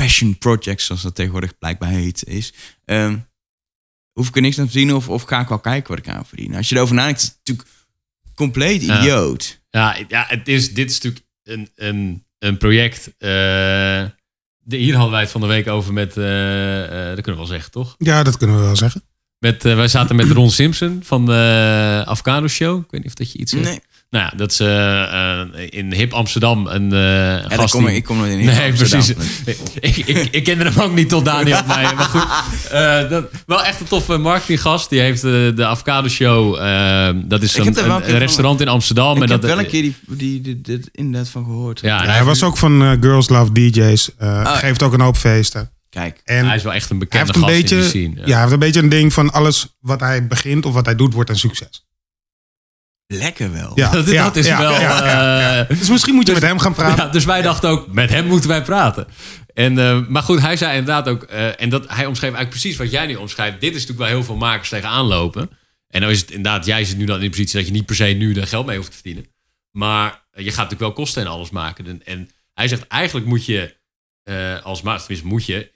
passion 0.05 0.39
project, 0.39 0.83
zoals 0.83 1.03
dat 1.03 1.15
tegenwoordig 1.15 1.59
blijkbaar 1.59 1.89
heet, 1.89 2.25
is. 2.25 2.53
Ehm, 2.85 3.17
hoef 4.13 4.29
ik 4.29 4.35
er 4.37 4.43
niks 4.43 4.59
aan 4.59 4.65
te 4.65 4.71
verdienen 4.71 4.97
of, 4.97 5.09
of 5.09 5.23
ga 5.23 5.41
ik 5.41 5.49
wel 5.49 5.59
kijken 5.59 5.89
wat 5.95 6.07
ik 6.07 6.09
aan 6.13 6.27
verdien? 6.27 6.55
Als 6.55 6.69
je 6.69 6.75
erover 6.77 6.95
nadenkt, 6.95 7.21
is 7.21 7.27
het 7.27 7.37
natuurlijk 7.45 7.69
compleet 8.35 8.83
Ja. 8.85 8.99
idioot. 9.01 9.61
Ja, 9.71 9.97
ja 10.09 10.25
het 10.29 10.49
is, 10.49 10.75
dit 10.75 10.91
is 10.91 11.01
natuurlijk 11.01 11.25
een, 11.43 11.69
een, 11.75 12.25
een 12.39 12.57
project. 12.57 13.07
eh, 13.19 14.05
de, 14.63 14.77
hier 14.77 14.95
hadden 14.95 15.11
wij 15.13 15.21
het 15.21 15.31
van 15.31 15.41
de 15.41 15.47
week 15.47 15.69
over 15.69 15.93
met, 15.93 16.17
eh, 16.17 16.85
eh, 16.85 16.91
dat 17.15 17.25
kunnen 17.25 17.33
we 17.33 17.37
wel 17.37 17.47
zeggen, 17.47 17.71
toch? 17.71 17.95
Ja, 17.99 18.23
dat 18.23 18.37
kunnen 18.37 18.57
we 18.57 18.63
wel 18.63 18.77
zeggen. 18.77 19.03
Met, 19.39 19.65
eh, 19.65 19.75
wij 19.75 19.89
zaten 19.89 20.17
met 20.17 20.31
Ron 20.31 20.51
Simpson 20.51 21.01
van 21.05 21.27
de 21.27 22.03
Afghano 22.07 22.49
Show. 22.49 22.79
Ik 22.85 22.91
weet 22.91 23.01
niet 23.01 23.11
of 23.11 23.15
dat 23.17 23.33
je 23.33 23.39
iets. 23.39 23.53
Nee, 23.53 23.81
Nou 24.11 24.25
ja, 24.25 24.33
dat 24.37 24.51
is 24.51 24.61
eh, 24.61 25.03
eh, 25.43 25.47
in 25.69 25.93
Hip 25.93 26.13
Amsterdam 26.13 26.67
een 26.67 26.93
eh 26.93 26.99
ja, 26.99 27.41
daar 27.49 27.59
gast 27.59 27.73
kom 27.75 27.81
ik, 27.83 27.89
die- 27.89 27.97
ik 27.97 28.05
kom 28.05 28.17
nooit 28.19 28.31
in. 28.33 28.45
Nee, 28.45 28.71
Amsterdam. 28.71 29.15
precies. 29.15 29.67
ik, 29.81 29.97
ik, 29.97 30.29
ik 30.31 30.45
kende 30.45 30.65
hem 30.71 30.81
ook 30.81 30.95
niet 30.95 31.09
tot 31.09 31.25
Daniel 31.25 31.61
mij. 31.67 31.83
Maar 31.95 32.05
goed, 32.05 32.27
eh, 32.71 33.11
dat, 33.11 33.25
wel 33.47 33.65
echt 33.65 33.81
een 33.81 33.87
toffe 33.87 34.17
marketinggast. 34.17 34.91
Die 34.91 35.01
heeft 35.01 35.23
de 35.23 35.65
Avocado 35.67 36.09
Show. 36.09 36.55
dat 37.29 37.43
is 37.43 37.57
een, 37.57 37.75
van- 37.75 38.03
restaurant 38.03 38.61
in 38.61 38.69
Amsterdam. 38.69 39.17
Ik 39.17 39.23
en 39.23 39.31
heb 39.31 39.41
dat, 39.41 39.51
wel 39.51 39.59
een 39.59 39.67
keer 39.67 39.83
die, 39.83 39.95
die, 40.07 40.41
die, 40.41 40.61
dit 40.61 40.89
inderdaad 40.93 41.29
van 41.29 41.45
gehoord. 41.45 41.81
Ja, 41.81 41.99
hij, 42.05 42.15
hij 42.15 42.25
was 42.25 42.43
ook 42.43 42.57
van 42.57 42.99
Girls 43.01 43.29
Love 43.29 43.53
DJs. 43.53 44.11
eh, 44.17 44.29
ja. 44.29 44.57
Geeft 44.57 44.83
ook 44.83 44.93
een 44.93 45.01
hoop 45.01 45.17
feesten. 45.17 45.71
Kijk, 45.91 46.21
En 46.25 46.47
hij 46.47 46.57
is 46.57 46.63
wel 46.63 46.73
echt 46.73 46.91
een 46.91 46.97
hij 46.99 47.07
bekende 47.09 47.25
heeft 47.27 47.37
een 47.37 47.43
gast 47.43 47.55
beetje, 47.61 47.77
in 47.77 47.81
die 47.81 47.91
scene. 47.91 48.27
ja. 48.27 48.33
hij 48.33 48.41
heeft 48.41 48.53
een 48.53 48.59
beetje 48.59 48.81
een 48.81 48.89
ding 48.89 49.13
van 49.13 49.33
alles 49.33 49.77
wat 49.81 50.01
hij 50.01 50.27
begint 50.27 50.67
of 50.67 50.75
wat 50.75 50.85
hij 50.87 50.95
doet, 50.95 51.15
wordt 51.15 51.31
een 51.31 51.39
succes. 51.39 51.85
Lekker 53.13 53.53
wel. 53.53 53.73
Ja, 53.75 53.91
dat, 53.97 54.11
ja, 54.11 54.25
dat 54.25 54.37
is 54.37 54.47
ja, 54.47 54.59
wel... 54.59 54.73
ja, 54.73 54.81
ja, 54.81 55.41
ja. 55.41 55.67
eh, 55.67 55.79
Dus 55.79 55.89
misschien 55.91 56.15
moet 56.15 56.27
je 56.27 56.33
met 56.33 56.43
hem 56.43 56.59
gaan 56.59 56.75
praten. 56.75 57.05
Ja, 57.05 57.11
dus 57.11 57.25
wij 57.25 57.43
dachten 57.43 57.71
ook, 57.71 57.93
met 57.93 58.11
hem 58.11 58.27
moeten 58.27 58.49
wij 58.49 58.63
praten. 58.63 59.07
En, 59.55 59.79
eh, 59.79 59.99
maar 60.09 60.23
goed, 60.23 60.41
hij 60.41 60.57
zei 60.57 60.79
inderdaad 60.79 61.09
ook... 61.09 61.23
eh, 61.23 61.61
en 61.61 61.69
dat, 61.69 61.85
hij 61.89 62.07
omschreef 62.07 62.33
eigenlijk 62.35 62.51
precies 62.51 62.77
wat 62.77 62.91
jij 62.91 63.07
nu 63.07 63.15
omschrijft. 63.15 63.61
Dit 63.61 63.75
is 63.75 63.81
natuurlijk 63.81 63.99
wel 63.99 64.09
heel 64.09 64.25
veel 64.25 64.37
makers 64.37 64.69
tegenaan 64.69 65.05
lopen. 65.07 65.51
En 65.89 66.01
dan 66.01 66.11
is 66.11 66.21
het 66.21 66.31
inderdaad... 66.31 66.67
Jij 66.67 66.85
zit 66.85 66.97
nu 66.97 67.05
dan 67.05 67.17
in 67.17 67.23
de 67.23 67.31
positie 67.31 67.57
dat 67.59 67.67
je 67.67 67.73
niet 67.73 67.87
per 67.87 67.95
se 67.97 68.05
nu 68.05 68.35
er 68.35 68.47
geld 68.47 68.67
mee 68.67 68.77
hoeft 68.77 68.89
te 68.91 68.95
verdienen. 68.97 69.27
Maar 69.71 70.25
je 70.33 70.45
gaat 70.45 70.57
natuurlijk 70.57 70.81
wel 70.81 70.93
kosten 70.93 71.23
en 71.23 71.29
alles 71.29 71.51
maken. 71.51 71.87
En, 71.87 72.01
en 72.05 72.31
hij 72.55 72.69
zegt, 72.69 72.87
eigenlijk 72.87 73.27
moet 73.27 73.45
je 73.47 73.77
eh, 74.23 74.63
als 74.63 74.83
maker... 74.83 75.01
Tenminste, 75.01 75.27
moet 75.27 75.47
je... 75.47 75.71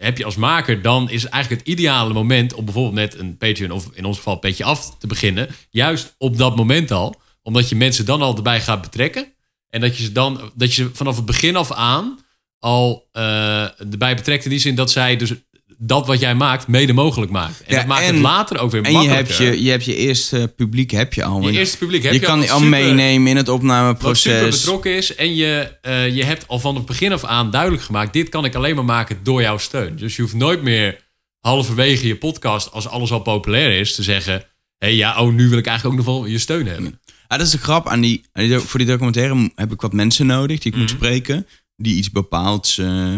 Heb 0.00 0.18
je 0.18 0.24
als 0.24 0.36
maker, 0.36 0.82
dan 0.82 1.10
is 1.10 1.26
eigenlijk 1.26 1.62
het 1.62 1.72
ideale 1.72 2.12
moment... 2.12 2.54
om 2.54 2.64
bijvoorbeeld 2.64 2.94
met 2.94 3.18
een 3.18 3.36
Patreon 3.36 3.70
of 3.70 3.88
in 3.92 4.04
ons 4.04 4.16
geval 4.16 4.36
Petje 4.36 4.64
Af 4.64 4.96
te 4.98 5.06
beginnen. 5.06 5.48
Juist 5.70 6.14
op 6.18 6.36
dat 6.36 6.56
moment 6.56 6.90
al. 6.90 7.20
Omdat 7.42 7.68
je 7.68 7.76
mensen 7.76 8.04
dan 8.04 8.22
al 8.22 8.36
erbij 8.36 8.60
gaat 8.60 8.82
betrekken. 8.82 9.32
En 9.68 9.80
dat 9.80 9.96
je 9.96 10.02
ze 10.02 10.12
dan, 10.12 10.52
dat 10.54 10.74
je 10.74 10.82
ze 10.82 10.90
vanaf 10.92 11.16
het 11.16 11.24
begin 11.24 11.56
af 11.56 11.72
aan 11.72 12.18
al 12.60 13.08
eh, 13.12 13.80
erbij 13.80 14.16
betrekt 14.16 14.44
in 14.44 14.50
die 14.50 14.58
zin 14.58 14.74
dat 14.74 14.90
zij 14.90 15.16
dus 15.16 15.32
dat 15.82 16.06
wat 16.06 16.20
jij 16.20 16.34
maakt 16.34 16.66
mede 16.66 16.92
mogelijk 16.92 17.30
maakt. 17.32 17.60
En 17.62 17.72
Ja, 17.74 17.76
dat 17.78 17.86
maakt 17.86 18.02
en- 18.02 18.12
het 18.14 18.22
later 18.22 18.58
ook 18.58 18.70
weer 18.70 18.82
En 18.82 18.90
je 18.92 18.96
makkelijker. 18.96 19.38
hebt 19.44 19.54
je, 19.56 19.62
je 19.64 19.70
hebt 19.70 19.84
je 19.84 19.96
eerste 19.96 20.52
publiek 20.56 20.90
heb 20.90 21.12
je 21.14 21.24
al. 21.24 21.42
Je 21.48 21.58
eerste 21.58 21.78
publiek 21.78 22.02
heb 22.02 22.12
je 22.12 22.18
je 22.20 22.24
kan 22.24 22.34
al 22.34 22.40
die 22.40 22.52
al 22.52 22.58
super- 22.60 22.78
meenemen 22.78 23.28
in 23.30 23.36
het 23.36 23.46
wat 23.46 23.56
super 23.60 23.70
opnameproces. 23.70 24.56
betrokken 24.60 24.96
is. 24.96 25.14
En 25.14 25.34
je, 25.34 25.76
eh, 25.82 26.14
je 26.16 26.24
hebt 26.24 26.48
al 26.48 26.58
van 26.58 26.74
het 26.74 26.86
begin 26.86 27.12
af 27.12 27.24
aan 27.24 27.50
duidelijk 27.50 27.82
gemaakt... 27.82 28.12
dit 28.12 28.28
kan 28.28 28.44
ik 28.44 28.54
alleen 28.54 28.74
maar 28.74 28.84
maken 28.84 29.18
door 29.22 29.42
jouw 29.42 29.58
steun. 29.58 29.96
Dus 29.96 30.16
je 30.16 30.22
hoeft 30.22 30.34
nooit 30.34 30.62
meer 30.62 30.98
halverwege 31.40 32.06
je 32.06 32.16
podcast... 32.16 32.72
als 32.72 32.88
alles 32.88 33.12
al 33.12 33.20
populair 33.20 33.78
is, 33.78 33.94
te 33.94 34.02
zeggen... 34.02 34.32
hé 34.32 34.42
hey, 34.78 34.94
ja, 34.94 35.20
oh, 35.22 35.32
nu 35.32 35.48
wil 35.48 35.58
ik 35.58 35.66
eigenlijk 35.66 35.98
ook 35.98 36.06
nog 36.06 36.14
wel 36.16 36.26
je 36.26 36.38
steun 36.38 36.66
hebben. 36.66 37.00
Ah, 37.26 37.38
dat 37.38 37.46
is 37.46 37.52
de 37.52 37.58
grap. 37.58 37.88
Aan 37.88 38.00
die, 38.00 38.22
aan 38.32 38.44
die, 38.44 38.58
voor 38.58 38.78
die 38.78 38.88
documentaire 38.88 39.50
heb 39.54 39.72
ik 39.72 39.80
wat 39.80 39.92
mensen 39.92 40.26
nodig 40.26 40.58
die 40.58 40.72
ik 40.72 40.78
moet 40.78 40.86
Mhm. 40.88 40.96
spreken. 40.96 41.46
Die 41.76 41.96
iets 41.96 42.10
bepaalds 42.10 42.78
eh, 42.78 43.12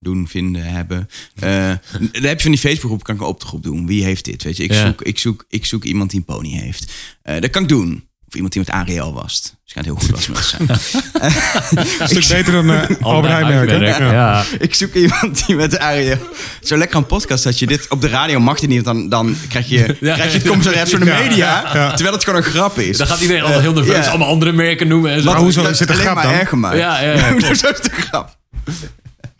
doen, 0.00 0.28
vinden, 0.28 0.62
hebben. 0.64 1.08
Eh 1.34 1.72
dan 1.98 2.22
heb 2.22 2.36
je 2.36 2.42
van 2.42 2.50
die 2.50 2.60
Facebookgroep, 2.60 3.02
kan 3.04 3.14
ik 3.14 3.20
een 3.20 3.26
opdracht 3.26 3.62
doen. 3.62 3.86
Wie 3.86 4.04
heeft 4.04 4.24
dit? 4.24 4.42
Weet 4.42 4.56
je, 4.56 4.62
ik, 4.62 4.72
Ja. 4.72 4.86
zoek, 4.86 5.02
ik, 5.02 5.18
zoek, 5.18 5.44
ik 5.48 5.64
zoek 5.66 5.84
iemand 5.84 6.10
die 6.10 6.18
een 6.18 6.34
pony 6.34 6.50
heeft. 6.50 6.92
Eh, 7.22 7.40
dat 7.40 7.50
kan 7.50 7.62
ik 7.62 7.68
doen. 7.68 8.06
Of 8.28 8.34
iemand 8.34 8.52
die 8.52 8.62
met 8.62 8.70
Ariel 8.70 9.12
was. 9.12 9.54
Schijnt 9.64 9.88
heel 9.88 9.96
goed 9.96 10.10
was 10.10 10.28
met 10.28 10.44
zijn. 10.44 10.68
Een 11.98 12.08
stuk 12.08 12.28
beter 12.36 12.52
dan 12.52 12.70
eh 12.70 12.96
Albert 13.00 13.32
Heijn 13.32 13.46
merk, 13.48 13.70
hè? 13.70 13.76
Ja. 13.76 14.12
Ja. 14.12 14.44
Ik 14.58 14.74
zoek 14.74 14.94
iemand 14.94 15.46
die 15.46 15.56
met 15.56 15.78
Ariel... 15.78 16.18
Zo 16.62 16.76
lekker 16.76 16.96
aan 16.96 17.06
podcast 17.06 17.44
dat 17.44 17.58
je 17.58 17.66
dit... 17.66 17.88
Op 17.88 18.00
de 18.00 18.08
radio 18.08 18.40
mag 18.40 18.60
dit 18.60 18.68
niet, 18.68 18.84
dan, 18.84 19.08
dan 19.08 19.36
krijg 19.48 19.68
je, 19.68 19.96
Ja. 20.00 20.14
krijg 20.14 20.32
je 20.32 20.38
het 20.38 20.46
commentaar 20.48 20.88
van 20.88 21.00
de 21.00 21.04
media. 21.06 21.74
Ja. 21.74 21.88
Terwijl 21.90 22.14
het 22.14 22.24
gewoon 22.24 22.38
een 22.44 22.50
grap 22.50 22.78
is. 22.78 22.96
Dan 22.96 23.06
gaat 23.06 23.20
iedereen 23.20 23.42
altijd 23.42 23.60
heel 23.60 23.72
nerveus 23.72 24.04
ja. 24.04 24.10
allemaal 24.10 24.28
andere 24.28 24.52
merken 24.52 24.88
noemen. 24.88 25.12
En 25.12 25.22
zo. 25.22 25.30
Maar 25.30 25.36
hoezo 25.40 25.60
een 25.60 25.66
alleen 25.66 25.88
grap 25.88 26.22
dan? 26.22 26.32
erger. 26.32 26.58
Ja, 26.76 27.00
ja, 27.00 27.12
ja, 27.12 27.34
is 27.50 27.60
de 27.60 27.90
grap. 27.90 28.36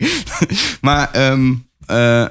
maar 0.81 1.11
ehm, 1.11 1.53
eh, 1.85 2.25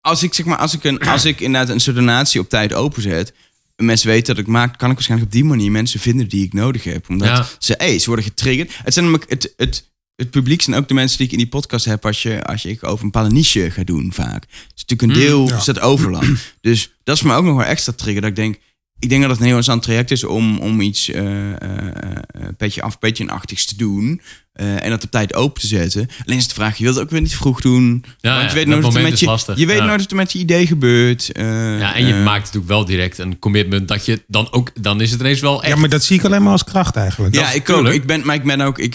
als 0.00 0.22
ik 0.22 0.34
zeg 0.34 0.46
maar, 0.46 0.58
als 0.58 0.74
ik, 0.74 0.84
een, 0.84 0.98
als 0.98 1.24
ik 1.24 1.40
inderdaad 1.40 1.68
een 1.74 1.80
soort 1.80 1.96
donatie 1.96 2.40
op 2.40 2.48
tijd 2.48 2.74
openzet, 2.74 3.34
mensen 3.76 4.08
weten 4.08 4.34
dat 4.34 4.44
ik 4.44 4.50
maak, 4.50 4.78
kan 4.78 4.88
ik 4.88 4.94
waarschijnlijk 4.94 5.30
op 5.30 5.36
die 5.36 5.44
manier 5.48 5.70
mensen 5.70 6.00
vinden 6.00 6.28
die 6.28 6.44
ik 6.44 6.52
nodig 6.52 6.84
heb. 6.84 7.08
Omdat 7.08 7.28
Ja. 7.28 7.46
ze, 7.58 7.74
hey, 7.78 7.98
ze 7.98 8.06
worden 8.06 8.24
getriggerd. 8.24 8.72
Het 8.82 8.92
zijn 8.92 9.04
namelijk 9.04 9.30
het, 9.30 9.52
het, 9.56 9.90
het 10.16 10.30
publiek 10.30 10.62
zijn 10.62 10.76
ook 10.76 10.88
de 10.88 10.94
mensen 10.94 11.16
die 11.16 11.26
ik 11.26 11.32
in 11.32 11.38
die 11.38 11.48
podcast 11.48 11.84
heb 11.84 12.06
als 12.06 12.22
je, 12.22 12.44
als 12.44 12.62
je 12.62 12.76
over 12.80 13.04
een 13.04 13.10
bepaalde 13.10 13.34
niche 13.34 13.70
gaat 13.70 13.86
doen 13.86 14.12
vaak. 14.12 14.42
Het 14.42 14.72
is 14.74 14.84
natuurlijk 14.86 15.02
een 15.02 15.26
deel, 15.26 15.48
ja. 15.48 15.56
is 15.56 15.64
dat 15.64 15.80
overlap. 15.80 16.24
Dus 16.60 16.94
dat 17.04 17.14
is 17.14 17.20
voor 17.20 17.30
mij 17.30 17.38
ook 17.38 17.44
nog 17.44 17.56
wel 17.56 17.64
extra 17.64 17.92
trigger. 17.92 18.20
Dat 18.20 18.30
ik 18.30 18.36
denk, 18.36 18.58
ik 18.98 19.08
denk 19.08 19.20
dat 19.20 19.30
het 19.30 19.40
een 19.40 19.46
heel 19.46 19.56
interessant 19.56 19.82
traject 19.82 20.10
is 20.10 20.24
om, 20.24 20.58
om 20.58 20.80
iets 20.80 21.10
eh 21.10 21.50
eh, 21.62 22.16
eh, 22.26 22.48
petje 22.56 22.82
af, 22.82 22.98
petje 22.98 23.28
achtigs 23.28 23.64
te 23.66 23.76
doen. 23.76 24.20
Eh, 24.58 24.84
en 24.84 24.90
dat 24.90 25.04
op 25.04 25.10
tijd 25.10 25.34
open 25.34 25.60
te 25.60 25.66
zetten. 25.66 26.08
Alleen 26.26 26.38
is 26.38 26.48
de 26.48 26.54
vraag, 26.54 26.76
je 26.76 26.82
wilt 26.82 26.94
het 26.96 27.04
ook 27.04 27.10
weer 27.10 27.20
niet 27.20 27.36
vroeg 27.36 27.60
doen. 27.60 28.04
Ja, 28.20 28.30
want 28.30 28.42
ja, 28.42 28.48
je 28.48 28.54
weet 28.54 28.54
dat 28.54 28.66
nooit 28.66 28.82
wat 28.82 28.94
er 28.94 28.98
moment 29.00 29.02
met 29.04 29.12
is 29.12 29.20
je, 29.20 29.26
lastig. 29.26 29.58
je 29.58 29.66
weet 29.66 29.78
Ja. 29.78 29.84
nooit 29.84 30.00
wat 30.00 30.10
er 30.10 30.16
met 30.16 30.32
je 30.32 30.38
idee 30.38 30.66
gebeurt. 30.66 31.32
eh, 31.32 31.44
Ja, 31.78 31.94
en 31.94 32.06
je 32.06 32.12
eh, 32.14 32.24
maakt 32.24 32.40
natuurlijk 32.44 32.68
wel 32.68 32.84
direct 32.84 33.18
een 33.18 33.38
commitment 33.38 33.88
dat 33.88 34.04
je 34.06 34.22
dan 34.26 34.52
ook, 34.52 34.70
dan 34.82 35.00
is 35.00 35.10
het 35.10 35.20
ineens 35.20 35.40
wel 35.40 35.62
echt. 35.62 35.72
Ja, 35.74 35.80
maar 35.80 35.88
dat 35.88 36.04
zie 36.04 36.16
ik 36.18 36.24
alleen 36.24 36.42
maar 36.42 36.52
als 36.52 36.64
kracht 36.64 36.96
eigenlijk. 36.96 37.34
Ja, 37.34 37.42
Dat- 37.44 37.54
ik 37.54 37.70
ook. 37.70 37.86
Ik 37.88 38.06
ben, 38.06 38.26
maar 38.26 38.34
ik 38.34 38.42
ben 38.44 38.60
ook, 38.60 38.78
ik, 38.78 38.94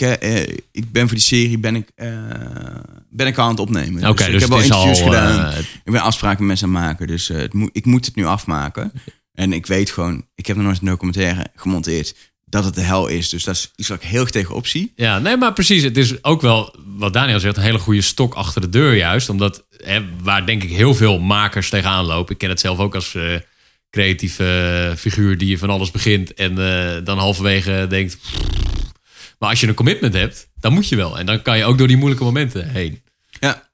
ik 0.71 0.91
ben 0.91 1.01
voor 1.07 1.17
die 1.17 1.25
serie 1.25 1.57
ben 1.57 1.75
ik, 1.75 1.87
eh, 1.95 2.07
ben 3.09 3.27
ik 3.27 3.37
al 3.37 3.43
aan 3.43 3.49
het 3.51 3.59
opnemen. 3.59 4.09
Oké, 4.09 4.23
ik 4.25 4.31
dus 4.31 4.41
heb 4.41 4.51
al 4.51 4.61
interviews 4.61 5.01
gedaan. 5.01 5.53
ik 5.83 5.91
ben 5.91 6.01
afspraken 6.01 6.37
met 6.39 6.47
mensen 6.47 6.67
aan 6.67 6.73
het 6.75 6.83
maken. 6.83 7.07
Dus 7.07 7.29
eh, 7.29 7.37
het 7.37 7.53
moet, 7.53 7.69
ik 7.73 7.85
moet 7.85 8.05
het 8.05 8.15
nu 8.15 8.25
afmaken. 8.25 8.91
En 9.33 9.53
ik 9.53 9.65
weet 9.65 9.89
gewoon, 9.91 10.25
ik 10.35 10.45
heb 10.45 10.55
nog 10.55 10.65
nooit 10.65 10.79
een 10.81 10.87
documentaire 10.87 11.45
gemonteerd, 11.55 12.15
dat 12.53 12.65
het 12.65 12.75
de 12.75 12.81
hel 12.81 13.07
is. 13.07 13.29
Dus 13.29 13.43
dat 13.43 13.55
is 13.55 13.71
iets 13.75 13.87
wat 13.87 14.01
ik 14.03 14.09
heel 14.09 14.21
erg 14.21 14.29
tegenop 14.29 14.67
zie. 14.67 14.93
Ja, 14.95 15.19
nee, 15.19 15.37
maar 15.37 15.53
precies. 15.53 15.83
Het 15.83 15.97
is 15.97 16.23
ook 16.23 16.41
wel, 16.41 16.75
wat 16.85 17.13
Daniel 17.13 17.39
zegt, 17.39 17.57
een 17.57 17.63
hele 17.63 17.79
goede 17.79 18.01
stok 18.01 18.33
achter 18.33 18.61
de 18.61 18.69
deur 18.69 18.95
juist. 18.95 19.29
Omdat, 19.29 19.65
hè, 19.77 20.05
waar 20.21 20.45
denk 20.45 20.63
ik 20.63 20.69
heel 20.69 20.95
veel 20.95 21.19
makers 21.19 21.69
tegenaan 21.69 22.05
lopen. 22.05 22.33
Ik 22.33 22.37
ken 22.37 22.49
het 22.49 22.59
zelf 22.59 22.79
ook 22.79 22.95
als 22.95 23.15
eh, 23.15 23.35
creatieve 23.89 24.93
figuur 24.97 25.37
die 25.37 25.49
je 25.49 25.57
van 25.57 25.69
alles 25.69 25.91
begint. 25.91 26.33
En 26.33 26.51
eh, 26.57 27.05
dan 27.05 27.17
halverwege 27.17 27.85
denkt... 27.89 28.17
Maar 29.39 29.49
als 29.49 29.59
je 29.59 29.67
een 29.67 29.73
commitment 29.73 30.13
hebt, 30.13 30.49
dan 30.59 30.73
moet 30.73 30.89
je 30.89 30.95
wel. 30.95 31.19
En 31.19 31.25
dan 31.25 31.41
kan 31.41 31.57
je 31.57 31.65
ook 31.65 31.77
door 31.77 31.87
die 31.87 31.97
moeilijke 31.97 32.23
momenten 32.23 32.69
heen. 32.69 33.01
Ja, 33.39 33.69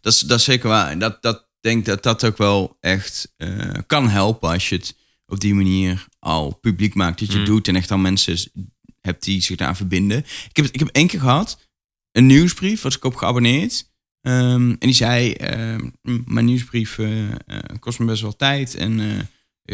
dat 0.00 0.12
is, 0.12 0.18
dat 0.18 0.38
is 0.38 0.44
zeker 0.44 0.68
waar. 0.68 0.90
En 0.90 0.98
dat, 0.98 1.22
dat 1.22 1.46
denk 1.60 1.84
dat 1.84 2.02
dat 2.02 2.24
ook 2.24 2.36
wel 2.36 2.76
echt 2.80 3.32
eh, 3.36 3.70
kan 3.86 4.08
helpen 4.08 4.48
als 4.50 4.68
je 4.68 4.74
het 4.74 4.94
op 5.32 5.40
die 5.40 5.54
manier 5.54 6.06
al 6.18 6.58
publiek 6.60 6.94
maakt. 6.94 7.18
Dat 7.20 7.32
je 7.32 7.38
het 7.38 7.46
doet 7.46 7.68
en 7.68 7.76
echt 7.76 7.90
al 7.90 7.98
mensen 7.98 8.50
hebt 9.00 9.24
die 9.24 9.40
zich 9.42 9.56
daar 9.56 9.76
verbinden. 9.76 10.18
Ik 10.48 10.56
heb, 10.56 10.64
ik 10.66 10.78
heb 10.78 10.88
één 10.88 11.06
keer 11.06 11.20
gehad, 11.20 11.60
een 12.12 12.26
nieuwsbrief, 12.26 12.82
was 12.82 12.96
ik 12.96 13.04
op 13.04 13.14
geabonneerd. 13.14 13.90
Ehm, 14.20 14.70
en 14.70 14.76
die 14.78 14.92
zei, 14.92 15.32
ehm, 15.32 15.88
"M, 16.02 16.22
mijn 16.26 16.44
nieuwsbrief 16.44 16.98
eh, 16.98 17.30
eh, 17.30 17.36
kost 17.80 17.98
me 17.98 18.04
best 18.06 18.22
wel 18.22 18.36
tijd 18.36 18.74
en 18.74 19.00
eh, 19.00 19.18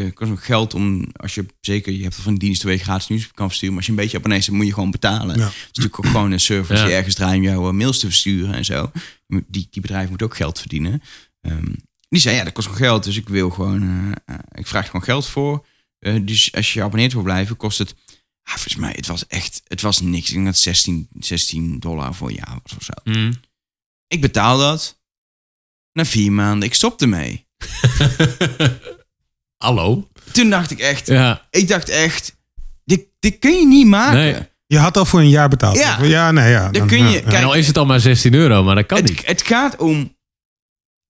eh, 0.07 0.13
kost 0.15 0.31
me 0.31 0.37
geld 0.37 0.75
om, 0.75 1.09
als 1.13 1.35
je 1.35 1.47
zeker, 1.61 1.93
je 1.93 2.03
hebt 2.03 2.15
van 2.15 2.33
een 2.33 2.39
dienst 2.39 2.63
waar 2.63 2.73
je 2.73 2.79
gratis 2.79 3.09
nieuwsbrief 3.09 3.35
kan 3.37 3.47
versturen, 3.47 3.75
maar 3.75 3.85
als 3.85 3.93
je 3.95 3.99
een 3.99 4.05
beetje 4.05 4.19
abonnee 4.19 4.39
bent, 4.45 4.51
moet 4.57 4.67
je 4.67 4.73
gewoon 4.75 4.91
betalen. 4.91 5.37
Ja. 5.39 5.45
Het 5.45 5.53
is 5.55 5.67
natuurlijk 5.67 5.99
ook 5.99 6.07
gewoon 6.07 6.33
een 6.33 6.41
service 6.41 6.81
Ja. 6.81 6.85
die 6.87 6.95
ergens 6.95 7.15
draaien 7.15 7.39
om 7.39 7.43
jouw 7.63 7.73
mails 7.73 7.99
te 7.99 8.07
versturen 8.07 8.55
en 8.55 8.65
zo. 8.65 8.91
Moet- 9.27 9.45
Die, 9.49 9.67
die 9.71 9.83
bedrijven 9.83 10.09
moeten 10.09 10.27
ook 10.27 10.37
geld 10.37 10.59
verdienen. 10.59 11.03
Ehm, 11.41 11.73
die 12.15 12.23
zei, 12.23 12.37
ja, 12.37 12.45
dat 12.45 12.53
kost 12.53 12.67
gewoon 12.67 12.83
geld, 12.83 13.05
dus 13.05 13.17
ik 13.17 13.29
wil 13.29 13.51
gewoon, 13.51 13.83
eh, 13.83 14.35
eh, 14.35 14.41
ik 14.53 14.67
vraag 14.67 14.87
gewoon 14.87 15.03
geld 15.03 15.27
voor. 15.27 15.67
Eh, 15.99 16.15
dus 16.23 16.53
als 16.55 16.73
je 16.73 16.83
abonneerd 16.83 17.13
wil 17.13 17.23
blijven, 17.23 17.57
kost 17.57 17.79
het, 17.79 17.95
ah, 18.43 18.53
volgens 18.55 18.77
mij, 18.77 18.93
het 18.97 19.07
was 19.07 19.27
echt, 19.27 19.63
het 19.67 19.81
was 19.81 20.01
niks. 20.01 20.27
Ik 20.29 20.33
denk 20.35 20.45
dat 20.45 20.55
het 20.55 20.63
16, 20.63 21.09
16 21.19 21.79
dollar 21.79 22.15
voor 22.15 22.29
een 22.29 22.35
jaar 22.35 22.59
was 22.63 22.77
of 22.77 22.83
zo. 22.83 22.93
Mm. 23.05 23.33
Ik 24.07 24.21
betaal 24.21 24.59
dat. 24.59 24.99
Na 25.93 26.05
vier 26.05 26.33
maanden, 26.33 26.69
ik 26.69 26.75
stopte 26.75 27.07
mee. 27.07 27.47
Hallo? 29.65 30.09
Toen 30.33 30.51
dacht 30.51 30.71
ik 30.71 30.79
echt, 30.79 31.07
Ja, 31.07 31.47
ik 31.51 31.69
dacht 31.69 31.89
echt, 31.89 32.37
dit, 32.85 33.07
dit 33.19 33.39
kun 33.39 33.59
je 33.59 33.67
niet 33.67 33.87
maken. 33.87 34.19
Nee. 34.19 34.37
Je 34.67 34.79
had 34.79 34.97
al 34.97 35.05
voor 35.05 35.21
een 35.21 35.29
jaar 35.29 35.49
betaald. 35.49 35.77
Ja. 35.77 36.03
ja 36.03 36.31
nee, 36.31 36.51
ja. 36.51 36.71
Dan 36.71 36.87
kun 36.87 36.99
je- 36.99 37.05
ja, 37.15 37.21
kijk, 37.21 37.33
en 37.33 37.45
al 37.45 37.55
is 37.55 37.67
het 37.67 37.79
al 37.79 37.87
maar 37.87 38.01
16 38.01 38.35
euro, 38.35 38.63
maar 38.63 38.75
dat 38.75 38.87
kan 38.87 39.03
niet. 39.03 39.17
Het, 39.19 39.27
het 39.27 39.43
gaat 39.43 39.77
om, 39.77 40.14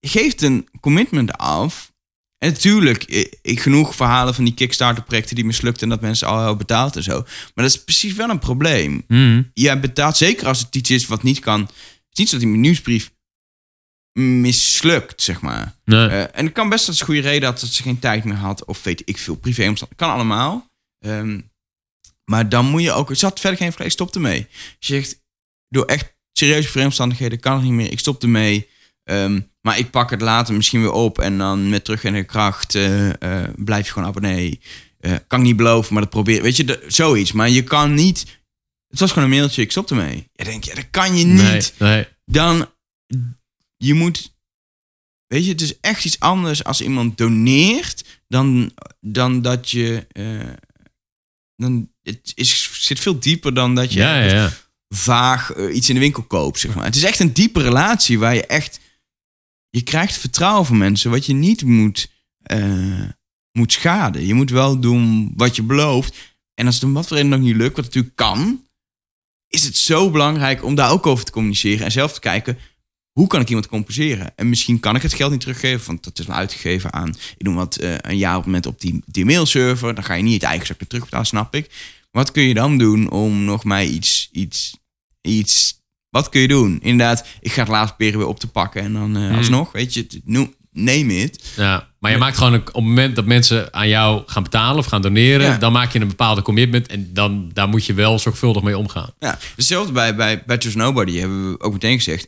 je 0.05 0.19
geeft 0.19 0.41
een 0.41 0.67
commitment 0.79 1.37
af. 1.37 1.93
En 2.37 2.51
natuurlijk, 2.51 3.03
ik, 3.41 3.59
genoeg 3.59 3.95
verhalen 3.95 4.35
van 4.35 4.43
die 4.43 4.53
Kickstarter-projecten 4.53 5.35
die 5.35 5.45
mislukten 5.45 5.83
en 5.83 5.89
dat 5.89 6.01
mensen 6.01 6.27
al 6.27 6.55
betaald 6.55 6.95
en 6.95 7.03
zo. 7.03 7.21
Maar 7.21 7.65
dat 7.65 7.75
is 7.75 7.83
precies 7.83 8.13
wel 8.13 8.29
een 8.29 8.39
probleem. 8.39 9.03
Mm. 9.07 9.51
Je 9.53 9.79
betaalt, 9.79 10.17
zeker 10.17 10.47
als 10.47 10.59
het 10.59 10.75
iets 10.75 10.89
is 10.89 11.07
wat 11.07 11.23
niet 11.23 11.39
kan. 11.39 11.61
Het 11.61 11.71
is 12.11 12.17
niet 12.17 12.29
zo 12.29 12.37
dat 12.37 12.45
die 12.45 12.57
nieuwsbrief 12.57 13.11
mislukt, 14.19 15.21
zeg 15.21 15.41
maar. 15.41 15.75
Nee. 15.85 16.07
Eh, 16.07 16.21
en 16.21 16.45
het 16.45 16.53
kan 16.53 16.69
best 16.69 16.85
dat 16.85 16.95
ze 16.95 17.05
goede 17.05 17.21
reden 17.21 17.49
had 17.49 17.59
dat 17.59 17.69
ze 17.69 17.83
geen 17.83 17.99
tijd 17.99 18.23
meer 18.23 18.35
had. 18.35 18.65
Of 18.65 18.83
weet 18.83 19.01
ik 19.05 19.17
veel, 19.17 19.35
privéomstandigheden. 19.35 20.07
Kan 20.07 20.15
allemaal. 20.15 20.69
Ehm, 20.99 21.39
maar 22.25 22.49
dan 22.49 22.65
moet 22.65 22.81
je 22.81 22.91
ook... 22.91 23.15
Ze 23.15 23.25
had 23.25 23.39
verder 23.39 23.59
geen 23.59 23.73
vlees, 23.73 23.93
stop 23.93 24.15
ermee. 24.15 24.47
Als 24.51 24.87
je 24.87 24.93
zegt, 24.93 25.23
door 25.69 25.85
echt 25.85 26.15
serieuze 26.31 26.69
privéomstandigheden 26.69 27.39
kan 27.39 27.53
het 27.53 27.63
niet 27.63 27.71
meer. 27.71 27.91
Ik 27.91 27.99
stop 27.99 28.21
ermee. 28.23 28.67
Ehm, 29.05 29.39
maar 29.61 29.77
ik 29.77 29.89
pak 29.91 30.09
het 30.09 30.21
later 30.21 30.53
misschien 30.53 30.81
weer 30.81 30.91
op. 30.91 31.19
En 31.19 31.37
dan 31.37 31.69
met 31.69 31.83
terugwerkende 31.83 32.27
kracht 32.27 32.75
eh, 32.75 33.09
eh, 33.43 33.49
blijf 33.55 33.85
je 33.85 33.91
gewoon 33.91 34.07
abonnee. 34.07 34.59
Eh, 34.99 35.15
kan 35.27 35.39
ik 35.39 35.45
niet 35.45 35.55
beloven, 35.55 35.93
maar 35.93 36.01
dat 36.01 36.11
probeer... 36.11 36.41
Weet 36.41 36.57
je, 36.57 36.63
de- 36.63 36.83
zoiets. 36.87 37.31
Maar 37.31 37.49
je 37.49 37.63
kan 37.63 37.93
niet... 37.93 38.25
Het 38.87 38.99
was 38.99 39.11
gewoon 39.11 39.29
een 39.31 39.35
mailtje, 39.37 39.61
ik 39.61 39.71
stop 39.71 39.89
ermee. 39.89 40.29
Je 40.33 40.43
denkt, 40.43 40.65
ja, 40.65 40.75
dat 40.75 40.89
kan 40.91 41.15
je 41.17 41.25
niet 41.25 41.73
nee, 41.77 41.89
nee. 41.95 42.07
dan 42.25 42.69
je 43.77 43.93
moet 43.93 44.33
weet 45.27 45.45
je 45.45 45.51
het 45.51 45.61
is 45.61 45.79
echt 45.79 46.05
iets 46.05 46.19
anders 46.19 46.63
als 46.63 46.81
iemand 46.81 47.17
doneert 47.17 48.03
dan 48.27 48.71
dan 49.01 49.41
dat 49.41 49.69
je 49.71 50.07
dan 51.55 51.89
het 52.01 52.31
is 52.35 52.69
zit 52.85 52.99
veel 52.99 53.19
dieper 53.19 53.53
dan 53.53 53.75
dat 53.75 53.93
je 53.93 53.99
Ja, 53.99 54.19
ja, 54.19 54.33
ja. 54.33 54.51
vaag 54.95 55.55
iets 55.55 55.87
in 55.89 55.95
de 55.95 56.01
winkel 56.01 56.23
koopt 56.23 56.59
zeg 56.59 56.75
maar 56.75 56.85
het 56.85 56.95
is 56.95 57.03
echt 57.03 57.19
een 57.19 57.33
diepe 57.33 57.61
relatie 57.61 58.19
waar 58.19 58.35
je 58.35 58.45
echt 58.45 58.79
je 59.75 59.81
krijgt 59.81 60.17
vertrouwen 60.17 60.65
van 60.65 60.77
mensen 60.77 61.11
wat 61.11 61.25
je 61.25 61.33
niet 61.33 61.63
moet 61.63 62.11
eh, 62.41 63.09
moet 63.51 63.71
schaden 63.71 64.25
je 64.25 64.33
moet 64.33 64.49
wel 64.49 64.79
doen 64.79 65.33
wat 65.35 65.55
je 65.55 65.63
belooft 65.63 66.35
en 66.53 66.65
als 66.65 66.75
het 66.75 66.83
om 66.83 66.93
wat 66.93 67.07
voor 67.07 67.17
reden 67.17 67.31
nog 67.31 67.39
niet 67.39 67.55
lukt 67.55 67.75
wat 67.75 67.85
natuurlijk 67.85 68.15
kan 68.15 68.67
is 69.47 69.63
het 69.63 69.77
zo 69.77 70.11
belangrijk 70.11 70.63
om 70.63 70.75
daar 70.75 70.91
ook 70.91 71.05
over 71.05 71.25
te 71.25 71.31
communiceren 71.31 71.85
en 71.85 71.91
zelf 71.91 72.13
te 72.13 72.19
kijken 72.19 72.57
hoe 73.19 73.27
kan 73.27 73.41
ik 73.41 73.47
iemand 73.47 73.67
compenseren? 73.67 74.33
En 74.35 74.49
misschien 74.49 74.79
kan 74.79 74.95
ik 74.95 75.01
het 75.01 75.13
geld 75.13 75.31
niet 75.31 75.39
teruggeven, 75.39 75.87
want 75.87 76.03
dat 76.03 76.19
is 76.19 76.25
wel 76.25 76.35
uitgegeven 76.35 76.93
aan, 76.93 77.15
ik 77.37 77.45
noem 77.45 77.55
wat, 77.55 77.75
eh, 77.75 77.95
een 77.97 78.17
jaar 78.17 78.31
op 78.31 78.37
het 78.37 78.45
moment 78.45 78.65
op 78.65 78.81
die, 78.81 79.03
die 79.05 79.25
mailserver. 79.25 79.95
Dan 79.95 80.03
ga 80.03 80.13
je 80.13 80.23
niet 80.23 80.33
het 80.33 80.43
eigen 80.43 80.67
zakje 80.67 80.87
terugbetalen, 80.87 81.25
snap 81.25 81.55
ik. 81.55 81.71
Wat 82.11 82.31
kun 82.31 82.43
je 82.43 82.53
dan 82.53 82.77
doen 82.77 83.09
om 83.09 83.43
nog 83.43 83.63
mij 83.63 83.87
iets, 83.87 84.29
iets, 84.31 84.77
iets, 85.21 85.83
wat 86.15 86.29
kun 86.29 86.41
je 86.41 86.47
doen? 86.47 86.79
Inderdaad, 86.81 87.25
ik 87.41 87.51
ga 87.51 87.61
het 87.61 87.69
laatst 87.71 87.95
proberen 87.95 88.19
weer 88.19 88.27
op 88.29 88.39
te 88.39 88.47
pakken 88.47 88.81
en 88.81 88.93
dan 88.93 89.15
Hmm. 89.15 89.35
alsnog, 89.35 89.71
weet 89.71 89.93
je, 89.93 90.07
neem 90.71 91.09
het. 91.09 91.53
Ja, 91.55 91.89
maar 91.99 92.11
je 92.11 92.17
maakt 92.17 92.37
gewoon 92.37 92.53
een, 92.53 92.59
op 92.59 92.65
het 92.73 92.83
moment 92.83 93.15
dat 93.15 93.25
mensen 93.25 93.73
aan 93.73 93.87
jou 93.87 94.23
gaan 94.25 94.43
betalen 94.43 94.77
of 94.77 94.85
gaan 94.85 95.01
doneren, 95.01 95.45
Ja. 95.47 95.57
dan 95.57 95.71
maak 95.71 95.91
je 95.91 95.99
een 95.99 96.07
bepaalde 96.07 96.41
commitment 96.41 96.87
en 96.87 97.13
dan 97.13 97.49
daar 97.53 97.67
moet 97.69 97.85
je 97.85 97.93
wel 97.93 98.19
zorgvuldig 98.19 98.63
mee 98.63 98.77
omgaan. 98.77 99.09
Ja, 99.19 99.37
hetzelfde 99.55 99.91
bij, 99.91 100.15
bij 100.45 100.57
Just 100.57 100.75
Nobody 100.75 101.17
hebben 101.17 101.51
we 101.51 101.59
ook 101.59 101.73
meteen 101.73 101.95
gezegd. 101.97 102.27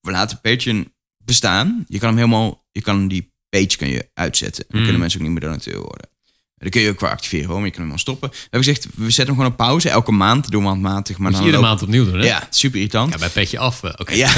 We 0.00 0.10
laten 0.10 0.40
Patreon 0.40 0.92
bestaan. 1.24 1.84
Je 1.88 1.98
kan 1.98 2.08
hem 2.08 2.18
helemaal, 2.18 2.64
je 2.72 2.80
kan 2.80 3.08
die 3.08 3.32
page 3.48 3.76
kan 3.76 3.88
je 3.88 4.10
uitzetten. 4.14 4.64
Dan 4.68 4.76
Mm. 4.76 4.82
kunnen 4.84 5.00
mensen 5.00 5.20
ook 5.20 5.26
niet 5.26 5.34
meer 5.34 5.48
donateur 5.48 5.78
worden. 5.80 6.08
Dan 6.58 6.70
kun 6.70 6.80
je 6.80 6.90
ook 6.90 7.00
wel 7.00 7.10
activeren 7.10 7.46
hoor, 7.46 7.56
maar 7.56 7.64
je 7.64 7.70
kan 7.70 7.80
hem 7.80 7.88
wel 7.88 7.98
stoppen. 7.98 8.30
We 8.30 8.36
hebben 8.40 8.64
gezegd, 8.64 8.84
we 8.94 9.04
zetten 9.04 9.26
hem 9.26 9.34
gewoon 9.34 9.50
op 9.50 9.56
pauze. 9.56 9.90
Elke 9.90 10.12
maand, 10.12 10.42
dat 10.42 10.52
doen 10.52 10.62
we 10.62 10.68
handmatig. 10.68 11.18
Maar 11.18 11.30
Moet 11.30 11.40
je 11.40 11.46
dan 11.46 11.46
iedere 11.46 11.62
lopen- 11.62 11.78
maand 11.78 11.82
opnieuw 11.82 12.04
doen, 12.12 12.20
hè? 12.20 12.26
Ja, 12.26 12.46
super 12.50 12.76
irritant. 12.76 13.12
Ja, 13.12 13.18
bij 13.18 13.28
Petje 13.28 13.58
Af. 13.58 13.82
eh, 13.82 13.92
Oké. 13.96 14.14
Ja. 14.14 14.28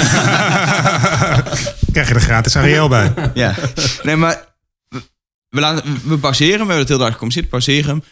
Krijg 1.91 2.07
je 2.07 2.13
er 2.13 2.21
gratis 2.21 2.55
Ariel 2.55 2.87
bij. 2.87 3.31
ja. 3.33 3.55
Nee, 4.03 4.15
maar 4.15 4.53
we, 4.87 5.01
we, 5.49 5.59
laten, 5.59 6.01
we 6.09 6.17
pauzeren. 6.17 6.51
We 6.53 6.57
hebben 6.57 6.77
het 6.77 6.87
heel 6.87 6.97
duidelijk 6.97 7.11
gecommuniceerd. 7.13 7.49
Pauzeren 7.49 7.89
hem. 7.89 8.03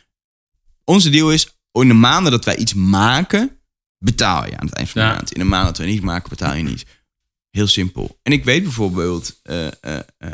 Onze 0.84 1.10
deal 1.10 1.32
is, 1.32 1.58
in 1.72 1.88
de 1.88 1.94
maanden 1.94 2.32
dat 2.32 2.46
wij 2.46 2.56
iets 2.56 2.74
maken, 2.74 3.60
betaal 3.98 4.46
je 4.46 4.58
aan 4.58 4.66
het 4.66 4.76
eind 4.76 4.90
van 4.90 5.02
de 5.02 5.08
Ja. 5.08 5.14
maand. 5.14 5.32
In 5.34 5.40
de 5.40 5.46
maanden 5.46 5.74
dat 5.74 5.86
we 5.86 5.92
niet 5.92 6.02
maken, 6.04 6.30
betaal 6.30 6.56
je 6.56 6.64
niet. 6.64 6.86
Heel 7.52 7.68
simpel. 7.68 8.20
En 8.24 8.32
ik 8.32 8.44
weet 8.44 8.64
bijvoorbeeld, 8.64 9.40
eh, 9.44 9.68
eh, 9.68 9.72
eh, 10.18 10.32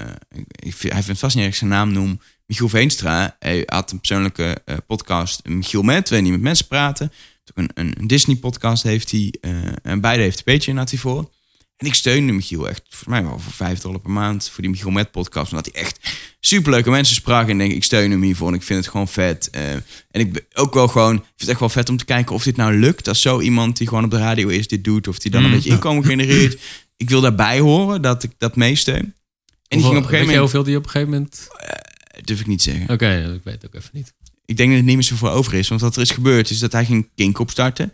ik 0.56 0.76
hij 0.82 1.04
vindt 1.04 1.20
vast 1.20 1.36
niet 1.36 1.46
erg 1.46 1.56
zijn 1.56 1.70
naam 1.70 1.92
noem, 1.92 2.22
Michiel 2.46 2.70
Veenstra. 2.70 3.36
Hij 3.40 3.64
had 3.66 3.92
een 3.92 3.98
persoonlijke 4.00 4.58
eh, 4.66 4.78
podcast, 4.88 5.48
Michiel 5.48 5.82
Met, 5.82 6.10
waarin 6.10 6.28
hij 6.28 6.38
met 6.38 6.44
mensen 6.44 6.68
praten. 6.68 7.12
Ook 7.52 7.58
een, 7.58 7.70
een, 7.74 7.94
een 8.00 8.08
Disney 8.08 8.36
podcast 8.36 8.84
heeft 8.84 9.12
hij. 9.12 9.34
eh, 9.42 9.52
en 9.84 10.02
beide 10.02 10.24
heeft 10.24 10.38
een 10.38 10.44
beetje 10.46 10.74
had 10.74 10.90
hij 10.90 11.00
voor. 11.00 11.32
En 11.78 11.88
ik 11.88 11.94
steunde 11.94 12.34
Michiel 12.34 12.70
echt, 12.70 12.82
voor 12.90 13.10
mij 13.10 13.24
wel 13.24 13.40
voor 13.40 13.52
5 13.52 13.80
dollar 13.80 14.00
per 14.00 14.12
maand, 14.12 14.50
voor 14.50 14.62
die 14.62 14.72
Michiel 14.72 14.90
Met 14.90 15.12
podcast. 15.12 15.52
Omdat 15.52 15.70
hij 15.72 15.82
echt 15.82 16.00
superleuke 16.40 16.90
mensen 16.90 17.16
sprak. 17.16 17.48
En 17.48 17.58
denk, 17.58 17.72
ik 17.72 17.84
steun 17.84 18.12
hem 18.12 18.22
hiervoor 18.22 18.48
en 18.48 18.54
ik 18.54 18.64
vind 18.64 18.80
het 18.80 18.88
gewoon 18.90 19.08
vet. 19.08 19.50
Eh, 19.50 19.72
en 19.74 19.84
ik 20.12 20.34
ben 20.34 20.46
ook 20.54 20.74
wel 20.74 20.88
gewoon, 20.88 21.16
ik 21.16 21.22
vind 21.22 21.40
het 21.40 21.50
echt 21.50 21.60
wel 21.60 21.70
vet 21.70 21.90
om 21.90 21.98
te 21.98 22.06
kijken 22.06 22.36
of 22.36 22.44
dit 22.44 22.56
nou 22.56 22.74
lukt. 22.80 23.08
Als 23.08 23.22
zo 23.22 23.40
iemand 23.42 23.78
die 23.78 23.88
gewoon 23.88 24.04
op 24.04 24.12
de 24.12 24.18
radio 24.18 24.48
is, 24.48 24.68
dit 24.68 24.84
doet. 24.84 25.08
Of 25.08 25.20
die 25.20 25.32
dan 25.32 25.44
een 25.44 25.50
Mm. 25.50 25.56
beetje 25.56 25.70
inkomen 25.70 26.06
genereert. 26.06 26.62
Ik 26.98 27.10
wil 27.10 27.22
daarbij 27.22 27.60
horen 27.60 28.02
dat 28.02 28.24
ik 28.24 28.32
dat 28.38 28.56
meesteun. 28.56 28.98
En 28.98 29.14
die 29.68 29.80
ging 29.80 29.88
op 29.90 29.96
een 29.96 30.04
gegeven 30.04 30.20
moment, 30.20 30.40
hoeveel 30.40 30.64
die 30.64 30.78
op 30.78 30.84
een 30.84 30.90
gegeven 30.90 31.14
moment... 31.14 31.48
durf 32.22 32.40
ik 32.40 32.48
niet 32.48 32.62
zeggen. 32.62 32.90
Oké, 32.90 33.34
ik 33.36 33.44
weet 33.44 33.54
het 33.62 33.66
ook 33.66 33.74
even 33.74 33.90
niet. 33.94 34.14
Ik 34.46 34.58
denk 34.58 34.70
dat 34.70 34.78
het 34.78 34.86
niet 34.88 34.96
meer 34.96 35.04
zoveel 35.06 35.30
over 35.30 35.54
is. 35.54 35.68
Want 35.68 35.82
wat 35.82 35.96
er 35.96 36.02
is 36.02 36.12
gebeurd 36.12 36.50
is 36.50 36.60
dat 36.60 36.72
hij 36.72 36.86
ging 36.86 37.10
Kink 37.16 37.40
opstarten. 37.40 37.94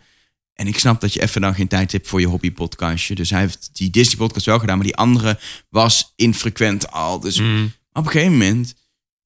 En 0.54 0.66
ik 0.66 0.78
snap 0.78 1.00
dat 1.00 1.12
je 1.12 1.22
even 1.22 1.40
dan 1.40 1.54
geen 1.54 1.68
tijd 1.68 1.92
hebt 1.92 2.08
voor 2.08 2.20
je 2.20 2.26
hobbypodcastje. 2.26 3.14
Dus 3.14 3.30
hij 3.30 3.40
heeft 3.40 3.70
die 3.72 3.90
Disney 3.90 4.16
podcast 4.16 4.46
wel 4.46 4.58
gedaan. 4.58 4.76
Maar 4.76 4.86
die 4.86 4.96
andere 4.96 5.38
was 5.68 6.12
infrequent 6.16 6.90
al. 6.90 7.20
Dus 7.20 7.38
Mm. 7.40 7.72
op 7.92 8.04
een 8.04 8.10
gegeven 8.10 8.32
moment 8.32 8.74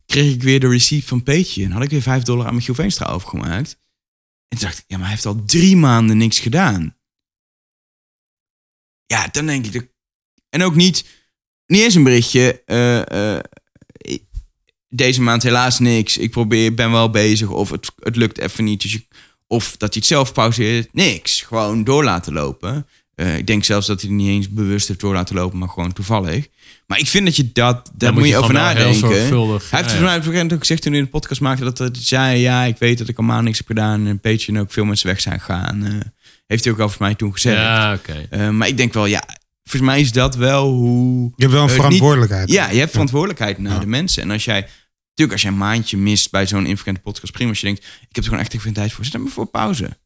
kreeg 0.07 0.33
ik 0.35 0.43
weer 0.43 0.61
de 0.61 0.69
receipt 0.69 1.05
van 1.05 1.23
Peetje. 1.23 1.65
En 1.65 1.71
had 1.71 1.83
ik 1.83 1.91
weer 1.91 2.03
5 2.03 2.23
dollar 2.23 2.47
aan 2.47 2.55
Michiel 2.55 2.75
Veenstra 2.75 3.07
overgemaakt. 3.07 3.71
En 4.49 4.59
toen 4.59 4.69
dacht 4.69 4.79
ik, 4.79 4.85
ja, 4.87 4.97
maar 4.97 5.07
hij 5.07 5.15
heeft 5.15 5.27
al 5.27 5.45
drie 5.45 5.77
maanden 5.77 6.17
niks 6.17 6.39
gedaan. 6.39 6.97
Ja, 9.07 9.29
dan 9.29 9.47
denk 9.47 9.67
ik... 9.67 9.93
En 10.49 10.63
ook 10.63 10.75
niet, 10.75 11.05
niet 11.67 11.81
eens 11.81 11.95
een 11.95 12.03
berichtje. 12.03 12.63
eh, 12.65 13.39
deze 14.97 15.23
maand 15.23 15.43
helaas 15.43 15.79
niks. 15.79 16.19
Ik 16.19 16.31
probeer, 16.31 16.75
ben 16.75 16.91
wel 16.91 17.11
bezig. 17.11 17.49
Of 17.49 17.71
het, 17.71 17.91
het 17.99 18.17
lukt 18.17 18.39
even 18.39 18.65
niet. 18.65 18.83
Dus 18.83 18.93
je, 18.93 19.07
of 19.47 19.71
dat 19.71 19.81
hij 19.81 19.91
het 19.99 20.07
zelf 20.07 20.33
pauzeert. 20.33 20.89
Niks. 20.93 21.43
Gewoon 21.43 21.85
door 21.85 22.05
laten 22.05 22.33
lopen. 22.33 22.87
Eh, 23.15 23.37
ik 23.37 23.47
denk 23.47 23.65
zelfs 23.65 23.87
dat 23.87 24.01
hij 24.01 24.11
er 24.11 24.17
niet 24.17 24.29
eens 24.29 24.49
bewust 24.51 24.89
heeft 24.89 25.01
door 25.01 25.15
laten 25.15 25.35
lopen. 25.35 25.59
Maar 25.59 25.69
gewoon 25.69 25.93
toevallig. 25.93 26.47
Maar 26.87 26.99
ik 26.99 27.07
vind 27.07 27.25
dat 27.25 27.37
je 27.37 27.53
dat... 27.53 27.91
Daar 27.95 28.13
moet 28.13 28.29
je, 28.29 28.37
over 28.37 28.53
nadenken. 28.55 28.95
zorgvuldig- 28.95 29.71
Hij 29.71 29.81
heeft 29.81 29.93
ja, 29.93 29.99
ja. 29.99 30.05
mij 30.05 30.17
op 30.17 30.27
een 30.27 30.53
ook 30.53 30.59
gezegd 30.59 30.83
toen 30.83 30.91
hij 30.93 31.01
in 31.01 31.07
de 31.07 31.13
podcast 31.13 31.41
maakte 31.41 31.65
dat 31.65 31.79
hij 31.79 31.91
zei: 31.93 32.41
Ja, 32.41 32.65
ik 32.65 32.77
weet 32.79 32.99
dat 32.99 33.09
ik 33.09 33.19
allemaal 33.19 33.43
niks 33.43 33.59
heb 33.59 33.67
gedaan. 33.67 34.01
En 34.01 34.07
een 34.07 34.19
beetje 34.23 34.53
en 34.53 34.59
ook 34.61 34.73
veel 34.73 34.85
mensen 34.85 35.07
weg 35.07 35.21
zijn 35.21 35.41
gegaan. 35.41 35.85
Eh, 35.85 35.93
heeft 36.47 36.65
hij 36.65 36.73
ook 36.73 36.79
al 36.81 36.89
voor 36.89 37.03
mij 37.03 37.15
toen 37.15 37.33
gezegd. 37.33 37.57
Ja, 37.57 37.93
oké. 37.95 38.27
Eh, 38.31 38.49
maar 38.51 38.69
ik 38.69 38.77
denk 38.77 38.93
wel, 38.93 39.07
ja, 39.07 39.23
volgens 39.63 39.91
mij 39.93 40.01
is 40.01 40.13
dat 40.13 40.37
wel 40.37 40.69
hoe. 40.73 41.25
Je 41.37 41.43
hebt 41.43 41.53
wel 41.53 41.63
een 41.63 41.69
verantwoordelijkheid. 41.71 42.51
Ja, 42.51 42.71
je 42.71 42.79
hebt 42.79 42.91
verantwoordelijkheid 42.91 43.59
naar 43.59 43.73
Ja. 43.75 43.79
de 43.81 43.87
mensen. 43.87 44.23
En 44.23 44.31
als 44.31 44.45
jij, 44.45 44.69
natuurlijk, 45.15 45.33
als 45.33 45.43
jij 45.43 45.51
een 45.51 45.57
maandje 45.75 45.97
mist 45.97 46.31
bij 46.31 46.47
zo'n 46.47 46.67
infrequente 46.67 47.01
podcast, 47.01 47.33
prima. 47.33 47.49
Als 47.51 47.61
je 47.61 47.67
denkt: 47.67 47.85
Ik 47.85 48.07
heb 48.09 48.17
er 48.17 48.25
gewoon 48.25 48.39
echt 48.41 48.51
even 48.53 48.65
geen 48.65 48.73
tijd 48.73 48.93
voor, 48.93 49.05
zet 49.05 49.13
hem 49.13 49.29
voor 49.29 49.47
pauze. 49.47 49.99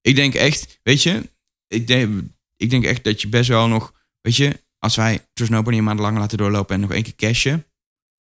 Ik 0.00 0.14
denk 0.16 0.34
echt, 0.34 0.80
weet 0.82 1.02
je, 1.02 1.30
ik 1.66 1.86
denk, 1.86 2.22
ik 2.56 2.70
denk 2.70 2.84
echt 2.84 3.04
dat 3.04 3.20
je 3.20 3.28
best 3.28 3.48
wel 3.48 3.68
nog, 3.68 3.92
weet 4.20 4.36
je, 4.36 4.62
als 4.78 4.96
wij 4.96 5.28
Trust 5.32 5.50
Nobody 5.50 5.76
een 5.76 5.84
maand 5.84 6.00
langer 6.00 6.20
laten 6.20 6.38
doorlopen 6.38 6.74
en 6.74 6.80
nog 6.80 6.92
één 6.92 7.02
keer 7.02 7.14
cashen, 7.14 7.66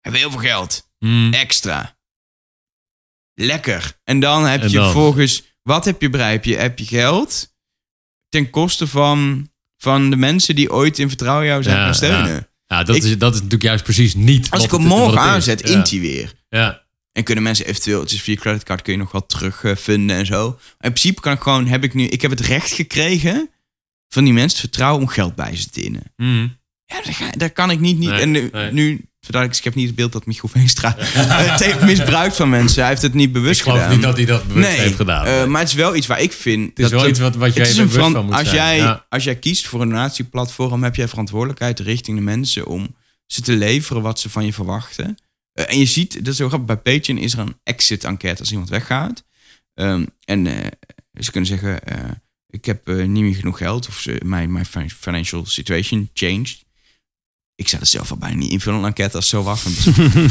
hebben 0.00 0.20
we 0.20 0.26
heel 0.28 0.30
veel 0.38 0.48
geld 0.48 0.88
Mm. 0.98 1.32
extra. 1.32 1.98
Lekker. 3.34 4.00
En 4.04 4.20
dan 4.20 4.44
heb 4.44 4.60
En 4.62 4.70
je 4.70 4.76
dan? 4.76 4.92
volgens... 4.92 5.48
Wat 5.62 5.84
heb 5.84 6.00
je 6.00 6.10
bereid? 6.10 6.32
Heb 6.32 6.44
je, 6.44 6.56
heb 6.56 6.78
je 6.78 6.84
geld 6.86 7.54
ten 8.28 8.50
koste 8.50 8.86
van, 8.86 9.50
van 9.76 10.10
de 10.10 10.16
mensen 10.16 10.54
die 10.54 10.72
ooit 10.72 10.98
in 10.98 11.08
vertrouwen 11.08 11.46
jou 11.46 11.62
zijn 11.62 11.76
Ja, 11.76 11.84
gaan 11.84 11.94
steunen. 11.94 12.34
Ja, 12.34 12.49
dat, 12.78 12.88
Ik- 12.96 13.02
is, 13.02 13.18
dat 13.18 13.30
is 13.30 13.36
natuurlijk 13.36 13.62
juist 13.64 13.84
precies 13.84 14.14
niet 14.14 14.50
Als 14.50 14.64
ik 14.64 14.70
hem 14.70 14.80
morgen 14.80 15.18
aanzet, 15.20 15.68
Ja. 15.68 15.74
int 15.74 15.90
hij 15.90 16.00
weer. 16.00 16.32
Ja. 16.48 16.82
En 17.12 17.24
kunnen 17.24 17.44
mensen 17.44 17.66
eventueel, 17.66 18.00
het 18.00 18.12
is 18.12 18.22
via 18.22 18.34
creditcard, 18.34 18.82
kun 18.82 18.92
je 18.92 18.98
nog 18.98 19.12
wat 19.12 19.28
terugvinden 19.28 20.16
en 20.16 20.26
zo. 20.26 20.46
In 20.80 20.92
principe 20.92 21.20
kan 21.20 21.32
ik 21.32 21.40
gewoon, 21.40 21.66
heb 21.66 21.84
ik 21.84 21.94
nu, 21.94 22.04
ik 22.06 22.22
heb 22.22 22.30
het 22.30 22.40
recht 22.40 22.72
gekregen 22.72 23.50
van 24.08 24.24
die 24.24 24.32
mensen 24.32 24.50
het 24.50 24.60
vertrouwen 24.68 25.02
om 25.02 25.08
geld 25.08 25.34
bij 25.34 25.56
ze 25.56 25.70
te 25.70 25.82
innen. 25.82 26.02
Mm. 26.16 26.58
Ja, 26.84 27.00
daar, 27.36 27.50
kan 27.50 27.70
ik 27.70 27.80
niet. 27.80 27.98
niet 27.98 28.08
Nee, 28.08 28.20
en 28.20 28.30
nu, 28.30 28.48
nee. 28.52 28.72
nu 28.72 29.04
verduidelijk, 29.20 29.58
ik 29.60 29.64
heb 29.64 29.74
niet 29.74 29.86
het 29.86 29.96
beeld 29.96 30.12
dat 30.12 30.26
Michiel 30.26 30.48
Veenstra 30.48 30.94
het 30.98 31.60
heeft 31.64 31.80
misbruikt 31.82 32.36
van 32.36 32.48
mensen. 32.48 32.80
Hij 32.80 32.88
heeft 32.90 33.02
het 33.02 33.14
niet 33.14 33.32
bewust 33.32 33.58
Ik 33.60 33.64
geloof 33.64 33.78
gedaan. 33.78 33.94
niet 33.94 34.02
dat 34.04 34.16
hij 34.16 34.26
dat 34.26 34.46
bewust 34.48 34.68
heeft 34.68 34.96
gedaan. 34.96 35.24
eh, 35.26 35.46
maar 35.46 35.60
het 35.60 35.68
is 35.68 35.74
wel 35.74 35.96
iets 35.96 36.06
waar 36.06 36.20
ik 36.20 36.32
vind. 36.32 36.68
het 36.68 36.78
is 36.78 36.90
wel 36.90 37.08
iets 37.08 37.18
wat, 37.18 37.34
wat 37.36 37.54
jij 37.54 37.62
het 37.62 37.72
is 37.72 37.78
bewust 37.78 37.96
van 38.12 38.24
moet 38.24 38.34
als, 38.34 38.42
zijn. 38.48 38.54
jij, 38.56 38.76
Ja. 38.76 39.06
als 39.08 39.24
jij 39.24 39.36
kiest 39.36 39.66
voor 39.66 39.80
een 39.82 39.88
donatieplatform, 39.88 40.82
heb 40.82 40.94
jij 40.96 41.08
verantwoordelijkheid 41.08 41.78
richting 41.80 42.16
de 42.16 42.22
mensen 42.24 42.66
om 42.66 42.96
ze 43.26 43.40
te 43.40 43.52
leveren 43.52 44.02
wat 44.02 44.20
ze 44.20 44.30
van 44.30 44.44
je 44.46 44.52
verwachten. 44.52 45.16
Eh, 45.52 45.64
en 45.72 45.78
je 45.78 45.84
ziet, 45.86 46.12
dat 46.14 46.26
is 46.32 46.36
zo 46.36 46.48
grappig, 46.48 46.66
bij 46.82 46.94
Patreon 46.96 47.18
is 47.18 47.32
er 47.32 47.38
een 47.38 47.56
exit-enquête 47.64 48.40
als 48.40 48.50
iemand 48.50 48.68
weggaat. 48.68 49.24
Ehm, 49.74 50.04
en 50.24 50.46
eh, 50.46 50.66
ze 51.20 51.30
kunnen 51.30 51.48
zeggen, 51.50 51.80
ik 52.46 52.64
heb 52.64 52.86
niet 52.86 53.08
meer 53.24 53.34
genoeg 53.34 53.58
geld 53.58 53.88
of 53.88 53.98
ze, 54.00 54.20
mijn, 54.24 54.52
mijn 54.52 54.66
fin- 54.66 54.90
financial 54.90 55.46
situation 55.46 56.10
changed. 56.14 56.64
Ik 57.60 57.68
zou 57.68 57.80
het 57.82 57.90
zelf 57.90 58.10
al 58.10 58.16
bijna 58.16 58.36
niet 58.36 58.50
invullen, 58.50 58.78
een 58.78 58.84
enquête 58.84 59.16
als 59.16 59.28
zo 59.28 59.42
wacht. 59.42 59.66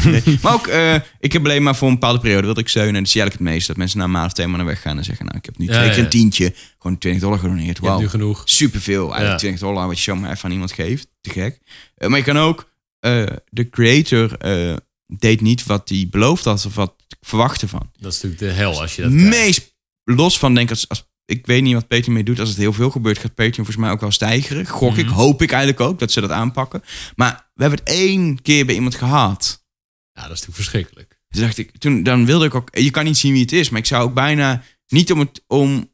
Nee. 0.04 0.22
Maar 0.42 0.52
ook, 0.52 0.66
eh, 0.66 0.94
ik 1.20 1.32
heb 1.32 1.44
alleen 1.44 1.62
maar 1.62 1.76
voor 1.76 1.88
een 1.88 1.94
bepaalde 1.94 2.20
periode 2.20 2.44
wilde 2.44 2.60
ik 2.60 2.68
steunen. 2.68 2.94
En 2.94 3.02
dat 3.02 3.10
zie 3.12 3.20
eigenlijk 3.20 3.48
het 3.48 3.56
meest. 3.56 3.68
Dat 3.68 3.76
mensen 3.76 3.98
na 3.98 4.04
een 4.04 4.10
maand 4.10 4.26
of 4.26 4.32
twee 4.32 4.46
maanden 4.46 4.66
weggaan 4.66 4.98
en 4.98 5.04
zeggen... 5.04 5.24
nou, 5.24 5.38
ik 5.38 5.44
heb 5.44 5.58
nu 5.58 5.66
Ja, 5.66 5.72
twee 5.72 5.84
ja, 5.84 5.88
keer 5.90 5.98
ja. 5.98 6.04
een 6.04 6.10
tientje. 6.10 6.54
Gewoon 6.78 6.98
20 6.98 7.22
dollar 7.22 7.38
gedoneerd. 7.38 7.78
Wauw, 7.78 7.98
nu 8.00 8.08
genoeg. 8.08 8.42
superveel. 8.44 9.02
Eigenlijk 9.02 9.32
Ja. 9.32 9.36
20 9.36 9.60
dollar 9.60 9.86
wat 9.86 9.96
je 9.96 10.02
zomaar 10.02 10.30
even 10.30 10.44
aan 10.44 10.50
iemand 10.50 10.72
geeft. 10.72 11.06
Te 11.20 11.30
gek. 11.30 11.58
Eh, 11.94 12.08
maar 12.08 12.18
je 12.18 12.24
kan 12.24 12.38
ook... 12.38 12.70
eh, 13.00 13.26
de 13.48 13.68
creator 13.70 14.36
deed 15.06 15.40
niet 15.40 15.64
wat 15.66 15.88
hij 15.88 16.06
beloofd 16.10 16.44
had... 16.44 16.66
of 16.66 16.74
wat 16.74 16.94
ik 17.08 17.16
verwachtte 17.20 17.68
van. 17.68 17.90
Dat 17.98 18.12
is 18.12 18.22
natuurlijk 18.22 18.52
de 18.52 18.60
hel 18.60 18.80
als 18.80 18.96
je 18.96 19.02
dat 19.02 19.10
krijgt. 19.12 19.30
Meest 19.30 19.74
los 20.04 20.38
van, 20.38 20.54
denk 20.54 20.70
ik... 20.70 20.74
Als, 20.74 20.88
als, 20.88 21.08
ik 21.30 21.46
weet 21.46 21.62
niet 21.62 21.74
wat 21.74 21.88
Patreon 21.88 22.14
mee 22.14 22.24
doet. 22.24 22.40
Als 22.40 22.48
het 22.48 22.58
heel 22.58 22.72
veel 22.72 22.90
gebeurt, 22.90 23.18
gaat 23.18 23.34
Patreon 23.34 23.54
volgens 23.54 23.76
mij 23.76 23.90
ook 23.90 24.00
wel 24.00 24.10
stijgeren. 24.10 24.66
Gok 24.66 24.96
ik, 24.96 25.04
Mhm. 25.06 25.14
hoop 25.14 25.42
ik 25.42 25.50
eigenlijk 25.50 25.80
ook 25.80 25.98
dat 25.98 26.12
ze 26.12 26.20
dat 26.20 26.30
aanpakken. 26.30 26.82
Maar 27.16 27.50
we 27.54 27.62
hebben 27.62 27.80
het 27.80 27.88
één 27.88 28.42
keer 28.42 28.66
bij 28.66 28.74
iemand 28.74 28.94
gehad. 28.94 29.64
Ja, 30.12 30.22
dat 30.22 30.22
is 30.22 30.28
natuurlijk 30.46 30.56
verschrikkelijk. 30.56 31.18
Toen 31.28 31.42
dacht 31.42 31.58
ik, 31.58 31.78
toen, 31.78 32.02
dan 32.02 32.26
wilde 32.26 32.44
ik 32.44 32.54
ook, 32.54 32.68
je 32.78 32.90
kan 32.90 33.04
niet 33.04 33.16
zien 33.18 33.32
wie 33.32 33.40
het 33.42 33.52
is, 33.52 33.70
maar 33.70 33.80
ik 33.80 33.86
zou 33.86 34.02
ook 34.04 34.14
bijna 34.14 34.62
niet 34.88 35.12
om 35.12 35.18
het 35.18 35.44
om 35.46 35.92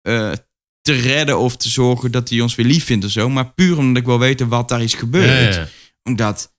eh, 0.00 0.32
te 0.80 0.92
redden 0.92 1.38
of 1.38 1.56
te 1.56 1.68
zorgen 1.68 2.10
dat 2.10 2.28
hij 2.28 2.40
ons 2.40 2.54
weer 2.54 2.66
lief 2.66 2.84
vindt 2.84 3.04
of 3.04 3.10
zo, 3.10 3.28
maar 3.28 3.52
puur 3.52 3.78
omdat 3.78 3.96
ik 3.96 4.08
wil 4.08 4.18
weten 4.18 4.48
wat 4.48 4.68
daar 4.68 4.82
is 4.82 4.94
gebeurd. 4.94 5.54
Ja, 5.54 5.60
ja. 5.60 5.68
Omdat 6.02 6.54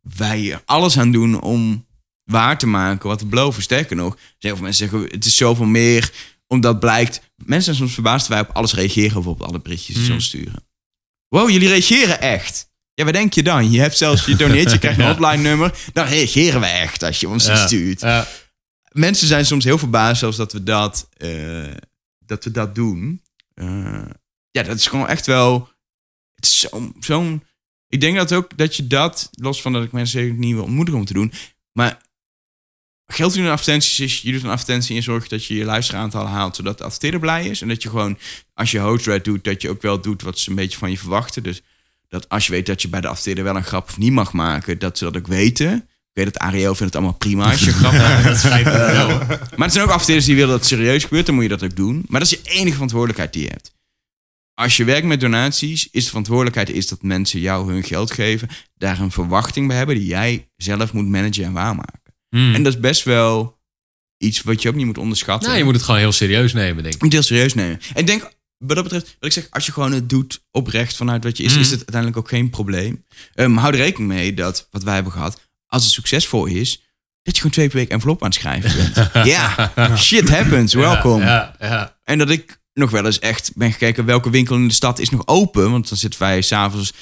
wij 0.00 0.52
er 0.52 0.62
alles 0.64 0.98
aan 0.98 1.12
doen 1.12 1.40
om 1.40 1.86
waar 2.24 2.58
te 2.58 2.66
maken 2.66 3.08
wat 3.08 3.20
we 3.20 3.26
beloven. 3.26 3.62
Sterker 3.62 3.96
nog, 3.96 4.18
zeggen 4.38 4.62
mensen 4.62 4.88
zeggen 4.88 5.10
het 5.10 5.24
is 5.24 5.36
zoveel 5.36 5.66
meer, 5.66 6.12
omdat 6.48 6.80
blijkt, 6.80 7.20
mensen 7.36 7.62
zijn 7.62 7.76
soms 7.76 7.92
verbaasd 7.94 8.26
wij 8.28 8.40
op 8.40 8.50
alles 8.52 8.74
reageren, 8.74 9.24
op 9.24 9.42
alle 9.42 9.60
berichtjes 9.60 9.94
die 9.94 10.04
ze 10.04 10.10
Mm. 10.10 10.16
ons 10.16 10.26
sturen. 10.26 10.66
Wow, 11.28 11.50
jullie 11.50 11.68
reageren 11.68 12.20
echt. 12.20 12.66
Ja, 12.94 13.04
wat 13.04 13.12
denk 13.12 13.32
je 13.32 13.42
dan? 13.42 13.70
Je 13.70 13.80
hebt 13.80 13.96
zelfs 13.96 14.24
je 14.24 14.36
doneert, 14.36 14.70
je 14.70 14.78
krijgt 14.78 14.98
een 14.98 15.06
hotline 15.14 15.36
nummer. 15.42 15.78
Dan 15.92 16.06
reageren 16.06 16.60
we 16.60 16.66
echt 16.66 17.02
als 17.02 17.20
je 17.20 17.28
ons 17.28 17.46
Ja. 17.46 17.66
stuurt. 17.66 18.00
Ja. 18.00 18.26
Mensen 18.92 19.26
zijn 19.26 19.46
soms 19.46 19.64
heel 19.64 19.78
verbaasd 19.78 20.18
zelfs 20.20 20.36
dat 20.36 20.52
we 20.52 20.62
dat, 20.62 21.08
eh, 21.16 21.74
dat, 22.18 22.44
we 22.44 22.50
dat 22.50 22.74
doen. 22.74 23.22
Eh, 23.54 24.04
ja, 24.50 24.62
dat 24.62 24.76
is 24.78 24.86
gewoon 24.86 25.08
echt 25.08 25.26
wel... 25.26 25.68
Het 26.34 26.44
is 26.44 26.60
zo- 26.60 26.92
zo'n... 27.00 27.42
ik 27.88 28.00
denk 28.00 28.16
dat 28.16 28.32
ook 28.32 28.56
dat 28.56 28.76
je 28.76 28.86
dat, 28.86 29.28
los 29.32 29.62
van 29.62 29.72
dat 29.72 29.84
ik 29.84 29.92
mensen 29.92 30.20
zeker 30.20 30.34
niet 30.38 30.54
wil 30.54 30.64
ontmoedigen 30.64 31.00
om 31.00 31.06
te 31.06 31.12
doen, 31.12 31.32
maar 31.72 32.02
geld 33.12 33.34
doen 33.34 33.44
in 33.44 33.50
advertenties 33.50 34.00
is, 34.00 34.20
je 34.20 34.32
doet 34.32 34.42
een 34.42 34.50
advertentie 34.50 34.90
en 34.90 34.96
je 34.96 35.02
zorgt 35.02 35.30
dat 35.30 35.44
je 35.44 35.54
je 35.54 35.64
luisteraantallen 35.64 36.30
haalt, 36.30 36.56
zodat 36.56 36.78
de 36.78 36.84
adverteerder 36.84 37.20
blij 37.20 37.46
is. 37.46 37.62
En 37.62 37.68
dat 37.68 37.82
je 37.82 37.88
gewoon, 37.88 38.18
als 38.54 38.70
je 38.70 38.78
host 38.78 39.24
doet, 39.24 39.44
dat 39.44 39.62
je 39.62 39.68
ook 39.70 39.82
wel 39.82 40.00
doet 40.00 40.22
wat 40.22 40.38
ze 40.38 40.50
een 40.50 40.56
beetje 40.56 40.78
van 40.78 40.90
je 40.90 40.98
verwachten. 40.98 41.42
Dus 41.42 41.62
dat 42.08 42.28
als 42.28 42.46
je 42.46 42.52
weet 42.52 42.66
dat 42.66 42.82
je 42.82 42.88
bij 42.88 43.00
de 43.00 43.08
adverteerder 43.08 43.44
wel 43.44 43.56
een 43.56 43.64
grap 43.64 43.88
of 43.88 43.98
niet 43.98 44.12
mag 44.12 44.32
maken, 44.32 44.78
dat 44.78 44.98
ze 44.98 45.04
dat 45.04 45.16
ook 45.16 45.26
weten. 45.26 45.74
Ik 45.76 46.24
weet 46.24 46.24
dat 46.24 46.38
Ariel 46.38 46.74
vindt 46.74 46.94
het 46.94 47.02
allemaal 47.02 47.18
prima 47.18 47.50
als 47.50 47.60
je 47.60 47.66
een 47.70 47.72
grap 47.72 47.92
maakt. 47.92 48.24
Dat 48.24 48.62
wel. 48.62 49.08
Maar 49.56 49.66
er 49.66 49.70
zijn 49.70 49.84
ook 49.84 49.90
adverteerders 49.90 50.26
die 50.26 50.34
willen 50.34 50.50
dat 50.50 50.58
het 50.58 50.68
serieus 50.68 51.02
gebeurt, 51.02 51.26
dan 51.26 51.34
moet 51.34 51.44
je 51.44 51.50
dat 51.50 51.62
ook 51.62 51.76
doen. 51.76 52.04
Maar 52.08 52.20
dat 52.20 52.32
is 52.32 52.38
je 52.42 52.50
enige 52.50 52.72
verantwoordelijkheid 52.72 53.32
die 53.32 53.42
je 53.42 53.48
hebt. 53.48 53.72
als 54.54 54.76
je 54.76 54.84
werkt 54.84 55.06
met 55.06 55.20
donaties, 55.20 55.88
is 55.90 56.02
de 56.02 56.08
verantwoordelijkheid 56.08 56.70
is 56.70 56.88
dat 56.88 57.02
mensen 57.02 57.40
jou 57.40 57.72
hun 57.72 57.82
geld 57.82 58.10
geven, 58.10 58.48
daar 58.76 59.00
een 59.00 59.10
verwachting 59.10 59.66
bij 59.66 59.76
hebben 59.76 59.94
die 59.94 60.06
jij 60.06 60.48
zelf 60.56 60.92
moet 60.92 61.08
managen 61.08 61.44
en 61.44 61.52
waarmaken. 61.52 62.07
Hmm. 62.30 62.54
En 62.54 62.62
dat 62.62 62.72
is 62.74 62.80
best 62.80 63.02
wel 63.04 63.58
iets 64.18 64.42
wat 64.42 64.62
je 64.62 64.68
ook 64.68 64.74
niet 64.74 64.86
moet 64.86 64.98
onderschatten. 64.98 65.46
nou, 65.46 65.58
je 65.58 65.64
moet 65.64 65.74
het 65.74 65.84
gewoon 65.84 66.00
heel 66.00 66.12
serieus 66.12 66.52
nemen, 66.52 66.82
denk 66.82 66.94
ik. 66.94 67.02
Moet 67.02 67.12
het 67.12 67.26
heel 67.26 67.36
serieus 67.36 67.54
nemen. 67.54 67.80
En 67.94 68.00
ik 68.00 68.06
denk, 68.06 68.22
wat 68.58 68.74
dat 68.74 68.82
betreft, 68.84 69.06
wat 69.06 69.28
ik 69.28 69.32
zeg, 69.32 69.46
als 69.50 69.66
je 69.66 69.72
gewoon 69.72 69.92
het 69.92 70.08
doet 70.08 70.44
oprecht 70.50 70.96
vanuit 70.96 71.24
wat 71.24 71.36
je 71.36 71.42
is, 71.42 71.52
Mhm. 71.52 71.60
is 71.60 71.70
het 71.70 71.78
uiteindelijk 71.78 72.16
ook 72.16 72.28
geen 72.28 72.50
probleem. 72.50 73.04
Um, 73.34 73.56
hou 73.56 73.72
er 73.72 73.78
rekening 73.78 74.10
mee 74.12 74.34
dat 74.34 74.68
wat 74.70 74.82
wij 74.82 74.94
hebben 74.94 75.12
gehad, 75.12 75.40
als 75.66 75.84
het 75.84 75.92
succesvol 75.92 76.46
is, 76.46 76.82
dat 77.22 77.34
je 77.34 77.40
gewoon 77.42 77.50
twee 77.56 77.68
per 77.68 77.76
week 77.76 77.88
envelop 77.90 78.22
aan 78.22 78.28
het 78.28 78.38
schrijven 78.38 78.76
bent. 78.76 79.10
ja, 79.34 79.72
shit 79.96 80.28
happens, 80.28 80.74
welkom. 80.74 81.20
Ja, 81.20 81.56
ja. 81.60 81.96
En 82.04 82.18
dat 82.18 82.30
ik 82.30 82.60
nog 82.74 82.90
wel 82.90 83.06
eens 83.06 83.18
echt 83.18 83.50
ben 83.54 83.72
gekeken 83.72 84.04
welke 84.04 84.30
winkel 84.30 84.56
in 84.56 84.68
de 84.68 84.74
stad 84.74 84.98
is 84.98 85.10
nog 85.10 85.26
open. 85.26 85.70
Want 85.70 85.88
dan 85.88 85.98
zitten 85.98 86.20
wij 86.20 86.40
s'avonds. 86.42 86.92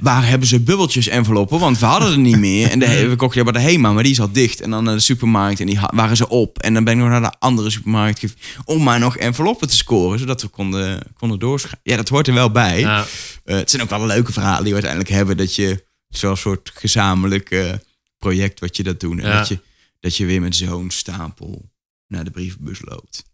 Waar 0.00 0.28
hebben 0.28 0.48
ze 0.48 0.60
bubbeltjes 0.60 1.06
enveloppen? 1.06 1.58
Want 1.58 1.78
we 1.78 1.86
hadden 1.86 2.12
er 2.12 2.18
niet 2.18 2.38
meer. 2.38 2.70
En 2.70 2.78
de, 2.78 3.06
we 3.08 3.16
kochten 3.16 3.44
bij 3.44 3.52
de 3.52 3.60
HEMA, 3.60 3.92
maar 3.92 4.02
die 4.02 4.12
is 4.12 4.20
al 4.20 4.32
dicht. 4.32 4.60
En 4.60 4.70
dan 4.70 4.84
naar 4.84 4.94
de 4.94 5.00
supermarkt 5.00 5.60
en 5.60 5.66
die 5.66 5.78
waren 5.94 6.16
ze 6.16 6.28
op. 6.28 6.58
En 6.58 6.74
dan 6.74 6.84
ben 6.84 6.92
ik 6.94 7.00
nog 7.00 7.08
naar 7.08 7.20
de 7.30 7.38
andere 7.38 7.70
supermarkt 7.70 8.24
om 8.64 8.82
maar 8.82 8.98
nog 8.98 9.16
enveloppen 9.16 9.68
te 9.68 9.76
scoren. 9.76 10.18
Zodat 10.18 10.42
we 10.42 10.48
konden, 10.48 11.02
konden 11.18 11.38
doorschrijven. 11.38 11.80
Ja, 11.82 11.96
dat 11.96 12.08
hoort 12.08 12.28
er 12.28 12.34
wel 12.34 12.50
bij. 12.50 12.80
Ja. 12.80 13.06
Eh, 13.44 13.56
het 13.56 13.70
zijn 13.70 13.82
ook 13.82 13.88
wel 13.88 14.06
leuke 14.06 14.32
verhalen 14.32 14.64
die 14.64 14.74
we 14.74 14.82
uiteindelijk 14.82 15.12
hebben. 15.14 15.36
Dat 15.36 15.54
je 15.54 15.84
zo'n 16.08 16.36
soort 16.36 16.70
gezamenlijk 16.74 17.76
project 18.18 18.60
wat 18.60 18.76
je 18.76 18.82
dat 18.82 19.00
doen. 19.00 19.20
En 19.20 19.28
Ja. 19.28 19.38
dat, 19.38 19.48
je, 19.48 19.58
dat 20.00 20.16
je 20.16 20.24
weer 20.24 20.40
met 20.40 20.56
zo'n 20.56 20.90
stapel 20.90 21.70
naar 22.08 22.24
de 22.24 22.30
brievenbus 22.30 22.78
loopt. 22.84 23.24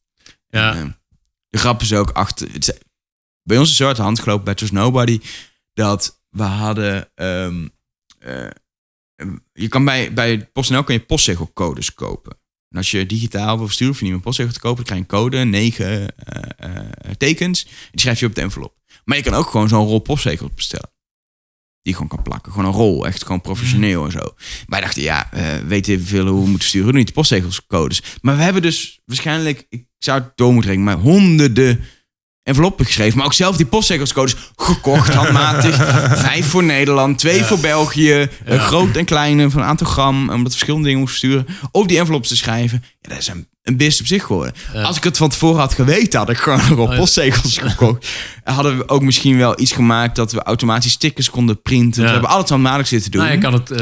Ja. 0.49 0.75
En, 0.75 0.87
eh, 0.87 0.93
de 1.49 1.59
grap 1.59 1.81
is 1.81 1.93
ook 1.93 2.11
achter. 2.11 2.49
Het, 2.53 2.79
bij 3.43 3.59
ons 3.59 3.71
is 3.71 3.77
zo 3.77 3.87
uit 3.87 3.97
de 3.97 4.03
hand 4.03 4.21
gelopen 4.21 4.45
bij 4.45 4.55
Trust 4.55 4.73
Nobody. 4.73 5.21
Dat 5.73 6.20
we 6.31 6.43
hadden. 6.43 7.11
ehm, 7.15 7.69
eh, 8.19 8.49
je 9.53 9.69
kan 9.69 9.85
bij, 9.85 10.13
bij 10.13 10.47
PostNL 10.47 10.85
kan 10.85 10.95
je 10.95 11.01
postzegelcodes 11.01 11.95
kopen. 11.95 12.39
En 12.69 12.77
als 12.77 12.91
je 12.91 13.07
digitaal 13.07 13.57
wil 13.57 13.67
versturen, 13.67 13.93
hoef 13.95 14.03
je 14.03 14.13
niet 14.13 14.23
postzegel 14.23 14.53
te 14.53 14.61
kopen. 14.61 14.85
Krijg 14.85 15.01
je 15.01 15.07
een 15.07 15.21
code, 15.21 15.45
negen 15.45 16.17
eh, 16.17 16.77
eh, 16.77 17.11
tekens. 17.17 17.65
Die 17.65 18.01
schrijf 18.01 18.21
je 18.21 18.27
op 18.27 18.35
de 18.35 18.41
envelop. 18.41 18.75
Maar 19.05 19.17
je 19.17 19.23
kan 19.23 19.35
ook 19.35 19.51
gewoon 19.51 19.69
zo'n 19.69 19.87
rol 19.87 19.99
postzegels 19.99 20.55
bestellen. 20.55 20.93
Die 21.83 21.93
gewoon 21.93 22.09
kan 22.09 22.23
plakken. 22.23 22.53
Gewoon 22.53 22.67
een 22.67 22.77
rol. 22.77 23.07
Echt 23.07 23.23
gewoon 23.23 23.41
professioneel 23.41 24.05
en 24.05 24.11
zo. 24.11 24.35
Wij 24.67 24.81
dachten, 24.81 25.03
ja, 25.03 25.29
weten 25.67 26.05
veel 26.05 26.27
hoe 26.27 26.43
we 26.43 26.49
moeten 26.49 26.69
sturen. 26.69 26.87
We 26.87 26.93
doen 26.93 27.01
niet 27.01 27.09
de 27.09 27.15
postzegelscodes. 27.15 28.03
Maar 28.21 28.37
we 28.37 28.43
hebben 28.43 28.63
dus 28.63 29.01
waarschijnlijk, 29.05 29.67
ik 29.69 29.87
zou 29.99 30.21
het 30.21 30.37
door 30.37 30.53
moeten 30.53 30.71
rekenen, 30.71 30.95
maar 30.95 31.03
honderden 31.03 31.85
enveloppen 32.43 32.85
geschreven. 32.87 33.17
Maar 33.17 33.27
ook 33.27 33.33
zelf 33.33 33.57
die 33.57 33.67
postzegelscodes 33.67 34.37
gekocht, 34.57 35.15
handmatig. 35.15 35.75
Vijf 36.27 36.47
voor 36.47 36.65
Nederland, 36.65 37.19
twee 37.19 37.45
voor 37.45 37.59
België. 37.59 38.29
eh, 38.45 38.59
groot 38.67 38.97
en 38.97 39.05
kleine 39.05 39.51
van 39.51 39.61
een 39.61 39.67
aantal 39.67 39.87
gram. 39.87 40.21
Omdat 40.23 40.43
we 40.43 40.51
verschillende 40.51 40.85
dingen 40.87 41.01
moesten 41.01 41.19
sturen. 41.19 41.47
Op 41.71 41.89
die 41.89 41.99
enveloppen 41.99 42.29
te 42.31 42.37
schrijven. 42.37 42.85
Ja, 43.01 43.09
dat 43.09 43.19
is 43.19 43.29
een, 43.29 43.49
een 43.63 43.77
beest 43.77 44.01
op 44.01 44.07
zich 44.07 44.25
geworden. 44.25 44.55
Ja. 44.73 44.83
Als 44.83 44.97
ik 44.97 45.05
het 45.05 45.17
van 45.17 45.29
tevoren 45.29 45.61
had 45.61 45.75
geweten, 45.75 46.19
had 46.19 46.31
ik 46.31 46.39
gewoon 46.39 46.61
nog 46.69 46.79
op 46.79 46.91
ja. 46.91 46.97
postzegels 46.97 47.59
gekocht. 47.59 48.09
Hadden 48.45 48.77
we 48.79 48.89
ook 48.89 49.03
misschien 49.03 49.37
wel 49.37 49.61
iets 49.61 49.73
gemaakt 49.73 50.17
dat 50.17 50.33
we 50.33 50.43
automatisch 50.43 50.93
stickers 50.93 51.31
konden 51.31 51.63
printen. 51.63 52.03
We 52.05 52.11
hebben 52.11 52.31
alles 52.31 52.49
handmatig 52.49 52.87
zitten 52.87 53.11
doen. 53.11 53.21
Nou, 53.23 53.33
je 53.35 53.39
kan 53.41 53.53
het, 53.53 53.71
eh, 53.71 53.79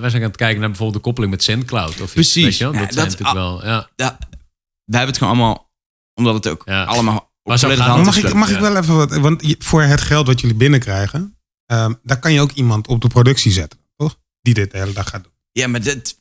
wij 0.00 0.10
zijn 0.10 0.14
aan 0.22 0.28
het 0.28 0.36
kijken 0.36 0.60
naar 0.60 0.68
bijvoorbeeld 0.68 0.98
de 0.98 1.04
koppeling 1.04 1.32
met 1.32 1.42
SendCloud. 1.42 1.90
Of 1.94 2.00
iets, 2.00 2.12
Precies. 2.12 2.44
Weet 2.44 2.56
je? 2.56 2.64
Dat, 2.64 2.74
zijn 2.74 2.86
dat- 2.88 3.04
natuurlijk 3.04 3.32
wel, 3.32 3.64
ja. 3.66 3.88
Wij 3.96 4.98
hebben 4.98 5.14
het 5.14 5.18
gewoon 5.18 5.32
allemaal, 5.32 5.70
omdat 6.14 6.34
het 6.34 6.48
ook 6.48 6.64
allemaal 6.68 7.29
Maar 7.42 7.76
hand 7.78 8.04
mag 8.04 8.16
ik, 8.16 8.34
mag 8.34 8.50
ik 8.50 8.58
wel 8.58 8.76
even 8.76 8.96
wat? 8.96 9.16
Want 9.16 9.54
voor 9.58 9.82
het 9.82 10.00
geld 10.00 10.26
wat 10.26 10.40
jullie 10.40 10.56
binnenkrijgen, 10.56 11.36
ehm, 11.66 11.94
daar 12.02 12.18
kan 12.18 12.32
je 12.32 12.40
ook 12.40 12.52
iemand 12.52 12.86
op 12.88 13.00
de 13.00 13.08
productie 13.08 13.52
zetten, 13.52 13.78
toch? 13.96 14.18
Die 14.40 14.54
dit 14.54 14.70
de 14.70 14.78
hele 14.78 14.92
dag 14.92 15.08
gaat 15.08 15.22
doen. 15.22 15.32
Ja, 15.52 15.66
maar 15.68 15.82
dit, 15.82 16.18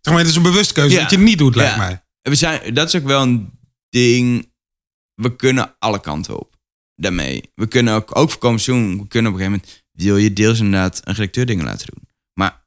Zeg 0.00 0.12
maar, 0.14 0.22
het 0.22 0.30
is 0.30 0.36
een 0.36 0.42
bewuste 0.42 0.74
keuze 0.74 0.94
Ja. 0.94 1.00
dat 1.00 1.10
je 1.10 1.16
het 1.16 1.24
niet 1.24 1.38
doet, 1.38 1.54
lijkt 1.54 1.72
Ja. 1.72 1.78
mij. 1.78 2.02
we 2.22 2.34
zijn, 2.34 2.74
dat 2.74 2.88
is 2.88 3.00
ook 3.00 3.06
wel 3.06 3.22
een 3.22 3.50
ding. 3.88 4.52
We 5.14 5.36
kunnen 5.36 5.74
alle 5.78 6.00
kanten 6.00 6.38
op 6.38 6.56
daarmee. 6.96 7.50
We 7.54 7.66
kunnen 7.66 7.94
ook, 7.94 8.16
ook 8.16 8.30
voor 8.30 8.40
komend 8.40 8.60
seizoen, 8.62 8.98
we 8.98 9.06
kunnen 9.08 9.32
op 9.32 9.38
een 9.38 9.44
gegeven 9.44 9.62
moment, 9.66 9.84
wil 9.92 10.16
je 10.16 10.32
deels 10.32 10.58
inderdaad 10.58 11.00
een 11.04 11.14
redacteur 11.14 11.46
dingen 11.46 11.64
laten 11.64 11.86
doen. 11.94 12.08
Maar 12.34 12.66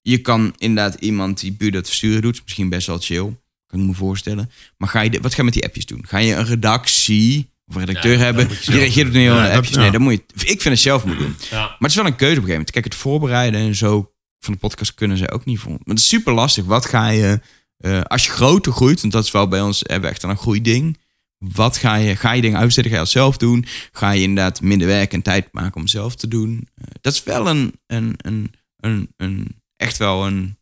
je 0.00 0.18
kan 0.18 0.54
inderdaad 0.58 1.00
iemand 1.00 1.40
die 1.40 1.52
puur 1.52 1.70
dat 1.72 1.86
versturen 1.86 2.22
doet, 2.22 2.34
is 2.34 2.42
misschien 2.42 2.68
best 2.68 2.86
wel 2.86 2.98
chill, 2.98 3.36
kan 3.72 3.80
ik 3.80 3.86
me 3.86 3.94
voorstellen. 3.94 4.50
Maar 4.76 4.88
ga 4.88 5.00
je, 5.00 5.10
de- 5.10 5.20
wat 5.20 5.30
ga 5.30 5.36
je 5.36 5.42
met 5.44 5.52
die 5.52 5.64
appjes 5.64 5.86
doen? 5.86 6.04
Ga 6.06 6.18
je 6.18 6.34
een 6.34 6.44
redactie 6.44 7.50
of 7.66 7.74
een 7.74 7.84
redacteur 7.84 8.12
Ja, 8.12 8.18
dat 8.18 8.24
hebben, 8.26 8.48
die 8.66 8.74
reageert 8.74 9.06
op 9.08 9.12
hele 9.12 9.24
Ja, 9.34 9.42
dat- 9.46 9.56
appjes? 9.56 9.76
Nee, 9.76 9.90
dat 9.90 10.00
moet 10.00 10.12
je, 10.12 10.22
ik 10.34 10.60
vind 10.60 10.64
het 10.74 10.78
zelf 10.78 11.04
moeten 11.04 11.24
doen. 11.24 11.36
Maar 11.50 11.76
het 11.78 11.90
is 11.90 11.94
wel 11.96 12.06
een 12.06 12.16
keuze 12.16 12.38
op 12.38 12.42
een 12.42 12.48
gegeven 12.48 12.48
moment. 12.50 12.70
Kijk, 12.70 12.84
het 12.84 12.94
voorbereiden 12.94 13.60
en 13.60 13.74
zo 13.74 14.12
van 14.38 14.52
de 14.52 14.58
podcast 14.58 14.94
kunnen 14.94 15.16
ze 15.16 15.30
ook 15.30 15.44
niet 15.44 15.58
voor. 15.58 15.70
Maar 15.70 15.80
het 15.84 15.98
is 15.98 16.08
super 16.08 16.32
lastig. 16.32 16.64
Wat 16.64 16.84
ga 16.84 17.08
je, 17.08 17.40
eh, 17.76 18.00
als 18.00 18.24
je 18.24 18.30
groter 18.30 18.72
groeit, 18.72 19.00
want 19.00 19.12
dat 19.12 19.24
is 19.24 19.30
wel 19.30 19.48
bij 19.48 19.60
ons, 19.60 19.78
hebben 19.80 20.00
we 20.08 20.14
echt 20.14 20.22
een 20.22 20.36
groeiding. 20.36 20.98
Wat 21.38 21.76
ga 21.76 21.94
je, 21.94 22.16
ga 22.16 22.32
je 22.32 22.40
dingen 22.42 22.58
uitzetten? 22.58 22.92
Ga 22.92 22.98
je 22.98 23.04
het 23.04 23.12
zelf 23.12 23.36
doen? 23.36 23.64
Ga 23.92 24.10
je 24.10 24.22
inderdaad 24.22 24.60
minder 24.60 24.86
werk 24.86 25.12
en 25.12 25.22
tijd 25.22 25.48
maken 25.52 25.80
om 25.80 25.86
zelf 25.86 26.16
te 26.16 26.28
doen? 26.28 26.68
Eh, 26.74 26.84
dat 27.00 27.12
is 27.12 27.22
wel 27.24 27.48
een, 27.48 27.72
een, 27.86 28.14
een, 28.16 28.52
een, 28.80 29.08
een 29.16 29.60
echt 29.76 29.96
wel 29.96 30.26
een, 30.26 30.56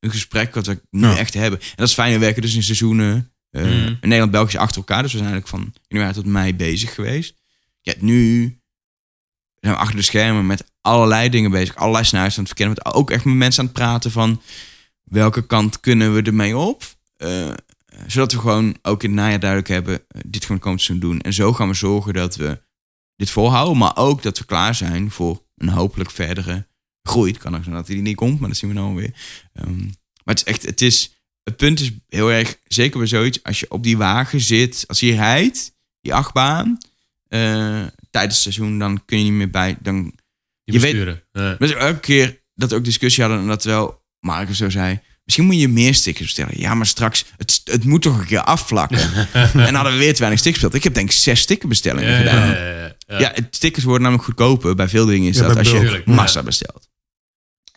een 0.00 0.10
gesprek 0.10 0.54
wat 0.54 0.66
we 0.66 0.80
nu 0.90 1.06
Ja. 1.06 1.16
echt 1.16 1.34
hebben. 1.34 1.60
En 1.60 1.66
dat 1.76 1.88
is 1.88 1.94
fijn. 1.94 2.12
We 2.12 2.18
werken 2.18 2.42
dus 2.42 2.54
in 2.54 2.62
seizoenen. 2.62 3.30
eh, 3.50 3.62
Mhm. 3.62 3.72
In 3.86 3.96
Nederland, 4.00 4.30
België 4.30 4.56
achter 4.56 4.76
elkaar. 4.76 5.02
Dus 5.02 5.12
we 5.12 5.18
zijn 5.18 5.30
eigenlijk 5.32 5.62
van 5.62 5.82
januari 5.88 6.14
tot 6.14 6.26
mei 6.26 6.54
bezig 6.54 6.94
geweest. 6.94 7.34
Ja, 7.80 7.94
nu 7.98 8.40
zijn 9.60 9.72
we 9.74 9.78
achter 9.80 9.96
de 9.96 10.02
schermen 10.02 10.46
met 10.46 10.64
allerlei 10.80 11.28
dingen 11.28 11.50
bezig. 11.50 11.76
Allerlei 11.76 12.04
scenario's 12.04 12.32
aan 12.34 12.44
het 12.44 12.48
verkennen. 12.48 12.76
Met 12.84 12.94
ook 12.94 13.10
echt 13.10 13.24
met 13.24 13.34
mensen 13.34 13.60
aan 13.60 13.66
het 13.66 13.74
praten 13.78 14.10
van... 14.10 14.42
welke 15.04 15.46
kant 15.46 15.80
kunnen 15.80 16.14
we 16.14 16.22
ermee 16.22 16.56
op? 16.56 16.84
Eh, 17.16 17.48
zodat 18.06 18.32
we 18.32 18.38
gewoon 18.38 18.76
ook 18.82 19.02
in 19.02 19.10
het 19.10 19.18
najaar 19.18 19.40
duidelijk 19.40 19.70
hebben... 19.70 19.94
eh, 20.08 20.20
dit 20.26 20.44
gaan 20.44 20.56
we 20.56 20.62
komend 20.62 20.82
seizoen 20.82 21.08
doen. 21.10 21.20
En 21.20 21.32
zo 21.32 21.52
gaan 21.52 21.68
we 21.68 21.74
zorgen 21.74 22.12
dat 22.14 22.36
we 22.36 22.60
dit 23.16 23.30
volhouden. 23.30 23.78
Maar 23.78 23.96
ook 23.96 24.22
dat 24.22 24.38
we 24.38 24.44
klaar 24.44 24.74
zijn 24.74 25.10
voor 25.10 25.42
een 25.56 25.68
hopelijk 25.68 26.10
verdere 26.10 26.66
groei. 27.06 27.30
Het 27.32 27.40
kan 27.40 27.56
ook 27.56 27.62
zijn 27.62 27.74
dat 27.74 27.86
die 27.86 28.00
niet 28.02 28.16
komt, 28.16 28.40
maar 28.40 28.48
dat 28.48 28.58
zien 28.58 28.68
we 28.70 28.74
nou 28.76 28.94
weer. 28.94 29.12
Ehm, 29.52 29.78
maar 30.24 30.34
het 30.34 30.38
is 30.38 30.44
echt... 30.44 30.62
Het, 30.62 30.80
is, 30.82 31.10
het 31.42 31.56
punt 31.56 31.80
is 31.80 31.90
heel 32.08 32.32
erg... 32.32 32.56
Zeker 32.64 32.98
bij 32.98 33.06
zoiets, 33.08 33.42
als 33.42 33.60
je 33.60 33.70
op 33.70 33.82
die 33.82 33.96
wagen 33.96 34.40
zit... 34.40 34.84
Als 34.86 35.00
je 35.00 35.14
rijdt, 35.14 35.72
die 36.00 36.14
achtbaan... 36.14 36.78
eh, 37.28 37.40
tijdens 38.10 38.34
het 38.34 38.54
seizoen, 38.54 38.78
dan 38.78 39.02
kun 39.04 39.18
je 39.18 39.24
niet 39.24 39.32
meer 39.32 39.50
bij... 39.50 39.76
Dan, 39.80 40.12
Je, 40.64 40.72
Je 40.72 40.80
weet- 40.80 40.92
besturen. 40.92 41.22
Ja. 41.32 41.56
we 41.58 41.74
elke 41.76 42.00
keer 42.00 42.40
dat 42.54 42.70
we 42.70 42.76
ook 42.76 42.84
discussie 42.84 43.22
hadden 43.22 43.40
en 43.42 43.48
dat 43.48 43.64
wel 43.64 44.02
Marcus 44.20 44.56
zo 44.58 44.70
zei. 44.70 45.00
Misschien 45.24 45.46
moet 45.46 45.60
je 45.60 45.68
meer 45.68 45.94
stickers 45.94 46.24
bestellen. 46.24 46.60
Ja, 46.60 46.74
maar 46.74 46.86
straks, 46.86 47.24
het, 47.36 47.60
het 47.64 47.84
moet 47.84 48.02
toch 48.02 48.18
een 48.18 48.26
keer 48.26 48.40
afvlakken. 48.40 48.98
en 49.66 49.74
hadden 49.74 49.92
we 49.92 49.98
weer 49.98 50.12
te 50.14 50.18
weinig 50.18 50.38
stickers 50.40 50.62
besteld. 50.62 50.74
Ik 50.74 50.84
heb 50.84 50.94
denk 50.94 51.10
ik 51.10 51.16
zes 51.16 51.40
stickerbestellingen 51.40 52.10
Ja, 52.10 52.16
gedaan. 52.18 52.48
ja, 52.48 52.56
ja, 52.56 52.94
ja. 53.06 53.18
Ja, 53.18 53.30
het 53.34 53.46
stickers 53.50 53.84
worden 53.84 54.02
namelijk 54.02 54.26
goedkoper. 54.26 54.74
Bij 54.74 54.88
veel 54.88 55.06
dingen 55.06 55.28
is 55.28 55.36
Ja, 55.36 55.46
dat 55.46 55.56
als 55.56 55.70
je 55.70 56.02
massa 56.04 56.42
bestelt. 56.42 56.85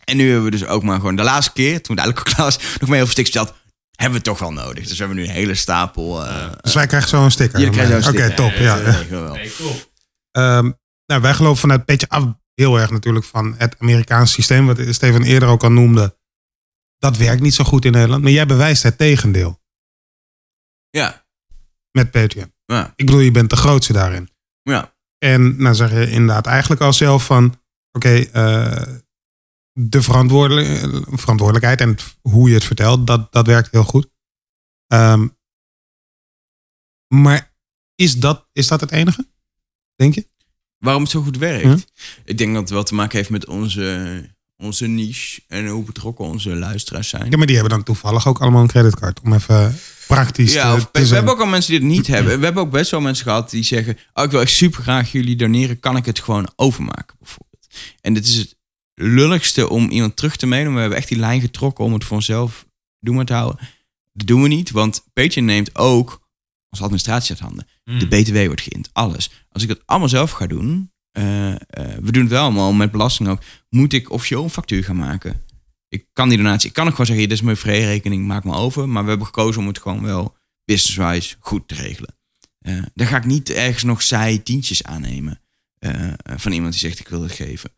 En 0.04 0.16
nu 0.16 0.26
hebben 0.26 0.44
we 0.44 0.50
dus 0.50 0.66
ook 0.66 0.82
maar 0.82 0.96
gewoon 0.96 1.16
de 1.16 1.22
laatste 1.22 1.52
keer, 1.52 1.82
toen 1.82 1.96
het 1.96 2.04
eigenlijk 2.04 2.18
al 2.28 2.34
klaar 2.34 2.46
was, 2.46 2.58
nog 2.58 2.88
maar 2.88 2.96
heel 2.98 3.06
veel 3.06 3.12
stickers 3.12 3.34
besteld. 3.34 3.58
Hebben 3.96 4.18
we 4.18 4.24
toch 4.24 4.38
wel 4.38 4.52
nodig. 4.52 4.82
Dus 4.86 4.98
we 4.98 5.04
hebben 5.04 5.16
nu 5.16 5.24
een 5.24 5.34
hele 5.34 5.54
stapel. 5.54 6.26
eh 6.26 6.52
Dus 6.60 6.74
wij 6.74 6.86
krijgen 6.86 7.08
zo 7.08 7.24
een 7.24 7.30
sticker. 7.30 7.58
Jullie 7.58 7.74
krijgen 7.74 8.02
zo'n 8.02 8.12
Oké, 8.12 8.22
sticker. 8.22 8.44
top. 8.44 8.52
Ja. 8.52 8.76
Ja, 8.76 9.06
wel. 9.08 9.34
Nee, 9.34 9.52
cool. 9.56 9.76
Ehm, 10.30 10.70
nou, 11.06 11.22
wij 11.22 11.34
geloven 11.34 11.60
vanuit 11.60 11.84
Petje 11.84 12.08
af 12.08 12.24
heel 12.54 12.78
erg 12.80 12.90
natuurlijk 12.90 13.24
van 13.24 13.54
het 13.58 13.76
Amerikaanse 13.78 14.32
systeem, 14.32 14.66
wat 14.66 14.78
Steven 14.90 15.22
eerder 15.22 15.48
ook 15.48 15.62
al 15.64 15.70
noemde. 15.72 16.18
Dat 16.98 17.16
werkt 17.16 17.42
niet 17.42 17.54
zo 17.54 17.64
goed 17.64 17.84
in 17.84 17.92
Nederland. 17.92 18.22
Maar 18.22 18.32
jij 18.32 18.46
bewijst 18.46 18.82
het 18.82 18.98
tegendeel 18.98 19.60
ja. 20.90 21.24
met 21.90 22.10
Patreon. 22.10 22.52
Ja. 22.64 22.92
Ik 22.96 23.06
bedoel, 23.06 23.20
je 23.20 23.30
bent 23.30 23.50
de 23.50 23.56
grootste 23.56 23.92
daarin. 23.92 24.30
Ja. 24.62 24.94
En 25.18 25.62
nou 25.62 25.74
zeg 25.74 25.90
je 25.90 26.10
inderdaad 26.10 26.46
eigenlijk 26.46 26.80
al 26.80 26.92
zelf 26.92 27.24
van, 27.24 27.60
oké, 27.92 28.14
eh, 28.14 28.82
de 29.72 30.02
verantwoordelijk- 30.02 31.04
verantwoordelijkheid 31.20 31.80
en 31.80 31.96
hoe 32.20 32.48
je 32.48 32.54
het 32.54 32.64
vertelt, 32.64 33.06
dat, 33.06 33.32
dat 33.32 33.46
werkt 33.46 33.70
heel 33.70 33.84
goed. 33.84 34.08
Ehm, 34.86 35.28
maar 37.14 37.52
is 37.94 38.14
dat, 38.18 38.48
is 38.52 38.68
dat 38.68 38.80
het 38.80 38.90
enige? 38.92 39.28
Denk 39.94 40.14
je? 40.14 40.28
Waarom 40.78 41.02
het 41.02 41.10
zo 41.10 41.22
goed 41.22 41.36
werkt? 41.36 41.64
Hm? 41.64 41.78
Ik 42.24 42.38
denk 42.38 42.52
dat 42.52 42.62
het 42.62 42.70
wel 42.70 42.82
te 42.82 42.94
maken 42.94 43.16
heeft 43.16 43.30
met 43.30 43.46
onze, 43.46 44.24
onze 44.56 44.86
niche 44.86 45.42
en 45.46 45.66
hoe 45.66 45.84
betrokken 45.84 46.24
onze 46.24 46.54
luisteraars 46.56 47.08
zijn. 47.08 47.30
Ja, 47.30 47.36
maar 47.36 47.46
die 47.46 47.56
hebben 47.56 47.74
dan 47.76 47.84
toevallig 47.84 48.26
ook 48.26 48.40
allemaal 48.40 48.62
een 48.62 48.68
creditcard. 48.68 49.20
Om 49.20 49.32
even 49.32 49.78
praktisch 50.06 50.52
Ja, 50.52 50.74
te, 50.74 50.80
te 50.80 50.88
we 50.92 50.98
zijn. 51.06 51.14
hebben 51.16 51.32
ook 51.34 51.40
al 51.40 51.46
mensen 51.46 51.70
die 51.70 51.80
het 51.80 51.88
niet 51.96 52.06
hebben. 52.16 52.38
We 52.38 52.44
hebben 52.44 52.62
ook 52.62 52.70
best 52.70 52.90
wel 52.90 53.00
mensen 53.00 53.24
gehad 53.24 53.50
die 53.50 53.62
zeggen: 53.62 53.98
oh, 54.14 54.24
Ik 54.24 54.30
wil 54.30 54.40
echt 54.40 54.52
super 54.52 54.82
graag 54.82 55.12
jullie 55.12 55.36
doneren. 55.36 55.80
Kan 55.80 55.96
ik 55.96 56.06
het 56.06 56.20
gewoon 56.20 56.52
overmaken, 56.56 57.16
bijvoorbeeld? 57.18 57.66
En 58.00 58.14
dit 58.14 58.26
is 58.26 58.36
het 58.36 58.56
lulligste 59.00 59.68
om 59.68 59.90
iemand 59.90 60.16
terug 60.16 60.36
te 60.36 60.46
mailen. 60.46 60.74
We 60.74 60.80
hebben 60.80 60.98
echt 60.98 61.08
die 61.08 61.18
lijn 61.18 61.40
getrokken 61.40 61.84
om 61.84 61.92
het 61.92 62.04
voor 62.04 62.16
onszelf 62.16 62.66
doen 62.98 63.14
maar 63.14 63.24
te 63.24 63.32
houden. 63.32 63.68
Dat 64.12 64.26
doen 64.26 64.42
we 64.42 64.48
niet, 64.48 64.70
want 64.70 65.04
Patreon 65.12 65.44
neemt 65.44 65.78
ook 65.78 66.28
onze 66.70 66.82
administratie 66.82 67.30
uit 67.30 67.40
handen. 67.40 67.66
Hmm. 67.84 67.98
De 67.98 68.06
BTW 68.06 68.46
wordt 68.46 68.60
geïnd, 68.60 68.90
alles. 68.92 69.30
Als 69.48 69.62
ik 69.62 69.68
dat 69.68 69.82
allemaal 69.84 70.08
zelf 70.08 70.30
ga 70.30 70.46
doen, 70.46 70.92
eh, 71.10 71.50
eh, 71.50 71.58
we 72.00 72.12
doen 72.12 72.22
het 72.22 72.30
wel 72.30 72.42
allemaal 72.42 72.72
met 72.72 72.90
belasting 72.90 73.28
ook, 73.28 73.42
moet 73.68 73.92
ik 73.92 74.10
officieel 74.10 74.42
een 74.42 74.50
factuur 74.50 74.84
gaan 74.84 74.96
maken. 74.96 75.42
Ik 75.88 76.06
kan 76.12 76.28
die 76.28 76.38
donatie, 76.38 76.68
ik 76.68 76.74
kan 76.74 76.84
ook 76.84 76.90
gewoon 76.90 77.06
zeggen, 77.06 77.28
dit 77.28 77.36
is 77.36 77.44
mijn 77.44 77.56
vreerekening, 77.56 78.26
maak 78.26 78.44
me 78.44 78.54
over. 78.54 78.88
Maar 78.88 79.02
we 79.02 79.08
hebben 79.08 79.26
gekozen 79.26 79.60
om 79.60 79.66
het 79.66 79.78
gewoon 79.78 80.02
wel 80.02 80.36
business-wise 80.64 81.36
goed 81.38 81.68
te 81.68 81.74
regelen. 81.74 82.14
Dan 82.94 83.06
ga 83.06 83.16
ik 83.16 83.24
niet 83.24 83.50
ergens 83.50 83.82
nog 83.82 84.02
zij 84.02 84.38
tientjes 84.38 84.82
aannemen 84.82 85.40
van 86.36 86.52
iemand 86.52 86.72
die 86.72 86.80
zegt 86.80 86.98
ik 86.98 87.08
wil 87.08 87.22
het 87.22 87.32
geven. 87.32 87.70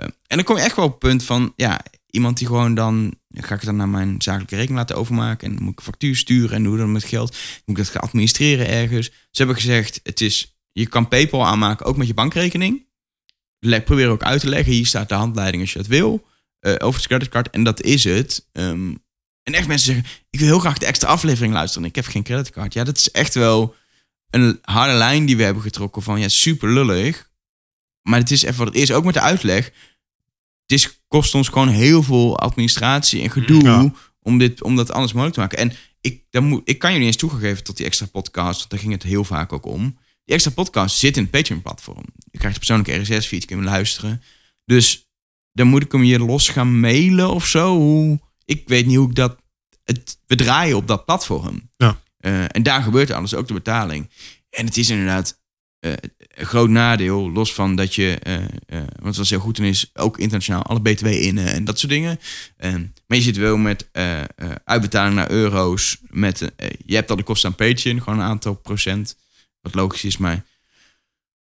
Eh, 0.00 0.06
en 0.26 0.36
dan 0.36 0.44
kom 0.44 0.56
je 0.56 0.62
echt 0.62 0.76
wel 0.76 0.84
op 0.84 0.90
het 0.90 1.00
punt 1.00 1.22
van, 1.24 1.52
ja, 1.56 1.80
iemand 2.10 2.38
die 2.38 2.46
gewoon 2.46 2.74
dan, 2.74 3.14
ga 3.30 3.54
ik 3.54 3.64
dan 3.64 3.76
naar 3.76 3.88
mijn 3.88 4.22
zakelijke 4.22 4.54
rekening 4.54 4.78
laten 4.78 4.96
overmaken 4.96 5.48
en 5.48 5.54
dan 5.54 5.62
moet 5.64 5.72
ik 5.72 5.78
een 5.78 5.84
factuur 5.84 6.16
sturen 6.16 6.56
en 6.56 6.64
hoe 6.64 6.76
dan 6.76 6.92
met 6.92 7.04
geld, 7.04 7.30
moet 7.64 7.78
ik 7.78 7.84
dat 7.84 7.92
gaan 7.92 8.02
administreren 8.02 8.68
ergens. 8.68 9.06
Ze 9.06 9.12
hebben 9.42 9.56
gezegd, 9.56 10.00
het 10.02 10.20
is, 10.20 10.56
je 10.72 10.86
kan 10.86 11.08
PayPal 11.08 11.46
aanmaken 11.46 11.86
ook 11.86 11.96
met 11.96 12.06
je 12.06 12.14
bankrekening. 12.14 12.86
Le- 13.58 13.80
Probeer 13.80 14.08
ook 14.08 14.22
uit 14.22 14.40
te 14.40 14.48
leggen, 14.48 14.72
hier 14.72 14.86
staat 14.86 15.08
de 15.08 15.14
handleiding 15.14 15.62
als 15.62 15.72
je 15.72 15.78
dat 15.78 15.86
wil, 15.88 16.26
eh, 16.60 16.74
over 16.78 17.00
het 17.00 17.08
creditcard 17.08 17.50
en 17.50 17.62
dat 17.64 17.82
is 17.82 18.04
het. 18.04 18.46
Ehm, 18.52 18.94
en 19.42 19.54
echt 19.54 19.66
mensen 19.66 19.94
zeggen, 19.94 20.12
ik 20.30 20.38
wil 20.38 20.48
heel 20.48 20.58
graag 20.58 20.78
de 20.78 20.86
extra 20.86 21.08
aflevering 21.08 21.52
luisteren, 21.52 21.88
ik 21.88 21.94
heb 21.94 22.06
geen 22.06 22.22
creditcard. 22.22 22.72
Ja, 22.72 22.84
dat 22.84 22.96
is 22.96 23.10
echt 23.10 23.34
wel 23.34 23.74
een 24.30 24.58
harde 24.62 24.92
lijn 24.94 25.26
die 25.26 25.36
we 25.36 25.42
hebben 25.42 25.62
getrokken 25.62 26.02
van, 26.02 26.20
ja, 26.20 26.28
super 26.28 26.68
lullig. 26.72 27.29
Maar 28.02 28.18
het 28.18 28.30
is 28.30 28.42
even 28.42 28.58
wat 28.58 28.66
het 28.66 28.76
is, 28.76 28.92
ook 28.92 29.04
met 29.04 29.14
de 29.14 29.20
uitleg 29.20 29.70
het 30.70 30.78
is, 30.78 31.02
kost 31.08 31.34
ons 31.34 31.48
gewoon 31.48 31.68
heel 31.68 32.02
veel 32.02 32.38
administratie 32.38 33.22
en 33.22 33.30
gedoe 33.30 33.62
Ja. 33.62 33.92
om, 34.22 34.38
dit, 34.38 34.62
om 34.62 34.76
dat 34.76 34.92
alles 34.92 35.12
mogelijk 35.12 35.34
te 35.34 35.40
maken. 35.40 35.58
En 35.58 35.72
ik, 36.00 36.24
dan 36.30 36.44
moet, 36.44 36.62
ik 36.64 36.78
kan 36.78 36.92
je 36.92 36.98
niet 36.98 37.06
eens 37.06 37.16
toegeven 37.16 37.64
tot 37.64 37.76
die 37.76 37.86
extra 37.86 38.06
podcast, 38.06 38.58
want 38.58 38.70
daar 38.70 38.78
ging 38.78 38.92
het 38.92 39.02
heel 39.02 39.24
vaak 39.24 39.52
ook 39.52 39.66
om. 39.66 39.98
Die 40.24 40.34
extra 40.34 40.50
podcast 40.52 40.96
zit 40.98 41.16
in 41.16 41.22
het 41.22 41.30
Patreon-platform. 41.30 42.04
Je 42.30 42.38
krijgt 42.38 42.56
een 42.56 42.66
persoonlijke 42.66 43.14
RSS-feed, 43.14 43.44
kun 43.44 43.56
je 43.56 43.62
hem 43.62 43.72
luisteren. 43.72 44.22
Dus 44.64 45.08
dan 45.52 45.66
moet 45.66 45.82
ik 45.82 45.92
hem 45.92 46.00
hier 46.00 46.18
los 46.18 46.48
gaan 46.48 46.80
mailen 46.80 47.30
of 47.30 47.46
zo. 47.46 47.76
Hoe, 47.76 48.20
ik 48.44 48.68
weet 48.68 48.86
niet 48.86 48.96
hoe 48.96 49.08
ik 49.08 49.14
dat... 49.14 49.36
Het, 49.84 50.18
we 50.26 50.34
draaien 50.34 50.76
op 50.76 50.86
dat 50.88 51.04
platform. 51.04 51.70
Ja. 51.76 52.00
Eh, 52.16 52.44
en 52.44 52.62
daar 52.62 52.82
gebeurt 52.82 53.10
alles, 53.10 53.34
ook 53.34 53.48
de 53.48 53.54
betaling. 53.54 54.10
En 54.50 54.64
het 54.66 54.76
is 54.76 54.90
inderdaad 54.90 55.40
eh, 55.78 55.92
een 56.40 56.46
groot 56.46 56.68
nadeel, 56.68 57.30
los 57.30 57.54
van 57.54 57.76
dat 57.76 57.94
je, 57.94 58.18
eh 58.22 58.34
eh 58.66 58.82
wat 59.00 59.16
wel 59.16 59.24
heel 59.28 59.38
goed 59.38 59.58
in 59.58 59.64
is, 59.64 59.90
ook 59.94 60.18
internationaal 60.18 60.62
alle 60.62 60.80
BTW 60.80 61.06
in 61.06 61.38
eh, 61.38 61.54
en 61.54 61.64
dat 61.64 61.78
soort 61.78 61.92
dingen. 61.92 62.20
Eh, 62.56 62.74
maar 63.06 63.18
je 63.18 63.22
zit 63.22 63.36
wel 63.36 63.56
met 63.56 63.88
uitbetaling 64.64 65.14
naar 65.14 65.30
euro's. 65.30 65.98
Met, 66.08 66.52
je 66.84 66.94
hebt 66.94 67.10
al 67.10 67.16
de 67.16 67.22
kosten 67.22 67.48
aan 67.48 67.56
Patreon, 67.56 68.02
gewoon 68.02 68.18
een 68.18 68.24
aantal 68.24 68.54
procent. 68.54 69.16
Wat 69.60 69.74
logisch 69.74 70.04
is, 70.04 70.16
maar 70.16 70.44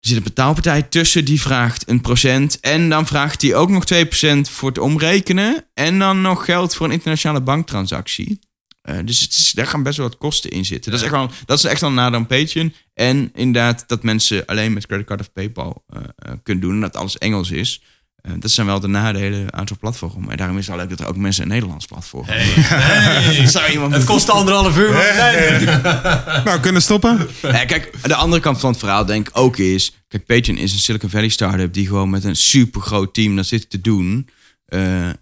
er 0.02 0.08
zit 0.08 0.16
een 0.16 0.22
betaalpartij 0.22 0.82
tussen 0.82 1.24
die 1.24 1.40
vraagt 1.40 1.88
een 1.88 2.00
procent. 2.00 2.60
En 2.60 2.88
dan 2.88 3.06
vraagt 3.06 3.42
hij 3.42 3.54
ook 3.54 3.70
nog 3.70 3.84
2% 3.94 3.96
voor 4.40 4.68
het 4.68 4.78
omrekenen. 4.78 5.64
En 5.74 5.98
dan 5.98 6.20
nog 6.20 6.44
geld 6.44 6.74
voor 6.74 6.86
een 6.86 6.92
internationale 6.92 7.40
banktransactie. 7.40 8.38
Eh, 8.82 8.96
dus 9.04 9.20
het 9.20 9.30
is, 9.32 9.52
daar 9.52 9.66
gaan 9.66 9.82
best 9.82 9.96
wel 9.96 10.08
wat 10.08 10.18
kosten 10.18 10.50
in 10.50 10.64
zitten. 10.64 10.90
Dat 10.90 11.00
is 11.00 11.06
echt 11.06 11.16
wel, 11.16 11.30
dat 11.46 11.58
is 11.58 11.64
echt 11.64 11.80
wel 11.80 11.90
een 11.90 11.96
nadeel 11.96 12.18
aan 12.18 12.26
Patreon. 12.26 12.74
En 12.94 13.30
inderdaad 13.34 13.84
dat 13.86 14.02
mensen 14.02 14.46
alleen 14.46 14.72
met 14.72 14.86
creditcard 14.86 15.20
of 15.20 15.32
PayPal 15.32 15.84
eh, 15.88 16.00
eh, 16.16 16.32
kunnen 16.42 16.62
doen. 16.62 16.74
En 16.74 16.80
dat 16.80 16.96
alles 16.96 17.18
Engels 17.18 17.50
is. 17.50 17.82
Eh, 18.22 18.32
dat 18.38 18.50
zijn 18.50 18.66
wel 18.66 18.80
de 18.80 18.86
nadelen 18.86 19.52
aan 19.52 19.68
zo'n 19.68 19.78
platform. 19.78 20.30
En 20.30 20.36
daarom 20.36 20.58
is 20.58 20.66
het 20.66 20.76
wel 20.76 20.84
leuk 20.84 20.96
dat 20.96 21.06
er 21.06 21.12
ook 21.12 21.16
mensen 21.16 21.42
een 21.42 21.48
Nederlands 21.48 21.86
platform 21.86 22.24
hebben. 22.28 23.48
Zou 23.56 23.70
iemand 23.70 23.92
Het 23.92 24.04
kost 24.04 24.30
anderhalf 24.30 24.78
uur. 24.78 24.90
Nou, 26.44 26.60
kunnen 26.60 26.82
stoppen? 26.82 27.28
Ja, 27.42 27.64
kijk, 27.64 27.92
de 28.02 28.14
andere 28.14 28.42
kant 28.42 28.60
van 28.60 28.70
het 28.70 28.78
verhaal 28.78 29.04
denk 29.04 29.28
ik 29.28 29.38
ook 29.38 29.56
is... 29.56 29.94
Kijk, 30.08 30.26
Patreon 30.26 30.58
is 30.58 30.72
een 30.72 30.78
Silicon 30.78 31.10
Valley 31.10 31.28
startup... 31.28 31.74
die 31.74 31.86
gewoon 31.86 32.10
met 32.10 32.24
een 32.24 32.36
super 32.36 32.80
groot 32.80 33.14
team 33.14 33.36
dat 33.36 33.46
zit 33.46 33.70
te 33.70 33.80
doen. 33.80 34.28
eh, 34.66 35.08
eh, 35.08 35.14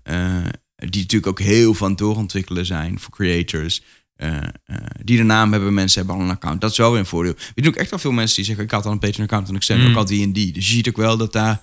die 0.88 1.00
natuurlijk 1.00 1.26
ook 1.26 1.40
heel 1.40 1.74
van 1.74 1.96
doorontwikkelen 1.96 2.66
zijn 2.66 2.98
voor 2.98 3.12
creators. 3.12 3.82
eh, 4.16 4.36
eh, 4.36 4.76
die 5.04 5.16
de 5.16 5.22
naam 5.22 5.52
hebben, 5.52 5.74
mensen 5.74 5.98
hebben 5.98 6.16
al 6.16 6.22
een 6.22 6.34
account. 6.36 6.60
Dat 6.60 6.70
is 6.70 6.76
wel 6.76 6.90
weer 6.90 7.00
een 7.00 7.06
voordeel. 7.06 7.34
We 7.54 7.62
doen 7.62 7.72
ook 7.72 7.78
echt 7.78 7.90
wel 7.90 7.98
veel 7.98 8.12
mensen 8.12 8.36
die 8.36 8.44
zeggen... 8.44 8.64
ik 8.64 8.70
had 8.70 8.86
al 8.86 8.92
een 8.92 8.98
Patreon-account 8.98 9.48
en 9.48 9.54
ik 9.54 9.62
stem 9.62 9.80
Mm. 9.80 9.90
ook 9.90 9.96
al 9.96 10.04
die 10.04 10.22
en 10.22 10.32
die. 10.32 10.52
Dus 10.52 10.68
je 10.68 10.74
ziet 10.74 10.88
ook 10.88 10.96
wel 10.96 11.16
dat 11.16 11.32
daar... 11.32 11.50
Het 11.50 11.62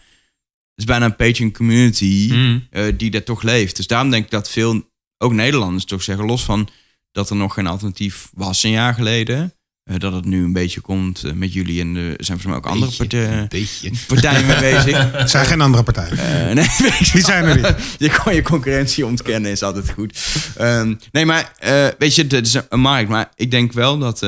is 0.75 0.85
bijna 0.85 1.05
een 1.05 1.15
Patreon-community 1.15 2.29
Mm. 2.31 2.67
eh, 2.69 2.83
die 2.97 3.09
daar 3.11 3.23
toch 3.23 3.41
leeft. 3.41 3.75
Dus 3.75 3.87
daarom 3.87 4.09
denk 4.09 4.25
ik 4.25 4.31
dat 4.31 4.49
veel, 4.49 4.89
ook 5.17 5.33
Nederlanders 5.33 5.85
toch 5.85 6.03
zeggen... 6.03 6.25
los 6.25 6.43
van 6.43 6.69
dat 7.11 7.29
er 7.29 7.35
nog 7.35 7.53
geen 7.53 7.67
alternatief 7.67 8.29
was 8.33 8.63
een 8.63 8.71
jaar 8.71 8.93
geleden... 8.93 9.53
eh, 9.87 9.97
dat 9.97 10.13
het 10.13 10.25
nu 10.25 10.43
een 10.43 10.53
beetje 10.53 10.81
komt 10.81 11.23
eh, 11.23 11.31
met 11.31 11.53
jullie 11.53 11.81
en 11.81 11.95
er 11.95 12.03
zijn 12.03 12.39
volgens 12.39 12.45
mij 12.45 12.55
ook 12.55 12.65
andere 12.65 12.91
partijen, 12.97 13.47
beetje. 13.47 13.91
partijen 14.07 14.45
mee 14.45 14.59
bezig. 14.59 15.11
Het 15.11 15.29
zijn 15.35 15.45
geen 15.45 15.61
andere 15.61 15.83
partijen. 15.83 16.17
Eh, 16.17 16.55
nee, 16.55 16.91
Die 17.13 17.23
zijn 17.23 17.45
er 17.45 17.55
niet. 17.55 17.95
je 17.97 18.09
kan 18.09 18.35
je 18.35 18.41
concurrentie 18.41 19.05
ontkennen, 19.05 19.51
is 19.51 19.63
altijd 19.63 19.89
goed. 19.89 20.19
Ehm, 20.55 20.95
nee, 21.11 21.25
maar 21.25 21.53
eh, 21.59 21.87
weet 21.97 22.15
je, 22.15 22.21
het 22.27 22.47
is 22.47 22.57
een 22.69 22.79
markt. 22.79 23.09
Maar 23.09 23.31
ik 23.35 23.51
denk 23.51 23.71
wel 23.71 23.97
dat, 23.97 24.25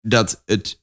dat 0.00 0.42
het 0.44 0.80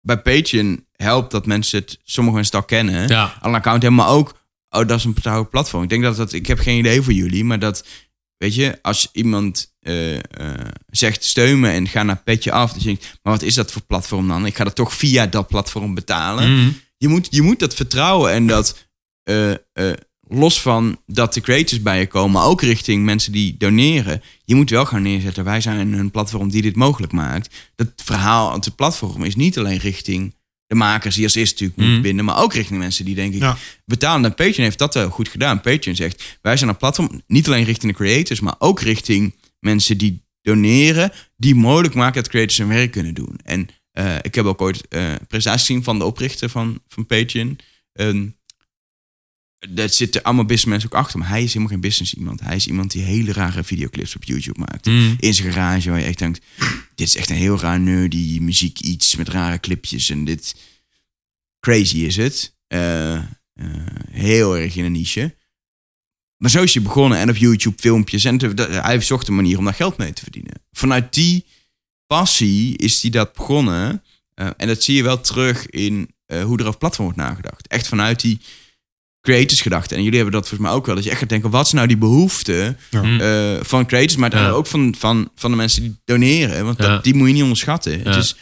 bij 0.00 0.18
Patreon 0.18 0.86
helpt 0.92 1.30
dat 1.30 1.46
mensen 1.46 1.78
het, 1.78 1.98
sommige 2.04 2.36
mensen 2.36 2.58
het 2.58 2.70
al 2.70 2.76
kennen. 2.76 3.08
Ja. 3.08 3.38
Al 3.40 3.48
een 3.48 3.56
account 3.56 3.82
hebben, 3.82 4.00
maar 4.00 4.14
ook, 4.14 4.28
oh, 4.70 4.86
dat 4.86 4.98
is 4.98 5.04
een 5.04 5.14
betrouwbaar 5.14 5.50
platform. 5.50 5.82
Ik 5.82 5.88
denk 5.88 6.02
dat 6.02 6.16
dat, 6.16 6.32
ik 6.32 6.46
heb 6.46 6.58
geen 6.58 6.78
idee 6.78 7.02
voor 7.02 7.12
jullie, 7.12 7.44
maar 7.44 7.58
dat, 7.58 7.86
weet 8.38 8.54
je, 8.54 8.78
als 8.82 9.08
iemand 9.12 9.74
eh, 9.80 10.16
eh, 10.16 10.22
zegt 10.86 11.24
steun 11.24 11.60
me 11.60 11.70
en 11.70 11.88
ga 11.88 12.02
naar 12.02 12.22
Petje 12.22 12.52
af, 12.52 12.72
dan 12.72 12.82
denk 12.82 12.98
ik, 12.98 13.18
maar 13.22 13.32
wat 13.32 13.42
is 13.42 13.54
dat 13.54 13.72
voor 13.72 13.82
platform 13.82 14.28
dan? 14.28 14.46
Ik 14.46 14.56
ga 14.56 14.64
dat 14.64 14.74
toch 14.74 14.94
via 14.94 15.26
dat 15.26 15.48
platform 15.48 15.94
betalen 15.94 16.50
Mm. 16.50 16.80
je 16.96 17.08
moet, 17.08 17.28
je 17.30 17.42
moet 17.42 17.58
dat 17.58 17.74
vertrouwen 17.74 18.32
en 18.32 18.46
dat 18.46 18.86
eh, 19.22 19.52
los 20.28 20.60
van 20.60 21.00
dat 21.06 21.34
de 21.34 21.40
creators 21.40 21.82
bij 21.82 21.98
je 21.98 22.06
komen, 22.06 22.30
maar 22.30 22.44
ook 22.44 22.62
richting 22.62 23.04
mensen 23.04 23.32
die 23.32 23.56
doneren. 23.56 24.22
Je 24.44 24.54
moet 24.54 24.70
wel 24.70 24.84
gaan 24.84 25.02
neerzetten. 25.02 25.44
Wij 25.44 25.60
zijn 25.60 25.92
een 25.92 26.10
platform 26.10 26.50
die 26.50 26.62
dit 26.62 26.76
mogelijk 26.76 27.12
maakt. 27.12 27.54
Dat 27.74 27.88
verhaal 27.96 28.50
aan 28.50 28.60
het 28.60 28.76
platform 28.76 29.24
is 29.24 29.36
niet 29.36 29.58
alleen 29.58 29.78
richting 29.78 30.34
de 30.68 30.74
makers 30.74 31.14
die 31.14 31.24
als 31.24 31.34
eerste 31.34 31.52
natuurlijk 31.62 31.76
moeten 31.78 31.96
Mm. 31.96 32.02
binden, 32.02 32.24
maar 32.24 32.42
ook 32.42 32.54
richting 32.54 32.78
mensen 32.78 33.04
die 33.04 33.14
denk 33.14 33.34
ik 33.34 33.40
Ja. 33.40 33.56
betalen. 33.84 34.24
En 34.24 34.34
Patreon 34.34 34.64
heeft 34.64 34.78
dat 34.78 34.94
wel 34.94 35.10
goed 35.10 35.28
gedaan. 35.28 35.60
Patreon 35.60 35.96
zegt, 35.96 36.38
wij 36.42 36.56
zijn 36.56 36.70
een 36.70 36.76
platform 36.76 37.22
niet 37.26 37.46
alleen 37.46 37.64
richting 37.64 37.92
de 37.92 37.98
creators, 37.98 38.40
maar 38.40 38.54
ook 38.58 38.80
richting 38.80 39.34
mensen 39.60 39.98
die 39.98 40.22
doneren, 40.42 41.12
die 41.36 41.54
mogelijk 41.54 41.94
maken 41.94 42.22
dat 42.22 42.30
creators 42.30 42.58
hun 42.58 42.68
werk 42.68 42.90
kunnen 42.90 43.14
doen. 43.14 43.38
En 43.44 43.68
eh, 43.92 44.16
ik 44.22 44.34
heb 44.34 44.44
ook 44.44 44.60
ooit 44.60 44.88
eh 44.88 45.12
presentaties 45.28 45.66
gezien 45.66 45.84
van 45.84 45.98
de 45.98 46.04
oprichter 46.04 46.48
van, 46.48 46.80
van 46.88 47.06
Patreon. 47.06 47.58
Ehm 47.92 48.26
daar 49.70 49.88
zitten 49.88 50.22
allemaal 50.22 50.44
businessmensen 50.44 50.92
ook 50.92 50.98
achter. 50.98 51.18
Maar 51.18 51.28
hij 51.28 51.42
is 51.42 51.48
helemaal 51.48 51.68
geen 51.68 51.80
business 51.80 52.14
iemand. 52.14 52.40
Hij 52.40 52.56
is 52.56 52.66
iemand 52.66 52.90
die 52.90 53.02
hele 53.02 53.32
rare 53.32 53.64
videoclips 53.64 54.16
op 54.16 54.24
YouTube 54.24 54.58
maakt. 54.58 54.86
Mm. 54.86 55.16
In 55.20 55.34
zijn 55.34 55.52
garage 55.52 55.90
waar 55.90 55.98
je 56.00 56.04
echt 56.06 56.18
denkt... 56.18 56.44
Dit 56.94 57.08
is 57.08 57.16
echt 57.16 57.30
een 57.30 57.36
heel 57.36 57.58
raar 57.60 57.80
nerdy 57.80 58.38
muziek 58.40 58.80
iets 58.80 59.16
met 59.16 59.28
rare 59.28 59.60
clipjes. 59.60 60.10
En 60.10 60.24
dit... 60.24 60.54
Crazy 61.60 61.96
is 61.98 62.16
het. 62.16 62.54
Eh, 62.66 63.14
eh, 63.14 63.24
heel 64.10 64.56
erg 64.56 64.76
in 64.76 64.84
een 64.84 64.92
niche. 64.92 65.36
Maar 66.36 66.50
zo 66.50 66.62
is 66.62 66.74
hij 66.74 66.82
begonnen. 66.82 67.18
En 67.18 67.28
op 67.30 67.36
YouTube 67.36 67.78
filmpjes. 67.78 68.24
En 68.24 68.38
te- 68.38 68.54
dat- 68.54 68.70
hij 68.70 69.00
zocht 69.00 69.28
een 69.28 69.34
manier 69.34 69.58
om 69.58 69.64
daar 69.64 69.74
geld 69.74 69.96
mee 69.96 70.12
te 70.12 70.22
verdienen. 70.22 70.62
Vanuit 70.72 71.14
die 71.14 71.44
passie 72.06 72.76
is 72.76 73.02
hij 73.02 73.10
dat 73.10 73.32
begonnen. 73.32 74.02
Eh, 74.34 74.48
en 74.56 74.66
dat 74.66 74.82
zie 74.82 74.96
je 74.96 75.02
wel 75.02 75.20
terug 75.20 75.66
in 75.66 76.10
hoe 76.26 76.58
er 76.58 76.66
over 76.66 76.78
platform 76.78 77.06
wordt 77.06 77.20
nagedacht. 77.22 77.66
Echt 77.68 77.88
vanuit 77.88 78.20
die 78.20 78.40
creators 79.32 79.60
gedachte. 79.60 79.94
En 79.94 80.02
jullie 80.02 80.16
hebben 80.18 80.34
dat 80.40 80.48
volgens 80.48 80.68
mij 80.68 80.78
ook 80.78 80.86
wel. 80.86 80.94
Dat 80.94 81.04
je 81.04 81.10
echt 81.10 81.18
gaat 81.18 81.28
denken, 81.28 81.50
wat 81.50 81.66
is 81.66 81.72
nou 81.72 81.86
die 81.86 81.96
behoefte 81.96 82.76
Ja. 82.90 83.02
Mm. 83.02 83.20
eh, 83.20 83.54
van 83.60 83.86
creators, 83.86 84.16
maar 84.16 84.36
Ja. 84.36 84.48
ook 84.50 84.66
van, 84.66 84.94
van, 84.98 85.30
van 85.34 85.50
de 85.50 85.56
mensen 85.56 85.82
die 85.82 85.96
doneren. 86.04 86.64
Want 86.64 86.78
dat, 86.78 86.86
Ja. 86.86 86.98
die 86.98 87.14
moet 87.14 87.26
je 87.26 87.32
niet 87.32 87.42
onderschatten. 87.42 88.00
Het 88.02 88.16
is, 88.16 88.36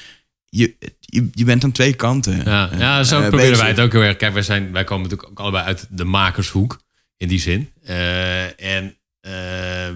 je, 0.49 0.75
je, 1.01 1.29
je 1.33 1.45
bent 1.45 1.65
aan 1.65 1.73
twee 1.73 1.95
kanten. 1.95 2.43
Ja, 2.45 2.71
eh, 2.71 2.79
ja 2.79 3.03
zo 3.05 3.15
eh, 3.15 3.21
proberen 3.21 3.47
bezig. 3.51 3.61
wij 3.61 3.69
het 3.71 3.81
ook 3.81 3.93
heel 3.93 4.03
erg. 4.03 4.17
Kijk, 4.17 4.33
wij, 4.33 4.43
zijn, 4.43 4.73
wij 4.73 4.85
komen 4.85 5.03
natuurlijk 5.03 5.31
ook 5.31 5.39
allebei 5.41 5.65
uit 5.65 5.87
de 5.91 6.05
makershoek. 6.05 6.81
In 7.17 7.29
die 7.29 7.41
zin. 7.41 7.71
Eh, 7.85 8.61
en 8.77 8.97
eh, 9.21 9.33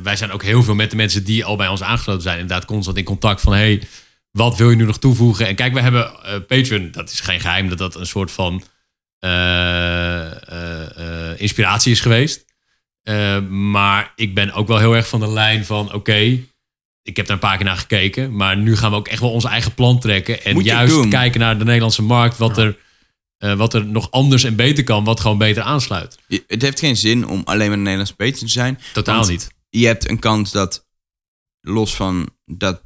wij 0.02 0.16
zijn 0.16 0.30
ook 0.32 0.42
heel 0.42 0.62
veel 0.62 0.74
met 0.74 0.90
de 0.90 0.96
mensen 0.96 1.24
die 1.24 1.44
al 1.44 1.56
bij 1.56 1.68
ons 1.68 1.82
aangesloten 1.82 2.22
zijn. 2.22 2.38
Inderdaad, 2.38 2.64
constant 2.64 2.96
in 2.96 3.04
contact 3.04 3.40
van... 3.40 3.52
Hey, 3.52 3.82
wat 4.30 4.56
wil 4.56 4.70
je 4.70 4.76
nu 4.76 4.84
nog 4.84 4.98
toevoegen? 4.98 5.46
En 5.46 5.54
kijk, 5.54 5.72
we 5.72 5.80
hebben 5.80 6.10
eh, 6.24 6.34
Patreon. 6.46 6.88
Dat 6.92 7.10
is 7.10 7.20
geen 7.20 7.40
geheim 7.40 7.68
dat 7.68 7.78
dat 7.78 7.94
een 7.94 8.06
soort 8.06 8.30
van 8.30 8.54
eh, 8.54 8.60
eh, 8.60 8.62
eh, 8.62 8.64
inspiratie 11.36 11.92
is 11.92 12.00
geweest. 12.00 12.44
Eh, 13.02 13.40
maar 13.48 14.12
ik 14.16 14.34
ben 14.34 14.52
ook 14.52 14.68
wel 14.68 14.78
heel 14.78 14.94
erg 14.96 15.08
van 15.08 15.20
de 15.20 15.28
lijn 15.28 15.64
van... 15.64 15.92
Oké, 15.92 16.38
ik 17.02 17.16
heb 17.16 17.26
daar 17.26 17.34
een 17.34 17.38
paar 17.38 17.56
keer 17.56 17.66
naar 17.66 17.76
gekeken. 17.76 18.36
Maar 18.36 18.56
nu 18.56 18.76
gaan 18.76 18.90
we 18.90 18.96
ook 18.96 19.08
echt 19.08 19.20
wel 19.20 19.32
ons 19.32 19.44
eigen 19.44 19.74
plan 19.74 20.00
trekken. 20.00 20.44
En 20.44 20.54
juist 20.64 20.94
doen. 20.94 21.10
kijken 21.10 21.40
naar 21.40 21.58
de 21.58 21.64
Nederlandse 21.64 22.02
markt. 22.02 22.38
Wat 22.38 22.58
er, 22.58 22.78
eh, 23.36 23.54
wat 23.54 23.74
er 23.74 23.86
nog 23.86 24.10
anders 24.10 24.44
en 24.44 24.56
beter 24.56 24.84
kan. 24.84 25.04
Wat 25.04 25.20
gewoon 25.20 25.38
beter 25.38 25.62
aansluit. 25.62 26.18
Je- 26.26 26.44
Het 26.46 26.62
heeft 26.62 26.78
geen 26.78 26.96
zin 26.96 27.26
om 27.28 27.42
alleen 27.44 27.68
met 27.68 27.76
een 27.76 27.82
Nederlandse 27.82 28.14
Patreon 28.16 28.38
te 28.38 28.48
zijn. 28.48 28.78
Totaal 28.92 29.24
niet. 29.26 29.48
Je 29.70 29.86
hebt 29.86 30.08
een 30.08 30.18
kans 30.18 30.50
dat 30.52 30.86
los 31.60 31.94
van 31.94 32.28
dat 32.44 32.82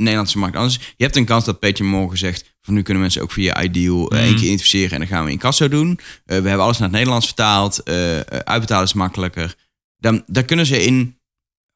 Nederlandse 0.00 0.38
markt 0.38 0.56
anders. 0.56 0.74
Je 0.96 1.04
hebt 1.04 1.16
een 1.16 1.24
kans 1.24 1.44
dat 1.44 1.58
Patreon 1.60 1.88
morgen 1.90 2.18
zegt... 2.18 2.54
van 2.62 2.74
nu 2.74 2.82
kunnen 2.82 3.02
mensen 3.02 3.22
ook 3.22 3.32
via 3.32 3.62
Ideal 3.62 4.10
eh, 4.10 4.18
één 4.18 4.26
Mhm. 4.28 4.36
keer 4.36 4.44
identificeren... 4.46 4.90
en 4.92 4.98
dan 4.98 5.08
gaan 5.08 5.24
we 5.24 5.30
in 5.30 5.38
kassa 5.38 5.68
doen. 5.68 5.90
Eh, 5.98 6.00
we 6.24 6.48
hebben 6.48 6.60
alles 6.64 6.78
naar 6.78 6.88
het 6.88 6.96
Nederlands 6.96 7.26
vertaald. 7.26 7.82
eh 7.82 8.18
eh, 8.20 8.24
uitbetalen 8.44 8.84
is 8.84 8.92
makkelijker. 8.92 9.54
Dan, 9.96 10.22
daar 10.26 10.44
kunnen 10.44 10.66
ze 10.66 10.84
in 10.84 11.18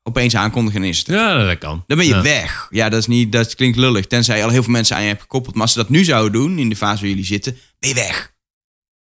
opeens 0.03 0.37
aankondigen 0.37 0.83
en 0.83 0.89
is. 0.89 1.03
Ja, 1.07 1.45
dat 1.47 1.59
kan. 1.59 1.85
Dan 1.87 1.97
ben 1.97 2.07
je 2.07 2.15
Ja. 2.15 2.23
weg. 2.23 2.67
Ja, 2.71 2.89
dat, 2.89 3.01
is 3.01 3.07
niet, 3.07 3.33
dat 3.33 3.55
klinkt 3.55 3.77
lullig. 3.77 4.07
Tenzij 4.07 4.37
je 4.37 4.45
al 4.45 4.51
heel 4.51 4.63
veel 4.63 4.73
mensen 4.73 4.97
aan 4.97 5.03
je 5.03 5.09
hebt 5.09 5.21
gekoppeld. 5.21 5.55
Maar 5.55 5.63
als 5.63 5.73
ze 5.73 5.79
dat 5.79 5.89
nu 5.89 6.05
zouden 6.05 6.33
doen, 6.33 6.59
in 6.59 6.69
de 6.69 6.77
fase 6.77 7.01
waar 7.01 7.09
jullie 7.09 7.25
zitten... 7.25 7.57
ben 7.79 7.89
je 7.89 7.95
weg. 7.95 8.33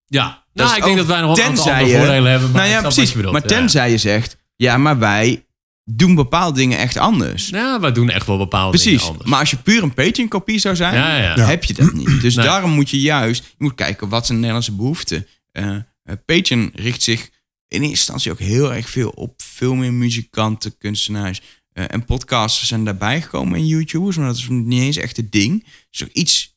Ja, 0.06 0.46
Dat 0.54 0.66
nou, 0.66 0.78
ik 0.78 0.84
denk 0.84 0.98
dat 0.98 1.06
wij 1.06 1.22
nog 1.22 1.38
een 1.38 1.44
aantal 1.44 1.64
voordelen 1.78 2.32
hebben. 2.32 2.52
Maar 2.52 2.62
nou 2.62 2.74
ja, 2.74 2.82
precies. 2.82 3.14
maar 3.14 3.42
tenzij 3.42 3.92
je 3.92 3.98
zegt... 3.98 4.38
ja, 4.56 4.78
maar 4.78 5.00
wij 5.00 5.46
doen 5.90 6.16
bepaalde 6.16 6.60
dingen 6.60 6.78
echt 6.78 6.98
anders. 6.98 7.50
Ja. 7.50 7.80
wij 7.80 7.92
doen 7.92 8.10
echt 8.10 8.26
wel 8.28 8.38
bepaalde 8.38 8.78
Precies. 8.78 8.98
dingen 9.00 9.08
anders. 9.12 9.30
Maar 9.30 9.40
als 9.40 9.50
je 9.50 9.58
puur 9.58 9.84
een 9.84 9.94
Patreon-kopie 9.94 10.60
zou 10.60 10.76
zijn, 10.76 10.94
Ja, 10.94 11.18
ja. 11.18 11.36
Ja. 11.38 11.46
heb 11.46 11.64
je 11.64 11.74
dat 11.74 11.94
niet. 11.94 12.22
Dus 12.22 12.36
Nee. 12.36 12.46
daarom 12.46 12.72
moet 12.72 12.90
je 12.90 13.00
juist 13.02 13.44
je 13.44 13.54
moet 13.58 13.76
kijken 13.76 14.10
wat 14.10 14.26
zijn 14.26 14.38
Nederlandse 14.38 14.72
behoeften. 14.76 15.28
Eh 15.52 15.76
eh, 16.04 16.16
Patreon 16.26 16.72
richt 16.74 17.04
zich 17.04 17.22
in 17.68 17.82
eerste 17.82 17.88
instantie 17.90 18.32
ook 18.32 18.40
heel 18.40 18.74
erg 18.74 18.90
veel 18.90 19.10
op 19.10 19.42
veel 19.42 19.76
meer 19.76 19.94
muzikanten, 19.94 20.78
kunstenaars 20.78 21.42
eh, 21.74 21.86
en 21.88 22.06
podcasters 22.06 22.68
zijn 22.68 22.84
daarbij 22.84 23.22
gekomen 23.22 23.60
in 23.60 23.68
YouTubers, 23.68 24.18
maar 24.18 24.28
dat 24.28 24.38
is 24.38 24.48
niet 24.50 24.82
eens 24.82 24.98
echt 24.98 25.18
het 25.18 25.32
ding. 25.32 25.66
Dus 25.92 26.04
ook 26.04 26.10
iets, 26.14 26.56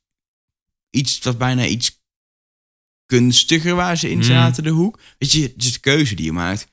iets 0.91 1.19
wat 1.19 1.39
bijna 1.39 1.67
iets 1.67 1.99
kunstiger 3.07 3.75
waar 3.75 3.97
ze 3.97 4.11
in 4.11 4.17
Mm. 4.17 4.23
zaten, 4.23 4.63
de 4.63 4.71
hoek. 4.71 4.99
Weet 5.19 5.33
je, 5.33 5.43
het 5.43 5.65
is 5.65 5.73
de 5.73 5.79
keuze 5.79 6.15
die 6.15 6.25
je 6.25 6.33
maakt. 6.33 6.67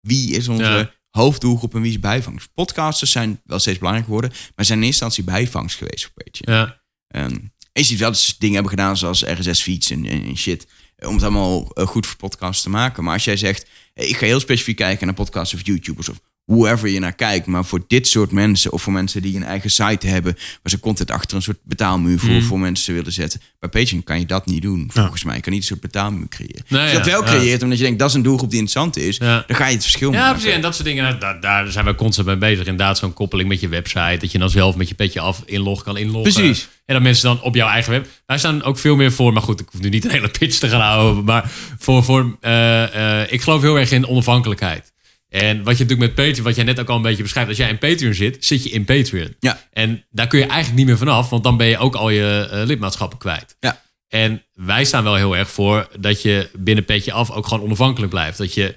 Wie 0.00 0.30
is 0.36 0.48
onze 0.48 0.62
Ja. 0.62 0.90
Hoofddoelgroep 1.10 1.74
en 1.74 1.80
wie 1.80 1.90
is 1.90 2.00
bijvangst? 2.00 2.48
Podcasters 2.54 3.10
zijn 3.10 3.40
wel 3.44 3.58
steeds 3.58 3.78
belangrijk 3.78 4.06
geworden, 4.06 4.30
maar 4.30 4.64
zijn 4.64 4.78
in 4.78 4.84
eerste 4.84 5.04
instantie 5.04 5.34
bijvangst 5.34 5.76
geweest 5.76 6.04
voor 6.04 6.24
Patreon. 6.24 6.56
Ja. 6.56 6.80
Ehm, 7.06 7.38
en 7.72 7.82
je 7.82 7.84
ziet 7.84 7.98
wel 7.98 8.10
dat 8.10 8.20
ze 8.20 8.34
dingen 8.38 8.54
hebben 8.54 8.72
gedaan 8.72 8.96
zoals 8.96 9.22
RSS-feeds 9.22 9.90
en, 9.90 10.06
en, 10.06 10.24
en 10.24 10.36
shit. 10.36 10.66
Om 10.98 11.14
het 11.14 11.22
allemaal 11.22 11.70
eh, 11.70 11.86
goed 11.86 12.06
voor 12.06 12.16
podcasts 12.16 12.62
te 12.62 12.70
maken. 12.70 13.04
Maar 13.04 13.12
als 13.12 13.24
jij 13.24 13.36
zegt, 13.36 13.68
ik 13.94 14.16
ga 14.16 14.26
heel 14.26 14.40
specifiek 14.40 14.76
kijken 14.76 15.06
naar 15.06 15.14
podcasts 15.14 15.54
of 15.54 15.66
YouTubers 15.66 16.08
of 16.08 16.20
whoever 16.50 16.88
je 16.88 16.98
naar 17.00 17.12
kijkt. 17.12 17.46
Maar 17.46 17.64
voor 17.64 17.80
dit 17.86 18.08
soort 18.08 18.30
mensen 18.32 18.72
of 18.72 18.82
voor 18.82 18.92
mensen 18.92 19.22
die 19.22 19.36
een 19.36 19.44
eigen 19.44 19.70
site 19.70 20.06
hebben. 20.06 20.34
Waar 20.34 20.70
ze 20.70 20.80
content 20.80 21.10
achter 21.10 21.36
een 21.36 21.42
soort 21.42 21.58
betaalmuur 21.64 22.18
voor, 22.18 22.28
Mhm. 22.30 22.42
voor 22.42 22.60
mensen 22.60 22.94
willen 22.94 23.12
zetten. 23.12 23.40
Bij 23.58 23.68
Patreon 23.68 24.02
kan 24.02 24.18
je 24.18 24.26
dat 24.26 24.46
niet 24.46 24.62
doen. 24.62 24.90
Volgens 24.92 25.24
mij 25.24 25.34
Je 25.34 25.40
kan 25.40 25.52
niet 25.52 25.60
een 25.62 25.66
soort 25.68 25.80
betaalmuur 25.80 26.28
creëren. 26.28 26.64
Nee, 26.68 26.80
als 26.82 26.90
je 26.90 26.96
dat 26.96 27.06
ja, 27.06 27.12
wel 27.12 27.24
ja. 27.24 27.28
creëert 27.38 27.62
omdat 27.62 27.78
je 27.78 27.84
denkt 27.84 27.98
dat 27.98 28.08
is 28.08 28.14
een 28.14 28.22
doelgroep 28.22 28.50
die 28.50 28.58
interessant 28.58 28.96
is. 28.96 29.16
Ja. 29.16 29.44
Dan 29.46 29.56
ga 29.56 29.66
je 29.66 29.72
het 29.74 29.82
verschil 29.82 30.12
Ja, 30.12 30.18
maken. 30.18 30.34
precies. 30.34 30.54
En 30.54 30.60
dat 30.60 30.74
soort 30.74 30.86
dingen, 30.86 31.04
nou, 31.04 31.18
daar, 31.20 31.40
daar 31.40 31.70
zijn 31.70 31.84
we 31.84 31.94
constant 31.94 32.26
mee 32.26 32.36
bezig. 32.36 32.58
Inderdaad, 32.58 32.98
zo'n 32.98 33.12
koppeling 33.12 33.48
met 33.48 33.60
je 33.60 33.68
website. 33.68 34.16
Dat 34.20 34.32
je 34.32 34.38
dan 34.38 34.50
zelf 34.50 34.76
met 34.76 34.88
je 34.88 34.94
petje 34.94 35.20
af 35.20 35.42
inlog 35.46 35.82
kan 35.82 35.96
inloggen. 35.96 36.32
Precies. 36.32 36.68
En 36.86 36.94
dat 36.94 37.02
mensen 37.04 37.24
dan 37.24 37.42
op 37.42 37.54
jouw 37.54 37.68
eigen 37.68 37.92
web. 37.92 38.06
Wij 38.26 38.38
staan 38.38 38.62
ook 38.62 38.78
veel 38.78 38.96
meer 38.96 39.12
voor. 39.12 39.32
Maar 39.32 39.42
goed, 39.42 39.60
ik 39.60 39.68
hoef 39.72 39.80
nu 39.80 39.88
niet 39.88 40.04
een 40.04 40.10
hele 40.10 40.28
pitch 40.38 40.58
te 40.58 40.68
gaan 40.68 40.80
houden. 40.80 41.24
Maar 41.24 41.50
voor, 41.78 42.04
voor 42.04 42.36
eh, 42.40 43.20
eh, 43.22 43.32
ik 43.32 43.40
geloof 43.42 43.60
heel 43.62 43.78
erg 43.78 43.90
in 43.90 44.06
onafhankelijkheid. 44.06 44.92
En 45.30 45.62
wat 45.62 45.78
je 45.78 45.84
natuurlijk 45.84 46.14
met 46.14 46.26
Patreon, 46.26 46.44
wat 46.44 46.54
jij 46.54 46.64
net 46.64 46.80
ook 46.80 46.88
al 46.88 46.96
een 46.96 47.02
beetje 47.02 47.22
beschrijft. 47.22 47.48
Als 47.48 47.58
jij 47.58 47.68
in 47.68 47.78
Patreon 47.78 48.14
zit, 48.14 48.44
zit 48.44 48.62
je 48.62 48.70
in 48.70 48.84
Patreon. 48.84 49.34
Ja. 49.40 49.66
En 49.72 50.04
daar 50.10 50.26
kun 50.26 50.38
je 50.38 50.44
eigenlijk 50.44 50.76
niet 50.76 50.86
meer 50.86 50.98
vanaf. 50.98 51.28
Want 51.30 51.44
dan 51.44 51.56
ben 51.56 51.66
je 51.66 51.78
ook 51.78 51.94
al 51.94 52.10
je 52.10 52.48
eh, 52.50 52.66
lidmaatschappen 52.66 53.18
kwijt. 53.18 53.56
Ja. 53.60 53.82
En 54.08 54.42
wij 54.52 54.84
staan 54.84 55.04
wel 55.04 55.14
heel 55.14 55.36
erg 55.36 55.50
voor 55.50 55.88
dat 55.98 56.22
je 56.22 56.50
binnen 56.52 56.84
petje 56.84 57.12
af 57.12 57.30
ook 57.30 57.46
gewoon 57.46 57.64
onafhankelijk 57.64 58.12
blijft. 58.12 58.38
Dat 58.38 58.54
je, 58.54 58.74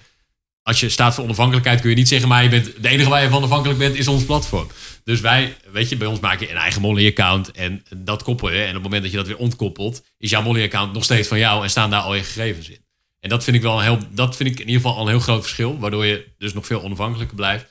als 0.62 0.80
je 0.80 0.90
staat 0.90 1.14
voor 1.14 1.24
onafhankelijkheid, 1.24 1.82
kun 1.82 1.90
je 1.90 1.96
niet 1.96 2.08
zeggen, 2.08 2.28
maar 2.30 2.44
je 2.44 2.50
bent, 2.50 2.72
de 2.82 2.90
enige 2.90 3.10
waar 3.10 3.24
je 3.24 3.30
van 3.30 3.44
afhankelijk 3.44 3.80
bent, 3.80 3.96
is 3.96 4.08
ons 4.08 4.26
platform. 4.26 4.68
Dus 5.04 5.20
wij, 5.22 5.56
weet 5.72 5.90
je, 5.90 5.98
bij 5.98 6.08
ons 6.08 6.20
maak 6.20 6.40
je 6.40 6.50
een 6.50 6.58
eigen 6.58 6.82
Molly-account 6.82 7.52
en 7.52 7.84
dat 7.98 8.24
koppel 8.24 8.52
je. 8.52 8.62
En 8.62 8.68
op 8.68 8.74
het 8.74 8.84
moment 8.84 9.02
dat 9.02 9.12
je 9.12 9.18
dat 9.18 9.28
weer 9.28 9.38
ontkoppelt, 9.38 10.04
is 10.18 10.30
jouw 10.30 10.42
Molly-account 10.42 10.94
nog 10.94 11.04
steeds 11.04 11.28
van 11.28 11.40
jou 11.40 11.64
en 11.64 11.70
staan 11.70 11.90
daar 11.90 12.02
al 12.02 12.16
je 12.16 12.24
gegevens 12.24 12.70
in. 12.70 12.86
En 13.24 13.30
dat 13.30 13.44
vind 13.44 13.56
ik 13.56 13.62
wel 13.62 13.78
een 13.78 13.84
heel, 13.84 14.00
dat 14.12 14.36
vind 14.36 14.50
ik 14.50 14.60
in 14.60 14.68
ieder 14.68 14.82
geval 14.82 14.96
al 14.98 15.02
een 15.04 15.10
heel 15.10 15.20
groot 15.20 15.42
verschil, 15.42 15.80
waardoor 15.80 16.06
je 16.06 16.28
dus 16.38 16.54
nog 16.54 16.66
veel 16.66 16.82
onafhankelijker 16.84 17.36
blijft. 17.36 17.66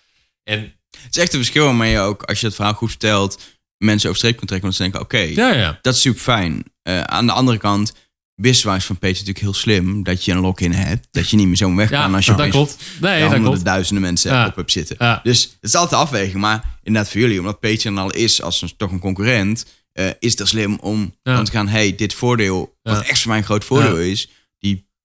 En 0.44 0.58
Het 0.90 1.16
is 1.16 1.22
echt 1.22 1.32
een 1.32 1.38
verschil 1.38 1.64
waarmee 1.64 1.90
je 1.92 1.98
ook, 1.98 2.22
als 2.22 2.40
je 2.40 2.46
het 2.46 2.54
verhaal 2.54 2.74
goed 2.74 2.88
vertelt, 2.90 3.40
mensen 3.76 4.08
over 4.08 4.18
streep 4.20 4.36
kunt 4.36 4.48
trekken. 4.48 4.68
Want 4.68 4.76
ze 4.76 4.82
denken, 4.82 5.00
oké, 5.00 5.18
ja, 5.42 5.52
ja. 5.54 5.78
Dat 5.82 5.94
is 5.94 6.00
super 6.00 6.20
fijn. 6.20 6.64
Eh, 6.82 7.00
aan 7.00 7.26
de 7.26 7.32
andere 7.32 7.58
kant, 7.58 7.92
business 8.34 8.86
van 8.86 8.98
Peter 8.98 9.18
natuurlijk 9.18 9.44
heel 9.44 9.54
slim 9.54 10.02
dat 10.02 10.24
je 10.24 10.32
een 10.32 10.40
login 10.40 10.72
hebt. 10.72 11.08
Dat 11.10 11.30
je 11.30 11.36
niet 11.36 11.46
meer 11.46 11.56
zo 11.56 11.74
weg 11.74 11.90
Ja, 11.90 12.02
kan 12.02 12.14
als 12.14 12.26
je 12.26 12.34
dat 12.34 12.48
klopt. 12.48 12.76
Nee, 13.00 13.12
dat 13.12 13.20
honderden 13.20 13.42
klopt. 13.50 13.64
duizenden 13.64 14.02
mensen 14.02 14.46
op 14.46 14.56
hebt 14.56 14.72
zitten. 14.72 15.20
Dus 15.22 15.42
het 15.42 15.56
is 15.60 15.74
altijd 15.74 16.00
afwegen. 16.00 16.40
Maar 16.40 16.78
inderdaad 16.82 17.10
voor 17.10 17.20
jullie, 17.20 17.38
omdat 17.38 17.60
Patreon 17.60 17.98
al 17.98 18.10
is 18.10 18.42
als 18.42 18.62
een, 18.62 18.72
toch 18.76 18.90
een 18.90 18.98
concurrent, 18.98 19.66
eh, 19.92 20.06
is 20.18 20.38
het 20.38 20.48
slim 20.48 20.78
om 20.80 21.16
dan 21.22 21.44
te 21.44 21.50
gaan, 21.50 21.68
hey, 21.68 21.94
dit 21.94 22.14
voordeel, 22.14 22.78
wat 22.82 23.02
echt 23.02 23.20
voor 23.20 23.28
mij 23.28 23.38
een 23.38 23.44
groot 23.44 23.64
voordeel 23.64 23.96
is, 23.98 24.28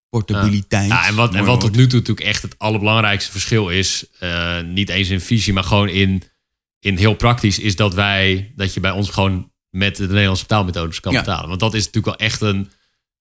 portabiliteit. 0.10 0.90
Ja, 0.90 1.08
en 1.08 1.16
wat, 1.16 1.36
en 1.36 1.46
wat 1.46 1.60
tot 1.60 1.76
nu 1.76 1.88
toe 1.88 2.00
natuurlijk 2.00 2.28
echt 2.28 2.42
het 2.42 2.60
allerbelangrijkste 2.60 3.32
verschil 3.32 3.70
is, 3.70 4.06
eh, 4.20 4.62
niet 4.62 4.90
eens 4.90 5.10
in 5.10 5.22
visie, 5.22 5.54
maar 5.54 5.64
gewoon 5.64 5.90
in, 5.90 6.24
in 6.80 6.98
heel 6.98 7.14
praktisch, 7.16 7.60
is 7.60 7.76
dat 7.76 7.94
wij, 7.94 8.52
dat 8.56 8.74
je 8.74 8.80
bij 8.80 8.92
ons 8.92 9.10
gewoon 9.10 9.52
met 9.70 9.96
de 9.96 10.08
Nederlandse 10.08 10.44
betaalmethodes 10.44 11.00
kan 11.00 11.12
Ja. 11.14 11.20
betalen. 11.20 11.48
Want 11.48 11.60
dat 11.60 11.74
is 11.74 11.86
natuurlijk 11.86 12.18
wel 12.20 12.28
echt 12.28 12.42
een. 12.42 12.72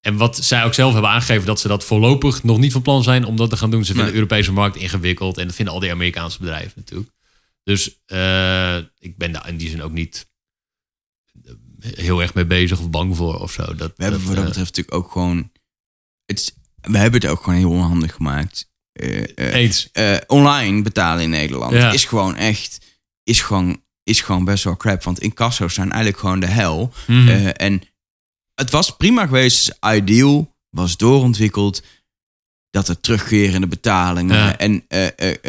En 0.01 0.17
wat 0.17 0.37
zij 0.45 0.65
ook 0.65 0.75
zelf 0.75 0.93
hebben 0.93 1.11
aangegeven, 1.11 1.47
dat 1.47 1.61
ze 1.61 1.69
dat 1.69 1.85
voorlopig 1.85 2.43
nog 2.43 2.59
niet 2.59 2.73
van 2.73 2.83
plan 2.83 3.03
zijn 3.03 3.25
om 3.25 3.37
dat 3.37 3.51
te 3.51 3.57
gaan 3.57 3.71
doen. 3.71 3.81
Ze 3.81 3.87
vinden 3.87 4.05
Nee. 4.05 4.13
de 4.13 4.19
Europese 4.19 4.53
markt 4.53 4.77
ingewikkeld 4.77 5.39
en 5.39 5.47
dat 5.47 5.55
vinden 5.55 5.75
al 5.75 5.81
die 5.81 5.91
Amerikaanse 5.91 6.39
bedrijven 6.39 6.73
natuurlijk. 6.77 7.11
Dus 7.63 7.97
eh, 8.07 8.77
ik 8.99 9.17
ben 9.17 9.33
daar 9.33 9.49
in 9.49 9.57
die 9.57 9.69
zin 9.69 9.83
ook 9.83 9.93
niet 9.93 10.29
heel 11.81 12.23
erg 12.23 12.35
mee 12.35 12.45
bezig 12.47 12.79
of 12.79 12.91
bang 12.91 13.17
voor 13.17 13.41
of 13.41 13.53
zo. 13.53 13.75
Dat, 13.75 13.93
We 13.97 14.03
hebben 14.03 14.21
voor 14.21 14.35
dat 14.35 14.43
eh, 14.45 14.49
betreft 14.49 14.77
natuurlijk 14.77 14.97
ook 15.05 15.13
gewoon, 15.13 15.51
het, 16.25 16.39
is- 16.39 16.55
we 16.87 16.99
hebben 16.99 17.21
het 17.21 17.31
ook 17.31 17.43
gewoon 17.43 17.59
heel 17.59 17.71
onhandig 17.71 18.15
gemaakt. 18.15 18.71
Eh, 18.93 19.23
eh, 19.23 19.55
eens. 19.55 19.89
eh, 19.93 20.17
online 20.27 20.83
betalen 20.83 21.23
in 21.23 21.31
Nederland 21.31 21.73
Ja. 21.73 21.93
is 21.93 22.05
gewoon 22.05 22.37
echt 22.37 22.85
is 23.23 23.41
gewoon, 23.41 23.83
is 24.03 24.21
gewoon 24.21 24.45
best 24.45 24.65
wel 24.65 24.77
crap. 24.77 25.03
Want 25.03 25.21
incasso's 25.21 25.75
zijn 25.75 25.91
eigenlijk 25.91 26.21
gewoon 26.21 26.41
de 26.41 26.47
hel. 26.47 26.93
Mhm. 27.07 27.29
En 27.47 27.83
het 28.55 28.71
was 28.71 28.97
prima 28.97 29.27
geweest. 29.27 29.79
Ideal 29.81 30.57
was 30.71 30.97
doorontwikkeld. 30.97 31.83
Dat 32.71 32.89
er 32.89 33.01
terugkerende 33.01 33.67
betalingen. 33.67 34.37
Ja. 34.37 34.59
En 34.59 34.87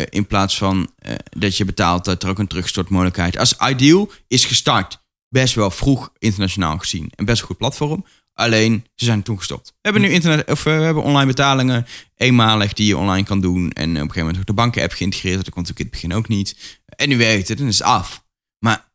in 0.09 0.27
plaats 0.27 0.57
van 0.57 0.89
dat 1.29 1.57
je 1.57 1.65
betaalt, 1.65 2.05
dat 2.05 2.23
er 2.23 2.29
ook 2.29 2.39
een 2.39 2.47
terugstortmogelijkheid. 2.47 3.37
Als 3.37 3.57
Ideal 3.69 4.11
is 4.27 4.45
gestart 4.45 4.99
best 5.29 5.53
wel 5.55 5.71
vroeg 5.71 6.11
internationaal 6.17 6.77
gezien. 6.77 7.11
En 7.15 7.25
best 7.25 7.41
een 7.41 7.47
goed 7.47 7.57
platform. 7.57 8.05
Alleen, 8.37 8.85
ze 8.95 9.05
zijn 9.05 9.23
toen 9.23 9.37
gestopt. 9.37 9.67
We 9.67 9.73
hebben 9.81 10.01
nu 10.01 10.09
internet, 10.09 10.51
of 10.51 10.65
eh, 10.65 10.77
we 10.77 10.83
hebben 10.83 11.03
online 11.03 11.25
betalingen, 11.25 11.85
eenmalig 12.15 12.73
die 12.73 12.87
je 12.87 12.97
online 12.97 13.25
kan 13.27 13.41
doen. 13.41 13.71
En 13.71 13.83
eh, 13.83 13.87
op 13.89 13.93
een 13.93 13.95
gegeven 13.99 14.19
moment 14.19 14.37
ook 14.39 14.45
de 14.45 14.53
banken-app 14.53 14.91
geïntegreerd. 14.93 15.35
Dat 15.45 15.49
kon 15.53 15.61
natuurlijk 15.63 15.79
in 15.79 15.85
het 15.85 15.93
begin 16.01 16.13
ook 16.13 16.27
niet. 16.27 16.79
En 16.85 17.09
nu 17.09 17.17
werkt 17.17 17.47
het 17.47 17.59
en 17.59 17.67
is 17.67 17.77
het 17.77 17.87
af. 17.87 18.23
Maar 18.59 18.85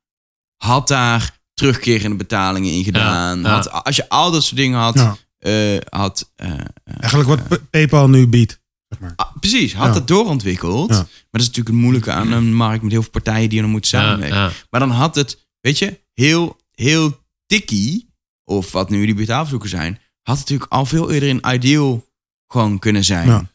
had 0.56 0.88
daar 0.88 1.40
terugkerende 1.54 2.16
betalingen 2.16 2.72
in 2.72 2.84
gedaan? 2.84 3.40
Ja, 3.40 3.48
ja. 3.48 3.54
Had, 3.54 3.70
als 3.84 3.96
je 3.96 4.08
al 4.08 4.30
dat 4.30 4.44
soort 4.44 4.56
dingen 4.56 4.78
had, 4.78 4.94
Ja. 4.94 5.16
eh, 5.38 5.80
had 5.88 6.32
eh, 6.36 6.50
Eigenlijk 6.84 7.48
wat 7.48 7.70
PayPal 7.70 8.08
nu 8.08 8.26
biedt. 8.28 8.60
Zeg 8.88 9.00
maar. 9.00 9.12
ah, 9.16 9.36
precies, 9.40 9.74
had 9.74 9.86
Ja. 9.86 9.92
dat 9.92 10.08
doorontwikkeld. 10.08 10.90
Ja. 10.90 10.96
Maar 10.96 11.06
dat 11.30 11.40
is 11.40 11.46
natuurlijk 11.46 11.74
het 11.74 11.84
moeilijke 11.84 12.12
aan 12.12 12.32
een 12.32 12.54
markt 12.54 12.82
met 12.82 12.92
heel 12.92 13.02
veel 13.02 13.10
partijen 13.10 13.48
die 13.48 13.62
er 13.62 13.68
moeten 13.68 13.98
Ja, 13.98 14.04
samenwerken. 14.04 14.38
ja. 14.38 14.50
Maar 14.70 14.80
dan 14.80 14.90
had 14.90 15.14
het, 15.14 15.46
weet 15.60 15.78
je, 15.78 16.00
heel, 16.12 16.56
heel 16.70 17.20
tikkie, 17.46 18.10
of 18.56 18.72
wat 18.72 18.90
nu 18.90 19.04
die 19.04 19.14
betaalverzoeken 19.14 19.68
zijn, 19.68 19.98
had 20.22 20.38
natuurlijk 20.38 20.72
al 20.72 20.86
veel 20.86 21.10
eerder 21.10 21.28
in 21.28 21.52
Ideal 21.52 22.06
gewoon 22.46 22.78
kunnen 22.78 23.04
zijn. 23.04 23.28
Ja. 23.28 23.50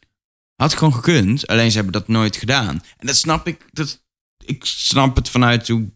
Had 0.54 0.74
gewoon 0.74 0.94
gekund, 0.94 1.46
alleen 1.46 1.70
ze 1.70 1.76
hebben 1.76 1.92
dat 1.92 2.08
nooit 2.08 2.36
gedaan. 2.36 2.82
En 2.96 3.06
dat 3.06 3.16
snap 3.16 3.46
ik, 3.46 3.68
dat, 3.72 4.04
ik 4.44 4.64
snap 4.64 5.16
het 5.16 5.28
vanuit 5.28 5.68
hoe, 5.68 5.90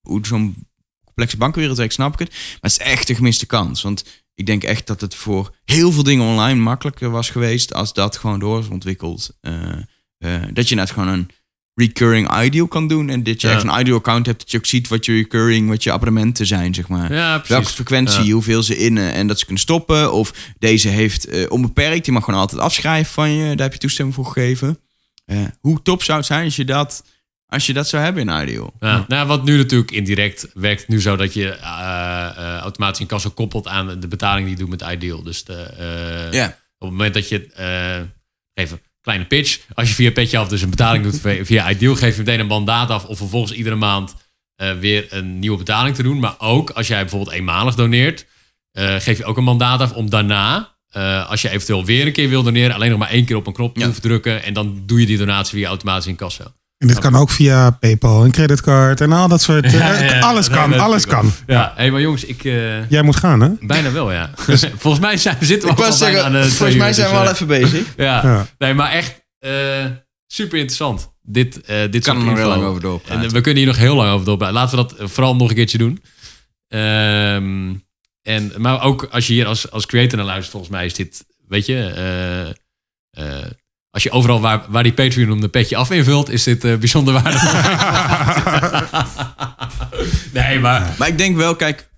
hoe 0.00 0.26
zo'n 0.26 0.66
complexe 1.04 1.36
bankenwereld 1.36 1.78
werkt, 1.78 1.92
snap 1.92 2.12
ik 2.12 2.18
het. 2.18 2.30
Maar 2.30 2.70
het 2.70 2.70
is 2.70 2.78
echt 2.78 3.08
een 3.08 3.16
gemiste 3.16 3.46
kans, 3.46 3.82
want 3.82 4.04
ik 4.34 4.46
denk 4.46 4.62
echt 4.62 4.86
dat 4.86 5.00
het 5.00 5.14
voor 5.14 5.54
heel 5.64 5.92
veel 5.92 6.02
dingen 6.02 6.26
online 6.26 6.60
makkelijker 6.60 7.10
was 7.10 7.30
geweest 7.30 7.74
als 7.74 7.92
dat 7.92 8.16
gewoon 8.16 8.38
door 8.38 8.58
is 8.60 8.68
ontwikkeld. 8.68 9.36
Eh, 9.40 9.72
eh, 10.18 10.42
dat 10.52 10.68
je 10.68 10.74
net 10.74 10.90
gewoon 10.90 11.08
een 11.08 11.30
recurring 11.74 12.42
ideal 12.42 12.68
kan 12.68 12.88
doen. 12.88 13.08
En 13.08 13.22
dat 13.22 13.40
je 13.40 13.48
Ja. 13.48 13.54
echt 13.54 13.62
een 13.62 13.80
ideal 13.80 13.96
account 13.98 14.26
hebt. 14.26 14.38
Dat 14.40 14.50
je 14.50 14.56
ook 14.56 14.66
ziet 14.66 14.88
wat 14.88 15.04
je 15.06 15.12
recurring, 15.12 15.68
wat 15.68 15.82
je 15.82 15.92
abonnementen 15.92 16.46
zijn, 16.46 16.74
zeg 16.74 16.88
maar. 16.88 17.12
Ja, 17.12 17.32
precies. 17.32 17.48
Welke 17.48 17.70
frequentie, 17.70 18.24
Ja. 18.24 18.32
hoeveel 18.32 18.62
ze 18.62 18.76
innen 18.76 19.12
en 19.12 19.26
dat 19.26 19.38
ze 19.38 19.44
kunnen 19.44 19.62
stoppen. 19.62 20.12
Of 20.12 20.32
deze 20.58 20.88
heeft 20.88 21.26
eh, 21.26 21.50
onbeperkt, 21.50 22.04
die 22.04 22.12
mag 22.12 22.24
gewoon 22.24 22.40
altijd 22.40 22.60
afschrijven 22.60 23.12
van 23.12 23.30
je. 23.30 23.48
Daar 23.54 23.64
heb 23.64 23.72
je 23.72 23.78
toestemming 23.78 24.16
voor 24.16 24.26
gegeven. 24.26 24.78
Eh, 25.24 25.38
hoe 25.60 25.82
top 25.82 26.02
zou 26.02 26.18
het 26.18 26.26
zijn 26.26 26.44
als 26.44 26.56
je 26.56 26.64
dat, 26.64 27.04
als 27.46 27.66
je 27.66 27.72
dat 27.72 27.88
zou 27.88 28.02
hebben 28.02 28.28
in 28.28 28.42
Ideal? 28.42 28.74
Ja, 28.80 29.04
nou, 29.08 29.26
wat 29.26 29.44
nu 29.44 29.56
natuurlijk 29.56 29.90
indirect 29.90 30.48
werkt 30.54 30.88
nu 30.88 31.00
zo 31.00 31.16
dat 31.16 31.34
je 31.34 31.48
eh, 31.48 32.56
automatisch 32.58 33.00
een 33.00 33.06
kassa 33.06 33.30
koppelt 33.34 33.66
aan 33.68 34.00
de 34.00 34.08
betaling 34.08 34.46
die 34.46 34.56
je 34.56 34.60
doet 34.64 34.70
met 34.80 34.92
Ideal. 34.92 35.22
Dus 35.22 35.44
de, 35.44 36.28
Ja, 36.30 36.46
op 36.46 36.88
het 36.88 36.90
moment 36.90 37.14
dat 37.14 37.28
je, 37.28 37.48
even, 38.54 38.80
kleine 39.00 39.24
pitch. 39.24 39.58
Als 39.74 39.88
je 39.88 39.94
via 39.94 40.10
Petje 40.10 40.38
Af 40.38 40.48
dus 40.48 40.62
een 40.62 40.70
betaling 40.70 41.04
doet 41.04 41.20
via- 41.46 41.70
Ideal, 41.70 41.94
geef 41.94 42.12
je 42.16 42.18
meteen 42.22 42.40
een 42.40 42.46
mandaat 42.46 42.90
af 42.90 43.04
om 43.04 43.16
vervolgens 43.16 43.52
iedere 43.52 43.76
maand 43.76 44.14
eh, 44.56 44.72
weer 44.72 45.06
een 45.10 45.38
nieuwe 45.38 45.58
betaling 45.58 45.94
te 45.96 46.02
doen. 46.02 46.18
Maar 46.18 46.34
ook 46.38 46.70
als 46.70 46.86
jij 46.86 47.00
bijvoorbeeld 47.00 47.36
eenmalig 47.36 47.74
doneert, 47.74 48.26
eh, 48.72 48.94
geef 48.98 49.18
je 49.18 49.24
ook 49.24 49.36
een 49.36 49.44
mandaat 49.44 49.80
af 49.80 49.92
om 49.92 50.10
daarna, 50.10 50.76
eh, 50.88 51.30
als 51.30 51.42
je 51.42 51.48
eventueel 51.50 51.84
weer 51.84 52.06
een 52.06 52.12
keer 52.12 52.28
wil 52.28 52.42
doneren, 52.42 52.74
alleen 52.74 52.90
nog 52.90 52.98
maar 52.98 53.10
één 53.10 53.24
keer 53.24 53.36
op 53.36 53.46
een 53.46 53.52
knop 53.52 53.76
Ja. 53.78 53.90
te 53.90 54.00
drukken. 54.00 54.42
En 54.42 54.52
dan 54.54 54.82
doe 54.86 55.00
je 55.00 55.06
die 55.06 55.18
donatie 55.18 55.58
weer 55.58 55.68
automatisch 55.68 56.06
in 56.06 56.16
kassa. 56.16 56.54
En 56.80 56.86
dit 56.86 56.98
kan 56.98 57.16
ook 57.16 57.30
via 57.30 57.70
PayPal 57.70 58.24
en 58.24 58.30
creditcard 58.30 59.00
en 59.00 59.12
al 59.12 59.28
dat 59.28 59.42
soort. 59.42 59.64
eh, 59.64 59.72
Ja, 59.72 59.92
ja, 59.92 60.14
ja. 60.14 60.18
alles 60.20 60.48
kan, 60.48 60.78
alles 60.78 61.06
kan. 61.06 61.32
Ja, 61.46 61.72
hé, 61.76 61.90
maar 61.90 62.00
jongens, 62.00 62.24
ik... 62.24 62.44
eh, 62.44 62.90
Jij 62.90 63.02
moet 63.02 63.16
gaan, 63.16 63.40
hè? 63.40 63.48
bijna 63.60 63.92
wel, 63.92 64.12
ja. 64.12 64.30
Volgens 64.76 64.98
mij 64.98 65.16
zijn, 65.16 65.36
zitten 65.40 65.68
we 65.68 65.74
Ik 65.74 65.80
al 65.80 65.98
bijna 65.98 66.20
aan 66.22 66.32
de 66.32 66.38
zeggen, 66.38 66.40
twee 66.42 66.50
volgens 66.56 66.78
mij 66.78 66.92
zijn 66.92 67.06
we 67.06 67.12
dus, 67.12 67.20
al 67.22 67.26
eh, 67.28 67.32
even 67.34 67.46
bezig. 67.70 67.86
Ja. 67.96 68.22
Ja. 68.22 68.46
nee, 68.58 68.74
maar 68.74 68.90
echt 68.90 69.22
eh, 69.38 69.84
super 70.26 70.58
interessant. 70.58 71.12
Dit, 71.22 71.60
eh 71.60 71.76
dit 71.90 72.04
kan 72.04 72.16
er 72.18 72.24
nog 72.24 72.36
heel 72.38 72.48
lang 72.48 72.62
over 72.62 72.80
doorpraten. 72.80 73.22
En 73.24 73.30
we 73.30 73.40
kunnen 73.40 73.62
hier 73.62 73.72
nog 73.72 73.80
heel 73.80 73.94
lang 73.94 74.12
over 74.12 74.26
doorpraten. 74.26 74.54
Laten 74.54 74.78
we 74.78 74.84
dat 74.96 75.10
vooral 75.10 75.36
nog 75.36 75.48
een 75.48 75.54
keertje 75.54 75.78
doen. 75.78 76.02
Ehm, 76.68 77.74
en, 78.22 78.52
maar 78.56 78.82
ook 78.82 79.08
als 79.10 79.26
je 79.26 79.32
hier 79.32 79.46
als, 79.46 79.70
als 79.70 79.86
creator 79.86 80.16
naar 80.16 80.26
luistert, 80.26 80.50
volgens 80.50 80.72
mij 80.72 80.84
is 80.84 80.94
dit, 80.94 81.24
weet 81.48 81.66
je, 81.66 81.74
eh, 81.96 82.48
eh, 83.40 83.46
als 83.90 84.02
je 84.02 84.10
overal 84.10 84.40
waar, 84.40 84.64
waar 84.68 84.82
die 84.82 84.92
Patreon 84.92 85.30
om 85.30 85.40
de 85.40 85.48
petje 85.48 85.76
af 85.76 85.90
invult, 85.90 86.28
is 86.30 86.42
dit 86.42 86.64
eh, 86.64 86.76
bijzonder 86.76 87.14
waardevol. 87.14 87.60
nee, 90.40 90.58
maar 90.58 90.94
Maar 90.98 91.08
ik 91.08 91.18
denk 91.18 91.36
wel, 91.36 91.56
kijk, 91.56 91.88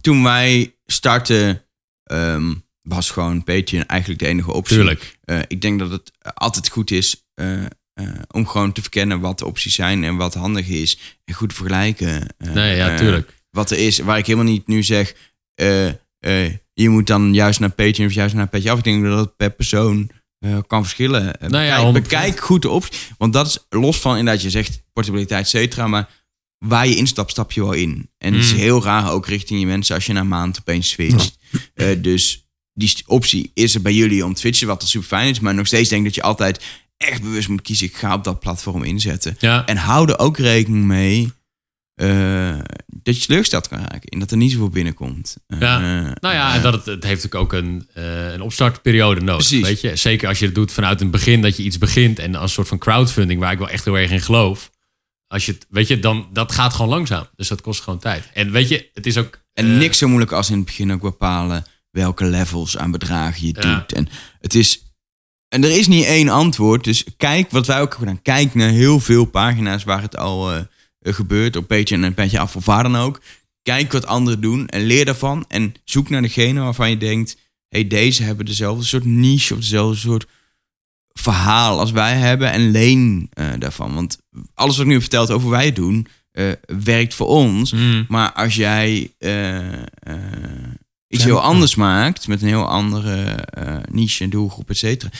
toen 0.00 0.22
wij 0.22 0.74
startten, 0.86 1.62
ehm, 2.04 2.52
was 2.82 3.10
gewoon 3.10 3.44
Patreon 3.44 3.86
eigenlijk 3.86 4.20
de 4.20 4.26
enige 4.26 4.52
optie. 4.52 4.76
tuurlijk. 4.76 5.18
Eh, 5.24 5.38
ik 5.48 5.60
denk 5.60 5.78
dat 5.78 5.90
het 5.90 6.12
altijd 6.34 6.68
goed 6.68 6.90
is 6.90 7.24
eh, 7.34 7.64
eh, 7.64 8.08
om 8.30 8.46
gewoon 8.46 8.72
te 8.72 8.80
verkennen 8.80 9.20
wat 9.20 9.38
de 9.38 9.46
opties 9.46 9.74
zijn 9.74 10.04
en 10.04 10.16
wat 10.16 10.34
handig 10.34 10.68
is. 10.68 10.98
En 11.24 11.34
goed 11.34 11.54
vergelijken. 11.54 12.26
Nee, 12.38 12.76
ja, 12.76 12.96
tuurlijk. 12.96 13.34
wat 13.50 13.70
er 13.70 13.78
is, 13.78 13.98
waar 13.98 14.18
ik 14.18 14.26
helemaal 14.26 14.52
niet 14.52 14.66
nu 14.66 14.82
zeg, 14.82 15.14
eh, 15.54 15.86
eh, 16.18 16.54
je 16.72 16.88
moet 16.88 17.06
dan 17.06 17.34
juist 17.34 17.60
naar 17.60 17.70
Patreon 17.70 18.08
of 18.08 18.14
juist 18.14 18.34
naar 18.34 18.48
Petje 18.48 18.70
af. 18.70 18.78
Ik 18.78 18.84
denk 18.84 19.04
dat 19.04 19.18
het 19.18 19.36
per 19.36 19.50
persoon 19.50 20.10
eh, 20.40 20.58
kan 20.66 20.82
verschillen. 20.82 21.34
Eh, 21.40 21.48
Nou 21.50 21.64
ja, 21.64 21.70
bekijk, 21.70 21.86
100%. 21.86 22.02
bekijk 22.08 22.40
goed 22.40 22.62
de 22.62 22.68
opties. 22.68 23.10
Want 23.18 23.32
dat 23.32 23.46
is 23.46 23.58
los 23.68 23.98
van 23.98 24.16
inderdaad, 24.16 24.42
je 24.42 24.50
zegt 24.50 24.82
portabiliteit, 24.92 25.42
et 25.44 25.48
cetera, 25.50 25.86
maar 25.86 26.08
waar 26.58 26.86
je 26.88 26.96
instapt, 26.96 27.30
stap 27.30 27.52
je 27.52 27.60
wel 27.60 27.72
in. 27.72 28.10
En 28.18 28.32
het 28.34 28.44
is 28.44 28.52
Mm. 28.52 28.58
heel 28.58 28.82
raar 28.82 29.10
ook 29.12 29.26
richting 29.26 29.60
je 29.60 29.66
mensen 29.66 29.94
als 29.94 30.06
je 30.06 30.12
na 30.12 30.20
een 30.20 30.28
maand 30.28 30.58
opeens 30.60 30.88
switcht. 30.88 31.38
Eh, 31.74 31.86
dus 31.98 32.44
die 32.72 32.94
optie 33.06 33.50
is 33.54 33.74
er 33.74 33.82
bij 33.82 33.92
jullie 33.94 34.24
om 34.24 34.34
te 34.34 34.40
switchen, 34.40 34.66
wat 34.66 34.88
super 34.88 35.08
fijn 35.08 35.30
is. 35.30 35.40
Maar 35.40 35.54
nog 35.54 35.66
steeds 35.66 35.88
denk 35.88 36.00
ik 36.00 36.06
dat 36.06 36.16
je 36.16 36.22
altijd 36.22 36.64
echt 36.96 37.22
bewust 37.22 37.48
moet 37.48 37.62
kiezen. 37.62 37.86
Ik 37.86 37.96
ga 37.96 38.14
op 38.14 38.24
dat 38.24 38.40
platform 38.40 38.82
inzetten. 38.82 39.36
Ja, 39.38 39.66
En 39.66 39.76
hou 39.76 40.08
er 40.08 40.18
ook 40.18 40.38
rekening 40.38 40.84
mee 40.84 41.32
eh, 42.00 42.58
dat 42.86 43.16
je 43.16 43.22
teleurgesteld 43.26 43.68
kan 43.68 43.78
raken. 43.78 44.08
En 44.08 44.18
dat 44.18 44.30
er 44.30 44.36
niet 44.36 44.52
zoveel 44.52 44.68
binnenkomt. 44.68 45.36
Eh, 45.46 45.60
Ja. 45.60 45.76
eh, 45.76 46.10
Nou 46.20 46.34
ja, 46.34 46.54
en 46.54 46.62
dat 46.62 46.72
het, 46.72 46.86
het 46.86 47.04
heeft 47.04 47.34
ook 47.34 47.52
een, 47.52 47.88
een 47.94 48.40
opstartperiode 48.40 49.20
nodig. 49.20 49.46
Precies. 49.48 49.66
Weet 49.66 49.80
je? 49.80 49.96
Zeker 49.96 50.28
als 50.28 50.38
je 50.38 50.44
het 50.46 50.54
doet 50.54 50.72
vanuit 50.72 51.00
een 51.00 51.10
begin 51.10 51.42
dat 51.42 51.56
je 51.56 51.62
iets 51.62 51.78
begint 51.78 52.18
en 52.18 52.34
als 52.34 52.42
een 52.42 52.48
soort 52.48 52.68
van 52.68 52.78
crowdfunding, 52.78 53.40
waar 53.40 53.52
ik 53.52 53.58
wel 53.58 53.68
echt 53.68 53.84
heel 53.84 53.98
erg 53.98 54.10
in 54.10 54.20
geloof. 54.20 54.70
Als 55.26 55.46
je 55.46 55.52
het, 55.52 55.66
weet 55.68 55.88
je, 55.88 55.98
dan 55.98 56.28
dat 56.32 56.52
gaat 56.52 56.72
gewoon 56.74 56.90
langzaam. 56.90 57.26
Dus 57.36 57.48
dat 57.48 57.60
kost 57.60 57.82
gewoon 57.82 57.98
tijd. 57.98 58.28
En 58.34 58.50
weet 58.50 58.68
je, 58.68 58.90
het 58.94 59.06
is 59.06 59.16
ook. 59.16 59.40
En 59.52 59.78
niks 59.78 59.98
zo 59.98 60.06
moeilijk 60.08 60.32
als 60.32 60.50
in 60.50 60.56
het 60.56 60.64
begin 60.64 60.92
ook 60.92 61.00
bepalen 61.00 61.64
welke 61.90 62.24
levels 62.24 62.76
aan 62.76 62.90
bedragen 62.90 63.46
je 63.46 63.54
Ja. 63.60 63.74
doet. 63.78 63.92
En 63.92 64.08
het 64.40 64.54
is. 64.54 64.82
En 65.48 65.64
er 65.64 65.78
is 65.78 65.86
niet 65.86 66.04
één 66.04 66.28
antwoord. 66.28 66.84
Dus 66.84 67.04
kijk, 67.16 67.50
wat 67.50 67.66
wij 67.66 67.80
ook 67.80 67.90
hebben 67.90 68.08
gedaan. 68.08 68.22
Kijk 68.22 68.54
naar 68.54 68.68
heel 68.70 69.00
veel 69.00 69.24
pagina's 69.24 69.84
waar 69.84 70.02
het 70.02 70.16
al 70.16 70.66
gebeurt. 71.02 71.56
Op 71.56 71.66
Patreon 71.68 72.04
en 72.04 72.14
Petje 72.14 72.38
Af 72.38 72.56
of 72.56 72.64
waar 72.64 72.82
dan 72.82 72.96
ook. 72.96 73.20
Kijk 73.62 73.92
wat 73.92 74.06
anderen 74.06 74.40
doen 74.40 74.66
en 74.66 74.82
leer 74.82 75.04
daarvan. 75.04 75.44
En 75.48 75.74
zoek 75.84 76.08
naar 76.08 76.22
degene 76.22 76.60
waarvan 76.60 76.90
je 76.90 76.96
denkt... 76.96 77.36
hey, 77.68 77.86
deze 77.86 78.22
hebben 78.22 78.46
dezelfde 78.46 78.84
soort 78.84 79.04
niche 79.04 79.54
of 79.54 79.60
dezelfde 79.60 79.96
soort 79.96 80.26
verhaal 81.12 81.78
als 81.78 81.90
wij 81.90 82.16
hebben. 82.16 82.50
En 82.52 82.70
leen 82.70 83.28
eh, 83.32 83.48
daarvan. 83.58 83.94
Want 83.94 84.18
alles 84.54 84.76
wat 84.76 84.86
ik 84.86 84.92
nu 84.92 85.00
verteld 85.00 85.30
over 85.30 85.50
wij 85.50 85.72
doen... 85.72 86.06
eh, 86.32 86.52
werkt 86.66 87.14
voor 87.14 87.26
ons. 87.26 87.72
mm, 87.72 88.04
Maar 88.08 88.32
als 88.32 88.54
jij 88.54 89.12
eh, 89.18 89.58
iets 91.08 91.24
heel 91.24 91.40
anders 91.40 91.74
maakt, 91.74 92.28
met 92.28 92.42
een 92.42 92.48
heel 92.48 92.68
andere 92.68 93.44
niche 93.90 94.24
en 94.24 94.30
doelgroep, 94.30 94.70
et 94.70 94.78
cetera, 94.78 95.10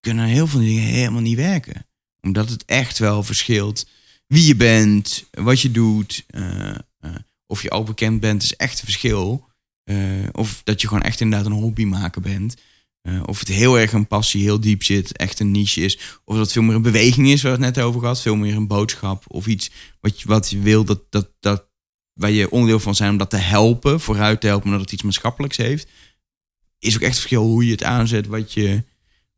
kunnen 0.00 0.24
heel 0.24 0.46
veel 0.46 0.60
dingen 0.60 0.82
helemaal 0.82 1.20
niet 1.20 1.36
werken. 1.36 1.86
Omdat 2.20 2.50
het 2.50 2.64
echt 2.64 2.98
wel 2.98 3.22
verschilt 3.22 3.86
wie 4.26 4.46
je 4.46 4.56
bent, 4.56 5.28
wat 5.30 5.60
je 5.60 5.70
doet, 5.70 6.24
eh, 6.26 6.68
eh, 6.68 7.14
of 7.46 7.62
je 7.62 7.70
al 7.70 7.82
bekend 7.82 8.20
bent, 8.20 8.42
is 8.42 8.56
echt 8.56 8.78
een 8.78 8.84
verschil. 8.84 9.48
Eh, 9.84 9.96
of 10.32 10.60
dat 10.64 10.80
je 10.80 10.88
gewoon 10.88 11.02
echt 11.02 11.20
inderdaad 11.20 11.46
een 11.46 11.58
hobby 11.58 11.84
maken 11.84 12.22
bent. 12.22 12.56
Of 13.24 13.38
het 13.38 13.48
heel 13.48 13.78
erg 13.78 13.92
een 13.92 14.06
passie, 14.06 14.42
heel 14.42 14.60
diep 14.60 14.82
zit, 14.82 15.16
echt 15.16 15.40
een 15.40 15.50
niche 15.50 15.80
is. 15.80 15.96
Of 16.24 16.34
dat 16.34 16.44
het 16.44 16.52
veel 16.52 16.62
meer 16.62 16.74
een 16.74 16.82
beweging 16.82 17.28
is, 17.28 17.42
waar 17.42 17.58
we 17.58 17.64
het 17.64 17.74
net 17.74 17.84
over 17.84 18.00
gehad. 18.00 18.22
Veel 18.22 18.36
meer 18.36 18.54
een 18.54 18.66
boodschap 18.66 19.24
of 19.28 19.46
iets 19.46 19.70
wat 20.00 20.20
je, 20.20 20.28
wat 20.28 20.50
je 20.50 20.58
wil 20.58 20.84
dat, 20.84 21.02
dat, 21.10 21.30
dat 21.40 21.68
waar 22.12 22.30
je 22.30 22.50
onderdeel 22.50 22.80
van 22.80 22.94
zijn 22.94 23.10
om 23.10 23.16
dat 23.16 23.30
te 23.30 23.36
helpen, 23.36 24.00
vooruit 24.00 24.40
te 24.40 24.46
helpen, 24.46 24.66
omdat 24.66 24.80
het 24.80 24.92
iets 24.92 25.02
maatschappelijks 25.02 25.56
heeft. 25.56 25.88
Is 26.78 26.94
ook 26.94 27.02
echt 27.02 27.14
verschil 27.14 27.42
hoe 27.42 27.64
je 27.64 27.70
het 27.70 27.82
aanzet, 27.82 28.26
wat 28.26 28.52
je, 28.52 28.84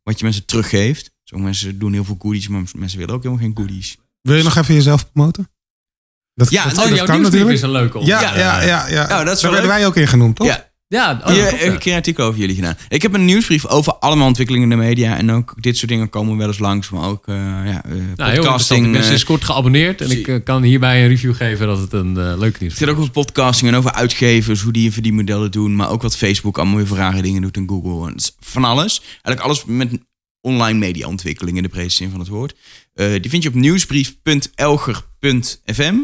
wat 0.03 0.19
je 0.19 0.25
mensen 0.25 0.45
teruggeeft. 0.45 1.15
Sommige 1.23 1.49
mensen 1.49 1.79
doen 1.79 1.93
heel 1.93 2.05
veel 2.05 2.17
goodies, 2.19 2.47
maar 2.47 2.63
mensen 2.75 2.99
willen 2.99 3.15
ook 3.15 3.23
helemaal 3.23 3.43
geen 3.43 3.57
goodies. 3.57 3.97
Wil 4.21 4.35
je 4.35 4.43
nog 4.43 4.55
even 4.55 4.73
jezelf 4.73 5.11
promoten? 5.11 5.49
Dat, 6.33 6.49
Ja, 6.49 6.63
dat, 6.63 6.77
Oh, 6.77 6.83
dat 6.83 6.95
jouw 6.95 7.05
kan 7.05 7.21
natuurlijk. 7.21 7.51
is 7.51 7.61
een 7.61 7.71
leuke 7.71 8.05
Ja, 8.05 8.35
ja, 8.37 8.61
ja, 8.61 8.87
ja. 8.87 9.07
Nou, 9.07 9.25
dat 9.25 9.35
is 9.35 9.41
Daar 9.41 9.51
werden 9.51 9.69
wij 9.69 9.85
ook 9.85 9.95
in 9.95 10.07
genoemd, 10.07 10.35
toch? 10.35 10.47
Ja, 10.47 10.67
Ja, 10.87 11.21
oh, 11.25 11.33
ik 11.35 11.61
een 11.61 11.77
keer 11.77 11.91
een 11.91 11.97
artikel 11.97 12.25
over 12.25 12.39
jullie 12.39 12.55
gedaan. 12.55 12.75
Ik 12.87 13.01
heb 13.01 13.13
een 13.13 13.25
nieuwsbrief 13.25 13.65
over 13.65 13.93
allemaal 13.93 14.27
ontwikkelingen 14.27 14.71
in 14.71 14.77
de 14.77 14.85
media. 14.85 15.17
En 15.17 15.31
ook 15.31 15.53
dit 15.57 15.77
soort 15.77 15.91
dingen 15.91 16.09
komen 16.09 16.37
wel 16.37 16.47
eens 16.47 16.59
langs. 16.59 16.89
Maar 16.89 17.09
ook 17.09 17.27
eh 17.27 17.35
ja, 17.35 17.61
Nou, 17.63 17.71
heel 17.71 18.03
interessant. 18.03 18.29
Ik 18.29 18.35
podcasting. 18.35 18.91
ben 18.91 19.01
eh, 19.01 19.07
sinds 19.07 19.23
kort 19.23 19.43
geabonneerd 19.43 20.01
en 20.01 20.11
ik 20.11 20.41
kan 20.43 20.63
hierbij 20.63 21.01
een 21.01 21.07
review 21.07 21.35
geven 21.35 21.67
dat 21.67 21.79
het 21.79 21.93
een 21.93 22.13
leuke 22.13 22.57
nieuws 22.59 22.73
Het 22.73 22.83
gaat 22.83 22.89
ook 22.89 22.97
over 22.99 23.11
podcasting 23.11 23.71
en 23.71 23.77
over 23.77 23.91
uitgevers, 23.91 24.61
hoe 24.61 24.73
die 24.73 24.83
hun 24.83 24.93
verdienmodellen 24.93 25.51
doen. 25.51 25.75
Maar 25.75 25.89
ook 25.89 26.01
wat 26.01 26.17
Facebook 26.17 26.57
allemaal 26.57 26.77
weer 26.85 26.97
rare 26.97 27.21
dingen 27.21 27.41
doet 27.41 27.55
en 27.57 27.69
Google. 27.69 28.05
En 28.07 28.11
het 28.11 28.21
is 28.21 28.35
van 28.39 28.63
alles. 28.63 29.01
Eigenlijk 29.01 29.41
alles 29.41 29.65
met 29.65 29.91
online 30.41 30.79
mediaontwikkeling 30.79 31.57
in 31.57 31.63
de 31.63 31.69
breedste 31.69 32.03
zin 32.03 32.11
van 32.11 32.19
het 32.19 32.29
woord. 32.29 32.55
Eh, 32.93 33.11
die 33.21 33.29
vind 33.29 33.43
je 33.43 33.49
op 33.49 33.55
nieuwsbrief.elger.fm. 33.55 35.95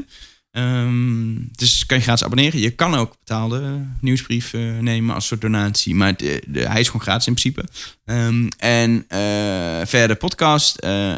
Ehm, 0.56 1.36
dus 1.52 1.86
kan 1.86 1.98
je 1.98 2.04
gratis 2.04 2.24
abonneren. 2.24 2.60
Je 2.60 2.70
kan 2.70 2.96
ook 2.96 3.16
betaalde 3.20 3.86
nieuwsbrief 4.00 4.54
eh, 4.54 4.62
nemen 4.80 5.16
als 5.16 5.28
soort 5.28 5.42
donatie. 5.42 5.96
Maar 5.96 6.16
eh, 6.16 6.38
de, 6.48 6.60
hij 6.60 6.80
is 6.80 6.86
gewoon 6.86 7.02
gratis 7.02 7.28
in 7.28 7.34
principe. 7.34 7.66
Ehm, 8.06 8.48
en 8.58 9.06
eh, 9.08 9.86
verder 9.86 10.16
podcast. 10.16 10.78
eh 10.78 11.14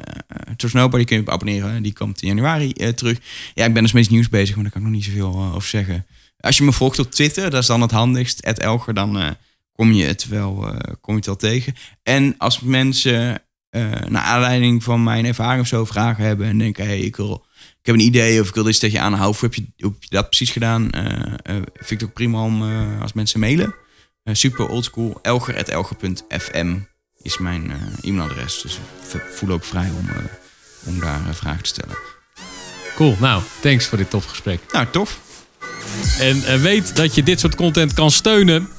Trust 0.56 0.74
Nobody 0.74 1.04
kun 1.04 1.16
je 1.16 1.22
op 1.22 1.30
abonneren. 1.30 1.84
Die 1.84 1.94
komt 1.94 2.22
in 2.22 2.28
januari 2.28 2.74
terug. 2.74 3.18
Ja, 3.54 3.66
ik 3.66 3.74
ben 3.74 3.84
dus 3.84 3.92
met 3.92 4.10
nieuws 4.10 4.30
bezig, 4.30 4.56
maar 4.56 4.64
daar 4.64 4.74
kan 4.74 4.82
ik 4.82 4.88
nog 4.88 4.96
niet 4.96 5.06
zoveel 5.06 5.52
over 5.56 5.70
zeggen. 5.70 6.06
Als 6.40 6.58
je 6.58 6.64
me 6.64 6.72
volgt 6.72 7.00
op 7.00 7.12
Twitter, 7.12 7.50
dat 7.50 7.62
is 7.62 7.68
dan 7.68 7.82
het 7.82 7.92
handigst. 7.92 8.40
Elger, 8.40 8.94
dan 8.94 9.36
kom, 9.78 9.92
je 9.92 10.06
het 10.06 10.28
wel, 10.28 10.68
eh, 10.68 10.94
kom 11.02 11.14
je 11.14 11.20
het 11.20 11.26
wel 11.26 11.36
tegen. 11.36 11.74
En 12.04 12.36
als 12.38 12.60
mensen 12.60 13.42
eh 13.70 13.92
naar 14.08 14.22
aanleiding 14.22 14.84
van 14.84 15.04
mijn 15.04 15.26
ervaring 15.26 15.62
of 15.62 15.68
zo 15.68 15.86
vragen 15.86 16.24
hebben... 16.24 16.48
en 16.48 16.58
denken, 16.58 16.86
hey, 16.86 17.00
ik, 17.00 17.16
wil, 17.16 17.46
ik 17.80 17.86
heb 17.86 17.96
een 17.96 18.02
idee 18.02 18.42
of 18.42 18.48
ik 18.48 18.54
wil 18.54 18.64
dit 18.64 18.80
tegen 18.80 18.98
je 18.98 19.04
aanhouden... 19.04 19.40
hoe 19.40 19.50
heb 19.50 19.54
je, 19.54 19.86
heb 19.88 20.04
je 20.04 20.10
dat 20.10 20.28
precies 20.28 20.50
gedaan? 20.50 20.92
Eh, 20.92 21.56
vind 21.74 21.92
ik 21.92 22.00
het 22.00 22.04
ook 22.04 22.14
prima 22.14 22.44
om 22.44 22.62
als 23.02 23.14
mensen 23.14 23.40
mailen. 23.40 23.76
Super 24.24 24.68
oldschool. 24.68 25.20
Elger.elger.fm 25.22 26.78
is 27.22 27.38
mijn 27.38 27.72
e-mailadres. 28.02 28.62
Dus 28.62 28.80
voel 29.32 29.50
ook 29.50 29.64
vrij 29.64 29.90
om, 29.90 30.10
om 30.86 31.00
daar 31.00 31.22
vragen 31.32 31.64
te 31.64 31.70
stellen. 31.70 31.98
Cool, 32.96 33.16
nou, 33.20 33.44
thanks 33.60 33.86
voor 33.86 33.98
dit 33.98 34.10
tof 34.10 34.26
gesprek. 34.26 34.60
Nou, 34.72 34.88
tof. 34.92 35.20
En 36.20 36.62
weet 36.62 36.96
dat 36.96 37.16
je 37.16 37.24
dit 37.24 37.40
soort 37.40 37.56
content 37.56 37.94
kan 37.94 38.12
steunen. 38.12 38.70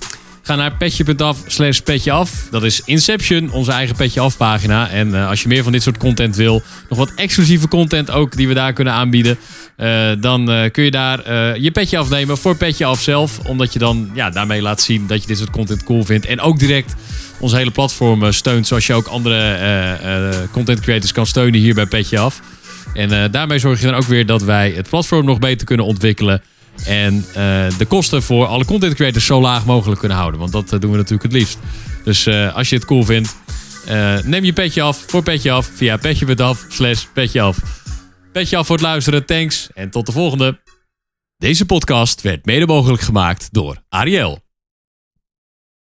Ga 0.49 0.55
naar 0.55 0.77
petje.af 0.77 1.39
slash 1.47 1.79
petje 1.79 2.12
af. 2.12 2.47
Dat 2.51 2.65
is 2.65 2.83
Inception, 2.85 3.51
onze 3.51 3.73
eigen 3.73 3.97
petje 3.97 4.20
af 4.20 4.37
pagina. 4.37 4.89
En 4.91 5.15
eh, 5.15 5.29
als 5.29 5.43
je 5.43 5.49
meer 5.49 5.62
van 5.62 5.73
dit 5.73 5.83
soort 5.83 5.99
content 5.99 6.37
wil, 6.37 6.62
nog 6.89 6.99
wat 6.99 7.12
exclusieve 7.15 7.69
content 7.69 8.11
ook 8.11 8.37
die 8.37 8.49
we 8.49 8.55
daar 8.55 8.73
kunnen 8.73 8.93
aanbieden. 8.93 9.39
eh, 9.77 10.11
dan 10.20 10.51
eh, 10.51 10.70
kun 10.70 10.85
je 10.85 10.91
daar 10.91 11.31
je 11.61 11.70
petje 11.70 11.99
afnemen 11.99 12.39
voor 12.39 12.57
petje 12.57 12.85
af 12.85 13.01
zelf. 13.01 13.39
Omdat 13.39 13.73
je 13.73 13.79
dan 13.79 14.11
ja, 14.15 14.31
daarmee 14.31 14.62
laat 14.62 14.81
zien 14.81 15.07
dat 15.07 15.20
je 15.20 15.27
dit 15.27 15.39
soort 15.39 15.51
content 15.51 15.85
cool 15.85 16.05
vindt. 16.05 16.27
En 16.27 16.41
ook 16.41 16.59
direct 16.59 16.95
ons 17.39 17.53
hele 17.53 17.70
platform 17.70 18.33
steunt. 18.33 18.66
Zoals 18.66 18.87
je 18.87 18.95
ook 18.95 19.07
andere 19.07 20.49
content 20.53 20.81
creators 20.81 21.12
kan 21.12 21.27
steunen 21.27 21.61
hier 21.61 21.75
bij 21.75 21.87
Petje 21.87 22.19
Af. 22.19 22.41
En 22.95 23.31
daarmee 23.31 23.59
zorg 23.59 23.81
je 23.81 23.87
dan 23.87 23.95
ook 23.95 24.05
weer 24.05 24.27
dat 24.27 24.43
wij 24.43 24.73
het 24.77 24.89
platform 24.89 25.25
nog 25.25 25.39
beter 25.39 25.66
kunnen 25.66 25.87
ontwikkelen. 25.87 26.43
En 26.84 27.24
eh, 27.28 27.34
de 27.78 27.86
kosten 27.88 28.22
voor 28.22 28.46
alle 28.46 28.64
content 28.64 28.94
creators 28.94 29.26
zo 29.26 29.40
laag 29.40 29.64
mogelijk 29.64 30.00
kunnen 30.00 30.18
houden. 30.18 30.40
Want 30.40 30.52
dat 30.52 30.72
eh, 30.72 30.80
doen 30.80 30.90
we 30.90 30.96
natuurlijk 30.96 31.22
het 31.22 31.32
liefst. 31.32 31.59
Dus 32.05 32.26
eh, 32.26 32.55
als 32.55 32.68
je 32.68 32.76
het 32.76 32.84
cool 32.84 33.05
vindt, 33.05 33.36
neem 34.24 34.44
je 34.44 34.52
petje 34.52 34.82
af 34.82 35.05
voor 35.06 35.22
Petje 35.22 35.50
Af 35.50 35.70
via 35.74 35.96
petje.af 35.96 36.64
slash 36.68 37.05
Petje 37.12 37.40
Af. 37.40 37.59
Petje 38.32 38.56
Af 38.56 38.66
voor 38.66 38.76
het 38.76 38.84
luisteren, 38.84 39.26
thanks 39.26 39.68
en 39.74 39.90
tot 39.90 40.06
de 40.06 40.12
volgende. 40.12 40.60
Deze 41.36 41.66
podcast 41.66 42.20
werd 42.22 42.46
mede 42.46 42.66
mogelijk 42.66 43.02
gemaakt 43.02 43.48
door 43.52 43.82
Ariel. 43.88 44.48